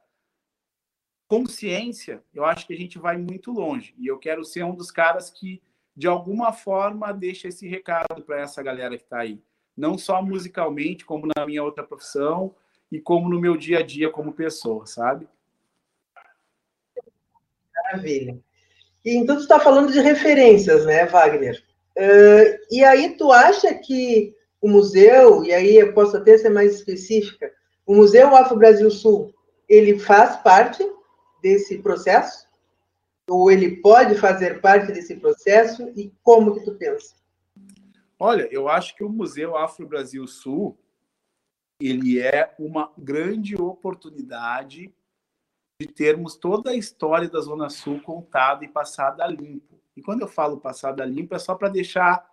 consciência, 1.27 2.23
eu 2.33 2.45
acho 2.45 2.67
que 2.67 2.73
a 2.73 2.77
gente 2.77 2.99
vai 2.99 3.17
muito 3.17 3.51
longe. 3.51 3.95
E 3.99 4.07
eu 4.07 4.17
quero 4.17 4.45
ser 4.45 4.65
um 4.65 4.75
dos 4.75 4.93
caras 4.93 5.29
que, 5.29 5.61
de 5.95 6.07
alguma 6.07 6.53
forma, 6.53 7.13
deixa 7.13 7.49
esse 7.49 7.67
recado 7.67 8.23
para 8.25 8.41
essa 8.41 8.63
galera 8.63 8.97
que 8.97 9.03
está 9.03 9.19
aí. 9.19 9.43
Não 9.77 9.99
só 9.99 10.23
musicalmente, 10.23 11.05
como 11.05 11.29
na 11.37 11.45
minha 11.45 11.65
outra 11.65 11.83
profissão 11.83 12.55
e 12.93 13.01
como 13.01 13.29
no 13.29 13.41
meu 13.41 13.57
dia 13.57 13.81
a 13.81 13.83
dia 13.83 14.09
como 14.09 14.33
pessoa, 14.33 14.87
sabe? 14.87 15.27
Maravilha. 17.75 18.39
E, 19.05 19.17
então, 19.17 19.35
tu 19.35 19.43
está 19.43 19.59
falando 19.59 19.93
de 19.93 20.01
referências, 20.01 20.87
né, 20.87 21.07
Wagner? 21.07 21.61
Uh, 21.97 22.59
e 22.71 22.85
aí, 22.85 23.17
tu 23.17 23.33
acha 23.33 23.75
que 23.75 24.36
o 24.61 24.69
museu, 24.69 25.45
e 25.45 25.53
aí 25.53 25.77
eu 25.77 25.93
posso 25.93 26.17
até 26.17 26.37
ser 26.39 26.51
mais 26.51 26.75
específica, 26.75 27.53
o 27.87 27.95
Museu 27.95 28.35
Afro 28.37 28.57
Brasil 28.57 28.91
Sul, 28.91 29.33
ele 29.69 29.99
faz 29.99 30.37
parte 30.43 30.85
desse 31.41 31.79
processo? 31.79 32.47
Ou 33.29 33.51
ele 33.51 33.77
pode 33.77 34.17
fazer 34.17 34.61
parte 34.61 34.93
desse 34.93 35.17
processo? 35.17 35.93
E 35.97 36.13
como 36.23 36.55
que 36.55 36.65
tu 36.65 36.75
pensa? 36.75 37.15
Olha, 38.19 38.49
eu 38.51 38.69
acho 38.69 38.97
que 38.97 39.05
o 39.05 39.09
Museu 39.09 39.57
Afro 39.57 39.87
Brasil 39.87 40.27
Sul 40.27 40.77
ele 41.79 42.21
é 42.21 42.55
uma 42.59 42.91
grande 42.97 43.55
oportunidade 43.55 44.93
de 45.79 45.87
termos 45.87 46.37
toda 46.37 46.71
a 46.71 46.77
história 46.77 47.29
da 47.29 47.41
Zona 47.41 47.69
Sul 47.69 48.01
contada 48.01 48.65
e 48.65 48.69
passada 48.69 49.25
a 49.25 49.29
limpo. 49.29 49.79
E 49.95 50.03
quando 50.03 50.23
eu 50.23 50.29
falo 50.29 50.59
passada 50.59 51.03
a 51.03 51.07
limpo, 51.07 51.35
é 51.35 51.39
só 51.39 51.55
para 51.55 51.69
deixar 51.69 52.27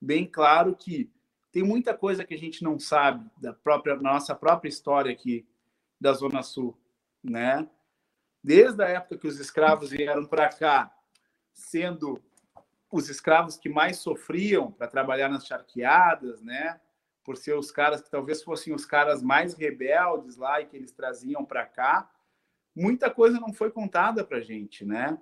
bem 0.00 0.26
claro 0.26 0.76
que 0.76 1.10
tem 1.52 1.62
muita 1.62 1.94
coisa 1.94 2.24
que 2.24 2.34
a 2.34 2.38
gente 2.38 2.62
não 2.62 2.78
sabe 2.78 3.28
da 3.36 3.52
própria 3.52 3.96
nossa 3.96 4.34
própria 4.34 4.68
história 4.68 5.12
aqui 5.12 5.46
da 6.00 6.12
Zona 6.12 6.42
Sul, 6.42 6.76
né? 7.22 7.68
desde 8.42 8.82
a 8.82 8.88
época 8.88 9.18
que 9.18 9.26
os 9.26 9.38
escravos 9.38 9.90
vieram 9.90 10.24
para 10.24 10.48
cá, 10.48 10.94
sendo 11.52 12.22
os 12.90 13.08
escravos 13.08 13.56
que 13.56 13.68
mais 13.68 13.98
sofriam 13.98 14.72
para 14.72 14.88
trabalhar 14.88 15.28
nas 15.28 15.46
charqueadas, 15.46 16.42
né? 16.42 16.80
Por 17.22 17.36
ser 17.36 17.54
os 17.54 17.70
caras 17.70 18.00
que 18.00 18.10
talvez 18.10 18.42
fossem 18.42 18.74
os 18.74 18.84
caras 18.84 19.22
mais 19.22 19.54
rebeldes 19.54 20.36
lá 20.36 20.60
e 20.60 20.66
que 20.66 20.76
eles 20.76 20.90
traziam 20.90 21.44
para 21.44 21.66
cá, 21.66 22.10
muita 22.74 23.10
coisa 23.10 23.38
não 23.38 23.52
foi 23.52 23.70
contada 23.70 24.24
para 24.24 24.40
gente, 24.40 24.84
né? 24.84 25.18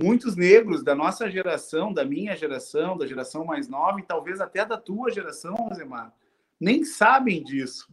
Muitos 0.00 0.34
negros 0.34 0.82
da 0.82 0.94
nossa 0.94 1.30
geração, 1.30 1.92
da 1.92 2.04
minha 2.04 2.36
geração, 2.36 2.96
da 2.96 3.06
geração 3.06 3.44
mais 3.44 3.68
nova 3.68 4.00
e 4.00 4.02
talvez 4.02 4.40
até 4.40 4.64
da 4.64 4.76
tua 4.76 5.10
geração, 5.10 5.54
Rosemar, 5.54 6.12
nem 6.60 6.84
sabem 6.84 7.42
disso. 7.42 7.88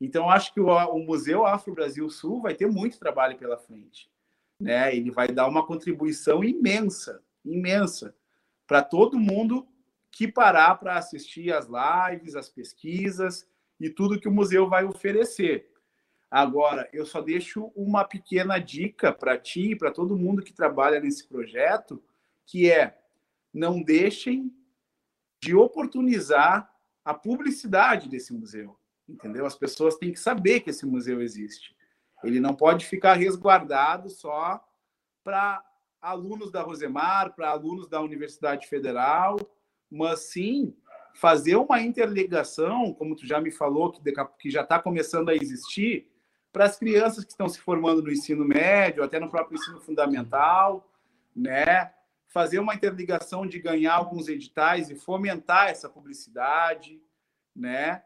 Então, 0.00 0.30
acho 0.30 0.52
que 0.52 0.60
o, 0.60 0.68
o 0.68 0.98
Museu 1.00 1.44
Afro 1.44 1.74
Brasil 1.74 2.08
Sul 2.08 2.40
vai 2.40 2.54
ter 2.54 2.66
muito 2.66 2.98
trabalho 2.98 3.36
pela 3.36 3.56
frente. 3.56 4.08
Né? 4.60 4.94
Ele 4.94 5.10
vai 5.10 5.28
dar 5.28 5.48
uma 5.48 5.66
contribuição 5.66 6.44
imensa, 6.44 7.20
imensa, 7.44 8.14
para 8.66 8.82
todo 8.82 9.18
mundo 9.18 9.66
que 10.10 10.28
parar 10.28 10.76
para 10.76 10.96
assistir 10.96 11.52
as 11.52 11.66
lives, 11.66 12.36
as 12.36 12.48
pesquisas 12.48 13.48
e 13.80 13.90
tudo 13.90 14.20
que 14.20 14.28
o 14.28 14.32
museu 14.32 14.68
vai 14.68 14.84
oferecer. 14.84 15.68
Agora, 16.34 16.88
eu 16.92 17.06
só 17.06 17.20
deixo 17.20 17.70
uma 17.76 18.04
pequena 18.04 18.58
dica 18.58 19.12
para 19.12 19.38
ti 19.38 19.70
e 19.70 19.76
para 19.76 19.92
todo 19.92 20.16
mundo 20.16 20.42
que 20.42 20.52
trabalha 20.52 20.98
nesse 20.98 21.28
projeto, 21.28 22.02
que 22.44 22.68
é 22.68 22.98
não 23.52 23.80
deixem 23.80 24.52
de 25.40 25.54
oportunizar 25.54 26.68
a 27.04 27.14
publicidade 27.14 28.08
desse 28.08 28.34
museu, 28.34 28.76
entendeu? 29.08 29.46
As 29.46 29.54
pessoas 29.54 29.94
têm 29.94 30.10
que 30.10 30.18
saber 30.18 30.58
que 30.58 30.70
esse 30.70 30.84
museu 30.84 31.22
existe. 31.22 31.76
Ele 32.24 32.40
não 32.40 32.52
pode 32.52 32.84
ficar 32.84 33.14
resguardado 33.14 34.10
só 34.10 34.60
para 35.22 35.64
alunos 36.02 36.50
da 36.50 36.62
Rosemar, 36.62 37.32
para 37.36 37.50
alunos 37.50 37.86
da 37.86 38.00
Universidade 38.00 38.66
Federal, 38.66 39.36
mas 39.88 40.32
sim 40.32 40.76
fazer 41.14 41.54
uma 41.54 41.80
interligação, 41.80 42.92
como 42.92 43.14
tu 43.14 43.24
já 43.24 43.40
me 43.40 43.52
falou, 43.52 43.92
que, 43.92 44.00
que 44.40 44.50
já 44.50 44.62
está 44.62 44.80
começando 44.80 45.28
a 45.28 45.34
existir, 45.36 46.12
para 46.54 46.66
as 46.66 46.78
crianças 46.78 47.24
que 47.24 47.32
estão 47.32 47.48
se 47.48 47.58
formando 47.58 48.00
no 48.00 48.12
ensino 48.12 48.44
médio, 48.44 49.02
até 49.02 49.18
no 49.18 49.28
próprio 49.28 49.58
ensino 49.58 49.80
fundamental, 49.80 50.88
né? 51.34 51.92
Fazer 52.28 52.60
uma 52.60 52.76
interligação 52.76 53.44
de 53.44 53.58
ganhar 53.58 53.94
alguns 53.94 54.28
editais 54.28 54.88
e 54.88 54.94
fomentar 54.94 55.68
essa 55.68 55.88
publicidade, 55.88 57.02
né? 57.56 58.04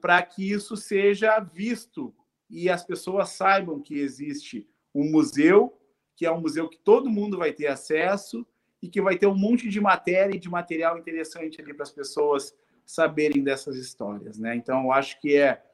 Para 0.00 0.22
que 0.22 0.48
isso 0.48 0.76
seja 0.76 1.40
visto 1.40 2.14
e 2.48 2.70
as 2.70 2.84
pessoas 2.84 3.30
saibam 3.30 3.80
que 3.80 3.98
existe 3.98 4.70
um 4.94 5.10
museu, 5.10 5.76
que 6.14 6.24
é 6.24 6.30
um 6.30 6.40
museu 6.40 6.68
que 6.68 6.78
todo 6.78 7.10
mundo 7.10 7.36
vai 7.36 7.52
ter 7.52 7.66
acesso 7.66 8.46
e 8.80 8.88
que 8.88 9.02
vai 9.02 9.18
ter 9.18 9.26
um 9.26 9.36
monte 9.36 9.68
de 9.68 9.80
matéria 9.80 10.36
e 10.36 10.38
de 10.38 10.48
material 10.48 10.98
interessante 10.98 11.60
ali 11.60 11.74
para 11.74 11.82
as 11.82 11.90
pessoas 11.90 12.54
saberem 12.86 13.42
dessas 13.42 13.74
histórias, 13.74 14.38
né? 14.38 14.54
Então, 14.54 14.84
eu 14.84 14.92
acho 14.92 15.20
que 15.20 15.34
é 15.34 15.64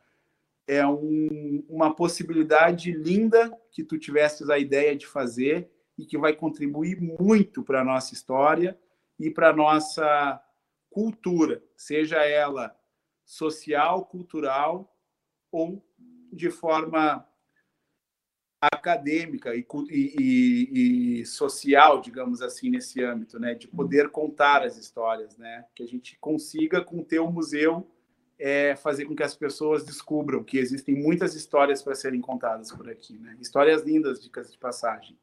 é 0.66 0.86
um, 0.86 1.64
uma 1.68 1.94
possibilidade 1.94 2.92
linda 2.92 3.56
que 3.70 3.84
tu 3.84 3.98
tivesses 3.98 4.48
a 4.48 4.58
ideia 4.58 4.96
de 4.96 5.06
fazer 5.06 5.70
e 5.96 6.04
que 6.04 6.18
vai 6.18 6.32
contribuir 6.34 7.00
muito 7.00 7.62
para 7.62 7.80
a 7.80 7.84
nossa 7.84 8.14
história 8.14 8.78
e 9.18 9.30
para 9.30 9.50
a 9.50 9.52
nossa 9.52 10.42
cultura, 10.90 11.62
seja 11.76 12.24
ela 12.24 12.74
social, 13.24 14.06
cultural 14.06 14.96
ou 15.50 15.84
de 16.32 16.50
forma 16.50 17.26
acadêmica 18.60 19.54
e, 19.54 19.66
e, 19.90 21.20
e, 21.20 21.26
social, 21.26 22.00
digamos 22.00 22.40
assim, 22.40 22.70
nesse 22.70 23.02
âmbito, 23.02 23.38
né, 23.38 23.54
de 23.54 23.68
poder 23.68 24.10
contar 24.10 24.62
as 24.62 24.76
histórias, 24.76 25.36
né, 25.36 25.66
que 25.74 25.82
a 25.82 25.86
gente 25.86 26.18
consiga 26.18 26.82
com 26.82 27.00
o 27.00 27.04
teu 27.04 27.30
museu 27.30 27.90
é, 28.38 28.74
fazer 28.76 29.04
com 29.04 29.14
que 29.14 29.22
as 29.22 29.34
pessoas 29.34 29.84
descubram 29.84 30.42
que 30.42 30.58
existem 30.58 30.94
muitas 30.94 31.34
histórias 31.34 31.82
para 31.82 31.94
serem 31.94 32.20
contadas 32.20 32.72
por 32.72 32.88
aqui, 32.90 33.18
né, 33.18 33.36
histórias 33.40 33.82
lindas, 33.82 34.22
dicas 34.22 34.50
de 34.50 34.58
passagem. 34.58 35.16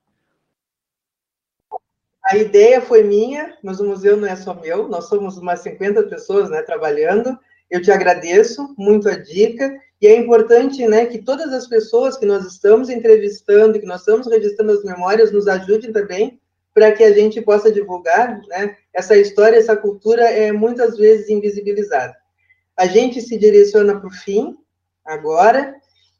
A 2.25 2.37
ideia 2.37 2.79
foi 2.79 3.03
minha, 3.03 3.57
mas 3.63 3.79
o 3.79 3.85
museu 3.85 4.15
não 4.15 4.27
é 4.27 4.35
só 4.35 4.53
meu, 4.53 4.87
nós 4.87 5.09
somos 5.09 5.37
umas 5.37 5.59
50 5.61 6.03
pessoas, 6.03 6.49
né, 6.49 6.61
trabalhando. 6.61 7.37
Eu 7.69 7.81
te 7.81 7.91
agradeço 7.91 8.73
muito 8.77 9.09
a 9.09 9.17
dica 9.17 9.77
e 10.01 10.07
é 10.07 10.15
importante 10.15 10.87
né, 10.87 11.05
que 11.05 11.19
todas 11.19 11.51
as 11.51 11.67
pessoas 11.67 12.17
que 12.17 12.25
nós 12.25 12.45
estamos 12.45 12.89
entrevistando, 12.89 13.79
que 13.79 13.85
nós 13.85 14.01
estamos 14.01 14.27
registrando 14.27 14.71
as 14.71 14.83
memórias, 14.83 15.31
nos 15.31 15.47
ajudem 15.47 15.91
também 15.91 16.39
para 16.73 16.91
que 16.91 17.03
a 17.03 17.11
gente 17.11 17.41
possa 17.41 17.71
divulgar 17.71 18.41
né, 18.47 18.77
essa 18.93 19.17
história, 19.17 19.57
essa 19.57 19.75
cultura 19.75 20.23
é 20.23 20.51
muitas 20.51 20.97
vezes 20.97 21.29
invisibilizada. 21.29 22.15
A 22.77 22.87
gente 22.87 23.21
se 23.21 23.37
direciona 23.37 23.99
para 23.99 24.07
o 24.07 24.11
fim, 24.11 24.57
agora, 25.05 25.75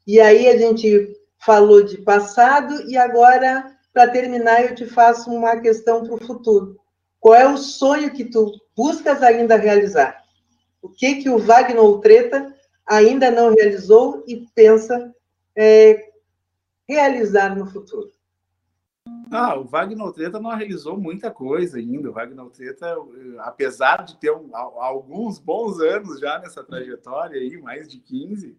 e 0.06 0.20
aí 0.20 0.48
a 0.48 0.56
gente 0.56 1.16
falou 1.38 1.82
de 1.82 1.98
passado, 1.98 2.88
e 2.88 2.96
agora, 2.96 3.76
para 3.92 4.10
terminar, 4.10 4.64
eu 4.64 4.74
te 4.74 4.86
faço 4.86 5.30
uma 5.30 5.56
questão 5.60 6.04
para 6.04 6.14
o 6.14 6.26
futuro. 6.26 6.78
Qual 7.18 7.34
é 7.34 7.48
o 7.48 7.56
sonho 7.56 8.12
que 8.12 8.24
tu 8.24 8.52
buscas 8.76 9.22
ainda 9.22 9.56
realizar? 9.56 10.22
O 10.80 10.88
que 10.88 11.22
que 11.22 11.30
o 11.30 11.38
Wagner 11.38 12.00
Treta 12.00 12.54
ainda 12.84 13.30
não 13.30 13.54
realizou 13.54 14.24
e 14.26 14.44
pensa 14.54 15.14
é, 15.56 16.10
realizar 16.88 17.56
no 17.56 17.66
futuro? 17.66 18.10
Ah, 19.34 19.58
o 19.58 19.64
Wagner 19.64 20.12
Treta 20.12 20.38
não 20.38 20.54
realizou 20.54 20.98
muita 20.98 21.30
coisa 21.30 21.78
ainda. 21.78 22.10
O 22.10 22.12
Wagner 22.12 22.44
Treta, 22.50 22.94
apesar 23.38 24.04
de 24.04 24.18
ter 24.18 24.30
um, 24.30 24.54
alguns 24.54 25.38
bons 25.38 25.80
anos 25.80 26.20
já 26.20 26.38
nessa 26.38 26.62
trajetória 26.62 27.40
aí, 27.40 27.56
mais 27.56 27.88
de 27.88 27.98
15, 27.98 28.54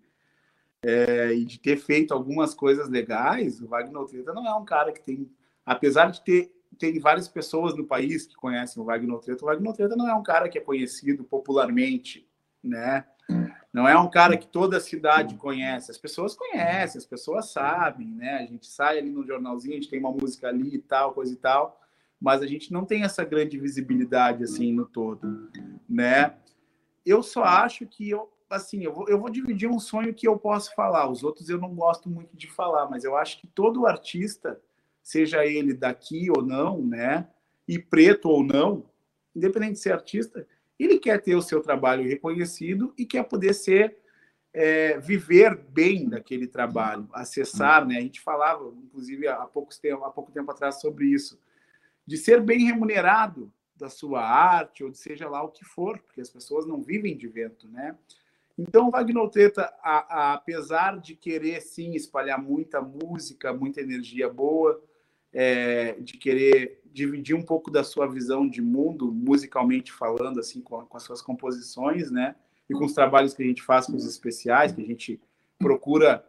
é, 0.82 1.32
e 1.32 1.45
de 1.45 1.60
ter 1.60 1.78
feito 1.78 2.12
algumas 2.12 2.56
coisas 2.56 2.90
legais, 2.90 3.62
o 3.62 3.68
Wagner 3.68 4.04
Treta 4.06 4.34
não 4.34 4.48
é 4.48 4.56
um 4.56 4.66
cara 4.66 4.91
que 4.91 5.02
tem, 5.02 5.30
apesar 5.64 6.10
de 6.10 6.22
ter 6.22 6.52
tem 6.80 7.00
várias 7.00 7.28
pessoas 7.28 7.76
no 7.78 7.86
país 7.86 8.26
que 8.26 8.36
conhecem 8.36 8.82
o 8.82 8.86
Wagner 8.86 9.20
Treta, 9.20 9.44
o 9.44 9.48
Wagner 9.48 9.74
Treta 9.74 9.95
não 9.95 10.10
é 10.10 10.16
um 10.16 10.24
cara 10.24 10.50
que 10.50 10.58
é 10.58 10.62
conhecido 10.62 11.24
popularmente, 11.24 12.28
né? 12.64 13.06
Não 13.74 13.88
é 13.88 13.98
um 13.98 14.08
cara 14.08 14.38
que 14.38 14.45
toda 14.45 14.78
a 14.78 14.80
cidade 14.80 15.36
conhece. 15.36 15.90
As 15.90 15.98
pessoas 15.98 16.36
conhecem, 16.36 17.00
as 17.00 17.08
pessoas 17.08 17.50
sabem, 17.50 18.08
né? 18.08 18.36
A 18.36 18.45
gente 18.45 18.68
sai 18.68 19.00
ali 19.00 19.10
no 19.10 19.26
jornalzinho, 19.26 19.74
a 19.74 19.78
gente 19.78 19.90
tem 19.90 20.00
uma 20.00 20.12
música 20.12 20.48
ali 20.48 20.76
e 20.76 20.80
tal, 20.80 21.12
coisa 21.12 21.34
e 21.34 21.36
tal, 21.36 21.82
mas 22.22 22.44
a 22.44 22.45
gente 22.45 22.72
não 22.72 22.86
tem 22.86 23.04
essa 23.04 23.26
grande 23.26 23.58
visibilidade 23.58 24.44
assim 24.44 24.72
no 24.72 24.86
todo, 24.86 25.50
né? 25.90 26.36
Eu 27.04 27.24
só 27.24 27.44
acho 27.44 27.88
que 27.88 28.08
eu, 28.08 28.32
assim, 28.48 28.84
eu 28.84 28.94
vou, 28.94 29.10
eu 29.10 29.20
vou 29.20 29.30
dividir 29.30 29.68
um 29.68 29.80
sonho 29.80 30.14
que 30.14 30.28
eu 30.28 30.38
posso 30.38 30.74
falar. 30.76 31.10
Os 31.10 31.24
outros 31.24 31.50
eu 31.50 31.58
não 31.58 31.74
gosto 31.74 32.08
muito 32.08 32.38
de 32.38 32.48
falar, 32.48 32.88
mas 32.88 33.04
eu 33.04 33.18
acho 33.18 33.41
que 33.41 33.48
todo 33.48 33.88
artista, 33.88 34.62
seja 35.02 35.44
ele 35.45 35.74
daqui 35.74 36.30
ou 36.30 36.44
não, 36.44 36.80
né? 36.80 37.28
E 37.68 37.80
preto 37.80 38.30
ou 38.30 38.44
não, 38.44 38.86
independente 39.36 39.74
de 39.74 39.80
ser 39.80 39.94
artista, 39.94 40.45
ele 40.80 41.00
quer 41.00 41.22
ter 41.22 41.36
o 41.36 41.41
seu 41.41 41.62
trabalho 41.62 42.08
reconhecido 42.08 42.94
e 42.98 43.06
quer 43.06 43.24
poder 43.24 43.54
ser 43.54 43.98
é, 44.54 45.00
viver 45.00 45.58
bem 45.58 46.08
daquele 46.08 46.48
trabalho, 46.48 47.10
acessar, 47.14 47.86
né? 47.86 47.98
A 47.98 48.02
gente 48.02 48.22
falava, 48.22 48.72
inclusive 48.84 49.28
há 49.28 49.45
pouco 49.45 49.74
tempo, 49.80 50.04
há 50.04 50.12
pouco 50.12 50.32
tempo 50.32 50.52
atrás 50.52 50.80
sobre 50.80 51.08
isso, 51.08 51.40
de 52.06 52.18
ser 52.18 52.41
bem 52.41 52.66
remunerado 52.66 53.52
da 53.76 53.90
sua 53.90 54.22
arte 54.22 54.84
ou 54.84 54.91
de 54.91 54.98
seja 54.98 55.28
lá 55.28 55.41
o 55.41 55.50
que 55.50 55.66
for, 55.66 56.00
porque 56.00 56.22
as 56.22 56.30
pessoas 56.30 56.68
não 56.68 56.82
vivem 56.82 57.18
de 57.18 57.28
vento, 57.28 57.68
né? 57.68 57.98
Então, 58.58 58.91
Wagner 58.91 59.30
Treta, 59.30 59.74
a, 59.82 59.98
a, 60.16 60.34
apesar 60.36 61.00
de 61.00 61.16
querer 61.16 61.60
sim 61.62 61.95
espalhar 61.95 62.40
muita 62.40 62.80
música, 62.80 63.52
muita 63.52 63.82
energia 63.82 64.30
boa, 64.30 64.80
é, 65.34 65.94
de 65.94 66.18
querer 66.20 66.83
dividir 66.94 67.36
um 67.36 67.41
pouco 67.41 67.72
da 67.72 67.84
sua 67.84 68.07
visão 68.07 68.48
de 68.48 68.61
mundo, 68.61 69.11
musicalmente 69.11 69.91
falando, 69.91 70.40
assim, 70.40 70.61
com, 70.61 70.86
com 70.86 70.95
as 70.95 71.03
suas 71.03 71.22
composições, 71.22 72.11
né? 72.11 72.36
E 72.70 72.74
com 72.74 72.86
os 72.86 72.94
trabalhos 72.94 73.34
que 73.34 73.41
a 73.44 73.45
gente 73.45 73.64
faz 73.64 73.88
com 73.88 73.95
os 73.95 74.06
especiais, 74.06 74.72
que 74.72 74.82
a 74.82 74.86
gente 74.86 75.20
procura 75.57 76.24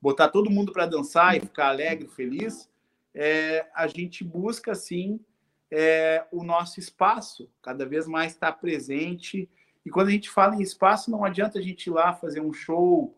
botar 0.00 0.28
todo 0.28 0.50
mundo 0.50 0.72
para 0.72 0.86
dançar 0.86 1.36
e 1.36 1.40
ficar 1.40 1.68
alegre, 1.68 2.06
feliz, 2.08 2.68
é, 3.14 3.66
a 3.74 3.86
gente 3.86 4.22
busca, 4.22 4.72
assim, 4.72 5.18
é, 5.70 6.24
o 6.30 6.44
nosso 6.44 6.78
espaço, 6.78 7.48
cada 7.62 7.86
vez 7.86 8.06
mais 8.06 8.32
estar 8.32 8.52
tá 8.52 8.58
presente. 8.58 9.48
E 9.84 9.90
quando 9.90 10.08
a 10.08 10.12
gente 10.12 10.28
fala 10.28 10.54
em 10.54 10.62
espaço, 10.62 11.10
não 11.10 11.24
adianta 11.24 11.58
a 11.58 11.62
gente 11.62 11.86
ir 11.86 11.90
lá 11.90 12.12
fazer 12.12 12.40
um 12.40 12.52
show 12.52 13.16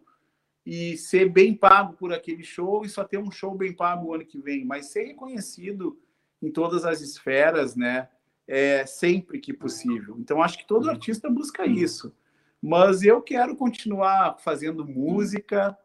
e 0.64 0.96
ser 0.96 1.28
bem 1.28 1.54
pago 1.54 1.94
por 1.94 2.12
aquele 2.12 2.44
show 2.44 2.84
e 2.84 2.88
só 2.88 3.02
ter 3.02 3.18
um 3.18 3.30
show 3.30 3.54
bem 3.54 3.72
pago 3.72 4.06
o 4.06 4.14
ano 4.14 4.24
que 4.24 4.38
vem, 4.38 4.64
mas 4.64 4.86
ser 4.86 5.04
reconhecido 5.04 5.98
em 6.42 6.50
todas 6.50 6.84
as 6.84 7.00
esferas, 7.00 7.76
né? 7.76 8.08
É, 8.46 8.84
sempre 8.84 9.38
que 9.38 9.52
possível. 9.52 10.16
Então, 10.18 10.42
acho 10.42 10.58
que 10.58 10.66
todo 10.66 10.90
artista 10.90 11.30
busca 11.30 11.64
isso. 11.64 12.12
Mas 12.60 13.02
eu 13.02 13.22
quero 13.22 13.56
continuar 13.56 14.38
fazendo 14.40 14.84
música, 14.84 15.76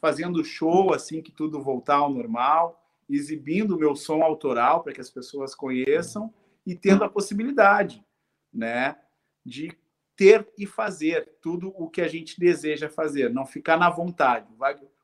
fazendo 0.00 0.44
show 0.44 0.92
assim 0.92 1.22
que 1.22 1.32
tudo 1.32 1.62
voltar 1.62 1.96
ao 1.96 2.12
normal, 2.12 2.84
exibindo 3.08 3.74
o 3.74 3.78
meu 3.78 3.96
som 3.96 4.22
autoral 4.22 4.82
para 4.82 4.92
que 4.92 5.00
as 5.00 5.10
pessoas 5.10 5.54
conheçam 5.54 6.32
e 6.66 6.74
tendo 6.74 7.02
a 7.02 7.08
possibilidade, 7.08 8.04
né, 8.52 8.96
de 9.44 9.72
ter 10.14 10.46
e 10.56 10.66
fazer 10.66 11.36
tudo 11.40 11.72
o 11.76 11.88
que 11.88 12.00
a 12.00 12.08
gente 12.08 12.38
deseja 12.38 12.88
fazer, 12.88 13.30
não 13.30 13.44
ficar 13.44 13.76
na 13.76 13.90
vontade. 13.90 14.48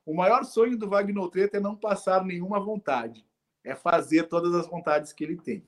O 0.06 0.14
maior 0.14 0.44
sonho 0.44 0.78
do 0.78 0.88
Wagner 0.88 1.28
Treta 1.28 1.56
é 1.56 1.60
não 1.60 1.74
passar 1.74 2.24
nenhuma 2.24 2.60
vontade 2.60 3.27
é 3.64 3.74
fazer 3.74 4.24
todas 4.24 4.54
as 4.54 4.66
vontades 4.66 5.12
que 5.12 5.24
ele 5.24 5.36
tem. 5.36 5.64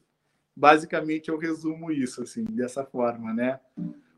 Basicamente, 0.57 1.29
eu 1.29 1.39
resumo 1.39 1.91
isso 1.91 2.23
assim, 2.23 2.45
dessa 2.45 2.85
forma, 2.85 3.33
né? 3.33 3.61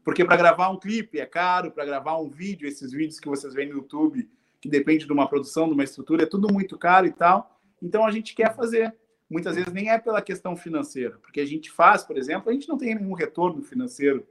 Porque 0.04 0.24
para 0.24 0.36
gravar 0.36 0.70
um 0.70 0.78
clipe 0.78 1.18
é 1.18 1.26
caro, 1.26 1.70
para 1.70 1.84
gravar 1.84 2.18
um 2.18 2.28
vídeo, 2.28 2.66
esses 2.66 2.92
vídeos 2.92 3.20
que 3.20 3.28
vocês 3.28 3.54
veem 3.54 3.68
no 3.68 3.76
YouTube, 3.76 4.28
que 4.60 4.68
depende 4.68 5.06
de 5.06 5.12
uma 5.12 5.28
produção, 5.28 5.66
de 5.68 5.74
uma 5.74 5.84
estrutura, 5.84 6.24
é 6.24 6.26
tudo 6.26 6.52
muito 6.52 6.76
caro 6.78 7.06
e 7.06 7.12
tal. 7.12 7.60
Então 7.80 8.04
a 8.04 8.10
gente 8.10 8.34
quer 8.34 8.54
fazer. 8.54 8.94
Muitas 9.28 9.54
vezes 9.54 9.72
nem 9.72 9.88
é 9.88 9.98
pela 9.98 10.20
questão 10.20 10.54
financeira, 10.54 11.18
porque 11.22 11.40
a 11.40 11.46
gente 11.46 11.70
faz, 11.70 12.04
por 12.04 12.18
exemplo, 12.18 12.50
a 12.50 12.52
gente 12.52 12.68
não 12.68 12.76
tem 12.76 12.94
nenhum 12.94 13.14
retorno 13.14 13.62
financeiro 13.62 14.26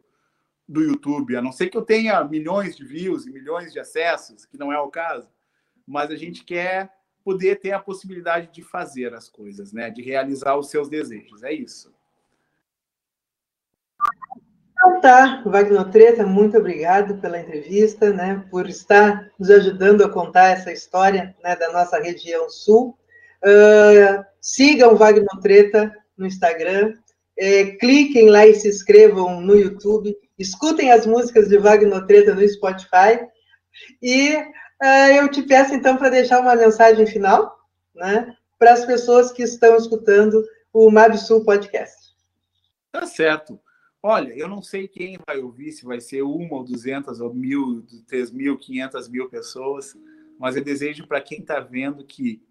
do 0.67 0.81
YouTube, 0.81 1.35
a 1.35 1.41
não 1.41 1.51
ser 1.51 1.69
que 1.69 1.77
eu 1.77 1.81
tenha 1.81 2.23
milhões 2.23 2.77
de 2.77 2.85
views 2.85 3.25
e 3.25 3.31
milhões 3.31 3.73
de 3.73 3.79
acessos, 3.79 4.45
que 4.45 4.57
não 4.57 4.71
é 4.71 4.79
o 4.79 4.89
caso, 4.89 5.27
mas 5.87 6.11
a 6.11 6.15
gente 6.15 6.43
quer 6.45 6.93
poder 7.23 7.59
ter 7.59 7.71
a 7.71 7.79
possibilidade 7.79 8.51
de 8.51 8.61
fazer 8.61 9.13
as 9.13 9.29
coisas, 9.29 9.71
né? 9.71 9.89
De 9.89 10.01
realizar 10.01 10.55
os 10.57 10.69
seus 10.69 10.89
desejos. 10.89 11.43
É 11.43 11.53
isso. 11.53 11.91
Então 14.83 14.99
tá, 14.99 15.43
Wagner 15.45 15.91
Treta, 15.91 16.25
muito 16.25 16.57
obrigado 16.57 17.21
pela 17.21 17.39
entrevista, 17.39 18.11
né, 18.11 18.43
por 18.49 18.67
estar 18.67 19.29
nos 19.37 19.51
ajudando 19.51 20.03
a 20.03 20.09
contar 20.09 20.47
essa 20.47 20.71
história 20.71 21.35
né, 21.43 21.55
da 21.55 21.71
nossa 21.71 21.99
região 21.99 22.49
sul. 22.49 22.97
Uh, 23.43 24.25
sigam 24.41 24.95
Wagner 24.95 25.27
Treta 25.39 25.95
no 26.17 26.25
Instagram, 26.25 26.95
é, 27.37 27.65
cliquem 27.77 28.29
lá 28.29 28.47
e 28.47 28.55
se 28.55 28.67
inscrevam 28.67 29.39
no 29.39 29.55
YouTube, 29.55 30.15
escutem 30.37 30.91
as 30.91 31.05
músicas 31.05 31.47
de 31.47 31.59
Wagner 31.59 32.03
Treta 32.07 32.33
no 32.33 32.47
Spotify 32.47 33.19
e 34.01 34.35
eu 34.81 35.29
te 35.29 35.43
peço 35.43 35.73
então 35.73 35.97
para 35.97 36.09
deixar 36.09 36.41
uma 36.41 36.55
mensagem 36.55 37.05
final, 37.05 37.59
né, 37.93 38.35
para 38.57 38.73
as 38.73 38.85
pessoas 38.85 39.31
que 39.31 39.43
estão 39.43 39.75
escutando 39.75 40.43
o 40.73 40.89
Mabsul 40.89 41.43
Podcast. 41.43 42.15
Tá 42.91 43.05
certo. 43.05 43.59
Olha, 44.03 44.35
eu 44.35 44.47
não 44.47 44.61
sei 44.61 44.87
quem 44.87 45.19
vai 45.27 45.39
ouvir, 45.39 45.71
se 45.71 45.85
vai 45.85 46.01
ser 46.01 46.23
uma 46.23 46.55
ou 46.55 46.63
duzentas 46.63 47.21
ou 47.21 47.33
mil, 47.33 47.85
três 48.07 48.31
mil, 48.31 48.57
quinhentas 48.57 49.07
mil 49.07 49.29
pessoas, 49.29 49.95
mas 50.39 50.55
eu 50.55 50.63
desejo 50.63 51.05
para 51.05 51.21
quem 51.21 51.39
está 51.39 51.59
vendo 51.59 52.03
que 52.03 52.41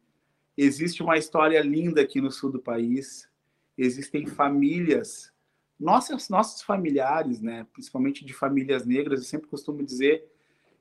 existe 0.57 1.03
uma 1.03 1.19
história 1.19 1.61
linda 1.61 2.03
aqui 2.03 2.21
no 2.21 2.31
sul 2.31 2.53
do 2.53 2.61
país, 2.61 3.29
existem 3.77 4.27
famílias, 4.27 5.33
nossas, 5.79 6.29
nossos 6.29 6.63
familiares, 6.63 7.41
né, 7.41 7.67
principalmente 7.73 8.25
de 8.25 8.33
famílias 8.33 8.87
negras, 8.87 9.21
eu 9.21 9.27
sempre 9.27 9.49
costumo 9.49 9.83
dizer 9.83 10.31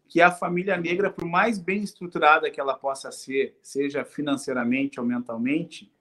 que 0.10 0.20
a 0.22 0.32
família 0.32 0.76
negra, 0.76 1.12
por 1.12 1.24
mais 1.24 1.60
bem 1.60 1.84
estruturada 1.84 2.50
que 2.50 2.60
ela 2.60 2.74
possa 2.74 3.12
ser, 3.12 3.56
seja 3.62 4.04
financeiramente 4.04 5.00
ou 5.00 5.06
mentalmente, 5.06 5.94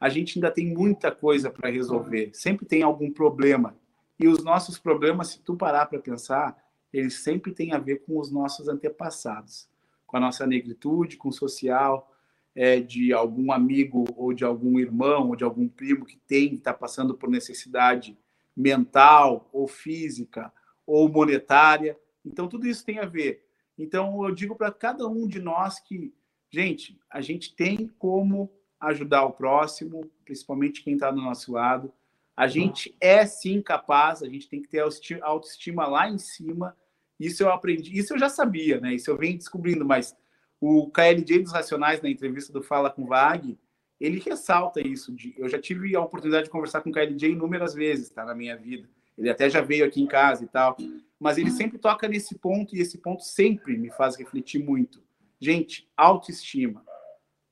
a 0.00 0.08
gente 0.08 0.38
ainda 0.38 0.50
tem 0.50 0.72
muita 0.72 1.10
coisa 1.10 1.50
para 1.50 1.68
resolver. 1.68 2.30
Sempre 2.32 2.64
tem 2.64 2.82
algum 2.82 3.12
problema. 3.12 3.76
E 4.18 4.28
os 4.28 4.44
nossos 4.44 4.78
problemas, 4.78 5.28
se 5.28 5.40
tu 5.40 5.56
parar 5.56 5.86
para 5.86 5.98
pensar, 5.98 6.56
eles 6.92 7.22
sempre 7.22 7.52
têm 7.52 7.72
a 7.72 7.78
ver 7.78 8.04
com 8.04 8.18
os 8.18 8.30
nossos 8.30 8.68
antepassados, 8.68 9.68
com 10.06 10.16
a 10.16 10.20
nossa 10.20 10.46
negritude, 10.46 11.16
com 11.16 11.28
o 11.28 11.32
social, 11.32 12.14
é, 12.54 12.80
de 12.80 13.12
algum 13.12 13.52
amigo 13.52 14.04
ou 14.16 14.32
de 14.32 14.44
algum 14.44 14.78
irmão 14.78 15.28
ou 15.28 15.36
de 15.36 15.44
algum 15.44 15.68
primo 15.68 16.04
que 16.04 16.18
tem, 16.18 16.54
está 16.54 16.72
passando 16.72 17.14
por 17.14 17.28
necessidade 17.28 18.16
mental 18.56 19.48
ou 19.52 19.66
física 19.66 20.52
ou 20.86 21.08
monetária. 21.08 21.98
Então, 22.24 22.48
tudo 22.48 22.66
isso 22.66 22.84
tem 22.84 22.98
a 22.98 23.06
ver. 23.06 23.44
Então, 23.78 24.22
eu 24.24 24.34
digo 24.34 24.54
para 24.54 24.70
cada 24.70 25.06
um 25.06 25.26
de 25.26 25.40
nós 25.40 25.80
que, 25.80 26.12
gente, 26.50 26.98
a 27.10 27.20
gente 27.20 27.54
tem 27.54 27.88
como 27.98 28.50
ajudar 28.80 29.24
o 29.24 29.32
próximo, 29.32 30.10
principalmente 30.24 30.82
quem 30.82 30.94
está 30.94 31.10
do 31.10 31.20
nosso 31.20 31.52
lado. 31.52 31.92
A 32.36 32.48
gente 32.48 32.96
é 33.00 33.26
sim 33.26 33.60
capaz, 33.60 34.22
a 34.22 34.28
gente 34.28 34.48
tem 34.48 34.62
que 34.62 34.68
ter 34.68 34.80
a 34.80 35.26
autoestima 35.26 35.86
lá 35.86 36.08
em 36.08 36.18
cima. 36.18 36.76
Isso 37.18 37.42
eu 37.42 37.50
aprendi, 37.50 37.98
isso 37.98 38.14
eu 38.14 38.18
já 38.18 38.30
sabia, 38.30 38.80
né? 38.80 38.94
Isso 38.94 39.10
eu 39.10 39.16
venho 39.16 39.36
descobrindo, 39.36 39.84
mas 39.84 40.16
o 40.60 40.90
KLJ 40.90 41.40
dos 41.42 41.52
Racionais, 41.52 42.00
na 42.00 42.08
entrevista 42.08 42.52
do 42.52 42.62
Fala 42.62 42.90
com 42.90 43.06
Vag, 43.06 43.58
ele 44.00 44.18
ressalta 44.18 44.80
isso. 44.80 45.14
De, 45.14 45.34
eu 45.36 45.48
já 45.48 45.60
tive 45.60 45.94
a 45.94 46.00
oportunidade 46.00 46.44
de 46.44 46.50
conversar 46.50 46.80
com 46.80 46.90
o 46.90 46.92
KLJ 46.92 47.32
inúmeras 47.32 47.74
vezes, 47.74 48.08
tá? 48.08 48.24
Na 48.24 48.34
minha 48.34 48.56
vida. 48.56 48.88
Ele 49.18 49.28
até 49.28 49.50
já 49.50 49.60
veio 49.60 49.84
aqui 49.84 50.00
em 50.00 50.06
casa 50.06 50.44
e 50.44 50.48
tal. 50.48 50.76
Mas 51.20 51.36
ele 51.36 51.50
sempre 51.50 51.78
toca 51.78 52.08
nesse 52.08 52.34
ponto, 52.38 52.74
e 52.74 52.80
esse 52.80 52.96
ponto 52.96 53.22
sempre 53.22 53.76
me 53.76 53.90
faz 53.90 54.16
refletir 54.16 54.64
muito. 54.64 55.02
Gente, 55.38 55.86
autoestima. 55.94 56.82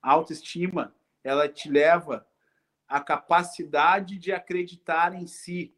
autoestima, 0.00 0.94
ela 1.22 1.48
te 1.48 1.68
leva 1.68 2.26
a 2.88 3.00
capacidade 3.00 4.16
de 4.16 4.32
acreditar 4.32 5.14
em 5.14 5.26
si, 5.26 5.74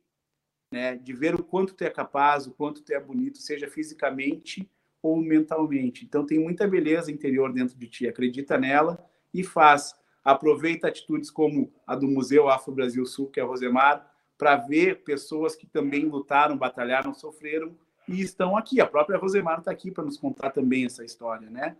né? 0.72 0.96
de 0.96 1.12
ver 1.12 1.34
o 1.34 1.42
quanto 1.42 1.74
tu 1.74 1.82
é 1.82 1.90
capaz, 1.90 2.46
o 2.46 2.52
quanto 2.52 2.82
tu 2.82 2.92
é 2.92 3.00
bonito, 3.00 3.38
seja 3.38 3.68
fisicamente 3.68 4.70
ou 5.02 5.16
mentalmente. 5.16 6.04
Então 6.04 6.24
tem 6.24 6.38
muita 6.38 6.68
beleza 6.68 7.10
interior 7.10 7.52
dentro 7.52 7.76
de 7.76 7.88
ti, 7.88 8.06
acredita 8.06 8.56
nela 8.56 9.04
e 9.34 9.42
faz. 9.42 9.98
Aproveita 10.22 10.86
atitudes 10.86 11.30
como 11.30 11.72
a 11.86 11.96
do 11.96 12.06
Museu 12.06 12.48
Afro 12.48 12.72
Brasil 12.72 13.04
Sul, 13.06 13.30
que 13.30 13.40
é 13.40 13.42
a 13.42 13.46
Rosemar, 13.46 14.09
para 14.40 14.56
ver 14.56 15.04
pessoas 15.04 15.54
que 15.54 15.66
também 15.66 16.06
lutaram, 16.06 16.56
batalharam, 16.56 17.14
sofreram 17.14 17.76
e 18.08 18.20
estão 18.20 18.56
aqui. 18.56 18.80
A 18.80 18.86
própria 18.86 19.18
Rosemar 19.18 19.58
está 19.58 19.70
aqui 19.70 19.92
para 19.92 20.02
nos 20.02 20.16
contar 20.16 20.50
também 20.50 20.86
essa 20.86 21.04
história, 21.04 21.48
né? 21.48 21.76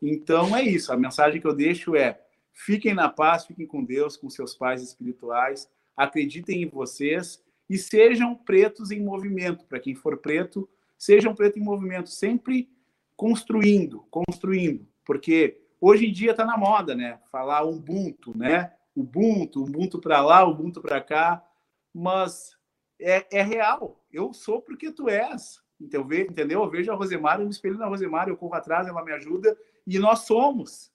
Então 0.00 0.54
é 0.54 0.62
isso. 0.62 0.92
A 0.92 0.96
mensagem 0.96 1.40
que 1.40 1.46
eu 1.46 1.54
deixo 1.54 1.96
é 1.96 2.20
Fiquem 2.52 2.94
na 2.94 3.08
paz, 3.08 3.46
fiquem 3.46 3.66
com 3.66 3.82
Deus, 3.82 4.16
com 4.16 4.28
seus 4.28 4.54
pais 4.54 4.82
espirituais, 4.82 5.68
acreditem 5.96 6.62
em 6.62 6.68
vocês 6.68 7.42
e 7.68 7.78
sejam 7.78 8.34
pretos 8.34 8.90
em 8.90 9.00
movimento. 9.00 9.64
Para 9.64 9.80
quem 9.80 9.94
for 9.94 10.18
preto, 10.18 10.68
sejam 10.98 11.34
preto 11.34 11.58
em 11.58 11.62
movimento, 11.62 12.10
sempre 12.10 12.68
construindo, 13.16 14.04
construindo, 14.10 14.86
porque 15.04 15.60
hoje 15.80 16.06
em 16.06 16.12
dia 16.12 16.32
está 16.32 16.44
na 16.44 16.56
moda, 16.56 16.94
né? 16.94 17.18
Falar 17.30 17.62
Ubuntu, 17.62 18.36
né? 18.36 18.72
Ubuntu, 18.94 19.62
Ubuntu 19.62 19.98
para 19.98 20.20
lá, 20.20 20.46
Ubuntu 20.46 20.80
para 20.80 21.00
cá, 21.00 21.42
mas 21.94 22.56
é, 23.00 23.26
é, 23.30 23.42
real. 23.42 24.02
Eu 24.12 24.32
sou 24.32 24.60
porque 24.60 24.90
tu 24.92 25.08
és. 25.08 25.60
Então, 25.80 26.06
entendeu? 26.12 26.62
Eu 26.62 26.70
vejo 26.70 26.92
a 26.92 26.94
Rosemar, 26.94 27.40
eu 27.40 27.44
me 27.44 27.50
espelho 27.50 27.76
na 27.76 27.86
Rosemar, 27.86 28.28
eu 28.28 28.36
corro 28.36 28.54
atrás, 28.54 28.86
ela 28.86 29.04
me 29.04 29.12
ajuda 29.12 29.56
e 29.86 29.98
nós 29.98 30.20
somos. 30.20 30.92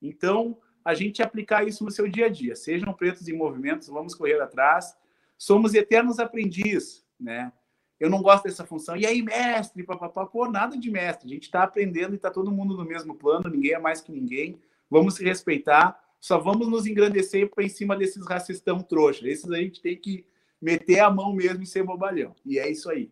Então, 0.00 0.58
a 0.84 0.94
gente 0.94 1.22
aplicar 1.22 1.66
isso 1.66 1.84
no 1.84 1.90
seu 1.90 2.08
dia 2.08 2.26
a 2.26 2.28
dia. 2.28 2.56
Sejam 2.56 2.92
pretos 2.94 3.28
em 3.28 3.36
movimentos, 3.36 3.88
vamos 3.88 4.14
correr 4.14 4.40
atrás. 4.40 4.96
Somos 5.36 5.74
eternos 5.74 6.18
aprendizes, 6.18 7.04
né? 7.18 7.52
Eu 7.98 8.08
não 8.08 8.22
gosto 8.22 8.44
dessa 8.44 8.64
função. 8.64 8.96
E 8.96 9.04
aí, 9.04 9.20
mestre, 9.20 9.82
papapá, 9.82 10.24
pô, 10.24 10.50
nada 10.50 10.76
de 10.78 10.90
mestre. 10.90 11.28
A 11.28 11.34
gente 11.34 11.44
está 11.44 11.62
aprendendo 11.62 12.14
e 12.14 12.16
está 12.16 12.30
todo 12.30 12.50
mundo 12.50 12.74
no 12.74 12.84
mesmo 12.84 13.14
plano, 13.14 13.50
ninguém 13.50 13.72
é 13.72 13.78
mais 13.78 14.00
que 14.00 14.10
ninguém. 14.10 14.58
Vamos 14.88 15.16
se 15.16 15.24
respeitar, 15.24 16.02
só 16.18 16.38
vamos 16.38 16.66
nos 16.66 16.86
engrandecer 16.86 17.50
para 17.50 17.62
em 17.62 17.68
cima 17.68 17.94
desses 17.94 18.26
racistão 18.26 18.80
trouxa. 18.80 19.28
Esses 19.28 19.50
a 19.50 19.56
gente 19.56 19.82
tem 19.82 19.96
que 19.96 20.24
meter 20.60 21.00
a 21.00 21.10
mão 21.10 21.32
mesmo 21.32 21.62
e 21.62 21.66
ser 21.66 21.82
bobalhão. 21.82 22.34
E 22.44 22.58
é 22.58 22.70
isso 22.70 22.90
aí. 22.90 23.10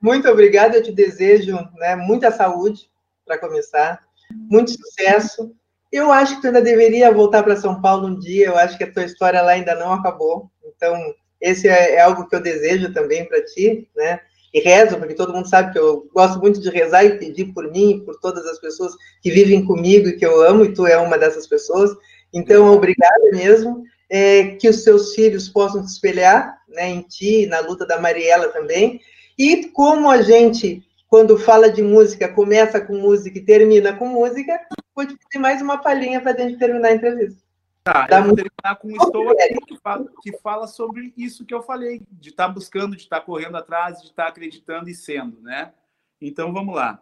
Muito 0.00 0.28
obrigada, 0.28 0.76
eu 0.76 0.82
te 0.82 0.92
desejo 0.92 1.56
né, 1.76 1.94
muita 1.96 2.30
saúde 2.32 2.90
para 3.24 3.38
começar 3.38 4.02
muito 4.32 4.72
sucesso. 4.72 5.54
Eu 5.92 6.10
acho 6.10 6.36
que 6.36 6.40
tu 6.40 6.48
ainda 6.48 6.60
deveria 6.60 7.12
voltar 7.12 7.42
para 7.42 7.56
São 7.56 7.80
Paulo 7.80 8.08
um 8.08 8.18
dia, 8.18 8.46
eu 8.46 8.56
acho 8.56 8.76
que 8.76 8.84
a 8.84 8.92
tua 8.92 9.04
história 9.04 9.40
lá 9.42 9.52
ainda 9.52 9.74
não 9.76 9.92
acabou. 9.92 10.50
Então, 10.64 10.96
esse 11.40 11.68
é, 11.68 11.94
é 11.94 12.00
algo 12.00 12.28
que 12.28 12.34
eu 12.34 12.40
desejo 12.40 12.92
também 12.92 13.24
para 13.24 13.44
ti, 13.44 13.88
né? 13.94 14.20
E 14.52 14.60
rezo, 14.60 14.98
porque 14.98 15.14
todo 15.14 15.32
mundo 15.32 15.48
sabe 15.48 15.72
que 15.72 15.78
eu 15.78 16.08
gosto 16.14 16.38
muito 16.40 16.60
de 16.60 16.70
rezar 16.70 17.04
e 17.04 17.18
pedir 17.18 17.52
por 17.52 17.70
mim 17.70 18.02
por 18.04 18.18
todas 18.20 18.46
as 18.46 18.58
pessoas 18.60 18.94
que 19.20 19.30
vivem 19.30 19.64
comigo 19.64 20.08
e 20.08 20.16
que 20.16 20.24
eu 20.24 20.42
amo, 20.42 20.64
e 20.64 20.72
tu 20.72 20.86
é 20.86 20.96
uma 20.96 21.18
dessas 21.18 21.46
pessoas. 21.46 21.90
Então, 22.32 22.72
obrigada 22.72 23.30
mesmo. 23.32 23.84
É, 24.16 24.54
que 24.56 24.68
os 24.68 24.84
seus 24.84 25.12
filhos 25.12 25.48
possam 25.48 25.82
se 25.82 25.94
espelhar 25.94 26.56
né, 26.68 26.88
em 26.88 27.02
ti, 27.02 27.46
na 27.46 27.58
luta 27.58 27.84
da 27.84 28.00
Mariela 28.00 28.48
também. 28.48 29.00
E 29.36 29.64
como 29.70 30.08
a 30.08 30.22
gente 30.22 30.86
quando 31.14 31.38
fala 31.38 31.70
de 31.70 31.80
música, 31.80 32.28
começa 32.28 32.80
com 32.80 32.96
música 32.96 33.38
e 33.38 33.44
termina 33.44 33.96
com 33.96 34.08
música, 34.08 34.58
vou 34.92 35.06
te 35.06 35.16
pedir 35.16 35.40
mais 35.40 35.62
uma 35.62 35.78
palhinha 35.78 36.20
para 36.20 36.32
a 36.32 36.36
gente 36.36 36.58
terminar 36.58 36.88
a 36.88 36.94
entrevista. 36.94 37.40
Tá, 37.84 38.08
eu 38.10 38.24
vou 38.24 38.34
terminar 38.34 38.76
com 38.80 38.88
um 38.88 38.96
Estou 38.96 39.30
Aqui, 39.30 39.54
que 39.64 39.78
fala, 39.78 40.06
que 40.22 40.32
fala 40.38 40.66
sobre 40.66 41.14
isso 41.16 41.46
que 41.46 41.54
eu 41.54 41.62
falei, 41.62 42.02
de 42.10 42.30
estar 42.30 42.48
tá 42.48 42.52
buscando, 42.52 42.96
de 42.96 43.02
estar 43.02 43.20
tá 43.20 43.24
correndo 43.24 43.56
atrás, 43.56 44.00
de 44.00 44.08
estar 44.08 44.24
tá 44.24 44.28
acreditando 44.28 44.90
e 44.90 44.94
sendo, 44.96 45.40
né? 45.40 45.72
Então, 46.20 46.52
vamos 46.52 46.74
lá. 46.74 47.00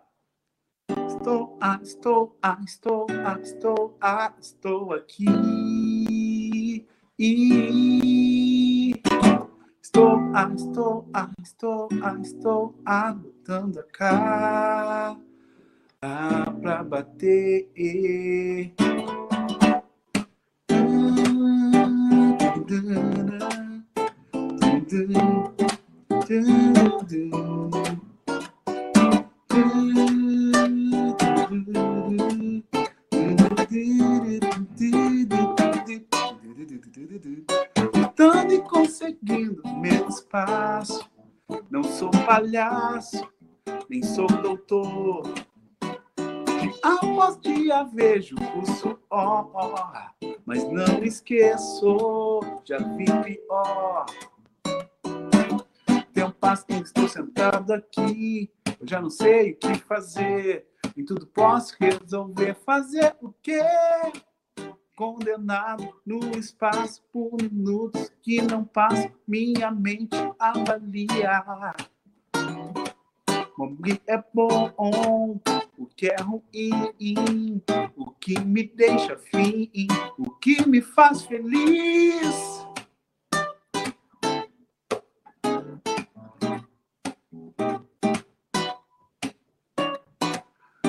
Estou, 1.09 1.57
ah, 1.59 1.81
estou, 1.83 2.37
ah, 2.43 2.59
estou, 2.63 3.07
ah, 3.25 3.39
estou, 3.41 3.97
ah, 3.99 4.35
estou 4.39 4.93
aqui. 4.93 5.25
E 7.25 9.01
estou, 9.81 10.19
ah, 10.35 10.53
estou, 10.57 11.09
ah, 11.15 11.31
estou, 11.41 11.89
ah, 12.03 12.19
estou, 12.21 12.75
botando 13.15 13.79
a 13.79 13.83
cara 13.85 15.17
pra 16.61 16.83
bater. 16.83 17.71
Conseguindo 39.03 39.61
meu 39.81 40.09
espaço. 40.09 41.11
Não 41.69 41.83
sou 41.83 42.09
palhaço, 42.25 43.29
nem 43.91 44.01
sou 44.01 44.29
doutor. 44.29 45.25
Após 46.85 47.37
dia 47.41 47.83
vejo 47.83 48.37
o 48.37 48.65
suor, 48.65 50.15
mas 50.47 50.63
não 50.71 51.03
esqueço, 51.03 52.41
já 52.65 52.79
vi 52.79 53.07
pior. 53.25 54.07
Tem 56.15 56.23
um 56.23 56.31
passo 56.31 56.65
que 56.67 56.75
estou 56.75 57.09
sentado 57.09 57.73
aqui, 57.73 58.53
eu 58.79 58.87
já 58.87 59.03
não 59.03 59.11
sei 59.11 59.51
o 59.51 59.57
que 59.57 59.75
fazer. 59.81 60.65
Em 60.97 61.05
tudo 61.05 61.27
posso 61.27 61.75
resolver 61.81 62.55
fazer 62.65 63.17
o 63.21 63.33
quê? 63.43 63.63
Condenado 65.03 66.01
no 66.07 66.31
espaço 66.39 67.03
por 67.13 67.33
minutos 67.43 68.09
que 68.23 68.41
não 68.41 68.65
passo, 68.65 69.11
minha 69.27 69.69
mente 69.69 70.17
avalia. 70.39 71.43
O 73.59 73.77
que 73.83 74.01
é 74.07 74.23
bom, 74.33 74.73
o 75.77 75.87
que 75.87 76.07
é 76.07 76.15
ruim, 76.23 77.61
o 77.97 78.13
que 78.13 78.39
me 78.39 78.63
deixa 78.63 79.17
fim, 79.17 79.69
o 80.17 80.31
que 80.31 80.69
me 80.69 80.81
faz 80.81 81.23
feliz. 81.25 82.65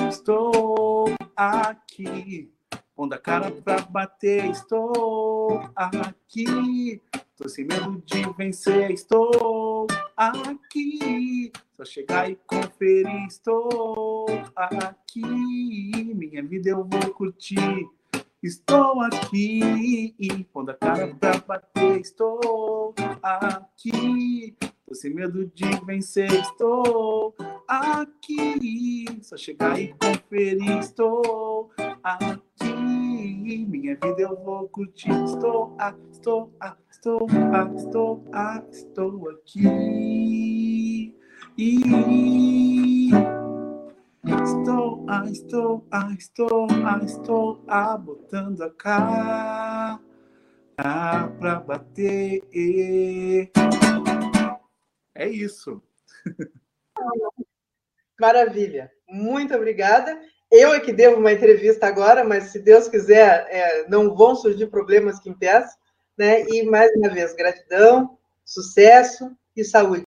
Estou 0.08 1.06
aqui, 1.34 2.54
pondo 2.94 3.12
a 3.14 3.18
cara 3.18 3.50
pra 3.50 3.80
bater. 3.80 4.44
Estou 4.46 5.60
aqui, 5.74 7.00
tô 7.36 7.48
sem 7.48 7.64
medo 7.64 8.02
de 8.06 8.22
vencer. 8.36 8.90
Estou 8.90 9.86
aqui, 10.16 11.52
só 11.76 11.84
chegar 11.84 12.30
e 12.30 12.36
conferir. 12.46 13.26
Estou 13.26 14.26
aqui, 14.54 16.14
minha 16.14 16.42
vida 16.42 16.70
eu 16.70 16.84
vou 16.84 17.14
curtir. 17.14 17.88
Estou 18.42 19.00
aqui, 19.00 20.14
pondo 20.52 20.70
a 20.70 20.74
cara 20.74 21.14
pra 21.14 21.38
bater. 21.38 22.00
Estou 22.00 22.94
aqui, 23.22 24.54
tô 24.86 24.94
sem 24.94 25.14
medo 25.14 25.46
de 25.46 25.64
vencer. 25.86 26.30
Estou 26.30 27.34
aqui, 27.66 29.06
só 29.22 29.36
chegar 29.36 29.80
e 29.80 29.94
conferir. 29.94 30.78
Estou 30.78 31.70
aqui, 32.02 32.43
minha 33.44 33.94
vida 33.94 34.22
eu 34.22 34.36
vou 34.42 34.68
curtir. 34.68 35.10
Estou, 35.24 35.76
ah, 35.78 35.94
estou, 36.10 36.52
ah, 36.60 36.76
estou, 36.90 37.26
ah, 37.52 37.70
estou, 37.76 38.24
ah, 38.32 38.62
estou 38.70 39.30
aqui. 39.30 41.14
E 41.56 43.10
estou, 44.44 45.04
ah, 45.08 45.24
estou, 45.30 45.86
ah, 45.90 46.12
estou, 46.12 46.66
ah, 46.84 47.00
estou, 47.04 47.64
ah, 47.68 47.96
botando 47.98 48.62
a 48.62 48.70
cara 48.70 50.00
pra 51.38 51.56
bater. 51.60 52.42
É 55.14 55.28
isso. 55.28 55.82
Maravilha. 58.18 58.90
Muito 59.08 59.54
obrigada. 59.54 60.20
Eu 60.56 60.72
é 60.72 60.78
que 60.78 60.92
devo 60.92 61.16
uma 61.16 61.32
entrevista 61.32 61.88
agora, 61.88 62.22
mas 62.22 62.44
se 62.44 62.60
Deus 62.60 62.86
quiser, 62.86 63.44
é, 63.50 63.88
não 63.88 64.14
vão 64.14 64.36
surgir 64.36 64.68
problemas 64.68 65.18
que 65.18 65.28
impeçam. 65.28 65.76
Né? 66.16 66.44
E 66.48 66.62
mais 66.62 66.94
uma 66.94 67.08
vez, 67.08 67.34
gratidão, 67.34 68.16
sucesso 68.44 69.32
e 69.56 69.64
saúde. 69.64 70.02